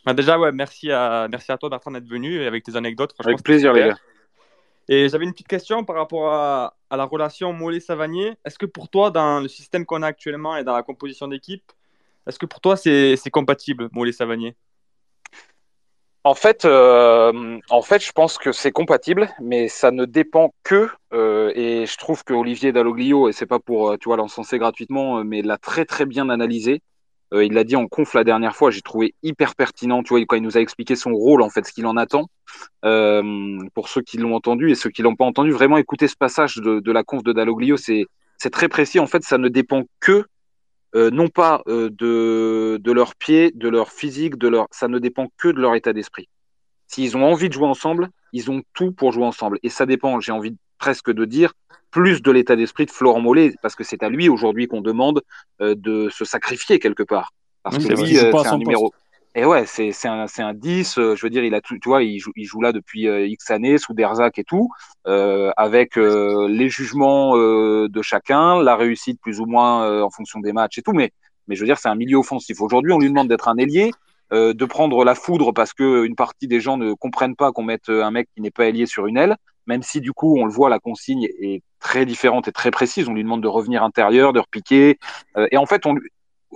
Bah, 0.04 0.14
déjà, 0.14 0.38
ouais, 0.38 0.50
merci 0.50 0.90
à, 0.90 1.28
merci 1.30 1.52
à 1.52 1.56
toi 1.56 1.68
Bertrand 1.68 1.92
d'être 1.92 2.08
venu 2.08 2.42
et 2.42 2.46
avec 2.46 2.64
tes 2.64 2.74
anecdotes. 2.74 3.14
Avec 3.24 3.42
plaisir 3.42 3.72
les 3.72 3.88
gars. 3.88 3.96
Et 4.88 5.08
j'avais 5.08 5.24
une 5.24 5.32
petite 5.32 5.48
question 5.48 5.84
par 5.84 5.96
rapport 5.96 6.30
à, 6.30 6.76
à 6.90 6.96
la 6.96 7.04
relation 7.04 7.52
Mollet-Savanier. 7.52 8.34
Est-ce 8.44 8.58
que 8.58 8.66
pour 8.66 8.90
toi, 8.90 9.10
dans 9.10 9.40
le 9.40 9.48
système 9.48 9.86
qu'on 9.86 10.02
a 10.02 10.06
actuellement 10.06 10.56
et 10.56 10.64
dans 10.64 10.74
la 10.74 10.82
composition 10.82 11.28
d'équipe, 11.28 11.72
est-ce 12.26 12.38
que 12.38 12.46
pour 12.46 12.60
toi 12.60 12.76
c'est 12.76 13.30
compatible 13.30 13.88
Mollet-Savanier? 13.92 14.56
En 16.24 16.34
fait, 16.34 16.64
euh, 16.64 17.58
en 17.68 17.82
fait, 17.82 18.02
je 18.02 18.12
pense 18.12 18.38
que 18.38 18.50
c'est 18.50 18.72
compatible, 18.72 19.28
mais 19.42 19.68
ça 19.68 19.90
ne 19.90 20.06
dépend 20.06 20.54
que, 20.62 20.88
euh, 21.12 21.52
et 21.54 21.84
je 21.86 21.96
trouve 21.98 22.24
que 22.24 22.32
Olivier 22.32 22.72
Dalloglio, 22.72 23.28
et 23.28 23.32
c'est 23.32 23.46
pas 23.46 23.58
pour, 23.58 23.90
euh, 23.90 23.96
tu 23.98 24.08
vois, 24.08 24.16
l'encenser 24.16 24.58
gratuitement, 24.58 25.22
mais 25.22 25.42
l'a 25.42 25.58
très 25.58 25.84
très 25.84 26.06
bien 26.06 26.30
analysé. 26.30 26.80
il 27.32 27.52
l'a 27.52 27.64
dit 27.64 27.74
en 27.74 27.88
conf 27.88 28.14
la 28.14 28.22
dernière 28.22 28.54
fois, 28.54 28.70
j'ai 28.70 28.80
trouvé 28.80 29.14
hyper 29.24 29.56
pertinent, 29.56 30.02
tu 30.04 30.10
vois, 30.14 30.24
quand 30.24 30.36
il 30.36 30.42
nous 30.42 30.56
a 30.56 30.60
expliqué 30.60 30.94
son 30.96 31.12
rôle, 31.14 31.42
en 31.42 31.50
fait, 31.50 31.66
ce 31.66 31.72
qu'il 31.72 31.86
en 31.86 31.96
attend. 31.96 32.28
pour 33.74 33.88
ceux 33.88 34.02
qui 34.02 34.18
l'ont 34.18 34.34
entendu 34.34 34.70
et 34.70 34.74
ceux 34.76 34.90
qui 34.90 35.02
l'ont 35.02 35.16
pas 35.16 35.24
entendu, 35.24 35.50
vraiment 35.50 35.76
écouter 35.78 36.08
ce 36.08 36.16
passage 36.16 36.56
de, 36.56 36.80
de 36.80 36.92
la 36.92 37.02
conf 37.04 37.22
de 37.24 37.32
Dalloglio, 37.32 37.76
c'est 37.76 38.06
c'est 38.38 38.50
très 38.50 38.68
précis. 38.68 39.00
En 39.00 39.06
fait, 39.06 39.24
ça 39.24 39.38
ne 39.38 39.48
dépend 39.48 39.84
que 40.00 40.26
euh, 40.94 41.10
non 41.10 41.28
pas 41.28 41.62
euh, 41.66 41.90
de, 41.90 42.78
de 42.80 42.92
leur 42.92 43.14
pied, 43.14 43.50
de 43.54 43.68
leur 43.68 43.90
physique, 43.90 44.36
de 44.36 44.48
leur, 44.48 44.66
ça 44.70 44.88
ne 44.88 44.98
dépend 44.98 45.28
que 45.36 45.48
de 45.48 45.60
leur 45.60 45.74
état 45.74 45.92
d'esprit. 45.92 46.28
S'ils 46.86 47.16
ont 47.16 47.24
envie 47.24 47.48
de 47.48 47.54
jouer 47.54 47.66
ensemble, 47.66 48.08
ils 48.32 48.50
ont 48.50 48.62
tout 48.74 48.92
pour 48.92 49.12
jouer 49.12 49.24
ensemble. 49.24 49.58
Et 49.62 49.68
ça 49.68 49.86
dépend, 49.86 50.20
j'ai 50.20 50.32
envie 50.32 50.56
presque 50.78 51.10
de 51.10 51.24
dire, 51.24 51.54
plus 51.90 52.22
de 52.22 52.30
l'état 52.30 52.56
d'esprit 52.56 52.86
de 52.86 52.90
Florent 52.90 53.20
Mollet, 53.20 53.54
parce 53.62 53.74
que 53.74 53.84
c'est 53.84 54.02
à 54.02 54.08
lui 54.08 54.28
aujourd'hui 54.28 54.66
qu'on 54.66 54.80
demande 54.80 55.22
euh, 55.60 55.74
de 55.76 56.08
se 56.10 56.24
sacrifier 56.24 56.78
quelque 56.78 57.02
part. 57.02 57.32
Parce 57.62 57.78
que 57.78 57.94
lui, 57.94 58.16
c'est 58.16 58.34
un 58.34 58.58
numéro. 58.58 58.92
Et 59.36 59.44
ouais, 59.44 59.64
c'est 59.66 59.92
un, 60.06 60.26
un 60.38 60.54
10. 60.54 60.98
Euh, 60.98 61.16
je 61.16 61.26
veux 61.26 61.30
dire, 61.30 61.42
il 61.42 61.54
a 61.54 61.60
tout, 61.60 61.76
tu 61.78 61.88
vois, 61.88 62.04
il 62.04 62.20
joue, 62.20 62.30
il 62.36 62.44
joue 62.44 62.60
là 62.60 62.70
depuis 62.72 63.08
euh, 63.08 63.26
X 63.26 63.50
années 63.50 63.78
sous 63.78 63.92
Derzac 63.92 64.38
et 64.38 64.44
tout, 64.44 64.68
euh, 65.08 65.50
avec 65.56 65.98
euh, 65.98 66.46
les 66.48 66.68
jugements 66.68 67.36
de 67.36 68.02
chacun, 68.02 68.62
la 68.62 68.76
réussite 68.76 69.20
plus 69.20 69.40
ou 69.40 69.46
moins 69.46 70.02
en 70.02 70.10
fonction 70.10 70.38
des 70.38 70.52
matchs 70.52 70.78
et 70.78 70.82
tout. 70.82 70.92
Mais, 70.92 71.10
mais 71.48 71.56
je 71.56 71.60
veux 71.60 71.66
dire, 71.66 71.78
c'est 71.78 71.88
un 71.88 71.96
milieu 71.96 72.16
offensif. 72.18 72.60
Aujourd'hui, 72.60 72.92
on 72.92 72.98
lui 72.98 73.08
demande 73.08 73.28
d'être 73.28 73.48
un 73.48 73.56
ailier, 73.56 73.90
de 74.30 74.64
prendre 74.64 75.04
la 75.04 75.14
foudre 75.14 75.52
parce 75.52 75.72
que 75.72 76.04
une 76.04 76.14
partie 76.16 76.48
des 76.48 76.60
gens 76.60 76.76
ne 76.76 76.92
comprennent 76.94 77.36
pas 77.36 77.52
qu'on 77.52 77.62
mette 77.62 77.88
un 77.88 78.10
mec 78.10 78.28
qui 78.34 78.40
n'est 78.40 78.50
pas 78.50 78.66
ailier 78.66 78.86
sur 78.86 79.06
une 79.06 79.16
aile. 79.16 79.36
Même 79.66 79.82
si 79.82 80.00
du 80.00 80.12
coup, 80.12 80.38
on 80.38 80.44
le 80.44 80.52
voit, 80.52 80.68
la 80.68 80.78
consigne 80.78 81.24
est 81.40 81.62
très 81.80 82.06
différente 82.06 82.48
et 82.48 82.52
très 82.52 82.70
précise. 82.70 83.08
On 83.08 83.14
lui 83.14 83.22
demande 83.22 83.42
de 83.42 83.48
revenir 83.48 83.82
intérieur, 83.82 84.32
de 84.32 84.40
repiquer. 84.40 84.98
et 85.50 85.56
en 85.56 85.66
fait, 85.66 85.86
on, 85.86 85.96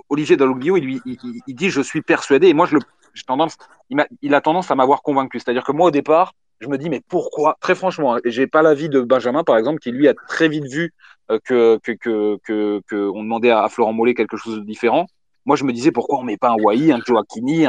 Olivier 0.09 0.37
Dalloglio, 0.37 0.77
il, 0.77 0.83
lui, 0.83 1.01
il, 1.05 1.55
dit 1.55 1.69
je 1.69 1.81
suis 1.81 2.01
persuadé, 2.01 2.47
et 2.47 2.53
moi 2.53 2.65
je 2.65 2.75
le, 2.75 2.81
tendance, 3.27 3.57
il, 3.89 3.99
a, 3.99 4.07
il 4.21 4.33
a 4.33 4.41
tendance 4.41 4.71
à 4.71 4.75
m'avoir 4.75 5.01
convaincu. 5.01 5.39
C'est-à-dire 5.39 5.63
que 5.63 5.71
moi 5.71 5.87
au 5.87 5.91
départ, 5.91 6.33
je 6.59 6.67
me 6.67 6.77
dis 6.77 6.89
mais 6.89 7.01
pourquoi? 7.07 7.57
Très 7.59 7.75
franchement, 7.75 8.15
hein, 8.15 8.19
j'ai 8.25 8.47
pas 8.47 8.61
l'avis 8.61 8.89
de 8.89 9.01
Benjamin 9.01 9.43
par 9.43 9.57
exemple, 9.57 9.79
qui 9.79 9.91
lui 9.91 10.07
a 10.07 10.13
très 10.27 10.49
vite 10.49 10.65
vu 10.65 10.93
euh, 11.31 11.39
que, 11.43 11.79
que, 11.83 12.37
que, 12.43 12.81
que, 12.87 13.09
on 13.09 13.23
demandait 13.23 13.51
à, 13.51 13.67
Florent 13.69 13.93
Mollet 13.93 14.13
quelque 14.13 14.37
chose 14.37 14.59
de 14.59 14.63
différent. 14.63 15.07
Moi 15.45 15.55
je 15.55 15.63
me 15.63 15.73
disais 15.73 15.91
pourquoi 15.91 16.19
on 16.19 16.23
met 16.23 16.37
pas 16.37 16.49
un 16.49 16.57
Wai, 16.61 16.91
un 16.91 16.99
Joaquini, 17.05 17.67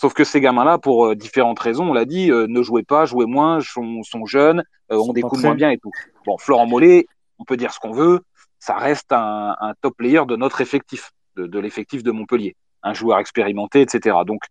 Sauf 0.00 0.14
que 0.14 0.24
ces 0.24 0.40
gamins-là, 0.40 0.78
pour 0.78 1.08
euh, 1.08 1.14
différentes 1.14 1.58
raisons, 1.58 1.90
on 1.90 1.92
l'a 1.92 2.06
dit, 2.06 2.30
euh, 2.30 2.46
ne 2.48 2.62
jouez 2.62 2.82
pas, 2.82 3.04
jouez 3.04 3.26
moins, 3.26 3.60
sont, 3.60 4.02
sont 4.02 4.24
jeunes, 4.24 4.64
coups 4.88 5.12
de 5.14 5.42
moins 5.42 5.54
bien 5.54 5.68
et 5.68 5.76
tout. 5.76 5.90
Bon, 6.24 6.38
Florent 6.38 6.64
Mollet, 6.64 7.04
on 7.38 7.44
peut 7.44 7.58
dire 7.58 7.70
ce 7.70 7.78
qu'on 7.78 7.92
veut, 7.92 8.20
ça 8.58 8.76
reste 8.76 9.12
un, 9.12 9.54
un 9.60 9.74
top 9.82 9.98
player 9.98 10.22
de 10.26 10.36
notre 10.36 10.62
effectif 10.62 11.10
de, 11.36 11.58
l'effectif 11.58 12.02
de 12.02 12.10
Montpellier, 12.10 12.56
un 12.82 12.94
joueur 12.94 13.18
expérimenté, 13.18 13.80
etc. 13.80 14.18
Donc, 14.26 14.42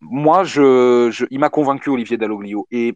moi, 0.00 0.44
je, 0.44 1.26
il 1.30 1.38
m'a 1.38 1.50
convaincu 1.50 1.90
Olivier 1.90 2.16
Dalloglio. 2.16 2.66
Et 2.70 2.94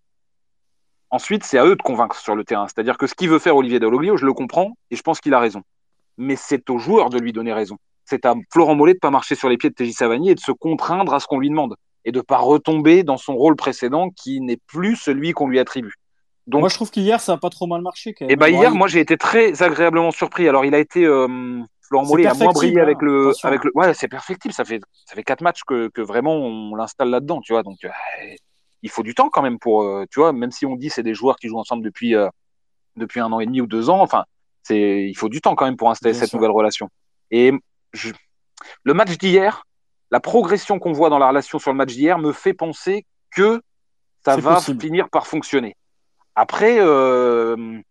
ensuite, 1.11 1.45
c'est 1.45 1.59
à 1.59 1.67
eux 1.67 1.77
de 1.77 1.83
convaincre 1.83 2.17
sur 2.17 2.35
le 2.35 2.45
terrain. 2.45 2.67
C'est-à-dire 2.67 2.99
que 2.99 3.07
ce 3.07 3.15
qu'il 3.15 3.29
veut 3.29 3.39
faire 3.39 3.57
Olivier 3.57 3.79
Dalloglio, 3.79 4.17
je 4.17 4.27
le 4.27 4.33
comprends 4.33 4.77
et 4.91 4.97
je 4.97 5.03
pense 5.03 5.21
qu'il 5.21 5.35
a 5.35 5.41
raison. 5.41 5.63
Mais 6.19 6.37
c'est 6.37 6.69
aux 6.71 6.79
joueurs 6.79 7.11
de 7.11 7.19
lui 7.19 7.33
donner 7.33 7.53
raison. 7.53 7.77
C'est 8.05 8.27
à 8.27 8.35
Florent 8.53 8.75
Mollet 8.75 8.95
de 8.95 8.99
pas 8.99 9.11
marcher 9.11 9.35
sur 9.35 9.49
les 9.49 9.57
pieds 9.57 9.71
de 9.71 9.75
TJ 9.75 9.93
Savanier 9.93 10.33
et 10.33 10.35
de 10.35 10.41
se 10.41 10.53
contraindre 10.53 11.15
à 11.15 11.21
ce 11.21 11.27
qu'on 11.27 11.39
lui 11.39 11.49
demande 11.49 11.77
et 12.05 12.13
de 12.13 12.21
pas 12.21 12.39
retomber 12.39 13.05
dans 13.05 13.17
son 13.17 13.37
rôle 13.37 13.57
précédent 13.57 14.11
qui 14.11 14.41
n'est 14.41 14.59
plus 14.67 14.97
celui 14.97 15.33
qu'on 15.33 15.49
lui 15.49 15.59
attribue. 15.59 15.95
Donc, 16.47 16.61
moi, 16.61 16.69
je 16.69 16.75
trouve 16.75 16.91
qu'hier, 16.91 17.21
ça 17.21 17.35
a 17.35 17.37
pas 17.37 17.51
trop 17.51 17.67
mal 17.67 17.83
marché. 17.83 18.11
Et 18.21 18.27
eh 18.31 18.37
ben, 18.37 18.49
hier, 18.49 18.75
moi, 18.75 18.89
j'ai 18.89 18.99
été 18.99 19.17
très 19.17 19.63
agréablement 19.63 20.11
surpris. 20.11 20.49
Alors, 20.49 20.65
il 20.65 20.75
a 20.75 20.79
été, 20.79 21.05
euh, 21.05 21.61
Florent 21.93 22.07
Mollet 22.07 22.27
a 22.27 22.33
moins 22.33 22.53
brillé 22.53 22.81
avec 22.81 23.03
le, 23.03 23.33
avec 23.43 23.65
le. 23.65 23.71
Ouais, 23.75 23.93
c'est 23.93 24.09
perfectible. 24.09 24.55
Ça 24.55 24.65
fait, 24.65 24.81
ça 25.05 25.15
fait 25.15 25.23
quatre 25.23 25.43
matchs 25.43 25.61
que, 25.67 25.89
que 25.89 26.01
vraiment 26.01 26.35
on 26.37 26.75
l'installe 26.75 27.11
là-dedans, 27.11 27.43
tu 27.43 27.53
vois. 27.53 27.63
Donc, 27.63 27.85
euh, 27.85 27.91
il 28.81 28.89
faut 28.89 29.03
du 29.03 29.15
temps 29.15 29.29
quand 29.29 29.43
même 29.43 29.59
pour, 29.59 29.83
euh, 29.83 30.07
tu 30.11 30.19
vois, 30.19 30.33
même 30.33 30.51
si 30.51 30.65
on 30.65 30.75
dit 30.75 30.89
c'est 30.89 31.03
des 31.03 31.13
joueurs 31.13 31.37
qui 31.37 31.49
jouent 31.49 31.59
ensemble 31.59 31.85
depuis, 31.85 32.15
euh, 32.15 32.31
depuis 32.97 33.21
un 33.21 33.31
an 33.31 33.41
et 33.41 33.47
demi 33.47 33.61
ou 33.61 33.67
deux 33.67 33.91
ans. 33.91 34.01
Enfin, 34.01 34.25
c'est, 34.63 35.07
il 35.07 35.15
faut 35.15 35.29
du 35.29 35.43
temps 35.43 35.55
quand 35.55 35.67
même 35.67 35.77
pour 35.77 35.91
installer 35.91 36.15
cette 36.15 36.33
nouvelle 36.33 36.51
relation. 36.51 36.89
Et 37.31 37.53
le 38.85 38.95
match 38.95 39.19
d'hier, 39.19 39.67
la 40.11 40.21
progression 40.21 40.79
qu'on 40.79 40.93
voit 40.93 41.11
dans 41.11 41.19
la 41.19 41.29
relation 41.29 41.59
sur 41.59 41.73
le 41.73 41.77
match 41.77 41.93
d'hier 41.93 42.19
me 42.19 42.33
fait 42.33 42.55
penser 42.55 43.05
que 43.31 43.61
ça 44.25 44.37
va 44.39 44.61
finir 44.61 45.11
par 45.11 45.27
fonctionner. 45.27 45.77
Après, 46.37 46.79
je, 46.79 47.83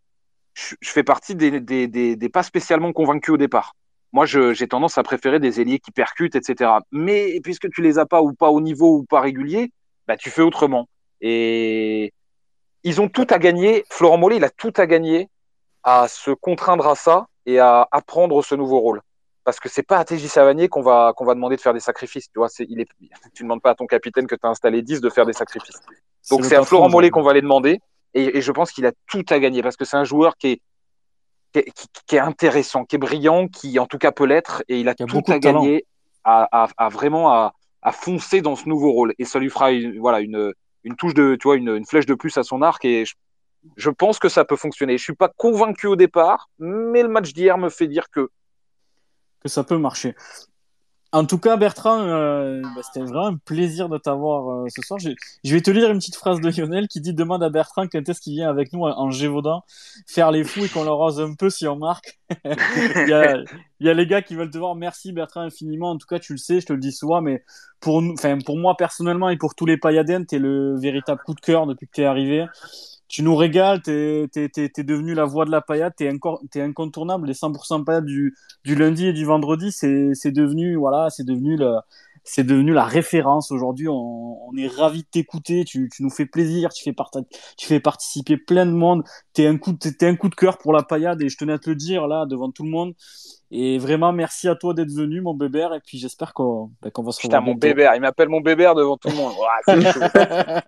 fais 0.82 1.04
partie 1.04 1.36
des, 1.36 1.62
des, 1.62 1.88
des, 1.88 2.16
des, 2.16 2.30
pas 2.30 2.42
spécialement 2.42 2.94
convaincus 2.94 3.36
au 3.36 3.38
départ. 3.38 3.76
Moi, 4.14 4.26
j'ai 4.26 4.68
tendance 4.68 4.98
à 4.98 5.04
préférer 5.04 5.40
des 5.40 5.62
ailiers 5.62 5.80
qui 5.80 5.92
percutent, 5.92 6.36
etc. 6.36 6.72
Mais 6.92 7.40
puisque 7.44 7.70
tu 7.70 7.82
les 7.82 7.98
as 7.98 8.06
pas 8.06 8.22
ou 8.22 8.34
pas 8.34 8.50
au 8.50 8.60
niveau 8.60 8.98
ou 8.98 9.04
pas 9.04 9.22
régulier, 9.22 9.72
bah, 10.08 10.18
tu 10.18 10.30
fais 10.30 10.42
autrement. 10.42 10.90
Et 11.22 12.14
ils 12.84 13.00
ont 13.00 13.08
tout 13.08 13.28
à 13.30 13.40
gagner. 13.40 13.86
Florent 13.90 14.18
Mollet, 14.18 14.38
il 14.38 14.44
a 14.44 14.50
tout 14.50 14.74
à 14.76 14.86
gagner 14.86 15.30
à 15.84 16.08
se 16.08 16.32
contraindre 16.32 16.88
à 16.88 16.96
ça 16.96 17.28
et 17.46 17.60
à 17.60 17.88
apprendre 17.92 18.44
ce 18.44 18.56
nouveau 18.56 18.80
rôle. 18.80 19.02
Parce 19.44 19.60
que 19.60 19.70
c'est 19.70 19.84
pas 19.84 19.98
à 19.98 20.06
TJ 20.06 20.28
Savanier 20.28 20.68
qu'on 20.68 20.82
va, 20.82 21.14
qu'on 21.16 21.26
va 21.26 21.34
demander 21.34 21.56
de 21.56 21.62
faire 21.62 21.74
des 21.74 21.80
sacrifices. 21.80 22.26
Tu 22.26 22.38
vois, 22.38 22.50
il 22.60 22.82
est, 22.82 22.88
tu 23.34 23.44
ne 23.44 23.48
demandes 23.48 23.62
pas 23.62 23.72
à 23.72 23.76
ton 23.76 23.88
capitaine 23.88 24.28
que 24.28 24.36
tu 24.36 24.46
as 24.46 24.50
installé 24.50 24.82
10 24.82 25.02
de 25.02 25.10
faire 25.10 25.26
des 25.26 25.34
sacrifices. 25.34 25.80
Donc 26.30 26.46
c'est 26.46 26.56
à 26.56 26.64
Florent 26.64 26.90
Mollet 26.90 27.10
qu'on 27.10 27.24
va 27.24 27.34
les 27.34 27.42
demander. 27.42 27.80
Et, 28.14 28.38
et 28.38 28.42
je 28.42 28.52
pense 28.52 28.72
qu'il 28.72 28.86
a 28.86 28.92
tout 29.08 29.24
à 29.30 29.40
gagner 29.40 29.64
parce 29.64 29.78
que 29.78 29.86
c'est 29.86 29.98
un 29.98 30.04
joueur 30.04 30.36
qui 30.36 30.48
est 30.48 30.62
qui, 31.52 32.16
est 32.16 32.20
intéressant, 32.20 32.86
qui 32.86 32.96
est 32.96 33.00
brillant, 33.00 33.48
qui 33.48 33.80
en 33.80 33.86
tout 33.86 33.98
cas 33.98 34.12
peut 34.12 34.26
l'être, 34.26 34.64
et 34.68 34.80
il 34.80 34.90
a, 34.90 34.96
tout 34.96 35.24
à 35.28 35.40
gagner 35.40 35.86
à, 36.24 36.90
vraiment 36.92 37.32
à, 37.32 37.92
foncer 37.92 38.42
dans 38.42 38.56
ce 38.56 38.68
nouveau 38.70 38.92
rôle. 38.92 39.14
Et 39.20 39.26
ça 39.26 39.40
lui 39.40 39.50
fera 39.50 39.72
une, 39.72 40.00
voilà, 40.00 40.20
une, 40.22 40.54
une 40.84 40.96
touche 40.96 41.14
de, 41.14 41.36
tu 41.36 41.48
vois, 41.48 41.56
une, 41.56 41.86
flèche 41.86 42.06
de 42.06 42.14
plus 42.14 42.38
à 42.38 42.44
son 42.44 42.62
arc. 42.62 42.86
Et 42.86 43.06
je, 43.76 43.90
pense 43.90 44.20
que 44.20 44.30
ça 44.30 44.46
peut 44.46 44.56
fonctionner. 44.56 44.98
Je 44.98 45.04
suis 45.04 45.16
pas 45.16 45.30
convaincu 45.30 45.88
au 45.88 45.96
départ, 45.96 46.50
mais 46.60 47.04
le 47.04 47.10
match 47.10 47.34
d'hier 47.34 47.58
me 47.58 47.70
fait 47.70 47.88
dire 47.88 48.10
que 48.10 48.30
que 49.42 49.50
ça 49.50 49.64
peut 49.64 49.78
marcher. 49.78 50.16
En 51.14 51.26
tout 51.26 51.38
cas, 51.38 51.58
Bertrand, 51.58 52.00
euh, 52.00 52.62
bah, 52.62 52.82
c'était 52.84 53.06
vraiment 53.06 53.28
un 53.28 53.38
plaisir 53.38 53.90
de 53.90 53.98
t'avoir 53.98 54.50
euh, 54.50 54.66
ce 54.70 54.82
soir. 54.82 54.98
Je, 54.98 55.10
je, 55.44 55.54
vais 55.54 55.62
te 55.62 55.70
lire 55.70 55.92
une 55.92 55.98
petite 55.98 56.16
phrase 56.16 56.40
de 56.40 56.50
Lionel 56.50 56.88
qui 56.88 57.02
dit 57.02 57.14
demande 57.14 57.44
à 57.44 57.50
Bertrand 57.50 57.86
quand 57.88 58.08
est-ce 58.08 58.22
qu'il 58.22 58.34
vient 58.34 58.50
avec 58.50 58.72
nous 58.72 58.84
en, 58.84 59.12
Gévaudan 59.12 59.66
faire 60.08 60.32
les 60.32 60.46
fous 60.46 60.64
et 60.64 60.70
qu'on 60.70 60.86
le 60.86 60.92
rose 60.92 61.20
un 61.20 61.34
peu 61.36 61.50
si 61.50 61.68
on 61.68 61.76
marque. 61.76 62.20
il, 62.46 63.10
y 63.10 63.14
a, 63.14 63.36
il, 63.82 63.88
y 63.88 63.90
a, 63.90 63.94
les 63.94 64.08
gars 64.08 64.22
qui 64.22 64.36
veulent 64.36 64.52
te 64.52 64.58
voir. 64.58 64.76
Merci 64.76 65.12
Bertrand 65.12 65.42
infiniment. 65.42 65.92
En 65.92 65.98
tout 65.98 66.08
cas, 66.08 66.20
tu 66.20 66.32
le 66.32 66.38
sais, 66.38 66.62
je 66.62 66.68
te 66.68 66.74
le 66.74 66.80
dis 66.80 66.94
souvent, 66.94 67.20
mais 67.20 67.44
pour 67.82 68.02
nous, 68.02 68.16
pour 68.46 68.58
moi 68.58 68.78
personnellement 68.78 69.30
et 69.30 69.38
pour 69.38 69.54
tous 69.54 69.66
les 69.66 69.76
Payadens, 69.76 70.26
t'es 70.26 70.40
le 70.40 70.80
véritable 70.80 71.22
coup 71.26 71.34
de 71.34 71.42
cœur 71.42 71.68
depuis 71.68 71.88
que 71.88 71.94
t'es 71.94 72.06
arrivé 72.06 72.46
tu 73.12 73.24
nous 73.24 73.36
régales, 73.36 73.82
t'es 73.82 74.30
es, 74.34 74.84
devenu 74.84 75.14
la 75.14 75.26
voix 75.26 75.44
de 75.44 75.52
la 75.52 75.60
paillade, 75.60 75.94
t'es 75.98 76.06
es 76.06 76.62
incontournable. 76.62 77.28
Les 77.28 77.34
100% 77.34 77.84
paillades 77.84 78.06
du, 78.06 78.38
du 78.64 78.74
lundi 78.74 79.08
et 79.08 79.14
du 79.14 79.26
vendredi, 79.26 79.74
c'est 79.74 80.32
devenu 80.32 80.76
voilà, 80.76 81.10
c'est 81.10 81.26
devenu 81.26 81.58
le, 81.58 81.76
c'est 82.24 82.46
devenu 82.46 82.72
la 82.72 82.86
référence 82.86 83.52
aujourd'hui. 83.52 83.90
On, 83.90 84.48
on, 84.48 84.56
est 84.56 84.68
ravi 84.68 85.00
de 85.00 85.08
t'écouter. 85.12 85.66
Tu, 85.66 85.90
tu, 85.94 86.04
nous 86.04 86.10
fais 86.10 86.26
plaisir. 86.26 86.70
Tu 86.72 86.84
fais, 86.84 86.96
tu 87.58 87.68
fais 87.68 87.82
participer 87.82 88.38
plein 88.38 88.66
de 88.66 88.72
monde. 88.72 89.04
T'es 89.34 89.46
un 89.46 89.58
coup, 89.58 89.78
es, 89.84 90.06
un 90.06 90.16
coup 90.16 90.30
de 90.30 90.36
cœur 90.36 90.58
pour 90.58 90.72
la 90.72 90.84
paillade 90.84 91.22
et 91.22 91.28
je 91.28 91.38
tenais 91.38 91.54
à 91.54 91.60
te 91.60 91.70
le 91.70 91.76
dire 91.76 92.08
là 92.08 92.26
devant 92.26 92.50
tout 92.50 92.64
le 92.64 92.70
monde. 92.70 92.94
Et 93.54 93.78
vraiment, 93.78 94.14
merci 94.14 94.48
à 94.48 94.56
toi 94.56 94.74
d'être 94.74 94.94
venu, 94.94 95.20
mon 95.20 95.34
bébert. 95.34 95.74
Et 95.74 95.82
puis 95.86 95.98
j'espère 95.98 96.34
qu'on 96.34 96.72
bah, 96.82 96.90
va 96.96 97.12
se 97.12 97.18
revoir. 97.18 97.20
Putain, 97.20 97.42
mon 97.42 97.56
bébert. 97.56 97.94
Il 97.96 98.00
m'appelle 98.00 98.30
mon 98.30 98.40
bébert 98.40 98.74
devant 98.74 98.96
tout 98.96 99.10
le 99.10 99.16
monde. 99.16 99.34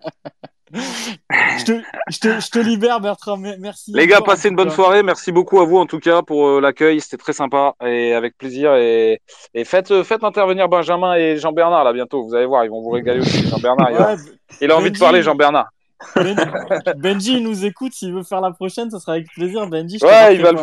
je, 0.73 1.65
te, 1.65 1.81
je, 2.09 2.19
te, 2.19 2.39
je, 2.39 2.49
te, 2.49 2.59
libère, 2.59 2.99
Bertrand. 2.99 3.37
Merci. 3.37 3.91
Les 3.93 4.07
gars, 4.07 4.21
passez 4.21 4.49
une 4.49 4.55
bonne 4.55 4.71
soirée. 4.71 5.03
Merci 5.03 5.31
beaucoup 5.31 5.59
à 5.59 5.65
vous, 5.65 5.77
en 5.77 5.85
tout 5.85 5.99
cas, 5.99 6.21
pour 6.23 6.47
euh, 6.47 6.61
l'accueil. 6.61 6.99
C'était 6.99 7.17
très 7.17 7.33
sympa 7.33 7.73
et 7.85 8.13
avec 8.13 8.37
plaisir. 8.37 8.73
Et, 8.75 9.21
et 9.53 9.65
faites, 9.65 9.91
euh, 9.91 10.03
faites 10.03 10.23
intervenir 10.23 10.67
Benjamin 10.69 11.13
et 11.15 11.37
Jean-Bernard 11.37 11.83
là 11.83 11.93
bientôt. 11.93 12.23
Vous 12.23 12.33
allez 12.33 12.47
voir, 12.47 12.65
ils 12.65 12.71
vont 12.71 12.81
vous 12.81 12.89
régaler 12.89 13.19
aussi. 13.19 13.47
Jean-Bernard, 13.47 14.17
il, 14.61 14.71
a, 14.71 14.77
envie 14.77 14.91
de 14.91 14.97
parler, 14.97 15.21
Jean-Bernard. 15.21 15.69
Benji, 16.97 17.37
il 17.37 17.43
nous 17.43 17.65
écoute. 17.65 17.93
S'il 17.93 18.13
veut 18.13 18.23
faire 18.23 18.41
la 18.41 18.51
prochaine, 18.51 18.89
ça 18.89 18.99
sera 18.99 19.13
avec 19.13 19.27
plaisir. 19.35 19.67
Benji, 19.67 19.99
je 19.99 20.05
ouais, 20.05 20.35
il 20.35 20.41
va, 20.41 20.51
le... 20.53 20.59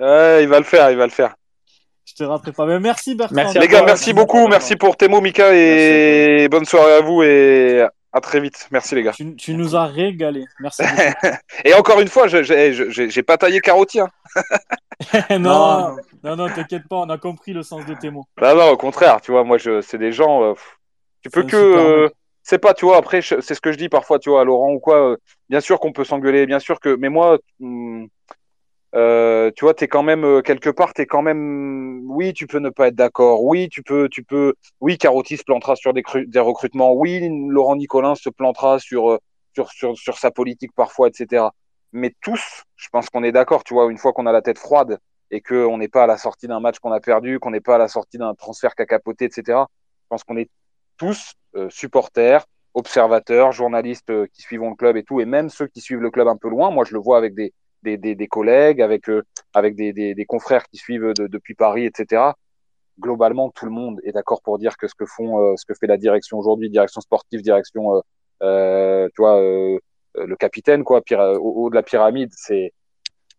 ouais, 0.00 0.42
il 0.44 0.48
va 0.48 0.58
le 0.58 0.64
faire. 0.64 0.90
Il 0.90 0.96
va 0.96 1.04
le 1.04 1.12
faire. 1.12 1.34
Je 2.04 2.14
te 2.14 2.24
rappelle 2.24 2.54
pas. 2.54 2.66
Mais 2.66 2.80
merci, 2.80 3.14
Bertrand. 3.14 3.36
Merci 3.36 3.58
les 3.58 3.68
gars, 3.68 3.82
merci 3.84 4.12
beaucoup. 4.12 4.48
Merci 4.48 4.76
pour 4.76 4.96
tes 4.96 5.08
mots, 5.08 5.20
Mika. 5.20 5.54
Et 5.54 6.48
bonne 6.50 6.64
soirée 6.64 6.94
à 6.94 7.00
vous. 7.00 7.22
Et 7.22 7.84
à 8.12 8.20
très 8.20 8.40
vite. 8.40 8.68
Merci 8.70 8.94
les 8.94 9.02
gars. 9.02 9.12
Tu, 9.12 9.54
nous 9.54 9.74
as 9.74 9.86
régalé. 9.86 10.44
Merci. 10.60 10.82
Et 11.64 11.74
encore 11.74 12.00
une 12.00 12.08
fois, 12.08 12.28
je 12.28 13.16
n'ai 13.16 13.22
pas 13.22 13.38
taillé 13.38 13.60
carotti. 13.60 14.00
Hein. 14.00 14.10
non, 15.38 15.96
non, 16.22 16.36
non, 16.36 16.48
t'inquiète 16.48 16.86
pas, 16.88 16.96
on 16.96 17.10
a 17.10 17.18
compris 17.18 17.52
le 17.52 17.62
sens 17.62 17.84
de 17.86 17.94
tes 17.94 18.10
mots. 18.10 18.24
Bah 18.36 18.54
non, 18.54 18.70
au 18.70 18.76
contraire, 18.76 19.20
tu 19.20 19.32
vois, 19.32 19.44
moi, 19.44 19.58
c'est 19.58 19.98
des 19.98 20.12
gens. 20.12 20.42
Euh, 20.44 20.54
tu 21.22 21.30
peux 21.30 21.44
que. 21.44 21.56
Euh, 21.56 22.08
c'est 22.42 22.58
pas, 22.58 22.74
tu 22.74 22.84
vois, 22.84 22.96
après, 22.96 23.22
c'est 23.22 23.54
ce 23.54 23.60
que 23.60 23.72
je 23.72 23.78
dis 23.78 23.88
parfois, 23.88 24.18
tu 24.18 24.30
vois, 24.30 24.40
à 24.40 24.44
Laurent 24.44 24.72
ou 24.72 24.80
quoi. 24.80 25.12
Euh, 25.12 25.16
bien 25.48 25.60
sûr 25.60 25.78
qu'on 25.78 25.92
peut 25.92 26.04
s'engueuler, 26.04 26.46
bien 26.46 26.58
sûr 26.58 26.80
que. 26.80 26.96
Mais 26.96 27.08
moi. 27.08 27.38
Hmm, 27.60 28.06
euh, 28.94 29.50
tu 29.56 29.64
vois, 29.64 29.72
t'es 29.72 29.88
quand 29.88 30.02
même 30.02 30.24
euh, 30.24 30.42
quelque 30.42 30.68
part, 30.68 30.92
t'es 30.92 31.06
quand 31.06 31.22
même. 31.22 32.02
Oui, 32.10 32.34
tu 32.34 32.46
peux 32.46 32.58
ne 32.58 32.68
pas 32.68 32.88
être 32.88 32.94
d'accord. 32.94 33.42
Oui, 33.42 33.68
tu 33.70 33.82
peux, 33.82 34.08
tu 34.10 34.22
peux. 34.22 34.54
Oui, 34.80 34.98
Carotti 34.98 35.36
se 35.38 35.44
plantera 35.44 35.76
sur 35.76 35.94
des, 35.94 36.02
recrutements. 36.40 36.92
Oui, 36.92 37.26
Laurent 37.48 37.76
Nicolin 37.76 38.14
se 38.14 38.28
plantera 38.28 38.78
sur, 38.78 39.12
euh, 39.12 39.18
sur, 39.54 39.70
sur, 39.70 39.96
sur 39.96 40.18
sa 40.18 40.30
politique 40.30 40.72
parfois, 40.74 41.08
etc. 41.08 41.46
Mais 41.92 42.14
tous, 42.20 42.64
je 42.76 42.88
pense 42.90 43.08
qu'on 43.08 43.24
est 43.24 43.32
d'accord. 43.32 43.64
Tu 43.64 43.72
vois, 43.74 43.90
une 43.90 43.98
fois 43.98 44.12
qu'on 44.12 44.26
a 44.26 44.32
la 44.32 44.42
tête 44.42 44.58
froide 44.58 44.98
et 45.30 45.40
qu'on 45.40 45.78
n'est 45.78 45.88
pas 45.88 46.04
à 46.04 46.06
la 46.06 46.18
sortie 46.18 46.46
d'un 46.46 46.60
match 46.60 46.78
qu'on 46.78 46.92
a 46.92 47.00
perdu, 47.00 47.38
qu'on 47.38 47.50
n'est 47.50 47.60
pas 47.60 47.76
à 47.76 47.78
la 47.78 47.88
sortie 47.88 48.18
d'un 48.18 48.34
transfert 48.34 48.74
qu'a 48.74 48.86
capoté, 48.86 49.24
etc. 49.24 49.60
Je 50.02 50.08
pense 50.10 50.24
qu'on 50.24 50.36
est 50.36 50.50
tous 50.98 51.32
supporters, 51.70 52.44
observateurs, 52.74 53.52
journalistes 53.52 54.12
qui 54.28 54.42
suivent 54.42 54.62
le 54.62 54.74
club 54.74 54.96
et 54.98 55.02
tout, 55.02 55.20
et 55.20 55.24
même 55.24 55.48
ceux 55.48 55.66
qui 55.66 55.80
suivent 55.80 56.00
le 56.00 56.10
club 56.10 56.28
un 56.28 56.36
peu 56.36 56.50
loin. 56.50 56.70
Moi, 56.70 56.84
je 56.84 56.92
le 56.92 57.00
vois 57.00 57.16
avec 57.16 57.34
des 57.34 57.54
des, 57.82 57.96
des, 57.96 58.14
des 58.14 58.26
collègues, 58.26 58.80
avec, 58.80 59.08
euh, 59.08 59.22
avec 59.54 59.74
des, 59.74 59.92
des, 59.92 60.24
confrères 60.24 60.64
qui 60.68 60.76
suivent 60.76 61.12
depuis 61.16 61.54
Paris, 61.54 61.84
etc. 61.84 62.22
Globalement, 63.00 63.50
tout 63.50 63.64
le 63.64 63.70
monde 63.70 64.00
est 64.04 64.12
d'accord 64.12 64.42
pour 64.42 64.58
dire 64.58 64.76
que 64.76 64.86
ce 64.86 64.94
que 64.94 65.06
font, 65.06 65.40
euh, 65.40 65.54
ce 65.56 65.64
que 65.64 65.74
fait 65.74 65.86
la 65.86 65.96
direction 65.96 66.38
aujourd'hui, 66.38 66.70
direction 66.70 67.00
sportive, 67.00 67.42
direction, 67.42 67.96
euh, 67.96 68.00
euh 68.42 69.08
tu 69.14 69.22
vois, 69.22 69.40
le 69.40 70.36
capitaine, 70.36 70.84
quoi, 70.84 71.02
au 71.10 71.64
haut 71.64 71.70
de 71.70 71.74
la 71.74 71.82
pyramide, 71.82 72.30
c'est, 72.32 72.72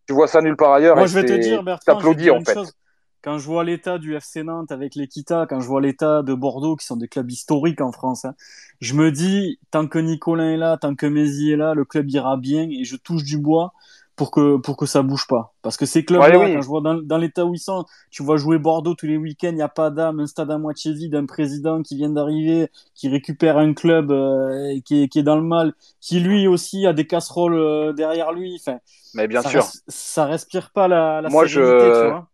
tu 0.08 0.14
vois 0.14 0.28
ça 0.28 0.42
nulle 0.42 0.58
part 0.58 0.74
ailleurs. 0.74 0.96
Moi, 0.96 1.06
je 1.06 1.20
vais 1.20 1.26
te 1.26 1.34
dire, 1.34 1.64
Bertrand, 1.64 1.98
en 1.98 2.04
fait. 2.04 2.74
quand 3.22 3.38
je 3.38 3.46
vois 3.46 3.64
l'état 3.64 4.00
du 4.00 4.16
FC 4.16 4.44
Nantes 4.44 4.72
avec 4.72 4.96
l'Equita, 4.96 5.46
quand 5.48 5.60
je 5.60 5.68
vois 5.68 5.82
l'état 5.82 6.24
de 6.24 6.34
Bordeaux, 6.34 6.76
qui 6.76 6.86
sont 6.86 6.98
des 6.98 7.08
clubs 7.08 7.30
historiques 7.30 7.80
en 7.80 7.92
France, 7.92 8.26
hein, 8.26 8.34
je 8.82 8.96
me 8.96 9.12
dis, 9.12 9.60
tant 9.72 9.88
que 9.88 10.00
Nicolas 10.00 10.52
est 10.52 10.58
là, 10.58 10.78
tant 10.78 10.96
que 10.96 11.06
Mézi 11.06 11.52
est 11.52 11.58
là, 11.58 11.76
le 11.76 11.86
club 11.86 12.10
ira 12.10 12.38
bien 12.38 12.68
et 12.70 12.84
je 12.84 12.96
touche 12.98 13.24
du 13.24 13.38
bois 13.38 13.72
pour 14.16 14.30
que 14.30 14.58
pour 14.58 14.78
que 14.78 14.86
ça 14.86 15.02
bouge 15.02 15.26
pas. 15.28 15.54
Parce 15.62 15.76
que 15.76 15.86
ces 15.86 16.06
clubs-là, 16.06 16.32
quand 16.32 16.62
je 16.62 16.68
vois 16.68 16.82
dans, 16.82 16.96
dans 16.96 17.18
l'état 17.18 17.46
où 17.46 17.54
ils 17.54 17.60
sont, 17.60 17.86
tu 18.12 18.22
vois 18.22 18.38
jouer 18.38 18.60
Bordeaux 18.60 18.94
tous 18.94 19.08
les 19.08 19.18
week-ends, 19.18 19.50
il 19.50 19.56
n'y 19.56 19.62
a 19.62 19.70
pas 19.70 19.90
d'âme, 19.90 20.20
un 20.20 20.28
stade 20.28 20.52
à 20.52 20.58
moitié 20.58 20.94
vide, 20.94 21.16
un 21.16 21.26
président 21.26 21.82
qui 21.82 21.96
vient 21.96 22.10
d'arriver, 22.10 22.68
qui 22.94 23.10
récupère 23.10 23.58
un 23.58 23.74
club 23.74 24.12
euh, 24.12 24.80
qui, 24.86 25.04
est, 25.04 25.08
qui 25.08 25.20
est 25.20 25.24
dans 25.24 25.36
le 25.36 25.42
mal, 25.42 25.74
qui 26.00 26.20
lui 26.20 26.48
aussi 26.48 26.86
a 26.86 26.94
des 26.94 27.08
casseroles 27.08 27.56
euh, 27.56 27.94
derrière 27.94 28.32
lui. 28.32 28.60
Enfin, 28.60 28.78
mais 29.16 29.28
bien 29.28 29.42
sûr, 29.42 29.66
ça 29.88 30.26
respire 30.26 30.72
pas 30.72 30.88
la, 30.88 31.22
la 31.22 31.30
Moi, 31.30 31.48
sérénité, 31.48 31.86
je... 31.86 32.02
tu 32.02 32.08
vois. 32.10 32.28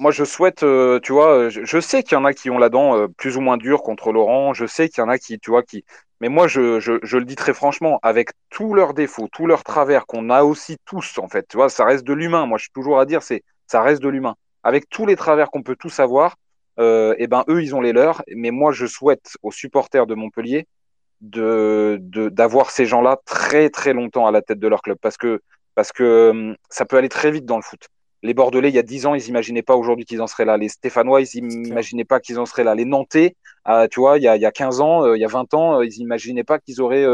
Moi, 0.00 0.10
je 0.10 0.24
souhaite, 0.24 0.64
euh, 0.64 0.98
tu 1.00 1.12
vois, 1.12 1.48
je, 1.50 1.64
je 1.64 1.78
sais 1.78 2.02
qu'il 2.02 2.16
y 2.16 2.20
en 2.20 2.24
a 2.24 2.32
qui 2.32 2.50
ont 2.50 2.58
la 2.58 2.68
dent 2.68 3.06
plus 3.16 3.36
ou 3.36 3.40
moins 3.40 3.56
dure 3.56 3.82
contre 3.82 4.12
Laurent. 4.12 4.52
Je 4.52 4.66
sais 4.66 4.88
qu'il 4.88 5.02
y 5.02 5.04
en 5.06 5.08
a 5.08 5.18
qui, 5.18 5.38
tu 5.38 5.50
vois, 5.50 5.62
qui, 5.62 5.84
mais 6.24 6.30
moi, 6.30 6.48
je, 6.48 7.16
le 7.18 7.24
dis 7.26 7.36
très 7.36 7.52
franchement, 7.52 7.98
avec 8.02 8.30
tous 8.48 8.72
leurs 8.72 8.94
défauts, 8.94 9.28
tous 9.30 9.46
leurs 9.46 9.62
travers 9.62 10.06
qu'on 10.06 10.30
a 10.30 10.42
aussi 10.42 10.78
tous, 10.86 11.18
en 11.18 11.28
fait, 11.28 11.46
tu 11.46 11.58
vois, 11.58 11.68
ça 11.68 11.84
reste 11.84 12.02
de 12.06 12.14
l'humain. 12.14 12.46
Moi, 12.46 12.56
je 12.56 12.62
suis 12.62 12.72
toujours 12.72 12.98
à 12.98 13.04
dire, 13.04 13.22
c'est 13.22 13.42
ça 13.66 13.82
reste 13.82 14.02
de 14.02 14.08
l'humain. 14.08 14.34
Avec 14.62 14.88
tous 14.88 15.04
les 15.04 15.16
travers 15.16 15.50
qu'on 15.50 15.62
peut 15.62 15.76
tous 15.76 16.00
avoir, 16.00 16.36
euh, 16.80 17.12
et 17.18 17.24
eh 17.24 17.26
ben 17.26 17.44
eux, 17.50 17.62
ils 17.62 17.74
ont 17.74 17.82
les 17.82 17.92
leurs. 17.92 18.22
Mais 18.34 18.52
moi, 18.52 18.72
je 18.72 18.86
souhaite 18.86 19.36
aux 19.42 19.52
supporters 19.52 20.06
de 20.06 20.14
Montpellier 20.14 20.66
d'avoir 21.20 22.70
ces 22.70 22.86
gens-là 22.86 23.18
très 23.26 23.68
très 23.68 23.92
longtemps 23.92 24.26
à 24.26 24.30
la 24.30 24.40
tête 24.40 24.58
de 24.58 24.68
leur 24.68 24.80
club, 24.80 24.96
parce 25.02 25.18
que 25.18 25.42
parce 25.74 25.92
que 25.92 26.30
hum, 26.30 26.56
ça 26.70 26.86
peut 26.86 26.96
aller 26.96 27.10
très 27.10 27.32
vite 27.32 27.44
dans 27.44 27.56
le 27.56 27.62
foot. 27.62 27.86
Les 28.24 28.32
Bordelais, 28.32 28.70
il 28.70 28.74
y 28.74 28.78
a 28.78 28.82
10 28.82 29.04
ans, 29.04 29.14
ils 29.14 29.22
n'imaginaient 29.26 29.62
pas 29.62 29.76
aujourd'hui 29.76 30.06
qu'ils 30.06 30.22
en 30.22 30.26
seraient 30.26 30.46
là. 30.46 30.56
Les 30.56 30.70
Stéphanois, 30.70 31.20
ils 31.20 31.46
n'imaginaient 31.46 32.06
pas 32.06 32.20
qu'ils 32.20 32.38
en 32.40 32.46
seraient 32.46 32.64
là. 32.64 32.74
Les 32.74 32.86
Nantais, 32.86 33.36
euh, 33.68 33.86
tu 33.86 34.00
vois, 34.00 34.16
il 34.16 34.24
y, 34.24 34.28
a, 34.28 34.36
il 34.36 34.40
y 34.40 34.46
a 34.46 34.50
15 34.50 34.80
ans, 34.80 35.04
euh, 35.04 35.14
il 35.14 35.20
y 35.20 35.26
a 35.26 35.28
20 35.28 35.52
ans, 35.52 35.78
euh, 35.78 35.84
ils 35.84 35.98
n'imaginaient 35.98 36.42
pas 36.42 36.58
qu'ils 36.58 36.80
auraient 36.80 37.04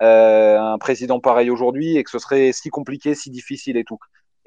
un 0.00 0.78
président 0.78 1.20
pareil 1.20 1.48
aujourd'hui 1.48 1.96
et 1.96 2.02
que 2.02 2.10
ce 2.10 2.18
serait 2.18 2.50
si 2.52 2.70
compliqué, 2.70 3.14
si 3.14 3.30
difficile 3.30 3.76
et 3.76 3.84
tout. 3.84 3.98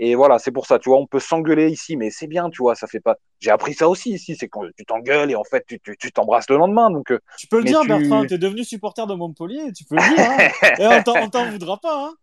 Et 0.04 0.16
voilà, 0.16 0.40
c'est 0.40 0.50
pour 0.50 0.66
ça, 0.66 0.80
tu 0.80 0.90
vois, 0.90 0.98
on 0.98 1.06
peut 1.06 1.20
s'engueuler 1.20 1.70
ici, 1.70 1.96
mais 1.96 2.10
c'est 2.10 2.26
bien, 2.26 2.50
tu 2.50 2.64
vois, 2.64 2.74
ça 2.74 2.88
fait 2.88 3.00
pas. 3.00 3.18
J'ai 3.40 3.52
appris 3.52 3.76
ça 3.76 3.88
aussi 3.88 4.10
ici, 4.10 4.36
c'est 4.36 4.48
quand 4.48 4.64
tu 4.76 4.84
t'engueules 4.84 5.30
et 5.30 5.36
en 5.36 5.44
fait 5.44 5.64
tu 5.68 6.12
t'embrasses 6.12 6.48
tu, 6.48 6.54
le 6.54 6.58
lendemain. 6.58 6.90
Donc, 6.90 7.14
tu 7.38 7.46
peux 7.46 7.60
le 7.60 7.66
dire, 7.66 7.82
tu... 7.82 7.88
Bertrand, 7.88 8.26
t'es 8.26 8.40
devenu 8.40 8.64
supporter 8.64 9.06
de 9.06 9.14
Montpellier, 9.14 9.72
tu 9.78 9.84
peux 9.84 9.98
le 9.98 10.16
dire. 10.16 10.28
Hein. 10.28 10.76
et 10.80 11.22
on 11.24 11.30
t'en 11.30 11.52
voudra 11.52 11.78
pas. 11.78 12.08
Hein. 12.08 12.14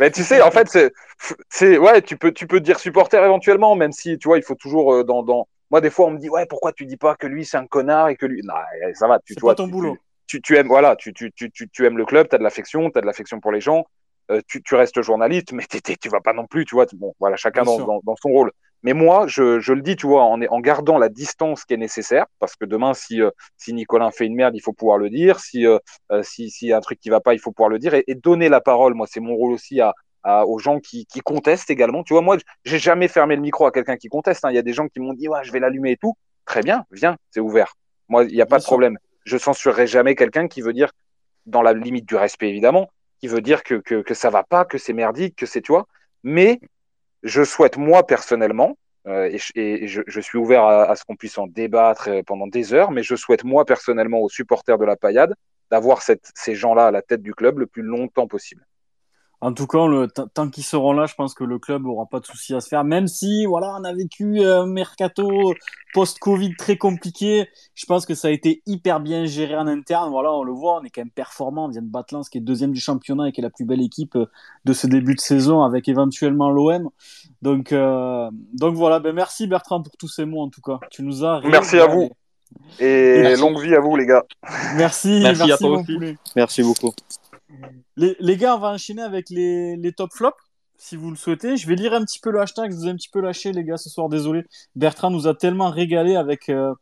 Mais 0.00 0.10
tu 0.10 0.24
sais, 0.24 0.42
en 0.42 0.50
fait, 0.50 0.76
c'est, 1.48 1.78
ouais, 1.78 2.02
tu 2.02 2.16
peux, 2.16 2.32
tu 2.32 2.48
peux 2.48 2.58
dire 2.58 2.80
supporter 2.80 3.22
éventuellement, 3.22 3.76
même 3.76 3.92
si, 3.92 4.18
tu 4.18 4.26
vois, 4.26 4.38
il 4.38 4.42
faut 4.42 4.56
toujours 4.56 4.92
euh, 4.92 5.04
dans, 5.04 5.22
dans. 5.22 5.46
Moi, 5.70 5.80
des 5.80 5.90
fois, 5.90 6.06
on 6.06 6.10
me 6.10 6.18
dit, 6.18 6.28
ouais, 6.28 6.46
pourquoi 6.46 6.72
tu 6.72 6.84
dis 6.84 6.96
pas 6.96 7.14
que 7.14 7.28
lui 7.28 7.44
c'est 7.44 7.58
un 7.58 7.66
connard 7.66 8.08
et 8.08 8.16
que 8.16 8.26
lui, 8.26 8.40
non, 8.42 8.54
ça 8.94 9.06
va, 9.06 9.20
tu, 9.24 9.34
vois, 9.40 9.54
ton 9.54 9.68
boulot. 9.68 9.96
Tu, 10.26 10.42
tu, 10.42 10.56
aimes, 10.56 10.66
voilà, 10.66 10.96
tu, 10.96 11.12
tu, 11.12 11.30
tu, 11.32 11.50
tu 11.52 11.86
aimes 11.86 11.96
le 11.96 12.04
club, 12.04 12.28
tu 12.28 12.34
as 12.34 12.38
de 12.38 12.42
l'affection, 12.42 12.90
tu 12.90 12.98
as 12.98 13.02
de 13.02 13.06
l'affection 13.06 13.38
pour 13.38 13.52
les 13.52 13.60
gens, 13.60 13.80
euh, 13.80 13.82
tu, 14.46 14.62
tu 14.62 14.74
restes 14.74 15.00
journaliste, 15.02 15.52
mais 15.52 15.64
tu 15.64 15.96
tu 15.96 16.08
vas 16.08 16.20
pas 16.20 16.32
non 16.32 16.46
plus, 16.46 16.64
tu 16.64 16.74
vois, 16.74 16.86
bon, 16.94 17.14
voilà, 17.18 17.36
chacun 17.36 17.62
dans, 17.62 17.78
dans, 17.78 18.00
dans, 18.04 18.16
son 18.16 18.28
rôle. 18.30 18.52
Mais 18.82 18.94
moi, 18.94 19.26
je, 19.26 19.60
je 19.60 19.72
le 19.72 19.82
dis, 19.82 19.96
tu 19.96 20.06
vois, 20.06 20.24
en, 20.24 20.40
en 20.40 20.60
gardant 20.60 20.98
la 20.98 21.08
distance 21.08 21.64
qui 21.64 21.74
est 21.74 21.78
nécessaire, 21.78 22.26
parce 22.38 22.56
que 22.56 22.64
demain, 22.64 22.94
si, 22.94 23.20
euh, 23.20 23.30
si 23.56 23.74
Nicolas 23.74 24.10
fait 24.10 24.26
une 24.26 24.34
merde, 24.34 24.54
il 24.56 24.60
faut 24.60 24.72
pouvoir 24.72 24.98
le 24.98 25.10
dire. 25.10 25.40
Si, 25.40 25.66
euh, 25.66 25.78
si, 26.22 26.50
si 26.50 26.68
y 26.68 26.72
a 26.72 26.78
un 26.78 26.80
truc 26.80 26.98
qui 26.98 27.10
va 27.10 27.20
pas, 27.20 27.34
il 27.34 27.40
faut 27.40 27.52
pouvoir 27.52 27.68
le 27.68 27.78
dire 27.78 27.94
et, 27.94 28.04
et 28.06 28.14
donner 28.14 28.48
la 28.48 28.60
parole. 28.60 28.94
Moi, 28.94 29.06
c'est 29.10 29.20
mon 29.20 29.34
rôle 29.34 29.52
aussi 29.52 29.80
à, 29.80 29.92
aux 30.46 30.58
gens 30.58 30.80
qui, 30.80 31.06
qui, 31.06 31.20
contestent 31.20 31.70
également. 31.70 32.02
Tu 32.02 32.14
vois, 32.14 32.22
moi, 32.22 32.36
j'ai 32.64 32.78
jamais 32.78 33.08
fermé 33.08 33.36
le 33.36 33.42
micro 33.42 33.66
à 33.66 33.72
quelqu'un 33.72 33.96
qui 33.96 34.08
conteste. 34.08 34.44
Hein. 34.44 34.50
Il 34.50 34.56
y 34.56 34.58
a 34.58 34.62
des 34.62 34.72
gens 34.72 34.88
qui 34.88 35.00
m'ont 35.00 35.12
dit, 35.12 35.28
ouais, 35.28 35.40
je 35.42 35.52
vais 35.52 35.60
l'allumer 35.60 35.92
et 35.92 35.96
tout. 35.96 36.14
Très 36.44 36.62
bien, 36.62 36.84
viens, 36.90 37.16
c'est 37.30 37.40
ouvert. 37.40 37.74
Moi, 38.08 38.24
il 38.24 38.34
n'y 38.34 38.42
a 38.42 38.46
pas 38.46 38.58
de 38.58 38.64
problème. 38.64 38.98
Je 39.24 39.36
censurerai 39.36 39.86
jamais 39.86 40.14
quelqu'un 40.14 40.48
qui 40.48 40.62
veut 40.62 40.72
dire, 40.72 40.92
dans 41.46 41.62
la 41.62 41.72
limite 41.72 42.06
du 42.06 42.16
respect 42.16 42.48
évidemment, 42.48 42.90
qui 43.20 43.28
veut 43.28 43.40
dire 43.40 43.62
que, 43.62 43.74
que, 43.74 44.02
que 44.02 44.14
ça 44.14 44.30
va 44.30 44.42
pas, 44.42 44.64
que 44.64 44.78
c'est 44.78 44.92
merdique, 44.92 45.36
que 45.36 45.46
c'est, 45.46 45.60
tu 45.60 45.72
vois. 45.72 45.86
Mais 46.22 46.60
je 47.22 47.44
souhaite 47.44 47.76
moi 47.76 48.06
personnellement, 48.06 48.76
euh, 49.06 49.30
et, 49.54 49.86
je, 49.86 50.20
suis 50.20 50.38
ouvert 50.38 50.64
à, 50.64 50.94
ce 50.96 51.04
qu'on 51.04 51.16
puisse 51.16 51.38
en 51.38 51.46
débattre 51.46 52.08
euh, 52.08 52.22
pendant 52.22 52.46
des 52.46 52.74
heures, 52.74 52.90
mais 52.90 53.02
je 53.02 53.16
souhaite 53.16 53.44
moi 53.44 53.64
personnellement 53.64 54.20
aux 54.20 54.28
supporters 54.28 54.78
de 54.78 54.84
la 54.84 54.96
paillade 54.96 55.34
d'avoir 55.70 56.02
ces 56.02 56.54
gens-là 56.54 56.88
à 56.88 56.90
la 56.90 57.00
tête 57.00 57.22
du 57.22 57.32
club 57.32 57.60
le 57.60 57.66
plus 57.66 57.82
longtemps 57.82 58.26
possible. 58.26 58.66
En 59.42 59.54
tout 59.54 59.66
cas, 59.66 59.86
le, 59.86 60.06
tant 60.08 60.50
qu'ils 60.50 60.64
seront 60.64 60.92
là, 60.92 61.06
je 61.06 61.14
pense 61.14 61.32
que 61.32 61.44
le 61.44 61.58
club 61.58 61.86
aura 61.86 62.04
pas 62.06 62.20
de 62.20 62.26
souci 62.26 62.54
à 62.54 62.60
se 62.60 62.68
faire. 62.68 62.84
Même 62.84 63.06
si, 63.06 63.46
voilà, 63.46 63.74
on 63.80 63.84
a 63.84 63.94
vécu 63.94 64.44
un 64.44 64.66
mercato 64.66 65.54
post-Covid 65.94 66.56
très 66.56 66.76
compliqué. 66.76 67.48
Je 67.74 67.86
pense 67.86 68.04
que 68.04 68.14
ça 68.14 68.28
a 68.28 68.30
été 68.30 68.62
hyper 68.66 69.00
bien 69.00 69.24
géré 69.24 69.56
en 69.56 69.66
interne. 69.66 70.10
Voilà, 70.10 70.30
on 70.32 70.42
le 70.42 70.52
voit, 70.52 70.80
on 70.80 70.84
est 70.84 70.90
quand 70.90 71.00
même 71.00 71.10
performant. 71.10 71.64
On 71.64 71.68
vient 71.68 71.80
de 71.80 71.90
battre 71.90 72.14
Lens, 72.14 72.28
qui 72.28 72.36
est 72.36 72.42
deuxième 72.42 72.72
du 72.72 72.80
championnat 72.80 73.28
et 73.28 73.32
qui 73.32 73.40
est 73.40 73.42
la 73.42 73.50
plus 73.50 73.64
belle 73.64 73.82
équipe 73.82 74.18
de 74.64 74.72
ce 74.74 74.86
début 74.86 75.14
de 75.14 75.20
saison, 75.20 75.62
avec 75.62 75.88
éventuellement 75.88 76.50
l'OM. 76.50 76.90
Donc, 77.40 77.72
euh, 77.72 78.30
donc 78.52 78.74
voilà. 78.74 79.00
Ben 79.00 79.14
merci 79.14 79.46
Bertrand 79.46 79.82
pour 79.82 79.96
tous 79.96 80.08
ces 80.08 80.26
mots 80.26 80.42
en 80.42 80.50
tout 80.50 80.60
cas. 80.60 80.78
Tu 80.90 81.02
nous 81.02 81.24
as. 81.24 81.40
Merci 81.44 81.78
à 81.78 81.86
vous. 81.86 82.10
Et 82.78 83.36
longue 83.36 83.60
vie 83.60 83.74
à 83.74 83.80
vous 83.80 83.96
les 83.96 84.06
gars. 84.06 84.24
Merci. 84.76 85.20
Merci, 85.22 85.52
à 85.52 85.56
toi 85.56 85.78
aussi. 85.78 85.98
Merci 86.36 86.62
beaucoup. 86.62 86.92
Les, 87.96 88.36
gars, 88.36 88.56
on 88.56 88.58
va 88.58 88.68
enchaîner 88.68 89.02
avec 89.02 89.30
les, 89.30 89.76
les 89.76 89.92
top 89.92 90.10
flops, 90.12 90.36
si 90.76 90.96
vous 90.96 91.10
le 91.10 91.16
souhaitez. 91.16 91.56
Je 91.56 91.66
vais 91.66 91.74
lire 91.74 91.92
un 91.92 92.04
petit 92.04 92.20
peu 92.20 92.30
le 92.30 92.40
hashtag. 92.40 92.70
Je 92.70 92.76
vous 92.76 92.86
ai 92.86 92.90
un 92.90 92.96
petit 92.96 93.10
peu 93.10 93.20
lâché, 93.20 93.52
les 93.52 93.64
gars, 93.64 93.76
ce 93.76 93.88
soir. 93.88 94.08
Désolé. 94.08 94.44
Bertrand 94.74 95.10
nous 95.10 95.26
a 95.26 95.34
tellement 95.34 95.70
régalé 95.70 96.16
avec, 96.16 96.48
euh, 96.48 96.74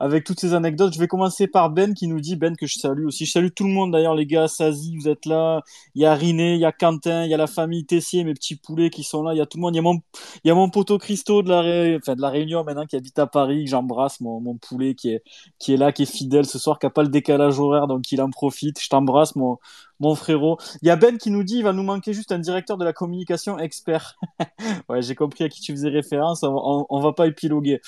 avec 0.00 0.24
toutes 0.24 0.40
ces 0.40 0.54
anecdotes. 0.54 0.94
Je 0.94 0.98
vais 0.98 1.06
commencer 1.06 1.46
par 1.46 1.70
Ben 1.70 1.94
qui 1.94 2.06
nous 2.06 2.20
dit, 2.20 2.36
Ben, 2.36 2.56
que 2.56 2.66
je 2.66 2.78
salue 2.78 3.06
aussi. 3.06 3.26
Je 3.26 3.32
salue 3.32 3.48
tout 3.54 3.64
le 3.64 3.70
monde 3.70 3.92
d'ailleurs, 3.92 4.14
les 4.14 4.26
gars. 4.26 4.48
Sazi, 4.48 4.96
vous 4.96 5.08
êtes 5.08 5.26
là. 5.26 5.62
Il 5.94 6.02
y 6.02 6.06
a 6.06 6.14
Riné, 6.14 6.54
il 6.54 6.60
y 6.60 6.64
a 6.64 6.72
Quentin, 6.72 7.24
il 7.24 7.30
y 7.30 7.34
a 7.34 7.36
la 7.36 7.46
famille 7.46 7.84
Tessier, 7.86 8.24
mes 8.24 8.34
petits 8.34 8.56
poulets 8.56 8.90
qui 8.90 9.04
sont 9.04 9.22
là. 9.22 9.34
Il 9.34 9.38
y 9.38 9.40
a 9.40 9.46
tout 9.46 9.58
le 9.58 9.62
monde. 9.62 9.74
Il 9.74 10.48
y 10.48 10.50
a 10.50 10.54
mon, 10.54 10.70
poteau 10.70 10.98
Christo 10.98 11.42
de 11.42 11.48
la, 11.48 11.96
enfin, 11.96 12.14
de 12.14 12.20
la 12.20 12.30
Réunion 12.30 12.64
maintenant 12.64 12.86
qui 12.86 12.96
habite 12.96 13.18
à 13.18 13.26
Paris. 13.26 13.66
J'embrasse 13.66 14.20
mon, 14.20 14.56
poulet 14.56 14.94
qui 14.94 15.10
est, 15.10 15.22
qui 15.58 15.74
est 15.74 15.76
là, 15.76 15.92
qui 15.92 16.02
est 16.02 16.10
fidèle 16.10 16.46
ce 16.46 16.58
soir, 16.58 16.78
qui 16.78 16.86
a 16.86 16.90
pas 16.90 17.02
le 17.02 17.08
décalage 17.08 17.58
horaire, 17.58 17.86
donc 17.86 18.10
il 18.12 18.20
en 18.20 18.30
profite. 18.30 18.80
Je 18.80 18.88
t'embrasse, 18.88 19.36
mon, 19.36 19.58
mon 20.00 20.14
frérot. 20.14 20.58
Il 20.82 20.88
y 20.88 20.90
a 20.90 20.96
Ben 20.96 21.18
qui 21.18 21.30
nous 21.30 21.44
dit 21.44 21.56
il 21.58 21.64
va 21.64 21.72
nous 21.72 21.82
manquer 21.82 22.12
juste 22.12 22.32
un 22.32 22.38
directeur 22.38 22.76
de 22.76 22.84
la 22.84 22.92
communication 22.92 23.58
expert. 23.58 24.16
ouais, 24.88 25.02
j'ai 25.02 25.14
compris 25.14 25.44
à 25.44 25.48
qui 25.48 25.60
tu 25.60 25.72
faisais 25.72 25.88
référence. 25.88 26.42
On, 26.42 26.86
on, 26.88 27.00
va 27.00 27.12
pas 27.12 27.26
épiloguer. 27.26 27.80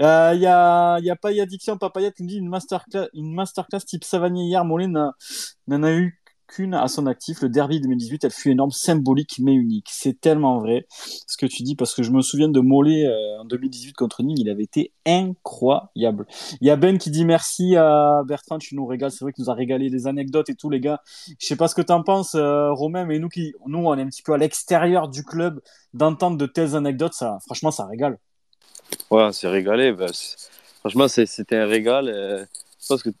Euh, 0.00 0.32
il 0.34 0.40
y 0.40 0.46
a, 0.46 0.98
y 1.00 1.10
a 1.10 1.16
pas 1.16 1.30
Addiction 1.30 1.78
Papayat 1.78 2.10
qui 2.10 2.22
nous 2.22 2.28
dit 2.28 2.38
une 2.38 2.48
masterclass, 2.48 3.08
une 3.14 3.32
masterclass 3.32 3.80
type 3.80 4.04
Savanier 4.04 4.44
hier. 4.44 4.64
Mollet 4.64 4.88
n'en 4.88 5.82
a 5.82 5.92
eu 5.92 6.20
qu'une 6.46 6.74
à 6.74 6.88
son 6.88 7.06
actif. 7.06 7.42
Le 7.42 7.48
derby 7.48 7.80
2018, 7.80 8.24
elle 8.24 8.30
fut 8.30 8.50
énorme, 8.50 8.70
symbolique 8.70 9.38
mais 9.40 9.54
unique. 9.54 9.88
C'est 9.90 10.20
tellement 10.20 10.58
vrai 10.58 10.86
ce 10.90 11.36
que 11.36 11.46
tu 11.46 11.62
dis 11.62 11.74
parce 11.76 11.94
que 11.94 12.02
je 12.02 12.10
me 12.10 12.22
souviens 12.22 12.48
de 12.48 12.60
Mollet 12.60 13.06
euh, 13.06 13.40
en 13.40 13.44
2018 13.44 13.94
contre 13.94 14.22
Nîmes, 14.22 14.36
il 14.38 14.50
avait 14.50 14.64
été 14.64 14.92
incroyable. 15.06 16.26
Il 16.60 16.66
y 16.66 16.70
a 16.70 16.76
Ben 16.76 16.98
qui 16.98 17.10
dit 17.10 17.24
merci 17.24 17.76
à 17.76 18.22
Bertrand, 18.26 18.58
tu 18.58 18.76
nous 18.76 18.86
régales. 18.86 19.10
C'est 19.10 19.24
vrai 19.24 19.32
qu'il 19.32 19.44
nous 19.44 19.50
a 19.50 19.54
régalé 19.54 19.88
les 19.88 20.06
anecdotes 20.06 20.48
et 20.50 20.54
tout, 20.54 20.70
les 20.70 20.80
gars. 20.80 21.00
Je 21.40 21.46
sais 21.46 21.56
pas 21.56 21.68
ce 21.68 21.74
que 21.74 21.82
tu 21.82 21.92
en 21.92 22.02
penses, 22.02 22.34
euh, 22.34 22.72
Romain, 22.72 23.04
mais 23.06 23.18
nous 23.18 23.28
qui, 23.28 23.52
nous, 23.66 23.78
on 23.78 23.96
est 23.96 24.02
un 24.02 24.08
petit 24.08 24.22
peu 24.22 24.32
à 24.34 24.38
l'extérieur 24.38 25.08
du 25.08 25.24
club 25.24 25.60
d'entendre 25.92 26.36
de 26.36 26.46
telles 26.46 26.74
anecdotes, 26.76 27.14
ça, 27.14 27.38
franchement, 27.46 27.70
ça 27.70 27.86
régale. 27.86 28.18
Ouais, 29.10 29.32
c'est 29.32 29.48
régalé. 29.48 29.92
Bah, 29.92 30.06
franchement, 30.80 31.08
c'était 31.08 31.56
un 31.56 31.66
régal. 31.66 32.08
Euh, 32.08 32.44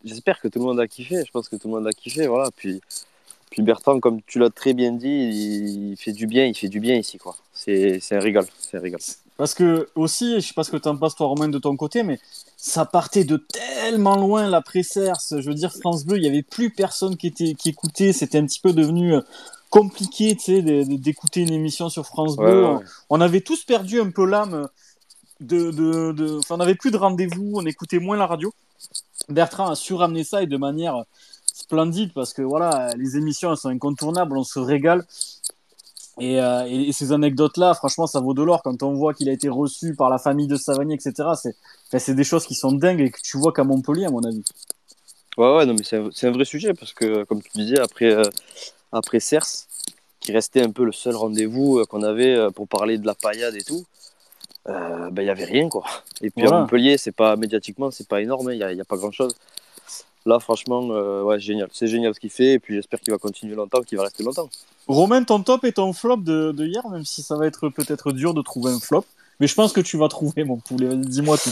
j'espère 0.04 0.40
que 0.40 0.48
tout 0.48 0.58
le 0.58 0.64
monde 0.64 0.80
a 0.80 0.88
kiffé. 0.88 1.24
Je 1.24 1.30
pense 1.30 1.48
que 1.48 1.56
tout 1.56 1.68
le 1.68 1.74
monde 1.74 1.86
a 1.86 1.92
kiffé. 1.92 2.26
Voilà. 2.26 2.50
Puis 2.54 2.80
puis 3.54 3.62
Bertrand, 3.62 4.00
comme 4.00 4.20
tu 4.26 4.40
l'as 4.40 4.50
très 4.50 4.74
bien 4.74 4.90
dit, 4.90 5.06
il 5.92 5.96
fait 5.96 6.10
du 6.10 6.26
bien, 6.26 6.44
il 6.44 6.56
fait 6.56 6.66
du 6.66 6.80
bien 6.80 6.96
ici, 6.96 7.18
quoi. 7.18 7.36
C'est 7.52 8.00
un 8.10 8.18
régal, 8.18 8.44
c'est 8.58 8.78
un 8.78 8.80
régal. 8.80 9.00
Parce 9.36 9.54
que 9.54 9.88
aussi, 9.94 10.40
je 10.40 10.48
sais 10.48 10.54
pas 10.54 10.64
ce 10.64 10.72
que 10.72 10.76
tu 10.76 10.88
en 10.88 10.96
penses 10.96 11.14
toi 11.14 11.28
Romain 11.28 11.46
de 11.46 11.58
ton 11.60 11.76
côté, 11.76 12.02
mais 12.02 12.18
ça 12.56 12.84
partait 12.84 13.22
de 13.22 13.36
tellement 13.36 14.16
loin 14.16 14.48
la 14.48 14.60
pré-cerce. 14.60 15.34
Je 15.38 15.48
veux 15.48 15.54
dire, 15.54 15.72
France 15.72 16.04
Bleu, 16.04 16.16
il 16.16 16.24
y 16.24 16.26
avait 16.26 16.42
plus 16.42 16.70
personne 16.70 17.16
qui 17.16 17.28
était 17.28 17.54
qui 17.54 17.68
écoutait. 17.68 18.12
C'était 18.12 18.38
un 18.38 18.46
petit 18.46 18.58
peu 18.58 18.72
devenu 18.72 19.14
euh, 19.14 19.20
compliqué, 19.70 20.34
tu 20.34 20.56
sais, 20.56 20.62
d'écouter 20.62 21.42
une 21.42 21.52
émission 21.52 21.88
sur 21.88 22.06
France 22.06 22.34
Bleu. 22.34 22.78
On 23.08 23.20
avait 23.20 23.40
tous 23.40 23.62
perdu 23.62 24.00
un 24.00 24.10
peu 24.10 24.26
l'âme 24.26 24.68
on 25.52 26.56
n'avait 26.56 26.74
plus 26.74 26.90
de 26.90 26.96
rendez-vous, 26.96 27.52
on 27.54 27.66
écoutait 27.66 27.98
moins 27.98 28.16
la 28.16 28.26
radio. 28.26 28.52
Bertrand 29.28 29.70
a 29.70 29.74
su 29.74 29.94
ramener 29.94 30.24
ça 30.24 30.42
et 30.42 30.46
de 30.46 30.56
manière 30.56 31.04
splendide 31.52 32.12
parce 32.12 32.32
que 32.32 32.42
voilà, 32.42 32.90
les 32.96 33.16
émissions 33.16 33.54
sont 33.56 33.68
incontournables, 33.68 34.36
on 34.36 34.44
se 34.44 34.58
régale. 34.58 35.04
Et, 36.20 36.40
euh, 36.40 36.92
ces 36.92 37.12
anecdotes-là, 37.12 37.74
franchement, 37.74 38.06
ça 38.06 38.20
vaut 38.20 38.34
de 38.34 38.42
l'or 38.42 38.62
quand 38.62 38.82
on 38.82 38.92
voit 38.94 39.14
qu'il 39.14 39.28
a 39.28 39.32
été 39.32 39.48
reçu 39.48 39.94
par 39.94 40.10
la 40.10 40.18
famille 40.18 40.46
de 40.46 40.56
Savanier, 40.56 40.94
etc. 40.94 41.30
C'est, 41.40 41.56
c'est 41.98 42.14
des 42.14 42.24
choses 42.24 42.46
qui 42.46 42.54
sont 42.54 42.72
dingues 42.72 43.00
et 43.00 43.10
que 43.10 43.18
tu 43.22 43.36
vois 43.36 43.52
qu'à 43.52 43.64
Montpellier, 43.64 44.04
à 44.04 44.10
mon 44.10 44.22
avis. 44.22 44.44
Ouais, 45.36 45.56
ouais, 45.56 45.66
non, 45.66 45.74
mais 45.74 45.82
c'est 45.82 46.26
un, 46.26 46.30
vrai 46.30 46.44
sujet 46.44 46.74
parce 46.74 46.92
que, 46.92 47.24
comme 47.24 47.42
tu 47.42 47.50
disais, 47.54 47.80
après, 47.80 48.12
euh, 48.12 48.22
après 48.92 49.18
Cers, 49.18 49.46
qui 50.20 50.32
restait 50.32 50.62
un 50.62 50.70
peu 50.70 50.84
le 50.84 50.92
seul 50.92 51.16
rendez-vous 51.16 51.78
euh, 51.78 51.84
qu'on 51.84 52.02
avait 52.02 52.48
pour 52.54 52.68
parler 52.68 52.98
de 52.98 53.06
la 53.06 53.16
paillade 53.16 53.56
et 53.56 53.64
tout, 53.64 53.84
ben, 54.66 55.10
il 55.18 55.24
n'y 55.24 55.30
avait 55.30 55.44
rien, 55.44 55.68
quoi. 55.68 55.84
Et 56.20 56.30
puis 56.30 56.46
à 56.46 56.50
Montpellier, 56.50 56.96
c'est 56.98 57.12
pas 57.12 57.36
médiatiquement, 57.36 57.90
c'est 57.90 58.08
pas 58.08 58.20
énorme, 58.20 58.52
il 58.52 58.62
hein, 58.62 58.72
n'y 58.72 58.80
a, 58.80 58.82
a, 58.82 58.84
pas 58.84 58.96
grand-chose. 58.96 59.34
Là, 60.26 60.40
franchement, 60.40 60.88
euh, 60.90 61.22
ouais, 61.22 61.38
génial. 61.38 61.68
C'est 61.72 61.86
génial 61.86 62.14
ce 62.14 62.20
qu'il 62.20 62.30
fait. 62.30 62.54
Et 62.54 62.58
puis, 62.58 62.74
j'espère 62.74 63.00
qu'il 63.00 63.12
va 63.12 63.18
continuer 63.18 63.54
longtemps, 63.54 63.82
qu'il 63.82 63.98
va 63.98 64.04
rester 64.04 64.22
longtemps. 64.22 64.48
Romain, 64.88 65.22
ton 65.22 65.42
top 65.42 65.64
et 65.64 65.72
ton 65.72 65.92
flop 65.92 66.18
de, 66.18 66.54
hier, 66.58 66.88
même 66.88 67.04
si 67.04 67.22
ça 67.22 67.36
va 67.36 67.46
être 67.46 67.68
peut-être 67.68 68.12
dur 68.12 68.32
de 68.32 68.40
trouver 68.40 68.72
un 68.72 68.80
flop. 68.80 69.04
Mais 69.40 69.46
je 69.46 69.54
pense 69.54 69.72
que 69.72 69.80
tu 69.80 69.98
vas 69.98 70.08
trouver, 70.08 70.44
mon 70.44 70.56
poulet. 70.56 70.96
Dis-moi 70.96 71.36
tout. 71.36 71.50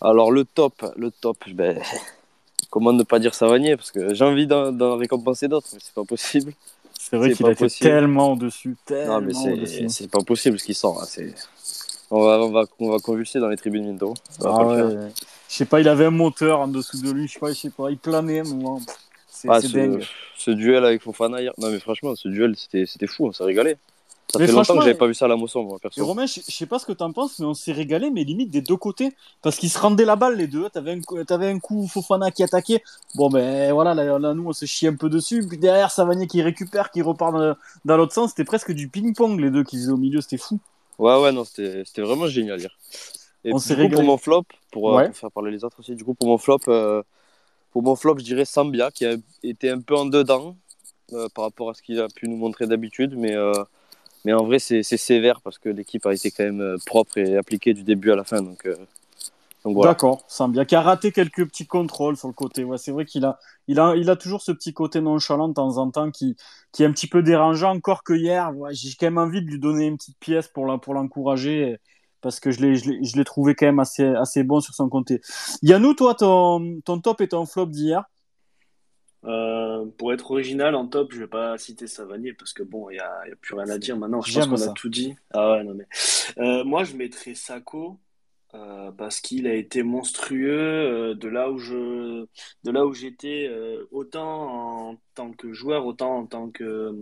Alors, 0.00 0.30
le 0.30 0.44
top, 0.44 0.74
le 0.96 1.10
top, 1.10 1.36
ben, 1.48 1.78
comment 2.70 2.92
ne 2.92 3.02
pas 3.02 3.18
dire 3.18 3.34
Savanier 3.34 3.76
Parce 3.76 3.90
que 3.90 4.14
j'ai 4.14 4.24
envie 4.24 4.46
d'en 4.46 4.96
récompenser 4.96 5.48
d'autres, 5.48 5.68
mais 5.74 5.78
c'est 5.82 5.94
pas 5.94 6.04
possible. 6.04 6.54
C'est 6.98 7.18
vrai 7.18 7.32
qu'il 7.34 7.46
a 7.46 7.52
été 7.52 7.68
tellement 7.68 8.32
au-dessus. 8.32 8.76
Non, 8.90 9.20
mais 9.20 9.34
c'est 9.88 10.10
pas 10.10 10.22
possible 10.22 10.58
ce 10.58 10.64
qu'il 10.64 10.74
sent. 10.74 10.88
C'est 11.06 11.34
on 12.10 12.22
va, 12.22 12.38
on, 12.40 12.50
va, 12.50 12.64
on 12.78 12.90
va 12.90 12.98
convulser 12.98 13.40
dans 13.40 13.48
les 13.48 13.56
tribunes 13.56 13.84
bientôt. 13.84 14.14
Ah 14.44 14.66
ouais. 14.66 15.10
Je 15.48 15.54
sais 15.54 15.64
pas, 15.64 15.80
il 15.80 15.88
avait 15.88 16.06
un 16.06 16.10
moteur 16.10 16.60
en 16.60 16.68
dessous 16.68 17.00
de 17.00 17.10
lui, 17.10 17.28
je 17.28 17.34
sais 17.34 17.40
pas, 17.40 17.52
je 17.52 17.58
sais 17.58 17.70
pas, 17.70 17.90
il 17.90 17.98
planait 17.98 18.40
un 18.40 18.44
moment. 18.44 18.80
C'est 19.28 19.48
ah, 19.50 19.60
dingue. 19.60 20.04
Ce 20.36 20.50
duel 20.50 20.84
avec 20.84 21.02
Fofana 21.02 21.40
hier, 21.40 21.52
non 21.58 21.70
mais 21.70 21.78
franchement, 21.78 22.14
ce 22.16 22.28
duel 22.28 22.54
c'était 22.56 23.06
fou, 23.06 23.26
on 23.26 23.32
s'est 23.32 23.44
régalé. 23.44 23.76
Ça 24.32 24.40
fait 24.40 24.52
longtemps 24.52 24.76
que 24.76 24.80
j'avais 24.80 24.94
pas 24.94 25.06
vu 25.06 25.14
ça 25.14 25.26
à 25.26 25.28
la 25.28 25.36
moisson, 25.36 25.62
moi, 25.62 25.78
perso. 25.80 26.00
Et 26.00 26.04
Romain, 26.04 26.26
je, 26.26 26.40
sais 26.40 26.66
pas 26.66 26.78
ce 26.78 26.86
que 26.86 26.92
t'en 26.92 27.12
penses, 27.12 27.38
mais 27.38 27.46
on 27.46 27.54
s'est 27.54 27.72
régalé, 27.72 28.10
mais 28.10 28.24
limite 28.24 28.50
des 28.50 28.60
deux 28.60 28.76
côtés. 28.76 29.12
Parce 29.40 29.56
qu'ils 29.56 29.70
se 29.70 29.78
rendaient 29.78 30.04
la 30.04 30.16
balle, 30.16 30.36
les 30.36 30.48
deux. 30.48 30.68
T'avais 30.68 30.92
un, 30.92 31.34
avais 31.34 31.50
un 31.50 31.58
coup 31.60 31.86
Fofana 31.86 32.30
qui 32.32 32.42
attaquait. 32.42 32.82
Bon, 33.14 33.30
ben 33.30 33.72
voilà, 33.72 33.94
là, 33.94 34.34
nous, 34.34 34.48
on 34.48 34.52
s'est 34.52 34.66
chié 34.66 34.88
un 34.88 34.96
peu 34.96 35.08
dessus. 35.08 35.46
Puis 35.48 35.58
derrière, 35.58 35.92
Savanier 35.92 36.26
qui 36.26 36.42
récupère, 36.42 36.90
qui 36.90 37.02
repart 37.02 37.32
dans, 37.32 37.54
dans 37.84 37.96
l'autre 37.96 38.14
sens. 38.14 38.30
C'était 38.30 38.44
presque 38.44 38.72
du 38.72 38.88
ping-pong, 38.88 39.38
les 39.40 39.50
deux 39.50 39.62
qui 39.62 39.76
faisaient 39.76 39.92
au 39.92 39.96
milieu. 39.96 40.20
C'était 40.20 40.38
fou. 40.38 40.58
Ouais, 40.98 41.20
ouais, 41.20 41.32
non, 41.32 41.44
c'était 41.44 42.02
vraiment 42.02 42.26
génial 42.26 42.60
hier. 42.60 42.76
Et 43.44 43.52
on 43.52 43.58
du 43.58 43.76
coup, 43.76 43.88
pour 43.90 44.02
mon 44.02 44.18
flop, 44.18 44.44
pour, 44.72 44.98
euh, 44.98 45.06
pour, 45.06 45.16
faire 45.16 45.30
parler 45.30 45.52
les 45.52 45.62
autres 45.62 45.78
aussi, 45.80 45.94
du 45.94 46.04
coup, 46.04 46.14
pour 46.14 46.26
mon 46.26 46.38
flop, 46.38 46.60
euh, 46.68 47.02
pour 47.70 47.82
mon 47.82 47.94
flop, 47.94 48.18
je 48.18 48.24
dirais 48.24 48.44
Sambia, 48.44 48.90
qui 48.90 49.06
a 49.06 49.14
été 49.42 49.70
un 49.70 49.80
peu 49.80 49.94
en 49.94 50.06
dedans 50.06 50.56
euh, 51.12 51.28
par 51.34 51.44
rapport 51.44 51.70
à 51.70 51.74
ce 51.74 51.82
qu'il 51.82 52.00
a 52.00 52.08
pu 52.08 52.28
nous 52.28 52.36
montrer 52.36 52.66
d'habitude, 52.66 53.14
mais, 53.16 53.34
mais 54.24 54.32
en 54.32 54.44
vrai, 54.44 54.58
c'est 54.58 54.82
sévère 54.82 55.40
parce 55.42 55.58
que 55.58 55.68
l'équipe 55.68 56.04
a 56.06 56.14
été 56.14 56.30
quand 56.30 56.44
même 56.44 56.76
propre 56.86 57.18
et 57.18 57.36
appliquée 57.36 57.74
du 57.74 57.84
début 57.84 58.10
à 58.10 58.16
la 58.16 58.24
fin. 58.24 58.42
Donc, 58.42 58.66
D'accord, 59.74 60.24
Sambia 60.28 60.64
qui 60.64 60.74
a 60.74 60.82
raté 60.82 61.12
quelques 61.12 61.46
petits 61.46 61.66
contrôles 61.66 62.16
sur 62.16 62.28
le 62.28 62.34
côté. 62.34 62.64
Ouais, 62.64 62.78
c'est 62.78 62.92
vrai 62.92 63.04
qu'il 63.04 63.24
a, 63.24 63.38
il 63.66 63.80
a, 63.80 63.96
il 63.96 64.08
a 64.10 64.16
toujours 64.16 64.42
ce 64.42 64.52
petit 64.52 64.72
côté 64.72 65.00
nonchalant 65.00 65.48
de 65.48 65.54
temps 65.54 65.78
en 65.78 65.90
temps 65.90 66.10
qui, 66.10 66.36
qui 66.72 66.82
est 66.82 66.86
un 66.86 66.92
petit 66.92 67.08
peu 67.08 67.22
dérangeant. 67.22 67.74
Encore 67.74 68.04
que 68.04 68.12
hier, 68.12 68.52
j'ai 68.70 68.90
quand 68.98 69.06
même 69.06 69.18
envie 69.18 69.42
de 69.42 69.46
lui 69.46 69.58
donner 69.58 69.86
une 69.86 69.96
petite 69.96 70.18
pièce 70.18 70.48
pour 70.48 70.80
pour 70.80 70.94
l'encourager 70.94 71.78
parce 72.20 72.40
que 72.40 72.50
je 72.50 72.60
l'ai, 72.60 72.76
je 72.76 73.16
l'ai, 73.16 73.24
trouvé 73.24 73.54
quand 73.54 73.66
même 73.66 73.78
assez, 73.78 74.04
assez 74.04 74.42
bon 74.42 74.60
sur 74.60 74.74
son 74.74 74.88
côté. 74.88 75.20
Yannou, 75.62 75.94
toi, 75.94 76.14
ton, 76.14 76.80
ton 76.84 77.00
top 77.00 77.20
et 77.20 77.28
ton 77.28 77.46
flop 77.46 77.66
d'hier? 77.66 78.04
Euh, 79.24 79.84
pour 79.98 80.12
être 80.12 80.30
original 80.30 80.74
en 80.74 80.86
top, 80.86 81.12
je 81.12 81.20
vais 81.20 81.26
pas 81.26 81.56
citer 81.58 81.86
Savanier 81.86 82.32
parce 82.32 82.52
que 82.52 82.62
bon, 82.62 82.90
il 82.90 82.96
y 82.96 83.00
a, 83.00 83.28
y 83.28 83.32
a, 83.32 83.36
plus 83.36 83.54
rien 83.54 83.68
à 83.68 83.78
dire 83.78 83.96
maintenant. 83.96 84.20
Je 84.20 84.40
pense 84.40 84.46
qu'on 84.48 84.70
a 84.70 84.72
tout 84.72 84.88
dit. 84.88 85.14
Ah 85.32 85.52
ouais, 85.52 85.64
non 85.64 85.74
mais 85.74 85.86
euh, 86.38 86.64
moi 86.64 86.84
je 86.84 86.96
mettrais 86.96 87.34
Sako 87.34 87.98
euh, 88.56 88.90
parce 88.92 89.20
qu'il 89.20 89.46
a 89.46 89.54
été 89.54 89.82
monstrueux 89.82 90.50
euh, 90.50 91.14
de 91.14 91.28
là 91.28 91.50
où 91.50 91.58
je 91.58 92.24
de 92.64 92.70
là 92.70 92.86
où 92.86 92.94
j'étais 92.94 93.48
euh, 93.50 93.86
autant 93.90 94.90
en 94.90 94.96
tant 95.14 95.32
que 95.32 95.52
joueur 95.52 95.84
autant 95.84 96.18
en 96.18 96.26
tant 96.26 96.50
que 96.50 96.92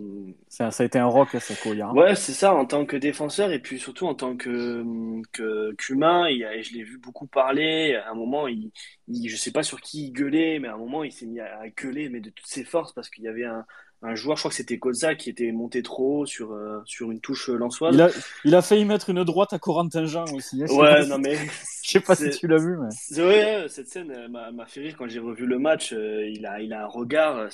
ça, 0.49 0.71
ça 0.71 0.83
a 0.83 0.85
été 0.85 0.99
un 0.99 1.05
rock 1.05 1.29
ça 1.39 1.53
hein. 1.65 1.93
ouais 1.93 2.15
c'est 2.15 2.33
ça 2.33 2.53
en 2.53 2.65
tant 2.65 2.85
que 2.85 2.97
défenseur 2.97 3.51
et 3.51 3.59
puis 3.59 3.79
surtout 3.79 4.07
en 4.07 4.15
tant 4.15 4.35
que 4.35 4.83
que 5.31 5.73
qu'humain 5.75 6.25
et 6.27 6.61
je 6.63 6.73
l'ai 6.73 6.83
vu 6.83 6.97
beaucoup 6.97 7.27
parler 7.27 7.95
à 7.95 8.11
un 8.11 8.15
moment 8.15 8.47
il, 8.47 8.71
il 9.07 9.29
je 9.29 9.37
sais 9.37 9.51
pas 9.51 9.63
sur 9.63 9.79
qui 9.79 10.07
il 10.07 10.11
gueulait 10.11 10.59
mais 10.59 10.67
à 10.67 10.73
un 10.73 10.77
moment 10.77 11.03
il 11.03 11.11
s'est 11.11 11.27
mis 11.27 11.39
à, 11.39 11.69
gueuler 11.69 12.09
mais 12.09 12.19
de 12.19 12.31
toutes 12.31 12.47
ses 12.47 12.65
forces 12.65 12.91
parce 12.91 13.09
qu'il 13.09 13.23
y 13.23 13.27
avait 13.27 13.45
un 13.45 13.65
un 14.05 14.15
joueur, 14.15 14.37
je 14.37 14.41
crois 14.41 14.49
que 14.49 14.55
c'était 14.57 14.77
Koza 14.77 15.15
qui 15.15 15.29
était 15.29 15.51
monté 15.51 15.81
trop 15.83 16.21
haut 16.21 16.25
sur, 16.25 16.51
euh, 16.53 16.81
sur 16.85 17.11
une 17.11 17.19
touche 17.19 17.49
lançoise. 17.49 17.93
Il 17.95 18.01
a, 18.01 18.09
il 18.45 18.55
a 18.55 18.61
failli 18.61 18.85
mettre 18.85 19.09
une 19.09 19.23
droite 19.23 19.53
à 19.53 19.59
Corentin 19.59 20.05
Jean 20.05 20.25
aussi. 20.33 20.61
hein. 20.63 20.67
Ouais, 20.73 21.05
non 21.07 21.15
si- 21.15 21.21
mais. 21.21 21.37
Je 21.85 21.91
sais 21.91 21.99
pas 21.99 22.15
si 22.15 22.31
tu 22.31 22.47
l'as 22.47 22.57
vu, 22.57 22.77
mais. 22.77 23.21
Ouais, 23.23 23.65
cette 23.69 23.87
scène 23.89 24.09
euh, 24.11 24.27
m'a 24.27 24.65
fait 24.65 24.79
rire 24.81 24.95
quand 24.97 25.07
j'ai 25.07 25.19
revu 25.19 25.45
le 25.45 25.59
match. 25.59 25.93
euh, 25.93 26.27
il, 26.27 26.43
a, 26.47 26.59
il 26.59 26.73
a 26.73 26.83
un 26.83 26.87
regard. 26.87 27.37
euh, 27.37 27.47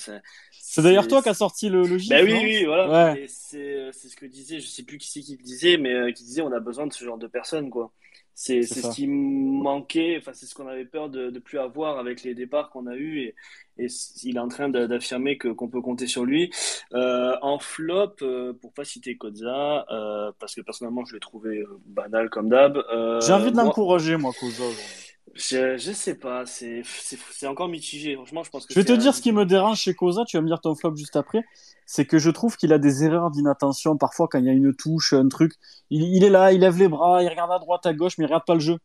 C'est 0.53 0.81
d'ailleurs 0.81 1.07
toi 1.09 1.21
qui 1.21 1.27
as 1.27 1.33
sorti 1.33 1.67
le, 1.67 1.81
le 1.85 1.97
gif, 1.97 2.09
Bah 2.09 2.21
oui, 2.23 2.39
oui, 2.41 2.63
voilà. 2.65 3.13
Ouais. 3.13 3.25
C'est 3.27 3.57
euh, 3.75 3.91
c'est 3.91 4.07
ce 4.07 4.15
que 4.15 4.25
disait, 4.25 4.61
je 4.61 4.67
sais 4.67 4.83
plus 4.83 4.97
qui 4.97 5.09
c'est 5.09 5.19
qui 5.19 5.35
le 5.35 5.43
disait, 5.43 5.75
mais 5.77 5.93
euh, 5.93 6.11
qui 6.13 6.23
disait 6.23 6.41
on 6.41 6.51
a 6.53 6.61
besoin 6.61 6.87
de 6.87 6.93
ce 6.93 7.03
genre 7.03 7.17
de 7.17 7.27
personnes, 7.27 7.69
quoi. 7.69 7.91
C'est 8.33 8.63
ce 8.63 8.89
qui 8.93 9.07
manquait, 9.07 10.17
enfin 10.17 10.31
c'est 10.33 10.45
ce 10.45 10.55
qu'on 10.55 10.67
avait 10.67 10.85
peur 10.85 11.09
de, 11.09 11.29
de 11.29 11.39
plus 11.39 11.59
avoir 11.59 11.99
avec 11.99 12.23
les 12.23 12.33
départs 12.33 12.69
qu'on 12.71 12.87
a 12.87 12.95
eus 12.95 13.19
et, 13.19 13.35
et 13.77 13.87
il 14.23 14.37
est 14.37 14.39
en 14.39 14.47
train 14.47 14.69
d'affirmer 14.69 15.37
que 15.37 15.49
qu'on 15.49 15.67
peut 15.69 15.81
compter 15.81 16.07
sur 16.07 16.25
lui. 16.25 16.49
Euh, 16.93 17.35
en 17.41 17.59
flop, 17.59 18.15
euh, 18.21 18.53
pour 18.53 18.73
pas 18.73 18.83
citer 18.85 19.15
Kodza, 19.17 19.85
euh, 19.91 20.31
parce 20.39 20.55
que 20.55 20.61
personnellement 20.61 21.05
je 21.05 21.13
l'ai 21.13 21.19
trouvé 21.19 21.59
euh, 21.59 21.79
banal 21.85 22.29
comme 22.29 22.49
d'hab. 22.49 22.77
euh, 22.77 23.19
J'ai 23.21 23.33
envie 23.33 23.51
de 23.51 23.57
l'encourager, 23.57 24.17
moi, 24.17 24.31
Koza. 24.33 24.63
aujourd'hui. 24.63 25.10
Je, 25.33 25.77
je 25.77 25.91
sais 25.93 26.15
pas, 26.15 26.45
c'est 26.45 26.83
c'est 26.83 27.17
c'est 27.31 27.47
encore 27.47 27.69
mitigé. 27.69 28.15
Franchement, 28.15 28.43
je 28.43 28.49
pense 28.49 28.65
que 28.65 28.73
Je 28.73 28.79
vais 28.79 28.85
te 28.85 28.93
dire 28.93 29.13
ce 29.13 29.21
qui 29.21 29.31
me 29.31 29.45
dérange 29.45 29.79
chez 29.79 29.93
Koza, 29.93 30.23
tu 30.25 30.37
vas 30.37 30.41
me 30.41 30.47
dire 30.47 30.59
ton 30.61 30.75
flop 30.75 30.95
juste 30.95 31.15
après. 31.15 31.43
C'est 31.85 32.05
que 32.05 32.19
je 32.19 32.29
trouve 32.29 32.55
qu'il 32.57 32.71
a 32.73 32.77
des 32.79 33.03
erreurs 33.03 33.31
d'inattention 33.31 33.97
parfois 33.97 34.27
quand 34.29 34.39
il 34.39 34.45
y 34.45 34.49
a 34.49 34.53
une 34.53 34.73
touche, 34.73 35.13
un 35.13 35.27
truc. 35.27 35.53
Il, 35.89 36.03
il 36.03 36.23
est 36.23 36.29
là, 36.29 36.53
il 36.53 36.61
lève 36.61 36.77
les 36.77 36.87
bras, 36.87 37.21
il 37.23 37.27
regarde 37.29 37.51
à 37.51 37.59
droite, 37.59 37.85
à 37.85 37.93
gauche, 37.93 38.17
mais 38.17 38.23
il 38.23 38.27
regarde 38.27 38.45
pas 38.45 38.53
le 38.55 38.59
jeu. 38.61 38.77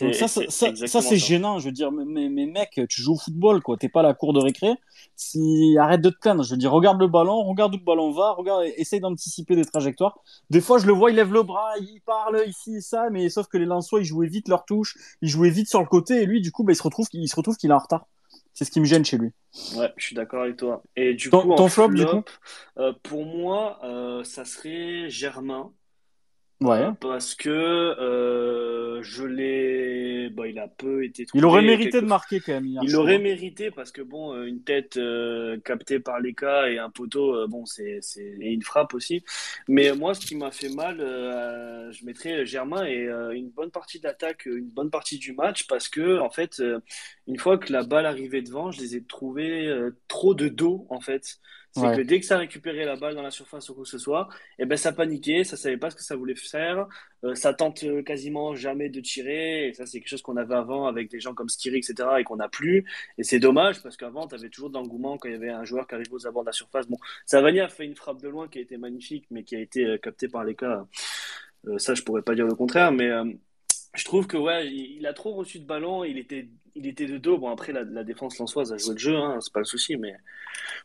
Donc 0.00 0.14
ça, 0.14 0.28
ça, 0.28 0.42
c'est 0.42 0.50
ça, 0.50 0.68
exactement 0.68 1.02
ça, 1.02 1.08
c'est 1.08 1.16
gênant. 1.18 1.58
Je 1.58 1.66
veux 1.66 1.72
dire, 1.72 1.90
mais, 1.92 2.28
mais, 2.28 2.46
mec, 2.46 2.80
tu 2.88 3.02
joues 3.02 3.14
au 3.14 3.18
football, 3.18 3.62
quoi. 3.62 3.76
T'es 3.76 3.88
pas 3.88 4.00
à 4.00 4.02
la 4.04 4.14
cour 4.14 4.32
de 4.32 4.40
récré. 4.40 4.68
Si, 5.16 5.76
arrête 5.78 6.00
de 6.00 6.10
te 6.10 6.18
plaindre. 6.18 6.42
Je 6.44 6.50
veux 6.50 6.56
dire, 6.56 6.70
regarde 6.72 7.00
le 7.00 7.08
ballon, 7.08 7.42
regarde 7.42 7.74
où 7.74 7.78
le 7.78 7.84
ballon 7.84 8.10
va, 8.12 8.32
regarde, 8.32 8.64
essaye 8.76 9.00
d'anticiper 9.00 9.56
des 9.56 9.64
trajectoires. 9.64 10.18
Des 10.50 10.60
fois, 10.60 10.78
je 10.78 10.86
le 10.86 10.92
vois, 10.92 11.10
il 11.10 11.16
lève 11.16 11.32
le 11.32 11.42
bras, 11.42 11.72
il 11.80 12.00
parle 12.06 12.42
ici 12.46 12.76
et 12.76 12.80
ça, 12.80 13.10
mais 13.10 13.28
sauf 13.28 13.46
que 13.48 13.58
les 13.58 13.66
Lensois, 13.66 14.00
ils 14.00 14.04
jouaient 14.04 14.28
vite 14.28 14.48
leur 14.48 14.64
touche, 14.64 14.96
ils 15.20 15.28
jouaient 15.28 15.50
vite 15.50 15.68
sur 15.68 15.80
le 15.80 15.86
côté, 15.86 16.22
et 16.22 16.26
lui, 16.26 16.40
du 16.40 16.52
coup, 16.52 16.64
bah, 16.64 16.72
il 16.72 16.76
se 16.76 16.82
retrouve, 16.82 17.06
il 17.12 17.28
se 17.28 17.36
retrouve 17.36 17.56
qu'il 17.56 17.70
est 17.70 17.74
en 17.74 17.78
retard. 17.78 18.06
C'est 18.54 18.64
ce 18.64 18.70
qui 18.70 18.80
me 18.80 18.84
gêne 18.84 19.04
chez 19.04 19.16
lui. 19.18 19.30
Ouais, 19.76 19.92
je 19.96 20.04
suis 20.06 20.14
d'accord 20.14 20.42
avec 20.42 20.56
toi. 20.56 20.82
Et 20.94 21.14
du 21.14 21.30
Ton- 21.30 21.42
coup, 21.42 21.54
ton 21.54 21.68
flop, 21.68 21.88
du 21.88 22.04
coup? 22.06 22.22
euh, 22.78 22.92
pour 23.02 23.24
moi, 23.24 23.78
euh, 23.82 24.24
ça 24.24 24.44
serait 24.44 25.08
Germain. 25.08 25.72
Ouais. 26.62 26.88
Parce 27.00 27.34
que 27.34 27.48
euh, 27.50 29.02
je 29.02 29.24
l'ai. 29.24 30.30
Bon, 30.30 30.44
il 30.44 30.58
a 30.58 30.68
peu 30.68 31.04
été 31.04 31.26
trouvé. 31.26 31.40
Il 31.40 31.44
aurait 31.44 31.62
mérité 31.62 31.90
quelque- 31.90 32.04
de 32.04 32.08
marquer 32.08 32.40
quand 32.40 32.52
même. 32.52 32.66
hier, 32.66 32.82
Il 32.84 32.92
trouve. 32.92 33.06
mérité 33.18 33.70
parce 33.70 33.90
que 33.90 34.02
bon, 34.02 34.34
euh, 34.34 34.44
une 34.44 34.62
tête 34.62 34.96
euh, 34.96 35.58
captée 35.64 35.98
par 36.00 36.20
les 36.20 36.34
cas 36.34 36.68
et 36.68 36.78
un 36.78 36.90
poteau, 36.90 37.34
euh, 37.34 37.46
bon, 37.48 37.66
c'est 37.66 37.98
c'est 38.00 38.22
et 38.40 38.52
une 38.52 38.62
frappe 38.62 38.94
aussi. 38.94 39.24
Mais 39.68 39.92
moi, 39.92 40.14
ce 40.14 40.24
qui 40.26 40.36
m'a 40.36 40.50
fait 40.50 40.68
mal, 40.68 40.98
je 40.98 42.04
mettrais 42.04 42.46
Germain 42.46 42.84
et 42.86 43.08
une 43.34 43.50
bonne 43.50 43.70
partie 43.70 43.98
de 43.98 44.04
l'attaque, 44.04 44.46
une 44.46 44.68
bonne 44.70 44.90
partie 44.90 45.18
du 45.18 45.32
match 45.32 45.66
parce 45.66 45.88
que 45.88 46.18
en 46.20 46.30
fait, 46.30 46.62
une 47.26 47.38
fois 47.38 47.58
que 47.58 47.72
la 47.72 47.82
balle 47.82 48.06
arrivait 48.06 48.42
devant, 48.42 48.70
je 48.70 48.80
les 48.80 48.96
ai 48.96 49.02
trouvés 49.04 49.70
trop 50.08 50.34
de 50.34 50.48
dos 50.48 50.86
en 50.90 51.00
fait. 51.00 51.38
C'est 51.74 51.80
Ouais. 51.80 51.96
que 51.96 52.02
dès 52.02 52.20
que 52.20 52.26
ça 52.26 52.36
récupérait 52.38 52.84
la 52.84 52.96
balle 52.96 53.14
dans 53.14 53.22
la 53.22 53.30
surface 53.30 53.68
ou 53.70 53.74
quoi 53.74 53.84
que 53.84 53.88
ce 53.88 53.98
soit, 53.98 54.28
et 54.58 54.66
ben 54.66 54.76
ça 54.76 54.92
paniquait, 54.92 55.42
ça 55.42 55.56
savait 55.56 55.78
pas 55.78 55.90
ce 55.90 55.96
que 55.96 56.02
ça 56.02 56.16
voulait 56.16 56.34
faire, 56.34 56.86
euh, 57.24 57.34
ça 57.34 57.54
tente 57.54 57.82
euh, 57.84 58.02
quasiment 58.02 58.54
jamais 58.54 58.90
de 58.90 59.00
tirer. 59.00 59.68
Et 59.68 59.72
ça, 59.74 59.86
c'est 59.86 59.98
quelque 60.00 60.08
chose 60.10 60.22
qu'on 60.22 60.36
avait 60.36 60.54
avant 60.54 60.86
avec 60.86 61.10
des 61.10 61.18
gens 61.20 61.34
comme 61.34 61.48
Skiri, 61.48 61.78
etc. 61.78 62.08
et 62.20 62.24
qu'on 62.24 62.36
n'a 62.36 62.48
plus. 62.48 62.84
Et 63.18 63.22
c'est 63.24 63.38
dommage 63.38 63.82
parce 63.82 63.96
qu'avant, 63.96 64.26
tu 64.28 64.34
avais 64.34 64.50
toujours 64.50 64.68
de 64.70 64.74
l'engouement 64.74 65.16
quand 65.18 65.28
il 65.28 65.32
y 65.32 65.36
avait 65.36 65.50
un 65.50 65.64
joueur 65.64 65.86
qui 65.86 65.94
arrivait 65.94 66.12
aux 66.12 66.26
abords 66.26 66.42
de 66.44 66.48
la 66.48 66.52
surface. 66.52 66.86
Bon, 66.88 66.98
Savani 67.26 67.60
a 67.60 67.68
fait 67.68 67.86
une 67.86 67.96
frappe 67.96 68.20
de 68.20 68.28
loin 68.28 68.48
qui 68.48 68.58
a 68.58 68.60
été 68.62 68.76
magnifique, 68.76 69.26
mais 69.30 69.42
qui 69.44 69.56
a 69.56 69.60
été 69.60 69.84
euh, 69.86 69.98
captée 69.98 70.28
par 70.28 70.44
les 70.44 70.54
cas. 70.54 70.86
Euh, 71.68 71.78
ça, 71.78 71.94
je 71.94 72.02
pourrais 72.02 72.22
pas 72.22 72.34
dire 72.34 72.46
le 72.46 72.54
contraire, 72.54 72.92
mais 72.92 73.10
je 73.94 74.04
trouve 74.04 74.26
que 74.26 74.36
ouais, 74.36 74.68
il, 74.68 75.06
a 75.06 75.12
trop 75.12 75.32
reçu 75.34 75.58
de 75.58 75.66
ballon. 75.66 76.04
Il 76.04 76.18
était, 76.18 76.48
il 76.74 76.86
était 76.86 77.06
de 77.06 77.18
dos. 77.18 77.38
Bon, 77.38 77.50
après, 77.50 77.72
la, 77.72 77.84
la 77.84 78.04
défense 78.04 78.38
lançoise 78.38 78.72
a 78.72 78.78
joué 78.78 78.94
le 78.94 78.98
jeu, 78.98 79.16
hein, 79.16 79.38
c'est 79.40 79.52
pas 79.52 79.60
le 79.60 79.66
souci, 79.66 79.96
mais 79.96 80.14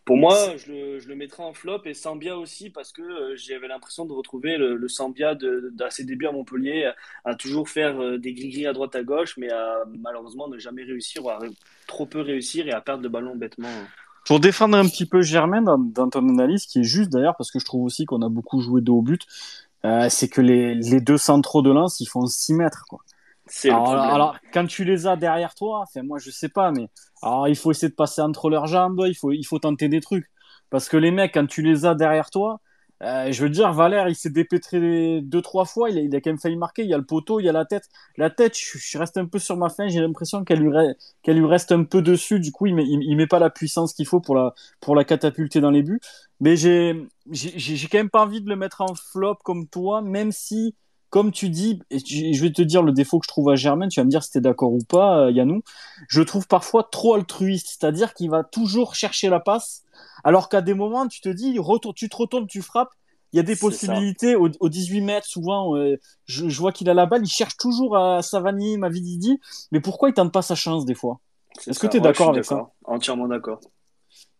pour 0.05 0.17
moi, 0.17 0.55
je 0.57 0.71
le, 0.71 0.99
je 0.99 1.07
le 1.07 1.15
mettrais 1.15 1.43
en 1.43 1.53
flop 1.53 1.81
et 1.85 1.93
Sambia 1.93 2.37
aussi 2.37 2.69
parce 2.69 2.91
que 2.91 3.01
euh, 3.01 3.35
j'avais 3.35 3.67
l'impression 3.67 4.05
de 4.05 4.13
retrouver 4.13 4.57
le, 4.57 4.75
le 4.75 4.87
Sambia 4.87 5.35
de, 5.35 5.71
de, 5.73 5.83
à 5.83 5.89
ses 5.89 6.03
débuts 6.03 6.27
à 6.27 6.31
Montpellier, 6.31 6.85
à, 6.85 7.31
à 7.31 7.35
toujours 7.35 7.69
faire 7.69 8.01
euh, 8.01 8.17
des 8.17 8.33
gris-gris 8.33 8.67
à 8.67 8.73
droite 8.73 8.95
à 8.95 9.03
gauche, 9.03 9.35
mais 9.37 9.51
à 9.51 9.83
malheureusement 9.99 10.47
ne 10.47 10.57
jamais 10.57 10.83
réussir 10.83 11.23
ou 11.25 11.29
à 11.29 11.39
ré- 11.39 11.49
trop 11.87 12.05
peu 12.05 12.21
réussir 12.21 12.67
et 12.67 12.71
à 12.71 12.81
perdre 12.81 13.03
le 13.03 13.09
ballon 13.09 13.35
bêtement. 13.35 13.69
Pour 14.25 14.41
défendre 14.41 14.77
un 14.77 14.85
petit 14.85 15.05
peu 15.05 15.21
Germain 15.21 15.61
dans, 15.61 15.77
dans 15.77 16.09
ton 16.09 16.27
analyse, 16.27 16.65
qui 16.65 16.79
est 16.79 16.83
juste 16.83 17.09
d'ailleurs, 17.09 17.35
parce 17.37 17.49
que 17.49 17.59
je 17.59 17.65
trouve 17.65 17.85
aussi 17.85 18.03
qu'on 18.03 18.21
a 18.21 18.27
beaucoup 18.27 18.59
joué 18.59 18.81
dos 18.81 18.97
au 18.97 19.01
but, 19.01 19.25
euh, 19.87 20.09
c'est 20.09 20.27
que 20.27 20.41
les, 20.41 20.75
les 20.75 21.01
deux 21.01 21.17
centraux 21.17 21.61
de 21.61 21.71
Lens, 21.71 21.99
ils 21.99 22.07
font 22.07 22.25
6 22.25 22.53
mètres. 22.53 22.85
Quoi. 22.89 22.99
Alors, 23.63 24.37
quand 24.53 24.65
tu 24.65 24.83
les 24.83 25.07
as 25.07 25.15
derrière 25.15 25.55
toi, 25.55 25.85
moi 26.03 26.19
je 26.19 26.29
sais 26.31 26.49
pas, 26.49 26.71
mais 26.71 26.89
alors, 27.21 27.47
il 27.47 27.55
faut 27.55 27.71
essayer 27.71 27.89
de 27.89 27.95
passer 27.95 28.21
entre 28.21 28.49
leurs 28.49 28.67
jambes, 28.67 29.03
il 29.07 29.15
faut, 29.15 29.31
il 29.31 29.43
faut 29.43 29.59
tenter 29.59 29.87
des 29.89 30.01
trucs. 30.01 30.29
Parce 30.69 30.89
que 30.89 30.97
les 30.97 31.11
mecs, 31.11 31.33
quand 31.33 31.47
tu 31.47 31.61
les 31.61 31.85
as 31.85 31.95
derrière 31.95 32.29
toi, 32.29 32.59
euh, 33.03 33.31
je 33.31 33.43
veux 33.43 33.49
dire, 33.49 33.71
Valère, 33.73 34.09
il 34.09 34.15
s'est 34.15 34.31
dépêtré 34.31 35.21
deux, 35.21 35.41
trois 35.41 35.65
fois, 35.65 35.89
il 35.89 35.97
a, 35.97 36.01
il 36.01 36.15
a 36.15 36.21
quand 36.21 36.31
même 36.31 36.39
failli 36.39 36.55
marquer. 36.57 36.83
Il 36.83 36.89
y 36.89 36.93
a 36.93 36.97
le 36.97 37.05
poteau, 37.05 37.39
il 37.39 37.45
y 37.45 37.49
a 37.49 37.51
la 37.51 37.65
tête. 37.65 37.89
La 38.17 38.29
tête, 38.29 38.57
je, 38.57 38.77
je 38.77 38.97
reste 38.97 39.17
un 39.17 39.25
peu 39.25 39.39
sur 39.39 39.55
ma 39.55 39.69
fin, 39.69 39.87
j'ai 39.87 39.99
l'impression 40.01 40.43
qu'elle 40.43 40.59
lui, 40.59 40.71
lui 41.27 41.45
reste 41.45 41.71
un 41.71 41.83
peu 41.83 42.01
dessus. 42.01 42.39
Du 42.39 42.51
coup, 42.51 42.65
il 42.65 42.75
met, 42.75 42.85
il, 42.85 43.15
met 43.15 43.27
pas 43.27 43.39
la 43.39 43.49
puissance 43.49 43.93
qu'il 43.93 44.07
faut 44.07 44.19
pour 44.19 44.35
la, 44.35 44.53
pour 44.79 44.95
la 44.95 45.03
catapulter 45.03 45.61
dans 45.61 45.71
les 45.71 45.83
buts. 45.83 45.99
Mais 46.39 46.55
j'ai 46.55 47.07
quand 47.91 47.97
même 47.97 48.09
pas 48.09 48.23
envie 48.23 48.41
de 48.41 48.49
le 48.49 48.55
mettre 48.55 48.81
en 48.81 48.95
flop 48.95 49.37
comme 49.43 49.67
toi, 49.67 50.01
même 50.01 50.31
si, 50.31 50.75
comme 51.09 51.31
tu 51.31 51.49
dis, 51.49 51.81
et 51.89 51.99
je 51.99 52.41
vais 52.41 52.51
te 52.51 52.61
dire 52.61 52.83
le 52.83 52.91
défaut 52.91 53.19
que 53.19 53.25
je 53.25 53.29
trouve 53.29 53.49
à 53.49 53.55
Germain, 53.55 53.87
tu 53.87 53.99
vas 53.99 54.03
me 54.03 54.09
dire 54.09 54.23
si 54.23 54.31
t'es 54.31 54.41
d'accord 54.41 54.73
ou 54.73 54.79
pas, 54.87 55.25
euh, 55.25 55.31
Yannou, 55.31 55.61
je 56.09 56.21
trouve 56.21 56.47
parfois 56.47 56.87
trop 56.91 57.13
altruiste, 57.13 57.77
c'est-à-dire 57.79 58.13
qu'il 58.13 58.29
va 58.29 58.43
toujours 58.43 58.95
chercher 58.95 59.29
la 59.29 59.39
passe, 59.39 59.83
alors 60.23 60.49
qu'à 60.49 60.61
des 60.61 60.73
moments, 60.73 61.07
tu 61.07 61.21
te 61.21 61.29
dis, 61.29 61.57
tu 61.95 62.09
te 62.09 62.15
retournes, 62.15 62.47
tu 62.47 62.61
frappes, 62.61 62.91
il 63.33 63.37
y 63.37 63.39
a 63.39 63.43
des 63.43 63.55
possibilités 63.55 64.35
au, 64.35 64.49
au 64.59 64.69
18 64.69 65.01
mètres, 65.01 65.27
souvent, 65.27 65.75
euh, 65.75 65.97
je, 66.25 66.49
je 66.49 66.59
vois 66.59 66.71
qu'il 66.71 66.89
a 66.89 66.93
la 66.93 67.05
balle, 67.05 67.23
il 67.23 67.29
cherche 67.29 67.57
toujours 67.57 67.97
à 67.97 68.21
Savani, 68.21 68.77
Mavididi, 68.77 69.39
mais 69.71 69.79
pourquoi 69.79 70.09
il 70.09 70.13
tente 70.13 70.31
pas 70.31 70.41
sa 70.41 70.55
chance 70.55 70.85
des 70.85 70.95
fois? 70.95 71.19
Est-ce 71.67 71.79
que 71.79 71.87
t'es 71.87 71.97
Ouais, 71.97 72.03
d'accord 72.03 72.29
avec 72.29 72.45
ça? 72.45 72.69
Entièrement 72.85 73.27
d'accord. 73.27 73.59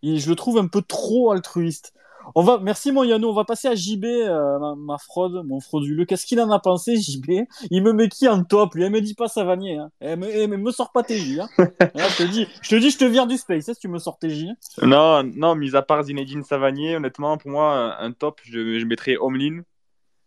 Je 0.03 0.29
le 0.29 0.35
trouve 0.35 0.57
un 0.57 0.67
peu 0.67 0.81
trop 0.81 1.31
altruiste. 1.31 1.93
On 2.35 2.43
va, 2.43 2.59
merci 2.59 2.91
mon 2.91 3.03
Yannou, 3.03 3.27
on 3.29 3.33
va 3.33 3.45
passer 3.45 3.67
à 3.67 3.75
JB, 3.75 4.05
euh, 4.05 4.59
ma, 4.59 4.75
ma 4.75 4.97
fraude, 4.97 5.45
mon 5.45 5.59
frauduleux. 5.59 6.05
Qu'est-ce 6.05 6.25
qu'il 6.25 6.39
en 6.41 6.51
a 6.51 6.59
pensé, 6.59 6.97
JB 6.97 7.45
Il 7.71 7.83
me 7.83 7.93
met 7.93 8.09
qui 8.09 8.27
en 8.27 8.43
top 8.43 8.75
Lui, 8.75 8.83
elle 8.83 8.91
me 8.91 9.01
dit 9.01 9.13
pas 9.15 9.27
Savanier. 9.27 9.77
Hein. 9.77 9.89
Elle 9.99 10.19
me, 10.19 10.27
elle 10.27 10.49
me 10.49 10.71
sort 10.71 10.91
pas 10.91 11.03
TJ. 11.03 11.39
Hein. 11.39 11.47
Là, 11.95 12.07
je 12.09 12.23
te 12.23 12.23
dis, 12.23 12.47
je 12.61 12.69
te 12.69 12.75
dis, 12.75 12.91
je 12.91 12.97
te 12.97 13.05
vire 13.05 13.27
du 13.27 13.37
space. 13.37 13.69
hein, 13.69 13.73
si 13.73 13.79
tu 13.79 13.87
me 13.87 13.99
sors 13.99 14.17
TJ. 14.19 14.47
Non, 14.81 15.23
non, 15.23 15.55
mis 15.55 15.75
à 15.75 15.81
part 15.81 16.03
Zinedine 16.03 16.43
Savanier, 16.43 16.95
honnêtement, 16.97 17.37
pour 17.37 17.51
moi, 17.51 17.95
un 17.99 18.11
top, 18.11 18.41
je, 18.43 18.79
je 18.79 18.85
mettrais 18.85 19.17
Omlin. 19.17 19.61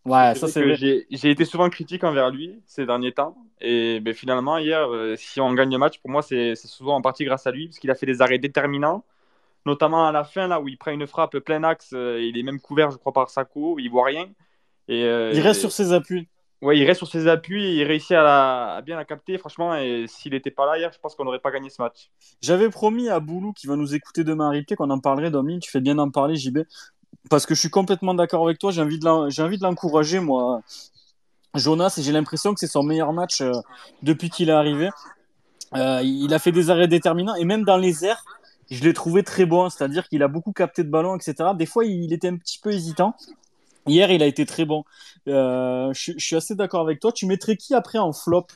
Ouais, 0.07 0.35
ça 0.35 0.49
c'est. 0.49 0.75
J'ai 0.77 1.31
été 1.31 1.45
souvent 1.45 1.69
critique 1.69 2.05
envers 2.05 2.31
lui 2.31 2.63
ces 2.67 2.87
derniers 2.87 3.13
temps. 3.13 3.37
Et 3.61 4.01
ben, 4.01 4.15
finalement, 4.15 4.57
hier, 4.57 4.89
euh, 4.91 5.15
si 5.17 5.41
on 5.41 5.53
gagne 5.53 5.71
le 5.71 5.77
match, 5.79 5.99
pour 6.01 6.11
moi, 6.11 6.23
c'est 6.23 6.55
souvent 6.55 6.97
en 6.97 7.03
partie 7.03 7.25
grâce 7.25 7.47
à 7.47 7.51
lui, 7.51 7.67
parce 7.69 7.79
qu'il 7.79 7.91
a 7.91 7.95
fait 7.95 8.07
des 8.07 8.23
arrêts 8.23 8.39
déterminants, 8.39 9.05
notamment 9.67 10.07
à 10.07 10.13
la 10.13 10.25
fin, 10.25 10.47
là 10.49 10.61
où 10.61 10.69
il 10.69 10.77
prend 10.79 10.91
une 10.91 11.07
frappe 11.07 11.39
plein 11.39 11.63
axe, 11.65 11.91
euh, 11.93 12.21
il 12.23 12.39
est 12.39 12.43
même 12.43 12.61
couvert, 12.61 12.91
je 12.91 12.97
crois, 12.97 13.13
par 13.13 13.31
Sako, 13.31 13.79
il 13.79 13.89
voit 13.89 14.07
rien. 14.07 14.27
Et, 14.89 15.05
euh, 15.05 15.33
Il 15.35 15.41
reste 15.41 15.61
sur 15.61 15.73
ses 15.73 15.93
appuis. 15.93 16.29
Ouais, 16.63 16.77
il 16.79 16.85
reste 16.85 16.99
sur 16.99 17.09
ses 17.09 17.27
appuis 17.27 17.65
et 17.65 17.75
il 17.77 17.85
réussit 17.85 18.13
à, 18.13 18.23
la- 18.23 18.75
à 18.77 18.83
bien 18.83 18.97
la 18.97 19.05
capter, 19.07 19.39
franchement. 19.39 19.75
Et 19.77 20.05
s'il 20.09 20.33
n'était 20.33 20.51
pas 20.51 20.67
là 20.67 20.77
hier, 20.79 20.91
je 20.93 20.99
pense 20.99 21.15
qu'on 21.15 21.25
n'aurait 21.25 21.39
pas 21.39 21.51
gagné 21.51 21.71
ce 21.71 21.81
match. 21.81 22.11
J'avais 22.43 22.69
promis 22.69 23.09
à 23.09 23.19
Boulou 23.19 23.53
qui 23.55 23.67
va 23.67 23.77
nous 23.77 23.95
écouter 23.95 24.25
demain 24.25 24.51
à 24.51 24.75
qu'on 24.77 24.91
en 24.91 24.99
parlerait, 25.01 25.31
Dominique. 25.31 25.63
Tu 25.63 25.71
fais 25.71 25.81
bien 25.81 25.95
d'en 25.95 26.11
parler, 26.11 26.37
JB. 26.37 26.59
Parce 27.31 27.47
que 27.47 27.55
je 27.55 27.61
suis 27.61 27.71
complètement 27.71 28.13
d'accord 28.15 28.45
avec 28.45 28.59
toi. 28.59 28.73
J'ai 28.73 28.83
envie 28.83 28.99
de 28.99 29.05
l'en- 29.07 29.31
j'ai 29.31 29.43
envie 29.43 29.57
de 29.59 29.63
l'encourager, 29.63 30.21
moi. 30.21 30.61
Jonas, 31.55 31.97
et 31.99 32.03
j'ai 32.03 32.13
l'impression 32.13 32.53
que 32.55 32.61
c'est 32.61 32.67
son 32.67 32.83
meilleur 32.83 33.13
match 33.13 33.41
euh, 33.41 33.53
depuis 34.03 34.29
qu'il 34.31 34.51
est 34.51 34.53
arrivé. 34.53 34.91
Euh, 35.75 36.01
il 36.03 36.33
a 36.35 36.39
fait 36.39 36.53
des 36.53 36.71
arrêts 36.71 36.89
déterminants 36.89 37.35
et 37.37 37.45
même 37.45 37.65
dans 37.65 37.77
les 37.77 38.05
airs, 38.05 38.23
je 38.71 38.83
l'ai 38.85 38.93
trouvé 38.95 39.23
très 39.23 39.47
bon. 39.47 39.69
C'est-à-dire 39.69 40.09
qu'il 40.09 40.23
a 40.23 40.29
beaucoup 40.29 40.53
capté 40.53 40.85
de 40.85 40.91
ballon, 40.91 41.17
etc. 41.17 41.55
Des 41.55 41.67
fois, 41.67 41.85
il 41.85 42.13
était 42.13 42.29
un 42.29 42.37
petit 42.37 42.59
peu 42.59 42.73
hésitant. 42.73 43.15
Hier, 43.87 44.11
il 44.11 44.23
a 44.23 44.27
été 44.27 44.47
très 44.47 44.65
bon. 44.65 44.85
Euh, 45.29 45.93
je, 45.95 46.13
je 46.17 46.25
suis 46.25 46.37
assez 46.37 46.55
d'accord 46.55 46.83
avec 46.83 47.01
toi. 47.01 47.13
Tu 47.13 47.27
mettrais 47.27 47.57
qui 47.57 47.75
après 47.75 47.99
en 47.99 48.13
flop? 48.13 48.47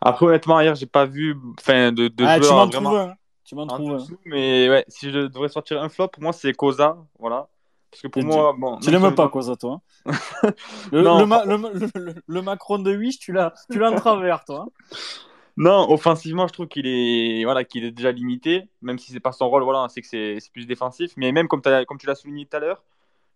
Après, 0.00 0.26
honnêtement, 0.26 0.60
hier, 0.60 0.74
j'ai 0.74 0.86
pas 0.86 1.04
vu 1.06 1.36
enfin, 1.58 1.90
de, 1.92 2.08
de 2.08 2.24
Ah, 2.24 2.38
tu 2.38 2.46
vraiment 2.46 2.68
trouves 2.68 2.96
un. 2.96 3.14
Tu 3.44 3.54
m'en 3.54 3.62
en 3.62 3.66
trouves 3.68 3.94
un. 3.94 4.06
Mais 4.24 4.68
ouais, 4.68 4.84
si 4.88 5.10
je 5.10 5.26
devrais 5.26 5.48
sortir 5.48 5.82
un 5.82 5.88
flop, 5.88 6.08
pour 6.08 6.22
moi, 6.22 6.32
c'est 6.32 6.52
Cosa. 6.52 6.96
Voilà. 7.18 7.48
Parce 7.90 8.02
que 8.02 8.08
pour 8.08 8.22
Et 8.22 8.24
moi, 8.24 8.54
bon. 8.58 8.78
Tu 8.78 8.90
l'aimes 8.90 9.14
pas, 9.14 9.30
ça, 9.42 9.56
toi 9.56 9.80
hein 10.06 10.12
le, 10.92 11.02
Non, 11.02 11.20
le, 11.20 11.26
ma- 11.26 11.44
le, 11.44 11.56
le- 11.56 11.90
le- 11.94 12.14
le 12.26 12.42
Macron 12.42 12.78
de 12.78 12.96
Wish, 12.96 13.18
tu 13.18 13.32
l'as 13.32 13.54
tu 13.70 13.78
l'as 13.78 13.92
en 13.92 13.96
travers, 13.96 14.44
toi. 14.44 14.66
hein 14.66 14.96
Non, 15.56 15.88
offensivement, 15.90 16.48
je 16.48 16.52
trouve 16.52 16.66
qu'il 16.66 16.86
est, 16.86 17.44
voilà, 17.44 17.62
qu'il 17.64 17.84
est 17.84 17.92
déjà 17.92 18.10
limité, 18.10 18.68
même 18.82 18.98
si 18.98 19.12
c'est 19.12 19.20
pas 19.20 19.30
son 19.32 19.48
rôle, 19.48 19.62
voilà, 19.62 19.84
on 19.84 19.88
sait 19.88 20.00
que 20.00 20.06
c'est 20.08 20.40
c'est 20.40 20.52
plus 20.52 20.66
défensif. 20.66 21.12
Mais 21.16 21.30
même 21.30 21.46
comme, 21.46 21.62
t'as- 21.62 21.84
comme 21.84 21.98
tu 21.98 22.06
l'as 22.06 22.16
souligné 22.16 22.44
tout 22.46 22.56
à 22.56 22.60
l'heure, 22.60 22.82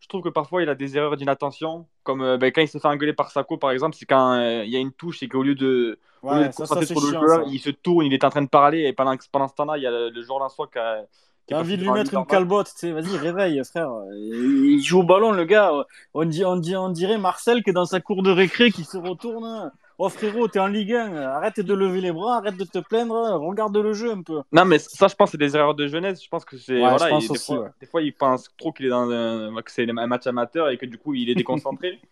je 0.00 0.08
trouve 0.08 0.22
que 0.22 0.28
parfois 0.28 0.62
il 0.62 0.68
a 0.68 0.74
des 0.74 0.96
erreurs 0.96 1.16
d'inattention. 1.16 1.86
Comme 2.02 2.22
euh, 2.22 2.36
ben, 2.38 2.50
quand 2.52 2.60
il 2.62 2.68
s'est 2.68 2.80
fait 2.80 2.88
engueuler 2.88 3.12
par 3.12 3.30
Sako, 3.30 3.56
par 3.56 3.70
exemple, 3.70 3.96
c'est 3.96 4.06
quand 4.06 4.32
euh, 4.34 4.64
il 4.64 4.70
y 4.70 4.76
a 4.76 4.80
une 4.80 4.92
touche 4.92 5.22
et 5.22 5.28
qu'au 5.28 5.42
lieu 5.44 5.54
de, 5.54 5.98
au 6.28 6.34
lieu 6.34 6.40
de 6.44 6.44
Ouais, 6.44 6.52
se 6.52 6.56
ça, 6.56 6.66
ça 6.66 6.66
concentrer 6.74 6.86
c'est 6.86 6.94
sur 6.94 7.00
le 7.00 7.08
chiant. 7.10 7.20
joueur, 7.20 7.42
ça. 7.44 7.44
il 7.46 7.60
se 7.60 7.70
tourne, 7.70 8.04
il 8.06 8.12
est 8.14 8.24
en 8.24 8.30
train 8.30 8.42
de 8.42 8.48
parler, 8.48 8.80
et 8.86 8.92
pendant, 8.92 9.14
pendant 9.32 9.46
ce 9.48 9.54
temps-là, 9.54 9.76
il 9.78 9.82
y 9.84 9.86
a 9.86 9.90
le, 9.90 10.10
le 10.10 10.22
joueur 10.22 10.50
soi 10.50 10.66
qui, 10.72 10.78
a- 10.78 11.04
T'as 11.46 11.60
envie 11.60 11.76
de 11.78 11.82
lui 11.82 11.90
mettre 11.90 12.12
une 12.14 12.26
calbotte, 12.26 12.66
tu 12.74 12.78
sais, 12.78 12.92
vas-y, 12.92 13.16
réveille, 13.16 13.62
frère. 13.64 13.90
Il 14.12 14.72
il 14.78 14.82
joue 14.82 15.00
au 15.00 15.02
ballon, 15.02 15.32
le 15.32 15.44
gars. 15.44 15.72
On, 16.14 16.24
dit, 16.26 16.44
on, 16.44 16.56
dit, 16.56 16.76
on 16.76 16.90
dirait 16.90 17.16
Marcel 17.18 17.62
qui 17.62 17.70
est 17.70 17.72
dans 17.72 17.86
sa 17.86 18.00
cour 18.00 18.22
de 18.22 18.30
récré, 18.30 18.70
qui 18.70 18.84
se 18.84 18.98
retourne. 18.98 19.72
Oh 20.00 20.08
frérot, 20.08 20.46
t'es 20.46 20.60
en 20.60 20.68
Ligue 20.68 20.94
1, 20.94 21.16
arrête 21.16 21.58
de 21.58 21.74
lever 21.74 22.00
les 22.00 22.12
bras, 22.12 22.36
arrête 22.36 22.56
de 22.56 22.64
te 22.64 22.78
plaindre, 22.78 23.14
regarde 23.40 23.76
le 23.76 23.92
jeu 23.92 24.12
un 24.12 24.22
peu. 24.22 24.42
Non, 24.52 24.64
mais 24.64 24.78
ça, 24.78 25.08
je 25.08 25.14
pense, 25.16 25.32
c'est 25.32 25.38
des 25.38 25.56
erreurs 25.56 25.74
de 25.74 25.88
jeunesse. 25.88 26.22
Je 26.22 26.28
pense 26.28 26.44
que 26.44 26.56
c'est. 26.56 26.74
Ouais, 26.74 26.88
voilà, 26.88 26.98
je 26.98 27.08
pense 27.08 27.24
et 27.24 27.32
des, 27.32 27.38
fois, 27.38 27.58
ouais. 27.58 27.68
des 27.80 27.86
fois, 27.86 28.02
il 28.02 28.12
pense 28.12 28.48
trop 28.56 28.72
qu'il 28.72 28.86
est 28.86 28.90
dans 28.90 29.10
un, 29.10 29.60
que 29.60 29.72
c'est 29.72 29.88
un 29.90 30.06
match 30.06 30.28
amateur 30.28 30.68
et 30.68 30.78
que 30.78 30.86
du 30.86 30.98
coup, 30.98 31.14
il 31.14 31.28
est 31.30 31.34
déconcentré. 31.34 31.98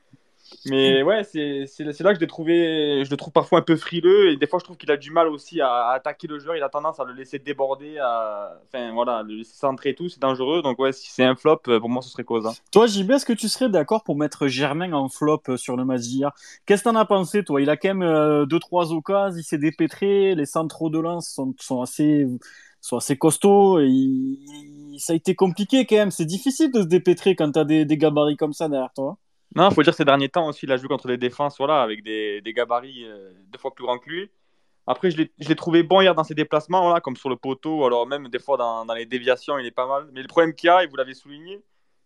mais 0.66 1.02
ouais, 1.02 1.22
c'est 1.24 1.66
là 2.00 2.14
que 2.14 2.20
je 2.20 3.10
le 3.10 3.16
trouve 3.16 3.32
parfois 3.32 3.60
un 3.60 3.62
peu 3.62 3.76
frileux 3.76 4.30
et 4.30 4.36
des 4.36 4.46
fois, 4.46 4.58
je 4.58 4.64
trouve 4.64 4.76
qu'il 4.76 4.90
a 4.90 4.96
du 4.96 5.10
mal 5.10 5.28
aussi 5.28 5.60
à, 5.60 5.90
attaquer 5.90 6.26
le 6.26 6.38
joueur. 6.38 6.56
Il 6.56 6.62
a 6.62 6.68
tendance 6.68 6.98
à 7.00 7.04
le 7.04 7.12
laisser 7.12 7.38
déborder, 7.38 7.98
à. 7.98 8.58
Enfin, 8.66 8.92
voilà, 8.92 9.22
le 9.22 9.36
laisser 9.36 9.56
centrer 9.56 9.90
et 9.90 9.94
tout. 9.94 10.08
C'est 10.08 10.20
dangereux. 10.20 10.62
Donc, 10.62 10.78
ouais, 10.78 10.92
si 10.92 11.10
c'est 11.10 11.24
un 11.24 11.36
flop, 11.36 11.60
euh, 11.68 11.80
pour 11.80 11.88
moi, 11.88 12.02
ce 12.02 12.10
serait 12.10 12.24
hein. 12.28 12.52
Toi, 12.72 12.86
JB, 12.86 13.12
est-ce 13.12 13.26
que 13.26 13.32
tu 13.32 13.48
serais 13.48 13.68
d'accord 13.68 14.02
pour 14.04 14.16
mettre 14.16 14.48
Germain 14.48 14.92
en 14.92 15.08
flop 15.08 15.42
euh, 15.48 15.56
sur 15.56 15.76
le 15.76 15.84
match 15.84 16.02
Qu'est-ce 16.66 16.82
que 16.82 16.88
t'en 16.88 16.96
as 16.96 17.04
pensé, 17.04 17.44
toi? 17.44 17.60
Il 17.60 17.70
a 17.70 17.76
quand 17.76 17.88
même 17.88 18.02
euh, 18.02 18.46
deux, 18.46 18.58
trois 18.58 18.92
occasions, 18.92 19.38
il 19.38 19.44
s'est 19.44 19.58
dépêtré, 19.58 20.34
les 20.34 20.46
centraux 20.46 20.90
de 20.90 20.98
lance 20.98 21.28
sont, 21.28 21.54
sont 21.60 21.82
assez 21.82 22.26
sont 22.80 22.98
assez 22.98 23.16
costauds, 23.16 23.80
et 23.80 24.38
ça 24.98 25.12
a 25.12 25.16
été 25.16 25.34
compliqué 25.34 25.86
quand 25.86 25.96
même. 25.96 26.10
C'est 26.12 26.24
difficile 26.24 26.70
de 26.70 26.82
se 26.82 26.86
dépêtrer 26.86 27.34
quand 27.34 27.50
t'as 27.50 27.64
des, 27.64 27.84
des 27.84 27.96
gabarits 27.96 28.36
comme 28.36 28.52
ça 28.52 28.68
derrière 28.68 28.92
toi. 28.94 29.18
Non, 29.56 29.70
faut 29.70 29.82
dire 29.82 29.92
que 29.92 29.96
ces 29.96 30.04
derniers 30.04 30.28
temps 30.28 30.46
aussi, 30.48 30.66
il 30.66 30.72
a 30.72 30.76
joué 30.76 30.88
contre 30.88 31.08
des 31.08 31.16
défenses, 31.16 31.56
voilà, 31.58 31.82
avec 31.82 32.02
des, 32.02 32.40
des 32.42 32.52
gabarits 32.52 33.04
euh, 33.06 33.32
deux 33.50 33.58
fois 33.58 33.74
plus 33.74 33.84
grands 33.84 33.98
que 33.98 34.08
lui. 34.10 34.30
Après, 34.86 35.10
je 35.10 35.16
l'ai 35.16 35.56
trouvé 35.56 35.82
bon 35.82 36.00
hier 36.00 36.14
dans 36.14 36.22
ses 36.24 36.34
déplacements, 36.34 36.82
voilà, 36.82 37.00
comme 37.00 37.16
sur 37.16 37.28
le 37.28 37.36
poteau, 37.36 37.84
alors 37.84 38.06
même 38.06 38.28
des 38.28 38.38
fois 38.38 38.56
dans, 38.56 38.84
dans 38.84 38.94
les 38.94 39.06
déviations, 39.06 39.58
il 39.58 39.66
est 39.66 39.72
pas 39.72 39.86
mal. 39.86 40.08
Mais 40.12 40.22
le 40.22 40.28
problème 40.28 40.54
qu'il 40.54 40.68
a, 40.70 40.84
et 40.84 40.86
vous 40.86 40.94
l'avez 40.96 41.14
souligné, 41.14 41.60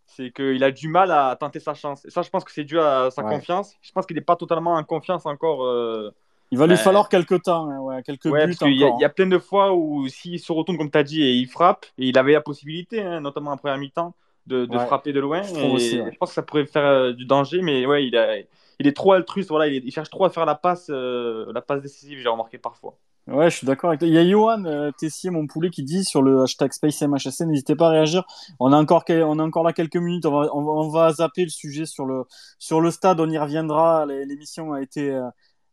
c'est 0.07 0.31
qu'il 0.33 0.65
a 0.65 0.71
du 0.71 0.89
mal 0.89 1.11
à 1.11 1.37
tenter 1.39 1.61
sa 1.61 1.75
chance. 1.75 2.05
Et 2.07 2.11
ça, 2.11 2.23
je 2.23 2.31
pense 2.31 2.43
que 2.45 2.51
c'est 2.53 2.65
dû 2.65 2.79
à 2.81 3.11
sa 3.11 3.23
Ouais. 3.23 3.29
confiance. 3.29 3.75
Je 3.83 3.93
pense 3.93 4.07
qu'il 4.07 4.17
n'est 4.17 4.23
pas 4.23 4.37
totalement 4.37 4.75
en 4.75 4.83
confiance 4.85 5.27
encore. 5.27 5.65
euh, 5.65 6.11
Il 6.53 6.59
va 6.59 6.67
lui 6.67 6.75
Ouais. 6.75 6.79
falloir 6.79 7.09
quelques 7.09 7.43
temps, 7.43 7.69
hein, 7.71 7.79
ouais, 7.81 8.03
quelques 8.03 8.27
Ouais, 8.27 8.47
buts 8.47 8.47
parce 8.47 8.59
qu'il 8.59 8.73
y, 8.73 8.85
il 8.85 9.01
y 9.01 9.05
a 9.05 9.09
plein 9.09 9.27
de 9.27 9.39
fois 9.39 9.73
où 9.75 10.09
s'il 10.09 10.41
se 10.41 10.51
retourne, 10.53 10.79
comme 10.79 10.91
tu 10.91 10.99
as 10.99 11.03
dit, 11.05 11.23
et 11.23 11.35
il 11.35 11.47
frappe, 11.49 11.85
et 11.99 12.09
il 12.09 12.19
avait 12.19 12.33
la 12.33 12.41
possibilité, 12.41 13.03
hein, 13.03 13.21
notamment 13.21 13.53
en 13.53 13.57
première 13.57 13.79
mi-temps, 13.79 14.15
de, 14.51 14.67
de 14.67 14.77
Ouais. 14.77 14.87
frapper 14.87 15.13
de 15.13 15.21
loin. 15.21 15.43
Je 15.43 15.55
et 15.55 15.71
aussi, 15.71 16.01
ouais. 16.01 16.11
Je 16.13 16.19
pense 16.19 16.31
que 16.31 16.35
ça 16.35 16.43
pourrait 16.43 16.67
faire 16.67 16.85
euh, 16.85 17.13
du 17.13 17.25
danger, 17.25 17.63
mais 17.63 17.87
ouais, 17.87 18.07
il, 18.07 18.17
a- 18.17 18.39
il 18.81 18.87
est 18.87 18.93
trop 18.97 19.13
altruiste. 19.13 19.49
Voilà, 19.51 19.67
il, 19.69 19.77
est- 19.77 19.83
il 19.85 19.93
cherche 19.93 20.11
trop 20.11 20.25
à 20.25 20.31
faire 20.31 20.45
la 20.47 20.55
passe, 20.55 20.89
euh, 20.91 21.51
la 21.55 21.63
passe 21.63 21.81
décisive, 21.83 22.19
j'ai 22.23 22.29
remarqué 22.29 22.59
parfois. 22.59 22.97
Ouais, 23.27 23.49
je 23.51 23.57
suis 23.59 23.67
d'accord 23.67 23.91
avec 23.91 24.01
toi. 24.01 24.09
Il 24.09 24.15
y 24.15 24.19
a 24.19 24.27
Johan 24.29 24.65
euh, 24.65 24.91
Tessier, 24.99 25.31
mon 25.31 25.47
poulet, 25.47 25.71
qui 25.71 25.85
dit 25.85 26.03
sur 26.05 26.21
le 26.23 26.43
hashtag 26.43 26.73
SpaceMHSC, 26.73 27.43
n'hésitez 27.47 27.77
pas 27.77 27.87
à 27.89 27.91
réagir. 27.91 28.25
On 28.59 28.73
a 28.73 28.77
encore, 28.77 29.05
on 29.09 29.39
a 29.39 29.43
encore 29.45 29.63
là 29.63 29.73
quelques 29.73 29.97
minutes. 29.97 30.27
On 30.27 30.33
va, 30.41 30.49
on 30.53 30.63
va, 30.65 30.71
on 30.73 30.89
va 30.89 31.13
zapper 31.13 31.45
le 31.45 31.51
sujet 31.51 31.85
sur 31.87 32.07
le, 32.07 32.25
sur 32.59 32.81
le 32.81 32.91
stade. 32.91 33.21
On 33.21 33.31
y 33.31 33.39
reviendra. 33.39 34.07
L'émission 34.07 34.73
a 34.73 34.83
été, 34.83 35.11
euh, 35.11 35.29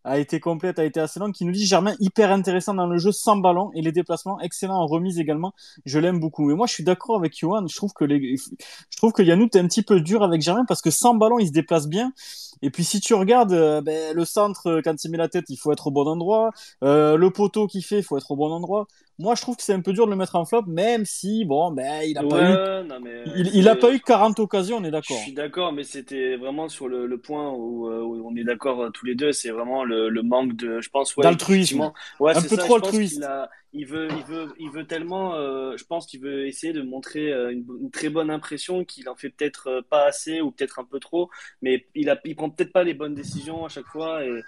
a 0.07 0.17
été 0.19 0.39
complète, 0.39 0.79
a 0.79 0.85
été 0.85 0.99
assez 0.99 1.19
longue. 1.19 1.33
Qui 1.33 1.45
nous 1.45 1.51
dit 1.51 1.65
Germain, 1.65 1.95
hyper 1.99 2.31
intéressant 2.31 2.73
dans 2.73 2.87
le 2.87 2.97
jeu 2.97 3.11
sans 3.11 3.37
ballon 3.37 3.71
et 3.73 3.81
les 3.81 3.91
déplacements, 3.91 4.39
excellent 4.39 4.75
en 4.75 4.87
remise 4.87 5.19
également. 5.19 5.53
Je 5.85 5.99
l'aime 5.99 6.19
beaucoup. 6.19 6.47
Mais 6.47 6.55
moi, 6.55 6.67
je 6.67 6.73
suis 6.73 6.83
d'accord 6.83 7.17
avec 7.17 7.37
Johan. 7.37 7.67
Je 7.67 7.75
trouve 7.75 7.93
que 7.93 8.05
les, 8.05 8.37
je 8.37 8.97
trouve 8.97 9.11
que 9.11 9.21
Yannou 9.21 9.45
est 9.45 9.57
un 9.57 9.67
petit 9.67 9.83
peu 9.83 9.99
dur 9.99 10.23
avec 10.23 10.41
Germain 10.41 10.65
parce 10.67 10.81
que 10.81 10.91
sans 10.91 11.13
ballon, 11.13 11.39
il 11.39 11.47
se 11.47 11.51
déplace 11.51 11.87
bien. 11.87 12.13
Et 12.61 12.69
puis 12.69 12.83
si 12.83 12.99
tu 12.99 13.13
regardes 13.13 13.53
euh, 13.53 13.81
ben, 13.81 14.15
le 14.15 14.25
centre, 14.25 14.67
euh, 14.67 14.81
quand 14.83 15.03
il 15.03 15.11
met 15.11 15.17
la 15.17 15.29
tête, 15.29 15.45
il 15.49 15.57
faut 15.57 15.71
être 15.71 15.87
au 15.87 15.91
bon 15.91 16.07
endroit. 16.07 16.51
Euh, 16.83 17.17
le 17.17 17.29
poteau 17.31 17.67
qu'il 17.67 17.83
fait, 17.83 17.99
il 17.99 18.03
faut 18.03 18.17
être 18.17 18.31
au 18.31 18.35
bon 18.35 18.51
endroit. 18.51 18.87
Moi, 19.19 19.35
je 19.35 19.41
trouve 19.41 19.55
que 19.57 19.63
c'est 19.63 19.73
un 19.73 19.81
peu 19.81 19.93
dur 19.93 20.05
de 20.05 20.11
le 20.11 20.17
mettre 20.17 20.35
en 20.35 20.45
flop, 20.45 20.63
même 20.67 21.05
si, 21.05 21.45
bon, 21.45 21.71
ben, 21.71 22.03
il 22.03 22.17
a 22.17 22.23
pas 22.23 22.41
eu, 22.43 22.57
Ouais, 22.57 22.83
non, 22.83 22.99
mais 22.99 23.25
il, 23.25 23.47
il 23.55 23.69
a 23.69 23.75
c'est- 23.75 23.77
pas 23.77 23.93
eu 23.93 24.01
40 24.01 24.39
occasions, 24.39 24.77
on 24.77 24.83
est 24.85 24.91
Je 24.99 25.09
d'accord. 25.09 25.13
suis 25.13 25.33
d'accord, 25.33 25.73
mais 25.73 25.83
c'était 25.83 26.35
vraiment 26.37 26.69
sur 26.69 26.87
le, 26.87 27.05
le 27.07 27.17
point 27.21 27.51
où, 27.51 27.87
euh, 27.89 28.01
où 28.01 28.27
on 28.27 28.35
est 28.35 28.43
d'accord 28.43 28.81
euh, 28.81 28.89
tous 28.89 29.05
les 29.05 29.15
deux. 29.15 29.31
C'est 29.31 29.51
vraiment 29.51 29.83
le, 29.83 30.09
le 30.09 30.23
manque 30.23 30.55
de, 30.55 30.81
je 30.81 30.89
pense, 30.89 31.15
ouais, 31.17 31.37
D'altruisme. 31.75 31.91
Ouais, 32.19 32.33
Un 32.33 32.41
peu 32.41 32.57
ça, 32.57 32.57
trop 32.57 32.73
je 32.73 32.75
altruiste. 32.75 33.23
a- 33.23 33.49
il 33.73 33.85
veut, 33.85 34.13
il 34.15 34.25
veut, 34.25 34.53
il 34.59 34.71
veut 34.71 34.87
tellement. 34.87 35.35
euh, 35.35 35.77
je 35.77 35.85
pense 35.85 36.07
qu'il 36.07 36.21
veut 36.21 36.47
essayer 36.47 36.73
de 36.73 36.81
montrer 36.81 37.31
euh, 37.33 37.51
une, 37.51 37.65
une 37.81 37.91
très 37.91 38.09
bonne 38.09 38.29
impression 38.31 38.85
qu'il 38.85 39.09
en 39.09 39.15
fait 39.15 39.29
peut-être 39.29 39.67
euh, 39.67 39.81
pas 39.81 40.05
assez 40.05 40.41
ou 40.41 40.51
peut-être 40.51 40.79
un 40.79 40.85
peu 40.85 40.99
trop, 40.99 41.29
mais 41.61 41.87
il 41.95 42.09
a, 42.09 42.19
il 42.25 42.35
prend 42.35 42.49
peut-être 42.49 42.73
pas 42.73 42.83
les 42.83 42.93
bonnes 42.93 43.15
décisions 43.15 43.65
à 43.65 43.69
chaque 43.69 43.87
fois 43.89 44.25
et 44.25 44.45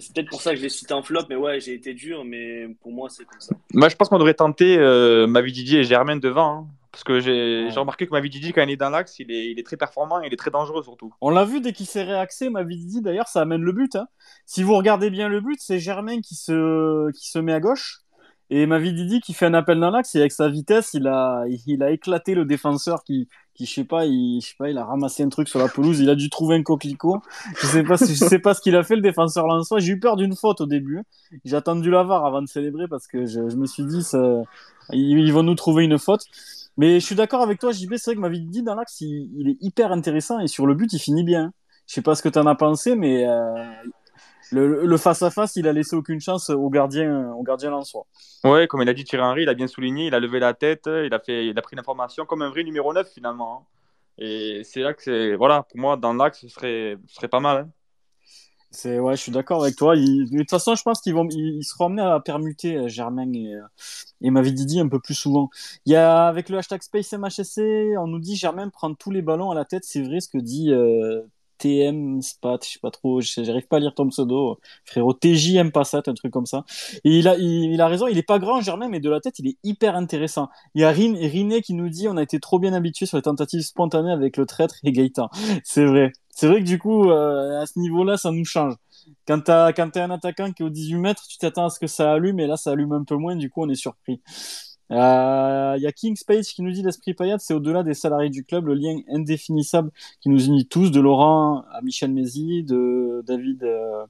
c'est 0.00 0.12
peut-être 0.14 0.28
pour 0.30 0.42
ça 0.42 0.50
que 0.52 0.56
je 0.56 0.62
l'ai 0.62 0.68
cité 0.68 0.92
en 0.94 1.02
flop. 1.02 1.22
Mais 1.28 1.36
ouais, 1.36 1.60
j'ai 1.60 1.74
été 1.74 1.94
dur, 1.94 2.24
mais 2.24 2.68
pour 2.82 2.92
moi 2.92 3.08
c'est 3.10 3.24
comme 3.24 3.40
ça. 3.40 3.54
Moi, 3.72 3.88
je 3.88 3.96
pense 3.96 4.08
qu'on 4.08 4.18
devrait 4.18 4.34
tenter 4.34 4.76
euh, 4.78 5.26
Mavididi 5.26 5.76
et 5.76 5.84
Germain 5.84 6.16
devant. 6.16 6.58
hein, 6.58 6.66
parce 6.92 7.02
que 7.02 7.18
j'ai 7.18 7.64
Ouais. 7.64 7.72
remarqué 7.76 8.06
que 8.06 8.12
Mavididi, 8.12 8.52
quand 8.52 8.62
il 8.62 8.70
est 8.70 8.76
dans 8.76 8.90
l'axe, 8.90 9.18
il 9.18 9.30
est, 9.32 9.50
il 9.50 9.58
est 9.58 9.64
très 9.66 9.76
performant 9.76 10.22
et 10.22 10.28
il 10.28 10.32
est 10.32 10.36
très 10.36 10.52
dangereux 10.52 10.82
surtout. 10.84 11.12
On 11.20 11.30
l'a 11.30 11.44
vu 11.44 11.60
dès 11.60 11.72
qu'il 11.72 11.86
s'est 11.86 12.04
réaxé, 12.04 12.50
Mavidi, 12.50 13.02
d'ailleurs, 13.02 13.26
ça 13.26 13.40
amène 13.40 13.62
le 13.62 13.72
but. 13.72 13.96
Hein. 13.96 14.06
Si 14.46 14.62
vous 14.62 14.76
regardez 14.76 15.10
bien 15.10 15.28
le 15.28 15.40
but, 15.40 15.58
c'est 15.60 15.80
Germain 15.80 16.20
qui 16.20 16.36
se, 16.36 17.10
qui 17.10 17.28
se 17.28 17.38
met 17.40 17.52
à 17.52 17.58
gauche. 17.58 18.00
Et 18.50 18.66
Mavididi 18.66 19.20
qui 19.20 19.32
fait 19.34 19.46
un 19.46 19.54
appel 19.54 19.80
dans 19.80 19.90
l'axe 19.90 20.14
et 20.14 20.20
avec 20.20 20.30
sa 20.30 20.48
vitesse, 20.48 20.90
il 20.94 21.08
a, 21.08 21.44
il 21.66 21.82
a 21.82 21.90
éclaté 21.90 22.34
le 22.36 22.44
défenseur 22.44 23.02
qui, 23.02 23.26
qui 23.54 23.66
je 23.66 23.72
sais 23.72 23.84
pas, 23.84 24.04
il, 24.04 24.40
je 24.40 24.48
sais 24.48 24.54
pas, 24.58 24.68
il 24.68 24.78
a 24.78 24.84
ramassé 24.84 25.22
un 25.22 25.28
truc 25.28 25.48
sur 25.48 25.58
la 25.58 25.68
pelouse, 25.68 26.00
il 26.00 26.10
a 26.10 26.14
dû 26.14 26.28
trouver 26.28 26.56
un 26.56 26.62
coquelicot. 26.62 27.22
Je 27.60 27.66
sais 27.66 27.82
pas, 27.84 27.96
je 27.96 28.04
sais 28.12 28.38
pas 28.38 28.54
ce 28.54 28.60
qu'il 28.60 28.76
a 28.76 28.82
fait 28.82 28.96
le 28.96 29.02
défenseur 29.02 29.46
lensois. 29.46 29.78
J'ai 29.78 29.92
eu 29.92 30.00
peur 30.00 30.16
d'une 30.16 30.34
faute 30.34 30.60
au 30.60 30.66
début. 30.66 31.02
J'ai 31.44 31.56
attendu 31.56 31.90
la 31.90 32.02
VAR 32.02 32.24
avant 32.26 32.42
de 32.42 32.48
célébrer 32.48 32.88
parce 32.88 33.06
que 33.06 33.26
je, 33.26 33.40
me 33.40 33.66
suis 33.66 33.84
dit, 33.84 34.02
ça, 34.02 34.42
ils, 34.92 35.32
vont 35.32 35.42
nous 35.42 35.54
trouver 35.54 35.84
une 35.84 35.98
faute. 35.98 36.24
Mais 36.76 36.98
je 36.98 37.06
suis 37.06 37.14
d'accord 37.14 37.42
avec 37.42 37.60
toi, 37.60 37.70
JB, 37.70 37.94
c'est 37.96 38.10
vrai 38.10 38.14
que 38.16 38.20
Mavididi 38.20 38.62
dans 38.62 38.74
l'axe, 38.74 39.00
il, 39.00 39.30
il 39.36 39.48
est 39.50 39.56
hyper 39.60 39.92
intéressant 39.92 40.40
et 40.40 40.48
sur 40.48 40.66
le 40.66 40.74
but, 40.74 40.92
il 40.92 40.98
finit 40.98 41.22
bien. 41.22 41.52
Je 41.86 41.94
sais 41.94 42.02
pas 42.02 42.14
ce 42.14 42.22
que 42.22 42.28
tu 42.28 42.38
en 42.38 42.46
as 42.46 42.54
pensé, 42.54 42.96
mais 42.96 43.26
euh, 43.26 43.54
le 44.52 44.96
face-à-face, 44.96 45.56
il 45.56 45.66
a 45.68 45.72
laissé 45.72 45.96
aucune 45.96 46.20
chance 46.20 46.50
au 46.50 46.68
gardien, 46.70 47.32
au 47.32 47.42
gardien 47.42 47.70
lensois. 47.70 48.06
Ouais, 48.44 48.66
comme 48.66 48.82
il 48.82 48.88
a 48.88 48.94
dit 48.94 49.04
Thierry 49.04 49.24
Henry, 49.24 49.42
il 49.42 49.48
a 49.48 49.54
bien 49.54 49.66
souligné, 49.66 50.06
il 50.06 50.14
a 50.14 50.20
levé 50.20 50.38
la 50.38 50.54
tête, 50.54 50.84
il 50.86 51.12
a, 51.14 51.18
fait, 51.18 51.46
il 51.46 51.58
a 51.58 51.62
pris 51.62 51.76
l'information 51.76 52.26
comme 52.26 52.42
un 52.42 52.50
vrai 52.50 52.62
numéro 52.64 52.92
9 52.92 53.08
finalement. 53.12 53.60
hein. 53.62 53.66
Et 54.18 54.62
c'est 54.64 54.80
là 54.80 54.94
que 54.94 55.02
c'est. 55.02 55.34
Voilà, 55.34 55.64
pour 55.64 55.78
moi, 55.78 55.96
dans 55.96 56.12
l'axe, 56.14 56.40
ce 56.42 56.48
serait, 56.48 56.96
ce 57.08 57.14
serait 57.16 57.28
pas 57.28 57.40
mal. 57.40 57.56
hein. 57.58 57.70
C'est 58.70 58.98
ouais, 58.98 59.16
je 59.16 59.22
suis 59.22 59.32
d'accord 59.32 59.62
avec 59.62 59.76
toi. 59.76 59.94
Il- 59.96 60.28
De 60.30 60.38
toute 60.38 60.50
façon, 60.50 60.74
je 60.74 60.82
pense 60.82 61.00
qu'ils 61.00 61.14
vont, 61.14 61.28
ils, 61.30 61.58
ils 61.58 61.62
seront 61.64 61.86
amenés 61.86 62.02
à 62.02 62.18
permuter 62.20 62.76
euh, 62.76 62.88
Germain 62.88 63.32
et, 63.32 63.54
euh, 63.54 63.60
et 64.20 64.30
Mavididi 64.30 64.80
un 64.80 64.88
peu 64.88 64.98
plus 64.98 65.14
souvent. 65.14 65.48
Il 65.86 65.92
y 65.92 65.96
a 65.96 66.26
avec 66.26 66.48
le 66.48 66.58
hashtag 66.58 66.82
SpaceMHSC, 66.82 67.60
on 67.98 68.08
nous 68.08 68.18
dit 68.18 68.34
Germain 68.36 68.68
prend 68.70 68.92
tous 68.94 69.10
les 69.12 69.22
ballons 69.22 69.50
à 69.52 69.54
la 69.54 69.64
tête. 69.64 69.84
C'est 69.84 70.02
vrai 70.02 70.18
ce 70.20 70.28
que 70.28 70.38
dit 70.38 70.72
euh, 70.72 71.22
TM 71.58 72.22
Spat, 72.22 72.64
je 72.64 72.72
sais 72.72 72.78
pas 72.80 72.90
trop, 72.90 73.20
j'arrive 73.20 73.66
pas 73.66 73.76
à 73.76 73.80
lire 73.80 73.94
ton 73.94 74.08
pseudo, 74.08 74.58
frérot. 74.84 75.14
TJM 75.14 75.70
Passat, 75.70 76.02
un 76.06 76.14
truc 76.14 76.32
comme 76.32 76.46
ça. 76.46 76.64
Il 77.04 77.28
a, 77.28 77.36
il 77.36 77.80
a 77.80 77.88
raison. 77.88 78.06
Il 78.06 78.18
est 78.18 78.22
pas 78.22 78.38
grand 78.38 78.60
Germain, 78.60 78.88
mais 78.88 79.00
de 79.00 79.10
la 79.10 79.20
tête, 79.20 79.38
il 79.38 79.48
est 79.48 79.56
hyper 79.64 79.96
intéressant. 79.96 80.48
Il 80.74 80.82
y 80.82 80.84
a 80.84 80.90
Rin, 80.90 81.14
Riné 81.14 81.62
qui 81.62 81.74
nous 81.74 81.88
dit 81.88 82.08
on 82.08 82.16
a 82.16 82.22
été 82.22 82.40
trop 82.40 82.58
bien 82.58 82.72
habitué 82.72 83.06
sur 83.06 83.16
les 83.16 83.22
tentatives 83.22 83.62
spontanées 83.62 84.12
avec 84.12 84.36
le 84.36 84.46
traître 84.46 84.76
et 84.84 84.92
Gaëtan. 84.92 85.28
C'est 85.64 85.84
vrai. 85.86 86.12
C'est 86.30 86.48
vrai 86.48 86.60
que 86.60 86.66
du 86.66 86.78
coup, 86.78 87.10
euh, 87.10 87.60
à 87.60 87.66
ce 87.66 87.78
niveau-là, 87.78 88.16
ça 88.16 88.30
nous 88.32 88.44
change. 88.44 88.74
Quand 89.26 89.40
t'as, 89.40 89.72
quand 89.72 89.90
t'es 89.90 90.00
un 90.00 90.10
attaquant 90.10 90.52
qui 90.52 90.62
est 90.62 90.66
au 90.66 90.70
18 90.70 90.96
mètres, 90.96 91.22
tu 91.28 91.38
t'attends 91.38 91.66
à 91.66 91.70
ce 91.70 91.78
que 91.78 91.86
ça 91.86 92.12
allume, 92.12 92.40
et 92.40 92.46
là, 92.46 92.56
ça 92.56 92.72
allume 92.72 92.92
un 92.92 93.04
peu 93.04 93.16
moins, 93.16 93.36
du 93.36 93.50
coup, 93.50 93.62
on 93.62 93.68
est 93.68 93.74
surpris. 93.74 94.20
Il 94.90 94.96
euh, 94.96 95.76
y 95.78 95.86
a 95.86 95.92
King 95.92 96.14
Space 96.14 96.52
qui 96.52 96.62
nous 96.62 96.70
dit 96.70 96.82
l'esprit 96.82 97.14
Payat, 97.14 97.38
c'est 97.38 97.54
au-delà 97.54 97.82
des 97.82 97.94
salariés 97.94 98.30
du 98.30 98.44
club, 98.44 98.66
le 98.66 98.74
lien 98.74 98.98
indéfinissable 99.08 99.90
qui 100.20 100.28
nous 100.28 100.44
unit 100.46 100.66
tous, 100.66 100.90
de 100.90 101.00
Laurent 101.00 101.64
à 101.72 101.80
Michel 101.82 102.12
Mézi, 102.12 102.62
de 102.64 103.22
David 103.26 103.64
euh, 103.64 104.04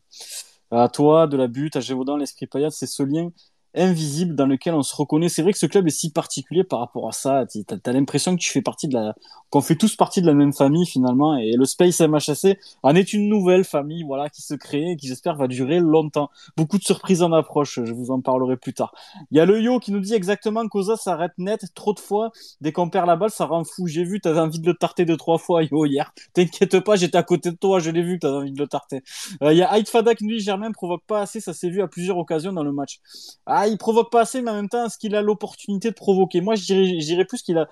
à 0.73 0.89
toi, 0.89 1.27
de 1.29 1.37
la 1.37 1.47
butte, 1.47 1.77
à 1.77 1.81
Gévaudan, 1.81 2.17
l'esprit 2.17 2.47
Payat, 2.47 2.71
c'est 2.71 2.87
ce 2.87 3.03
lien 3.05 3.31
invisible 3.75 4.35
dans 4.35 4.47
lequel 4.47 4.75
on 4.75 4.83
se 4.83 4.95
reconnaît. 4.95 5.29
C'est 5.29 5.43
vrai 5.43 5.53
que 5.53 5.59
ce 5.59 5.67
club 5.67 5.87
est 5.87 5.91
si 5.91 6.11
particulier 6.11 6.65
par 6.65 6.81
rapport 6.81 7.09
à 7.09 7.13
ça. 7.13 7.45
Tu 7.47 7.65
as, 7.69 7.93
l'impression 7.93 8.37
que 8.37 8.41
tu 8.41 8.51
fais 8.51 8.63
partie 8.63 8.89
de 8.89 8.95
la, 8.95 9.15
qu'on 9.51 9.61
fait 9.61 9.77
tous 9.77 9.97
partie 9.97 10.23
de 10.23 10.27
la 10.27 10.35
même 10.35 10.53
famille 10.53 10.87
finalement. 10.87 11.37
Et 11.37 11.53
le 11.53 11.65
Space 11.65 12.01
MHC 12.01 12.59
en 12.83 12.95
est 12.95 13.13
une 13.13 13.29
nouvelle 13.29 13.65
famille, 13.65 14.05
voilà, 14.05 14.29
qui 14.29 14.43
se 14.43 14.55
crée 14.55 14.93
et 14.93 14.97
qui 14.97 15.09
j'espère 15.09 15.37
va 15.37 15.49
durer 15.49 15.81
longtemps. 15.81 16.31
Beaucoup 16.57 16.79
de 16.79 16.85
surprises 16.85 17.23
en 17.23 17.33
approche. 17.33 17.81
Je 17.85 17.93
vous 17.93 18.11
en 18.11 18.21
parlerai 18.21 18.57
plus 18.57 18.75
tard. 18.75 18.95
Il 19.31 19.37
y 19.37 19.41
a 19.41 19.47
le 19.47 19.61
Yo 19.61 19.79
qui 19.81 19.93
nous 19.93 20.01
dit 20.01 20.15
exactement 20.15 20.67
qu'Oza 20.69 20.97
s'arrête 20.97 21.33
net 21.39 21.67
trop 21.75 21.93
de 21.93 22.01
fois. 22.01 22.31
Dès 22.61 22.73
qu'on 22.73 22.89
perd 22.89 23.07
la 23.07 23.17
balle, 23.17 23.31
ça 23.31 23.47
rend 23.47 23.65
fou. 23.65 23.87
J'ai 23.87 24.05
vu, 24.05 24.21
t'avais 24.21 24.41
envie 24.41 24.61
de 24.61 24.67
le 24.67 24.75
tarter 24.75 25.05
deux, 25.05 25.17
trois 25.17 25.39
fois, 25.39 25.63
Yo, 25.63 25.85
hier. 25.85 26.13
T'inquiète 26.33 26.81
pas, 26.81 26.97
j'étais 26.97 27.19
à 27.19 27.23
côté 27.23 27.51
de 27.51 27.57
toi, 27.57 27.79
je 27.79 27.91
l'ai 27.91 28.03
vu, 28.03 28.19
t'avais 28.19 28.37
envie 28.37 28.53
de 28.53 28.59
le 28.59 28.69
tarter. 28.69 29.03
Euh, 29.43 29.53
il 29.53 29.59
y 29.59 29.63
a 29.63 29.71
Haït 29.71 29.89
Fada 29.89 30.15
qui 30.15 30.25
nous 30.25 30.39
Germain 30.39 30.73
provoque 30.73 31.03
pas 31.07 31.21
assez, 31.21 31.41
ça 31.41 31.53
s'est 31.53 31.71
vu 31.71 31.83
à 31.83 31.89
plusieurs 31.89 32.19
occasions 32.19 32.53
dans 32.53 32.63
le 32.63 32.73
match. 32.73 33.01
Ah, 33.47 33.64
il 33.69 33.79
provoque 33.79 34.11
pas 34.11 34.23
assez, 34.23 34.43
mais 34.43 34.51
en 34.51 34.55
même 34.55 34.69
temps, 34.69 34.87
est-ce 34.87 34.99
qu'il 34.99 35.15
a 35.15 35.23
l'opportunité 35.23 35.91
de 35.91 35.95
provoquer? 35.95 36.41
Moi, 36.41 36.55
je 36.55 36.65
dirais, 37.01 37.25
plus 37.25 37.43
qu'il 37.43 37.59
a. 37.59 37.69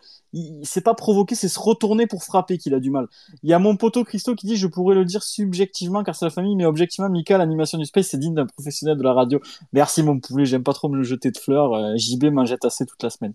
C'est 0.62 0.80
pas 0.80 0.94
provoquer, 0.94 1.34
c'est 1.34 1.48
se 1.48 1.60
retourner 1.60 2.06
pour 2.06 2.24
frapper 2.24 2.56
qu'il 2.56 2.72
a 2.74 2.80
du 2.80 2.90
mal. 2.90 3.06
Il 3.42 3.50
y 3.50 3.52
a 3.52 3.58
mon 3.58 3.76
poteau 3.76 4.02
Christo 4.02 4.34
qui 4.34 4.46
dit 4.46 4.56
Je 4.56 4.66
pourrais 4.66 4.94
le 4.94 5.04
dire 5.04 5.22
subjectivement 5.22 6.02
car 6.02 6.16
c'est 6.16 6.24
la 6.24 6.30
famille, 6.30 6.56
mais 6.56 6.64
objectivement, 6.64 7.10
Mika, 7.10 7.36
l'animation 7.36 7.76
du 7.76 7.84
space, 7.84 8.08
c'est 8.08 8.18
digne 8.18 8.34
d'un 8.34 8.46
professionnel 8.46 8.96
de 8.96 9.02
la 9.02 9.12
radio. 9.12 9.40
Merci, 9.72 10.02
mon 10.02 10.18
poulet, 10.18 10.46
j'aime 10.46 10.62
pas 10.62 10.72
trop 10.72 10.88
me 10.88 11.02
jeter 11.02 11.30
de 11.30 11.38
fleurs. 11.38 11.74
Euh, 11.74 11.96
JB 11.96 12.32
m'en 12.32 12.46
jette 12.46 12.64
assez 12.64 12.86
toute 12.86 13.02
la 13.02 13.10
semaine. 13.10 13.32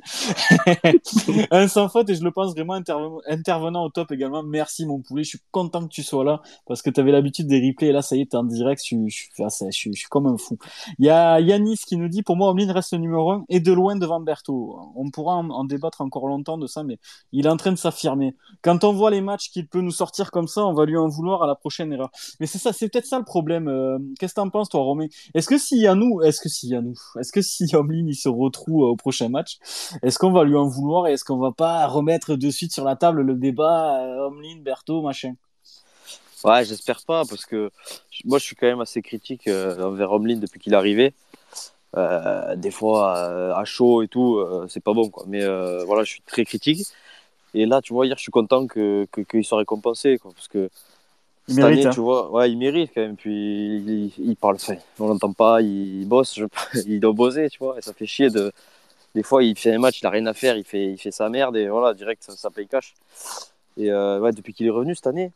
un 1.52 1.68
sans 1.68 1.88
faute, 1.90 2.10
et 2.10 2.16
je 2.16 2.24
le 2.24 2.32
pense 2.32 2.54
vraiment 2.54 2.80
intervenant 3.28 3.86
au 3.86 3.90
top 3.90 4.12
également. 4.12 4.42
Merci, 4.42 4.86
mon 4.86 5.00
poulet, 5.02 5.24
je 5.24 5.30
suis 5.30 5.40
content 5.52 5.84
que 5.84 5.94
tu 5.94 6.04
sois 6.04 6.24
là 6.24 6.42
parce 6.66 6.82
que 6.82 6.90
tu 6.90 7.00
avais 7.00 7.12
l'habitude 7.12 7.48
des 7.48 7.66
replays 7.66 7.90
et 7.90 7.92
là, 7.92 8.02
ça 8.02 8.16
y 8.16 8.22
est, 8.22 8.32
t'es 8.32 8.38
en 8.38 8.44
direct, 8.44 8.82
je, 8.84 8.96
je, 9.08 9.92
suis 9.94 10.08
comme 10.10 10.28
un 10.28 10.38
fou. 10.38 10.58
Il 11.00 11.06
y 11.06 11.10
a 11.10 11.40
Yanis 11.40 11.78
qui 11.88 11.98
nous 11.98 12.08
dit 12.08 12.24
Pour 12.24 12.36
moi, 12.36 12.47
Omlin 12.48 12.72
reste 12.72 12.94
numéro 12.94 13.32
1 13.32 13.45
et 13.49 13.60
de 13.60 13.72
loin 13.72 13.95
devant 13.95 14.19
Berthaud. 14.19 14.80
On 14.95 15.10
pourra 15.11 15.36
en, 15.36 15.64
débattre 15.64 16.02
encore 16.02 16.28
longtemps 16.28 16.57
de 16.57 16.68
ça, 16.68 16.84
mais 16.84 16.99
il 17.32 17.45
est 17.45 17.49
en 17.49 17.57
train 17.57 17.72
de 17.72 17.78
s'affirmer. 17.78 18.36
Quand 18.61 18.84
on 18.84 18.94
voit 18.94 19.11
les 19.11 19.22
matchs 19.22 19.49
qu'il 19.49 19.68
peut 19.68 19.82
nous 19.82 19.91
sortir 19.91 20.32
comme 20.32 20.48
ça, 20.48 20.65
on 20.65 20.74
va 20.74 20.86
lui 20.86 20.98
en 20.98 21.07
vouloir 21.07 21.44
à 21.44 21.48
la 21.48 21.56
prochaine 21.56 21.94
erreur. 21.94 22.10
Mais 22.40 22.48
c'est 22.48 22.57
ça, 22.57 22.74
c'est 22.74 22.90
peut-être 22.90 23.06
ça 23.06 23.19
le 23.19 23.26
problème. 23.26 23.68
Euh, 23.68 23.98
qu'est-ce 24.19 24.34
que 24.34 24.41
t'en 24.41 24.49
penses, 24.49 24.69
toi, 24.69 24.82
Romain? 24.82 25.07
Est-ce 25.34 25.48
que 25.48 25.57
s'il 25.57 25.80
y 25.80 25.88
a 25.88 25.95
nous, 25.95 26.22
est-ce 26.22 26.41
que 26.41 26.49
s'il 26.49 26.69
y 26.69 26.76
a 26.76 26.82
nous, 26.82 26.95
est-ce 27.19 27.32
que 27.32 27.41
si 27.41 27.76
Omlin 27.76 28.06
il 28.07 28.15
se 28.15 28.30
retrouve 28.30 28.84
au 28.84 28.95
prochain 28.95 29.30
match, 29.30 29.57
est-ce 30.02 30.18
qu'on 30.19 30.32
va 30.32 30.44
lui 30.44 30.56
en 30.56 30.68
vouloir 30.68 31.07
et 31.07 31.14
est-ce 31.14 31.24
qu'on 31.24 31.38
va 31.38 31.52
pas 31.52 31.86
remettre 31.88 32.36
de 32.36 32.49
suite 32.49 32.74
sur 32.74 32.84
la 32.84 32.95
table 32.95 33.22
le 33.22 33.36
débat 33.36 34.02
euh, 34.02 34.28
Omlin, 34.28 34.61
Berthaud, 34.61 35.02
machin? 35.02 35.36
Ouais, 36.44 36.64
j'espère 36.65 37.02
pas, 37.06 37.26
parce 37.26 37.45
que 37.45 37.72
moi 38.24 38.38
je 38.38 38.44
suis 38.44 38.56
quand 38.56 38.68
même 38.68 38.82
assez 38.82 39.02
critique 39.02 39.48
euh, 39.48 39.82
envers 39.82 40.11
Omlin 40.11 40.38
depuis 40.38 40.60
qu'il 40.60 40.74
est 40.74 40.78
arrivé. 40.78 41.14
Euh, 41.96 42.56
des 42.56 42.72
fois, 42.72 43.18
euh, 43.18 43.54
à 43.54 43.66
chaud 43.66 44.02
et 44.04 44.08
tout, 44.08 44.44
c'est 44.68 44.84
pas 44.84 44.94
bon, 44.94 45.10
quoi. 45.10 45.24
Mais 45.28 45.46
voilà, 45.86 46.04
je 46.04 46.12
suis 46.12 46.22
très 46.22 46.46
critique. 46.46 46.86
Et 47.54 47.66
là, 47.66 47.82
tu 47.82 47.94
vois, 47.94 48.06
hier, 48.06 48.18
je 48.18 48.22
suis 48.22 48.32
content 48.32 48.68
qu'il 48.68 49.08
que, 49.12 49.22
qu'il 49.22 49.44
soit 49.44 49.60
récompensé, 49.60 50.18
quoi, 50.18 50.32
parce 50.34 50.48
que 50.48 50.70
il 51.48 51.56
cette 51.56 51.64
mérite, 51.64 51.80
année, 51.80 51.88
hein. 51.88 51.92
tu 51.92 52.02
vois, 52.02 52.30
ouais, 52.32 52.52
il 52.52 52.58
mérite 52.58 52.92
quand 52.94 53.02
même. 53.02 53.16
Puis 53.16 54.12
il, 54.18 54.36
parle, 54.36 54.56
enfin, 54.56 54.76
on 55.00 55.08
l'entend 55.08 55.32
pas, 55.32 55.62
il, 55.62 56.06
bosse, 56.06 56.40
il 56.86 57.00
doit 57.00 57.14
bosser, 57.14 57.50
tu 57.50 57.60
vois, 57.60 57.78
et 57.78 57.82
ça 57.82 57.94
fait 57.94 58.06
chier 58.06 58.30
de. 58.30 58.52
Des 59.16 59.24
fois, 59.24 59.44
il 59.44 59.58
fait 59.58 59.74
un 59.74 59.80
match, 59.80 60.02
il 60.02 60.06
a 60.06 60.10
rien 60.10 60.26
à 60.28 60.34
faire, 60.34 60.58
il 60.58 60.66
fait, 60.66 60.92
il 60.92 60.98
fait 60.98 61.12
sa 61.12 61.30
merde, 61.30 61.56
et 61.56 61.70
voilà, 61.70 61.94
direct, 61.94 62.22
ça, 62.24 62.34
ça 62.34 62.50
paye 62.52 62.68
cash. 62.68 62.94
Et 63.78 63.92
ouais, 63.92 64.32
depuis 64.34 64.54
qu'il 64.54 64.68
est 64.68 64.72
revenu 64.72 64.94
cette 64.94 65.08
année, 65.08 65.32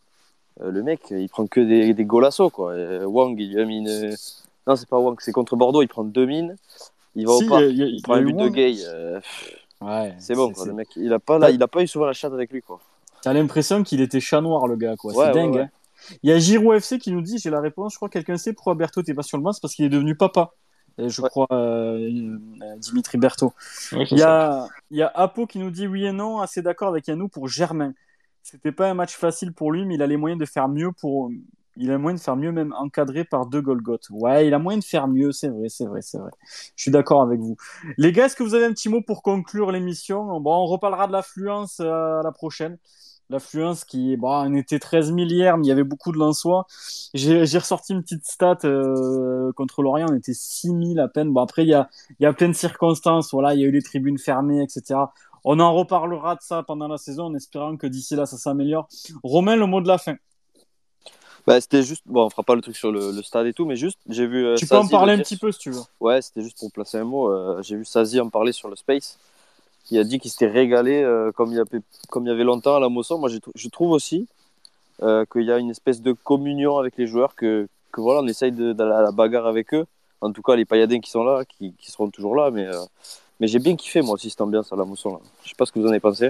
euh, 0.62 0.72
le 0.72 0.84
mec, 0.84 1.02
il 1.12 1.30
prend 1.30 1.48
que 1.48 1.62
des, 1.62 1.94
des 1.94 2.06
golassos, 2.06 2.50
quoi. 2.50 2.74
Wang, 3.06 3.40
il 3.40 3.60
a 3.60 3.66
mis 3.66 3.78
une. 3.78 4.16
Non, 4.68 4.76
c'est 4.76 4.88
pas 4.88 5.00
Wang, 5.00 5.18
c'est 5.20 5.32
contre 5.32 5.56
Bordeaux, 5.56 5.82
il 5.82 5.88
prend 5.88 6.04
deux 6.04 6.26
mines. 6.26 6.56
Il 7.16 7.26
va 7.26 7.34
au 7.34 7.42
parc, 7.48 7.64
il, 7.70 8.02
prend 8.02 8.14
un 8.14 8.22
but 8.22 8.36
de 8.36 8.48
gay. 8.48 8.76
Euh, 8.86 9.20
ouais, 9.82 10.16
c'est 10.20 10.36
bon, 10.36 10.54
quoi, 10.54 10.66
le 10.66 10.74
mec. 10.74 10.88
Il 10.96 11.12
a, 11.12 11.20
pas, 11.20 11.40
là, 11.40 11.50
il 11.50 11.62
a 11.62 11.68
pas 11.68 11.82
eu 11.82 11.88
souvent 11.88 12.06
la 12.06 12.14
chatte 12.14 12.34
avec 12.34 12.52
lui, 12.52 12.62
quoi. 12.62 12.80
T'as 13.22 13.34
l'impression 13.34 13.84
qu'il 13.84 14.02
était 14.02 14.20
chat 14.20 14.42
noir, 14.42 14.68
le 14.68 14.76
gars, 14.76 14.96
quoi. 14.96 15.14
c'est 15.14 15.32
dingue, 15.34 15.58
hein. 15.58 15.70
Il 16.24 16.30
y 16.30 16.34
a 16.34 16.40
Giro 16.40 16.74
FC 16.74 16.98
qui 16.98 17.12
nous 17.12 17.22
dit, 17.22 17.38
j'ai 17.38 17.50
la 17.50 17.62
réponse, 17.62 17.94
je 17.94 17.98
crois 17.98 18.10
que 18.10 18.14
quelqu'un 18.14 18.38
sait 18.38 18.54
pourquoi 18.54 18.74
Berthaud 18.74 19.04
t'es 19.04 19.14
pas 19.14 19.22
sur 19.22 19.38
le 19.38 19.44
banc, 19.44 19.52
c'est 19.52 19.62
parce 19.62 19.76
qu'il 19.76 19.86
est 19.86 19.90
devenu 19.90 20.16
papa. 20.16 20.52
je 20.98 21.22
crois 21.22 21.48
euh, 21.52 22.38
Dimitri 22.78 23.20
Berthaud. 23.20 23.54
il, 23.92 24.18
y 24.18 24.24
a, 24.24 24.68
il 24.90 24.98
y 24.98 25.04
a 25.04 25.12
Apo 25.14 25.46
qui 25.46 25.60
nous 25.60 25.70
dit 25.70 25.86
oui 25.86 26.06
et 26.06 26.12
non, 26.12 26.40
assez 26.40 26.64
d'accord 26.64 26.90
avec 26.90 27.08
Yannou 27.08 27.28
pour 27.28 27.48
Germain. 27.48 27.94
C'était 28.44 28.72
pas 28.72 28.90
un 28.90 28.96
match 28.96 29.16
facile 29.16 29.54
pour 29.54 29.72
lui, 29.72 29.86
mais 29.86 29.96
il 29.96 30.02
a 30.02 30.08
les 30.08 30.18
moyens 30.18 30.40
de 30.40 30.46
faire 30.46 30.68
mieux 30.68 30.92
pour. 30.92 31.30
Il 31.82 31.92
a 31.92 31.98
moyen 31.98 32.16
de 32.16 32.22
faire 32.22 32.36
mieux, 32.36 32.52
même 32.52 32.74
encadré 32.78 33.24
par 33.24 33.48
deux 33.48 33.62
Golgoth. 33.62 34.08
Ouais, 34.12 34.48
il 34.48 34.54
a 34.54 34.60
moyen 34.60 34.78
de 34.78 34.84
faire 34.84 35.08
mieux, 35.08 35.32
c'est 35.32 35.50
vrai, 35.50 35.68
c'est 35.68 35.86
vrai, 35.86 36.02
c'est 36.02 36.20
vrai. 36.20 36.30
Je 36.76 36.84
suis 36.84 36.92
d'accord 36.92 37.24
avec 37.24 37.40
vous. 37.40 37.56
Les 37.98 38.12
gars, 38.12 38.26
est-ce 38.26 38.36
que 38.36 38.44
vous 38.44 38.54
avez 38.54 38.66
un 38.66 38.72
petit 38.74 38.88
mot 38.88 39.02
pour 39.02 39.24
conclure 39.24 39.72
l'émission? 39.72 40.40
Bon, 40.40 40.54
on 40.56 40.66
reparlera 40.68 41.08
de 41.08 41.12
l'affluence 41.12 41.80
euh, 41.80 42.22
la 42.22 42.32
prochaine. 42.32 42.78
L'affluence 43.32 43.86
qui, 43.86 44.16
bon, 44.18 44.30
on 44.30 44.54
était 44.56 44.78
13 44.78 45.12
milliards, 45.12 45.58
mais 45.58 45.66
il 45.66 45.70
y 45.70 45.72
avait 45.72 45.86
beaucoup 45.86 46.12
de 46.12 46.18
Lensois. 46.18 46.68
J'ai 47.14 47.58
ressorti 47.58 47.94
une 47.94 48.04
petite 48.04 48.26
stat 48.26 48.60
euh, 48.66 49.52
contre 49.54 49.82
Lorient, 49.82 50.08
on 50.12 50.16
était 50.16 50.34
6000 50.34 51.00
à 51.00 51.08
peine. 51.08 51.32
Bon, 51.34 51.42
après, 51.42 51.64
il 51.64 51.70
y 51.70 51.74
a, 51.74 51.90
il 52.20 52.24
y 52.24 52.26
a 52.28 52.34
plein 52.34 52.50
de 52.50 52.54
circonstances. 52.54 53.32
Voilà, 53.32 53.56
il 53.56 53.62
y 53.62 53.64
a 53.64 53.68
eu 53.68 53.72
les 53.72 53.82
tribunes 53.82 54.20
fermées, 54.20 54.62
etc. 54.62 55.00
On 55.44 55.60
en 55.60 55.74
reparlera 55.74 56.36
de 56.36 56.42
ça 56.42 56.62
pendant 56.64 56.88
la 56.88 56.98
saison 56.98 57.26
en 57.26 57.34
espérant 57.34 57.78
que 57.78 57.88
d'ici 57.88 58.16
là 58.16 58.26
ça 58.26 58.38
s'améliore. 58.38 58.88
Romain, 59.24 59.56
le 59.56 59.66
mot 59.66 59.82
de 59.82 59.88
la 59.88 59.98
fin. 59.98 60.16
Bah, 61.48 61.60
c'était 61.60 61.84
juste, 61.84 62.04
bon, 62.06 62.26
on 62.26 62.30
fera 62.30 62.44
pas 62.44 62.56
le 62.56 62.62
truc 62.62 62.76
sur 62.76 62.92
le, 62.92 63.22
stade 63.24 63.48
et 63.48 63.54
tout, 63.54 63.66
mais 63.66 63.76
juste, 63.76 63.98
j'ai 64.08 64.28
vu. 64.28 64.46
Euh, 64.46 64.56
tu 64.56 64.68
peux 64.68 64.76
en 64.76 64.88
parler 64.88 65.14
un 65.14 65.20
petit 65.20 65.38
peu 65.38 65.52
si 65.52 65.60
tu 65.60 65.72
veux. 65.72 65.82
Ouais, 66.00 66.22
c'était 66.22 66.42
juste 66.42 66.60
pour 66.60 66.72
placer 66.72 66.98
un 66.98 67.04
mot. 67.04 67.32
Euh, 67.32 67.62
j'ai 67.64 67.76
vu 67.76 67.86
Sazi 67.86 68.20
en 68.20 68.30
parler 68.30 68.52
sur 68.52 68.70
le 68.70 68.76
Space. 68.76 69.18
Il 69.90 70.00
a 70.00 70.04
dit 70.04 70.20
qu'il 70.20 70.32
s'était 70.32 70.48
régalé 70.48 71.02
euh, 71.02 71.32
comme, 71.32 71.52
il 71.52 71.56
y 71.56 71.60
avait, 71.60 71.82
comme 72.10 72.26
il 72.26 72.30
y 72.30 72.32
avait 72.32 72.44
longtemps 72.44 72.76
à 72.76 72.80
la 72.80 72.90
Mosson. 72.90 73.18
Moi, 73.18 73.30
je 73.30 73.70
trouve 73.70 73.92
aussi 73.92 74.28
qu'il 75.00 75.44
y 75.44 75.52
a 75.52 75.58
une 75.58 75.72
espèce 75.72 76.02
de 76.02 76.14
communion 76.14 76.78
avec 76.78 76.96
les 76.96 77.08
joueurs, 77.08 77.34
que, 77.34 77.68
que 77.92 78.02
voilà, 78.02 78.22
on 78.22 78.28
essaye 78.28 78.52
d'aller 78.52 78.92
à 78.92 79.02
la 79.02 79.12
bagarre 79.12 79.48
avec 79.48 79.74
eux. 79.74 79.86
En 80.22 80.32
tout 80.32 80.44
cas, 80.44 80.56
les 80.56 80.66
pailladins 80.66 81.00
qui 81.00 81.10
sont 81.10 81.24
là, 81.24 81.44
qui, 81.44 81.74
qui 81.80 81.92
seront 81.92 82.12
toujours 82.12 82.36
là, 82.36 82.52
mais 82.52 82.68
mais 83.42 83.48
j'ai 83.48 83.58
bien 83.58 83.76
kiffé, 83.76 84.02
moi 84.02 84.14
aussi, 84.14 84.30
cette 84.30 84.40
ambiance 84.40 84.72
à 84.72 84.76
la 84.76 84.86
mousson. 84.86 85.14
Là. 85.14 85.20
Je 85.44 85.50
sais 85.50 85.56
pas 85.58 85.66
ce 85.66 85.72
que 85.72 85.80
vous 85.80 85.88
en 85.88 85.90
avez 85.90 86.00
pensé. 86.00 86.30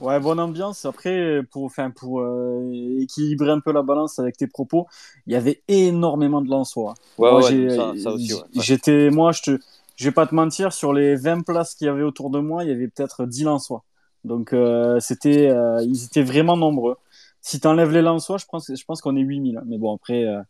Ouais, 0.00 0.18
bonne 0.18 0.40
ambiance. 0.40 0.84
Après, 0.84 1.40
pour, 1.52 1.64
enfin, 1.64 1.90
pour 1.90 2.20
euh, 2.20 2.98
équilibrer 3.00 3.52
un 3.52 3.60
peu 3.60 3.70
la 3.70 3.82
balance 3.82 4.18
avec 4.18 4.36
tes 4.36 4.48
propos, 4.48 4.88
il 5.28 5.34
y 5.34 5.36
avait 5.36 5.62
énormément 5.68 6.42
de 6.42 6.50
Lensois. 6.50 6.94
Ouais, 7.16 7.30
moi, 7.30 7.44
ouais, 7.44 7.70
ça, 7.70 7.92
ça, 8.02 8.10
aussi. 8.10 8.34
Ouais. 8.34 8.40
J'étais, 8.56 9.08
moi, 9.10 9.30
je 9.30 9.42
te, 9.42 9.58
je 9.94 10.04
vais 10.04 10.12
pas 10.12 10.26
te 10.26 10.34
mentir, 10.34 10.72
sur 10.72 10.92
les 10.92 11.14
20 11.14 11.42
places 11.42 11.76
qu'il 11.76 11.86
y 11.86 11.90
avait 11.90 12.02
autour 12.02 12.28
de 12.30 12.40
moi, 12.40 12.64
il 12.64 12.70
y 12.70 12.72
avait 12.72 12.88
peut-être 12.88 13.24
10 13.24 13.44
Lensois. 13.44 13.84
Donc, 14.24 14.52
euh, 14.52 14.98
c'était, 14.98 15.48
euh, 15.48 15.80
ils 15.84 16.06
étaient 16.06 16.24
vraiment 16.24 16.56
nombreux. 16.56 16.96
Si 17.40 17.60
tu 17.60 17.66
enlèves 17.66 17.92
les 17.92 18.02
Lensois, 18.02 18.38
je 18.38 18.46
pense, 18.46 18.70
je 18.74 18.84
pense 18.84 19.00
qu'on 19.00 19.16
est 19.16 19.20
8000. 19.20 19.60
Mais 19.66 19.78
bon, 19.78 19.94
après, 19.94 20.24
euh, 20.24 20.42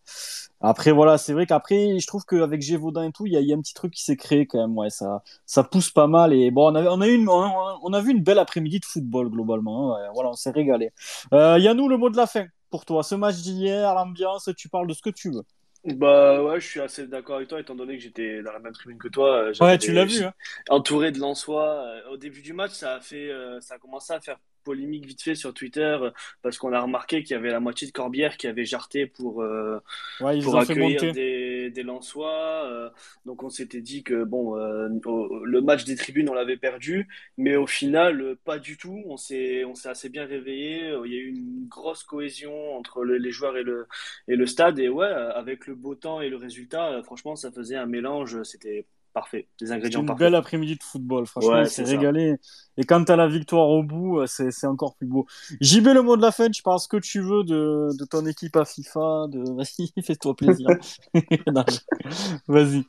après, 0.61 0.91
voilà, 0.91 1.19
c'est 1.19 1.33
vrai 1.33 1.47
qu'après, 1.47 1.99
je 1.99 2.07
trouve 2.07 2.25
qu'avec 2.25 2.63
Gévaudan 2.63 3.03
et 3.03 3.13
tout, 3.13 3.27
il 3.27 3.33
y 3.33 3.37
a, 3.37 3.41
y 3.41 3.53
a, 3.53 3.57
un 3.57 3.61
petit 3.61 3.75
truc 3.75 3.93
qui 3.93 4.03
s'est 4.03 4.17
créé 4.17 4.47
quand 4.47 4.59
même. 4.59 4.77
Ouais, 4.77 4.91
ça, 4.91 5.23
ça 5.47 5.63
pousse 5.63 5.91
pas 5.91 6.07
mal. 6.07 6.33
Et 6.33 6.51
bon, 6.51 6.73
on 6.73 6.75
a, 6.75 6.85
on 6.85 7.01
a, 7.01 7.07
une, 7.07 7.29
on 7.29 7.93
a 7.93 8.01
vu 8.01 8.11
une 8.11 8.23
belle 8.23 8.39
après-midi 8.39 8.81
de 8.81 8.85
football 8.85 9.31
globalement. 9.31 9.97
Hein. 9.97 10.11
voilà, 10.15 10.31
on 10.31 10.35
s'est 10.35 10.51
régalé. 10.51 10.91
Euh, 11.33 11.59
Yannou, 11.59 11.89
le 11.89 11.97
mot 11.97 12.11
de 12.11 12.17
la 12.17 12.27
fin 12.27 12.47
pour 12.71 12.85
toi. 12.85 13.03
Ce 13.03 13.15
match 13.15 13.37
d'hier, 13.37 13.95
l'ambiance, 13.95 14.51
tu 14.57 14.69
parles 14.69 14.87
de 14.87 14.95
ce 14.95 15.03
que 15.03 15.11
tu 15.11 15.31
veux. 15.31 15.45
Bah 15.85 16.43
ouais, 16.43 16.59
je 16.59 16.67
suis 16.67 16.81
assez 16.81 17.07
d'accord 17.07 17.37
avec 17.37 17.49
toi, 17.49 17.61
étant 17.61 17.77
donné 17.77 17.97
que 17.97 18.03
j'étais 18.03 18.43
dans 18.43 18.53
la 18.53 18.59
même 18.59 18.73
tribune 18.73 18.99
que 18.99 19.09
toi. 19.09 19.45
Euh, 19.45 19.53
ouais, 19.61 19.79
tu 19.79 19.93
l'as 19.93 20.05
vu. 20.05 20.25
Hein. 20.25 20.33
Entouré 20.69 21.13
de 21.13 21.21
Lensois. 21.21 21.85
Au 22.11 22.17
début 22.17 22.43
du 22.43 22.53
match, 22.53 22.73
ça 22.73 22.95
a 22.95 23.01
fait, 23.01 23.31
ça 23.61 23.75
a 23.75 23.79
commencé 23.79 24.13
à 24.13 24.21
faire 24.21 24.39
polémique 24.65 25.07
vite 25.07 25.23
fait 25.23 25.35
sur 25.35 25.55
Twitter 25.55 25.81
euh, 25.81 26.11
parce 26.43 26.59
qu'on 26.59 26.73
a 26.73 26.81
remarqué 26.81 27.23
qu'il 27.23 27.33
y 27.33 27.39
avait 27.39 27.51
la 27.51 27.61
moitié 27.61 27.87
de 27.87 27.93
Corbière 27.93 28.37
qui 28.37 28.47
avait 28.47 28.65
jarté 28.65 29.07
pour, 29.07 29.43
euh, 29.43 29.81
pour 30.19 30.59
accueillir 30.59 31.13
des, 31.13 31.71
des 31.71 31.83
Lensois. 31.83 32.65
Euh, 32.67 32.91
donc 33.25 33.43
on 33.43 33.51
s'était 33.51 33.81
dit 33.81 34.03
que 34.03 34.25
bon, 34.25 34.55
le 34.57 35.61
match 35.61 35.85
des 35.85 35.97
tribunes, 35.97 36.29
on 36.29 36.35
l'avait 36.35 36.57
perdu, 36.57 37.09
mais 37.37 37.57
au 37.57 37.67
final, 37.67 38.37
pas 38.45 38.59
du 38.59 38.77
tout. 38.77 39.03
On 39.07 39.17
s'est 39.17 39.65
assez 39.85 40.09
bien 40.09 40.27
réveillé. 40.27 40.95
Il 41.05 41.13
y 41.13 41.17
a 41.17 41.21
eu 41.21 41.29
une 41.29 41.67
grosse 41.69 42.03
cohésion 42.03 42.77
entre 42.77 43.05
les 43.05 43.31
joueurs 43.31 43.57
et 43.57 43.63
le, 43.63 43.87
et 44.29 44.37
le 44.37 44.47
stade. 44.47 44.79
Et 44.79 44.89
ouais, 44.89 45.07
avec 45.07 45.67
le 45.67 45.75
beau 45.75 45.95
temps 45.95 46.21
et 46.21 46.29
le 46.29 46.37
résultat, 46.37 47.03
franchement, 47.03 47.37
ça 47.37 47.51
faisait 47.51 47.77
un 47.77 47.87
mélange. 47.87 48.43
C'était 48.43 48.87
parfait. 49.19 49.49
Des 49.61 49.73
ingrédients 49.73 50.03
une 50.03 50.15
belle 50.15 50.35
après-midi 50.37 50.77
de 50.77 50.83
football, 50.83 51.27
franchement, 51.27 51.65
c'est 51.65 51.83
régalé. 51.83 52.37
Et 52.77 52.85
quand 52.85 53.05
tu 53.05 53.11
as 53.11 53.17
la 53.17 53.27
victoire 53.27 53.69
au 53.69 53.83
bout, 53.83 54.21
euh, 54.21 54.27
c'est 54.27 54.67
encore 54.67 54.95
plus 54.95 55.07
beau. 55.07 55.27
JB, 55.61 55.89
le 55.89 56.03
mot 56.03 56.17
de 56.17 56.23
la 56.23 56.31
fin, 56.31 56.49
tu 56.49 56.63
parles 56.63 56.79
ce 56.79 56.87
que 56.87 56.99
tu 56.99 57.21
veux 57.21 57.43
de, 57.43 57.89
de 57.99 58.05
ton 58.05 58.25
équipe 58.27 58.57
à 58.57 58.65
FIFA. 58.65 59.27
De... 59.29 59.41
Vas-y, 59.57 59.91
fais-toi 60.03 60.37
plaisir. 60.37 60.69
Vas-y. 62.49 62.85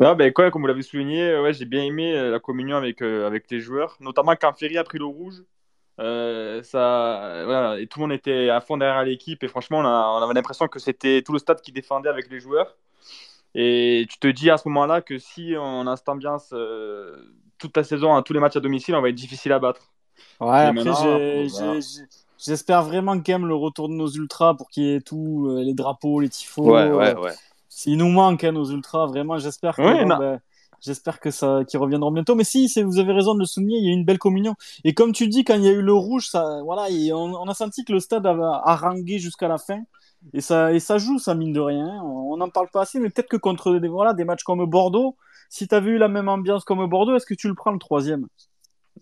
Ah, 0.00 0.14
ben, 0.14 0.32
quoi, 0.32 0.50
comme 0.50 0.62
vous 0.62 0.68
l'avez 0.68 0.82
souligné, 0.82 1.38
ouais, 1.38 1.52
j'ai 1.52 1.64
bien 1.64 1.84
aimé 1.84 2.12
euh, 2.12 2.32
la 2.32 2.40
communion 2.40 2.76
avec, 2.76 3.00
euh, 3.02 3.26
avec 3.26 3.48
les 3.50 3.60
joueurs, 3.60 3.96
notamment 4.00 4.34
quand 4.34 4.52
Ferry 4.52 4.76
a 4.76 4.84
pris 4.84 4.98
le 4.98 5.06
rouge. 5.06 5.44
ça, 5.98 7.42
voilà, 7.44 7.78
et 7.78 7.86
tout 7.86 8.00
le 8.00 8.06
monde 8.06 8.12
était 8.12 8.50
à 8.50 8.60
fond 8.60 8.76
derrière 8.76 9.04
l'équipe 9.04 9.42
et 9.42 9.48
franchement 9.48 9.78
on, 9.78 9.84
on 9.84 10.22
avait 10.22 10.34
l'impression 10.34 10.68
que 10.68 10.78
c'était 10.78 11.22
tout 11.22 11.32
le 11.32 11.38
stade 11.38 11.62
qui 11.62 11.72
défendait 11.72 12.10
avec 12.10 12.28
les 12.30 12.38
joueurs 12.38 12.76
Et 13.54 14.06
tu 14.10 14.18
te 14.18 14.26
dis 14.28 14.50
à 14.50 14.58
ce 14.58 14.68
moment-là 14.68 15.00
que 15.00 15.18
si 15.18 15.54
on 15.58 15.86
a 15.86 15.96
cette 15.96 16.08
ambiance 16.08 16.50
euh, 16.52 17.16
toute 17.58 17.76
la 17.76 17.84
saison, 17.84 18.14
à 18.14 18.22
tous 18.22 18.32
les 18.32 18.40
matchs 18.40 18.56
à 18.56 18.60
domicile, 18.60 18.94
on 18.94 19.02
va 19.02 19.08
être 19.08 19.14
difficile 19.14 19.52
à 19.52 19.58
battre. 19.58 19.80
Ouais, 20.40 20.64
Et 20.64 20.68
après, 20.68 20.84
j'ai- 20.84 21.50
voilà. 21.50 21.78
j'espère 22.38 22.82
vraiment 22.82 23.14
quand 23.14 23.32
même 23.32 23.46
le 23.46 23.54
retour 23.54 23.88
de 23.88 23.94
nos 23.94 24.08
ultras 24.08 24.54
pour 24.54 24.68
qu'il 24.68 24.84
y 24.84 24.94
ait 24.94 25.00
tout, 25.00 25.48
euh, 25.48 25.62
les 25.62 25.74
drapeaux, 25.74 26.20
les 26.20 26.28
tifos. 26.28 26.68
Ouais, 26.68 26.90
ouais, 26.90 27.14
euh, 27.14 27.20
ouais. 27.22 27.34
Il 27.86 27.98
nous 27.98 28.08
manque 28.08 28.44
hein, 28.44 28.52
nos 28.52 28.64
ultras, 28.64 29.06
vraiment. 29.06 29.38
J'espère 29.38 29.76
que, 29.76 29.82
Ouais, 29.82 30.04
bon, 30.04 30.16
ben, 30.16 30.40
j'espère 30.80 31.20
que 31.20 31.30
ça, 31.30 31.60
qu'ils 31.68 31.78
reviendront 31.78 32.10
bientôt. 32.10 32.34
Mais 32.34 32.44
si, 32.44 32.68
vous 32.82 32.98
avez 32.98 33.12
raison 33.12 33.34
de 33.34 33.40
le 33.40 33.44
souligner, 33.46 33.78
il 33.78 33.84
y 33.84 33.88
a 33.88 33.90
eu 33.90 33.94
une 33.94 34.04
belle 34.04 34.18
communion. 34.18 34.54
Et 34.84 34.94
comme 34.94 35.12
tu 35.12 35.28
dis, 35.28 35.44
quand 35.44 35.54
il 35.56 35.62
y 35.64 35.68
a 35.68 35.72
eu 35.72 35.82
le 35.82 35.92
rouge, 35.92 36.28
ça, 36.28 36.62
voilà, 36.64 36.86
on, 37.14 37.34
on 37.34 37.48
a 37.48 37.54
senti 37.54 37.84
que 37.84 37.92
le 37.92 38.00
stade 38.00 38.26
avait 38.26 38.42
harangué 38.64 39.18
jusqu'à 39.18 39.48
la 39.48 39.58
fin. 39.58 39.82
Et 40.32 40.40
ça, 40.40 40.72
et 40.72 40.80
ça 40.80 40.98
joue, 40.98 41.18
ça 41.18 41.34
mine 41.34 41.52
de 41.52 41.60
rien. 41.60 41.86
On 42.04 42.36
n'en 42.36 42.50
parle 42.50 42.68
pas 42.70 42.82
assez, 42.82 43.00
mais 43.00 43.10
peut-être 43.10 43.28
que 43.28 43.36
contre 43.36 43.74
des, 43.78 43.88
voilà, 43.88 44.12
des 44.14 44.24
matchs 44.24 44.44
comme 44.44 44.64
Bordeaux, 44.66 45.16
si 45.48 45.68
tu 45.68 45.74
avais 45.74 45.90
eu 45.92 45.98
la 45.98 46.08
même 46.08 46.28
ambiance 46.28 46.64
comme 46.64 46.84
Bordeaux, 46.86 47.16
est-ce 47.16 47.26
que 47.26 47.34
tu 47.34 47.48
le 47.48 47.54
prends 47.54 47.72
le 47.72 47.78
troisième? 47.78 48.26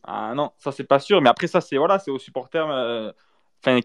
Ah 0.03 0.35
non, 0.35 0.53
ça 0.59 0.73
c'est 0.73 0.85
pas 0.85 0.99
sûr. 1.01 1.21
Mais 1.23 1.29
après 1.31 1.47
ça, 1.47 1.61
c'est 1.61 1.77
voilà, 1.79 1.99
aux 2.09 2.19
supporters 2.19 2.69
euh, 2.71 3.13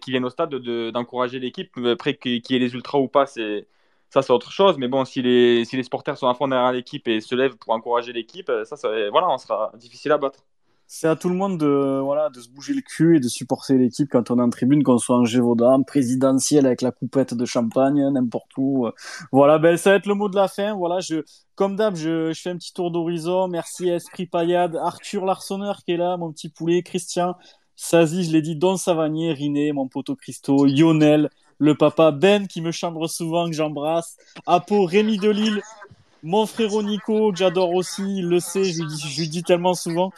qui 0.02 0.10
viennent 0.10 0.24
au 0.24 0.30
stade 0.30 0.50
de- 0.50 0.90
d'encourager 0.90 1.38
l'équipe. 1.38 1.76
Après 1.78 2.16
qu'il 2.16 2.42
y 2.50 2.54
ait 2.56 2.58
les 2.58 2.74
ultras 2.74 2.98
ou 2.98 3.08
pas, 3.08 3.26
c'est 3.26 3.66
ça 4.10 4.22
c'est 4.22 4.32
autre 4.32 4.52
chose. 4.52 4.76
Mais 4.78 4.88
bon, 4.88 5.04
si 5.04 5.22
les, 5.22 5.64
si 5.64 5.82
supporters 5.82 6.18
sont 6.18 6.28
à 6.28 6.34
fond 6.34 6.48
derrière 6.48 6.72
l'équipe 6.72 7.06
et 7.08 7.20
se 7.20 7.34
lèvent 7.34 7.56
pour 7.56 7.72
encourager 7.74 8.12
l'équipe, 8.12 8.48
euh, 8.50 8.64
ça, 8.64 8.76
ça 8.76 8.88
voilà, 9.10 9.28
on 9.30 9.38
sera 9.38 9.72
difficile 9.76 10.12
à 10.12 10.18
battre. 10.18 10.44
C'est 10.92 11.06
à 11.06 11.14
tout 11.14 11.28
le 11.28 11.36
monde 11.36 11.56
de, 11.56 12.00
voilà, 12.00 12.30
de 12.30 12.40
se 12.40 12.48
bouger 12.48 12.74
le 12.74 12.80
cul 12.80 13.16
et 13.16 13.20
de 13.20 13.28
supporter 13.28 13.78
l'équipe 13.78 14.08
quand 14.10 14.32
on 14.32 14.40
est 14.40 14.42
en 14.42 14.50
tribune, 14.50 14.82
qu'on 14.82 14.98
soit 14.98 15.18
en 15.18 15.24
Gévaudan, 15.24 15.84
présidentiel 15.84 16.66
avec 16.66 16.82
la 16.82 16.90
coupette 16.90 17.32
de 17.32 17.44
champagne, 17.44 18.04
n'importe 18.10 18.50
où. 18.56 18.88
Voilà, 19.30 19.60
ben, 19.60 19.76
ça 19.76 19.90
va 19.90 19.96
être 19.96 20.06
le 20.06 20.14
mot 20.14 20.28
de 20.28 20.34
la 20.34 20.48
fin. 20.48 20.74
Voilà, 20.74 20.98
je, 20.98 21.22
comme 21.54 21.76
d'hab, 21.76 21.94
je, 21.94 22.32
fais 22.34 22.50
un 22.50 22.56
petit 22.56 22.72
tour 22.72 22.90
d'horizon. 22.90 23.46
Merci 23.46 23.88
à 23.88 23.94
Esprit 23.94 24.26
Paillade, 24.26 24.74
Arthur 24.74 25.24
Larsonneur 25.24 25.84
qui 25.84 25.92
est 25.92 25.96
là, 25.96 26.16
mon 26.16 26.32
petit 26.32 26.48
poulet, 26.48 26.82
Christian, 26.82 27.36
Sazi, 27.76 28.24
je 28.24 28.32
l'ai 28.32 28.42
dit, 28.42 28.56
Don 28.56 28.76
Savanier, 28.76 29.32
Riné, 29.32 29.70
mon 29.70 29.86
poteau 29.86 30.16
Christo, 30.16 30.64
Lionel, 30.64 31.30
le 31.58 31.76
papa 31.76 32.10
Ben 32.10 32.48
qui 32.48 32.62
me 32.62 32.72
chambre 32.72 33.06
souvent, 33.06 33.46
que 33.46 33.54
j'embrasse, 33.54 34.16
Apo, 34.44 34.86
Rémi 34.86 35.18
Delille, 35.18 35.62
mon 36.24 36.46
frérot 36.46 36.82
Nico, 36.82 37.30
que 37.30 37.38
j'adore 37.38 37.74
aussi, 37.74 38.02
il 38.02 38.28
le 38.28 38.40
sait, 38.40 38.64
je 38.64 38.82
lui 38.82 38.90
je 38.98 39.20
lui 39.20 39.28
dis 39.28 39.44
tellement 39.44 39.74
souvent. 39.74 40.10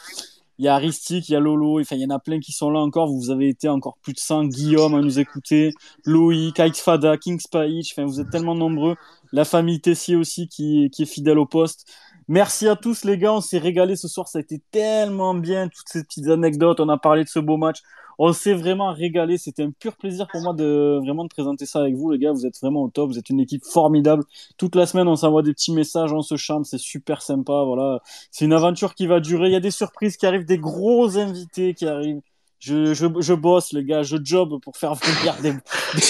Il 0.59 0.65
y 0.65 0.67
a 0.67 0.75
Aristique, 0.75 1.29
il 1.29 1.33
y 1.33 1.35
a 1.35 1.39
Lolo, 1.39 1.79
enfin, 1.79 1.95
il 1.95 2.01
y 2.01 2.05
en 2.05 2.15
a 2.15 2.19
plein 2.19 2.39
qui 2.39 2.51
sont 2.51 2.69
là 2.69 2.79
encore. 2.79 3.07
Vous 3.11 3.31
avez 3.31 3.49
été 3.49 3.67
encore 3.69 3.97
plus 4.01 4.13
de 4.13 4.19
100. 4.19 4.45
Guillaume 4.45 4.95
à 4.95 5.01
nous 5.01 5.19
écouter, 5.19 5.71
Loïc, 6.05 6.59
Ike 6.59 6.77
Fada, 6.77 7.17
King 7.17 7.39
enfin, 7.53 8.05
vous 8.05 8.19
êtes 8.19 8.29
tellement 8.29 8.55
nombreux. 8.55 8.95
La 9.31 9.45
famille 9.45 9.81
Tessier 9.81 10.15
aussi 10.15 10.47
qui, 10.47 10.89
qui 10.91 11.03
est 11.03 11.05
fidèle 11.07 11.39
au 11.39 11.45
poste. 11.45 11.87
Merci 12.27 12.67
à 12.67 12.75
tous 12.75 13.03
les 13.03 13.17
gars, 13.17 13.33
on 13.33 13.41
s'est 13.41 13.57
régalé 13.57 13.95
ce 13.97 14.07
soir, 14.07 14.27
ça 14.29 14.37
a 14.37 14.41
été 14.41 14.61
tellement 14.71 15.33
bien, 15.33 15.67
toutes 15.67 15.89
ces 15.89 16.03
petites 16.03 16.27
anecdotes, 16.29 16.79
on 16.79 16.87
a 16.87 16.97
parlé 16.97 17.25
de 17.25 17.29
ce 17.29 17.39
beau 17.39 17.57
match. 17.57 17.81
On 18.19 18.33
s'est 18.33 18.53
vraiment 18.53 18.91
régalé, 18.91 19.37
c'était 19.37 19.63
un 19.63 19.71
pur 19.71 19.95
plaisir 19.95 20.27
pour 20.31 20.41
moi 20.41 20.53
de 20.53 20.99
vraiment 21.01 21.23
de 21.23 21.29
présenter 21.29 21.65
ça 21.65 21.79
avec 21.79 21.95
vous 21.95 22.11
les 22.11 22.19
gars, 22.19 22.31
vous 22.31 22.45
êtes 22.45 22.59
vraiment 22.61 22.83
au 22.83 22.89
top, 22.89 23.09
vous 23.09 23.19
êtes 23.19 23.29
une 23.29 23.39
équipe 23.39 23.63
formidable. 23.65 24.23
Toute 24.57 24.75
la 24.75 24.85
semaine 24.85 25.07
on 25.07 25.15
s'envoie 25.15 25.41
des 25.41 25.53
petits 25.53 25.73
messages, 25.73 26.13
on 26.13 26.21
se 26.21 26.35
chante, 26.37 26.65
c'est 26.65 26.77
super 26.77 27.21
sympa, 27.21 27.63
voilà. 27.65 27.99
C'est 28.31 28.45
une 28.45 28.53
aventure 28.53 28.95
qui 28.95 29.07
va 29.07 29.19
durer, 29.19 29.47
il 29.47 29.53
y 29.53 29.55
a 29.55 29.59
des 29.59 29.71
surprises 29.71 30.17
qui 30.17 30.25
arrivent, 30.25 30.45
des 30.45 30.57
gros 30.59 31.17
invités 31.17 31.73
qui 31.73 31.85
arrivent. 31.85 32.21
Je, 32.59 32.93
je, 32.93 33.07
je 33.19 33.33
bosse 33.33 33.73
les 33.73 33.83
gars, 33.83 34.03
je 34.03 34.15
job 34.23 34.57
pour 34.61 34.77
faire 34.77 34.93
venir 34.93 35.35
des, 35.41 35.53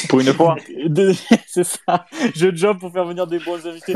Pour 0.08 0.20
une 0.20 0.32
fois. 0.34 0.56
c'est 1.48 1.64
ça. 1.64 2.06
Je 2.36 2.56
job 2.56 2.78
pour 2.80 2.92
faire 2.92 3.06
venir 3.06 3.26
des 3.26 3.40
bons 3.40 3.66
invités. 3.66 3.96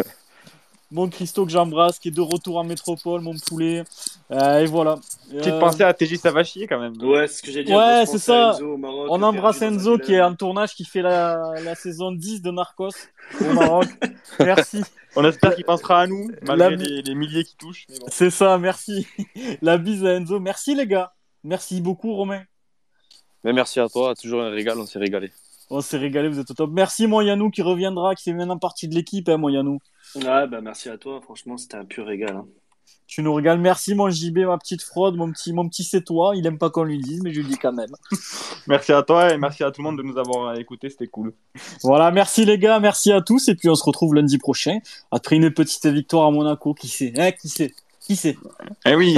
Mon 0.89 1.09
Christo 1.09 1.45
que 1.45 1.51
j'embrasse, 1.51 1.99
qui 1.99 2.07
est 2.07 2.11
de 2.11 2.21
retour 2.21 2.55
en 2.57 2.63
métropole, 2.63 3.19
mon 3.19 3.35
poulet. 3.47 3.83
Euh, 4.31 4.59
et 4.59 4.65
voilà. 4.65 4.95
Petite 5.29 5.53
Euh, 5.53 5.59
pensée 5.59 5.83
à 5.83 5.93
TJ 5.93 6.15
Savachier 6.15 6.65
quand 6.65 6.79
même. 6.79 6.93
Ouais, 7.01 7.27
c'est 7.27 7.39
ce 7.39 7.43
que 7.43 7.51
j'ai 7.51 7.63
dit. 7.65 7.73
Ouais, 7.73 8.05
c'est 8.05 8.17
ça. 8.19 8.51
Enzo 8.53 8.73
au 8.73 8.77
Maroc, 8.77 9.07
on 9.09 9.21
embrasse 9.21 9.61
Enzo 9.61 9.97
qui 9.97 10.13
est 10.13 10.21
en 10.21 10.33
tournage, 10.33 10.73
qui 10.75 10.85
fait 10.85 11.01
la, 11.01 11.55
la 11.61 11.75
saison 11.75 12.13
10 12.13 12.41
de 12.41 12.51
Narcos 12.51 12.89
au 13.41 13.53
Maroc. 13.53 13.87
Merci. 14.39 14.81
On 15.17 15.25
espère 15.25 15.55
qu'il 15.55 15.65
pensera 15.65 16.01
à 16.01 16.07
nous, 16.07 16.29
malgré 16.43 16.69
La- 16.69 16.75
les, 16.77 17.01
les 17.01 17.15
milliers 17.15 17.43
qui 17.43 17.57
touchent. 17.57 17.85
bon. 17.89 18.05
C'est 18.09 18.29
ça, 18.29 18.57
merci. 18.57 19.05
La 19.61 19.77
bise 19.77 20.05
à 20.05 20.13
Enzo. 20.13 20.39
Merci 20.39 20.73
les 20.73 20.87
gars. 20.87 21.11
Merci 21.43 21.81
beaucoup 21.81 22.13
Romain. 22.15 22.43
Mais 23.43 23.51
merci 23.53 23.79
à 23.81 23.87
toi, 23.89 24.15
toujours 24.15 24.41
un 24.41 24.49
régal, 24.49 24.77
on 24.79 24.85
s'est 24.85 24.99
régalé. 24.99 25.31
On 25.69 25.81
s'est 25.81 25.97
régalé, 25.97 26.29
vous 26.29 26.39
êtes 26.39 26.49
au 26.49 26.53
top. 26.53 26.69
Merci 26.73 27.07
mon 27.07 27.21
Yannou 27.21 27.49
qui 27.49 27.61
reviendra, 27.61 28.15
qui 28.15 28.23
fait 28.23 28.33
maintenant 28.33 28.57
partie 28.57 28.87
de 28.87 28.95
l'équipe, 28.95 29.27
hein, 29.29 29.37
mon 29.37 29.49
Yannou. 29.49 29.79
Ouais, 30.15 30.47
bah 30.47 30.61
merci 30.61 30.89
à 30.89 30.97
toi. 30.97 31.19
Franchement, 31.21 31.57
c'était 31.57 31.75
un 31.75 31.85
pur 31.85 32.05
régal. 32.05 32.35
hein. 32.37 32.45
Tu 33.05 33.21
nous 33.21 33.33
régales. 33.33 33.59
Merci 33.59 33.95
mon 33.95 34.09
JB, 34.09 34.39
ma 34.39 34.57
petite 34.57 34.81
fraude, 34.81 35.15
mon 35.15 35.31
petit, 35.31 35.53
mon 35.53 35.67
petit 35.69 35.83
c'est 35.85 36.01
toi. 36.03 36.33
Il 36.35 36.45
aime 36.45 36.57
pas 36.57 36.69
qu'on 36.69 36.83
lui 36.83 36.99
dise, 36.99 37.21
mais 37.23 37.31
je 37.33 37.39
lui 37.41 37.47
dis 37.47 37.57
quand 37.57 37.71
même. 37.73 37.89
Merci 38.67 38.91
à 38.91 39.01
toi 39.01 39.33
et 39.33 39.37
merci 39.37 39.63
à 39.63 39.71
tout 39.71 39.81
le 39.81 39.85
monde 39.87 39.97
de 39.97 40.03
nous 40.03 40.17
avoir 40.17 40.53
écoutés, 40.57 40.89
c'était 40.89 41.07
cool. 41.07 41.33
Voilà, 41.83 42.11
merci 42.11 42.43
les 42.43 42.57
gars, 42.57 42.81
merci 42.81 43.13
à 43.13 43.21
tous. 43.21 43.47
Et 43.47 43.55
puis 43.55 43.69
on 43.69 43.75
se 43.75 43.83
retrouve 43.85 44.13
lundi 44.13 44.37
prochain 44.37 44.79
après 45.09 45.37
une 45.37 45.51
petite 45.51 45.85
victoire 45.85 46.27
à 46.27 46.31
Monaco. 46.31 46.73
Qui 46.73 46.89
sait 46.89 47.13
hein, 47.17 47.31
Qui 47.31 47.47
sait 47.47 47.73
Qui 48.01 48.17
sait 48.17 48.37
Eh 48.85 48.93
oui, 48.95 49.17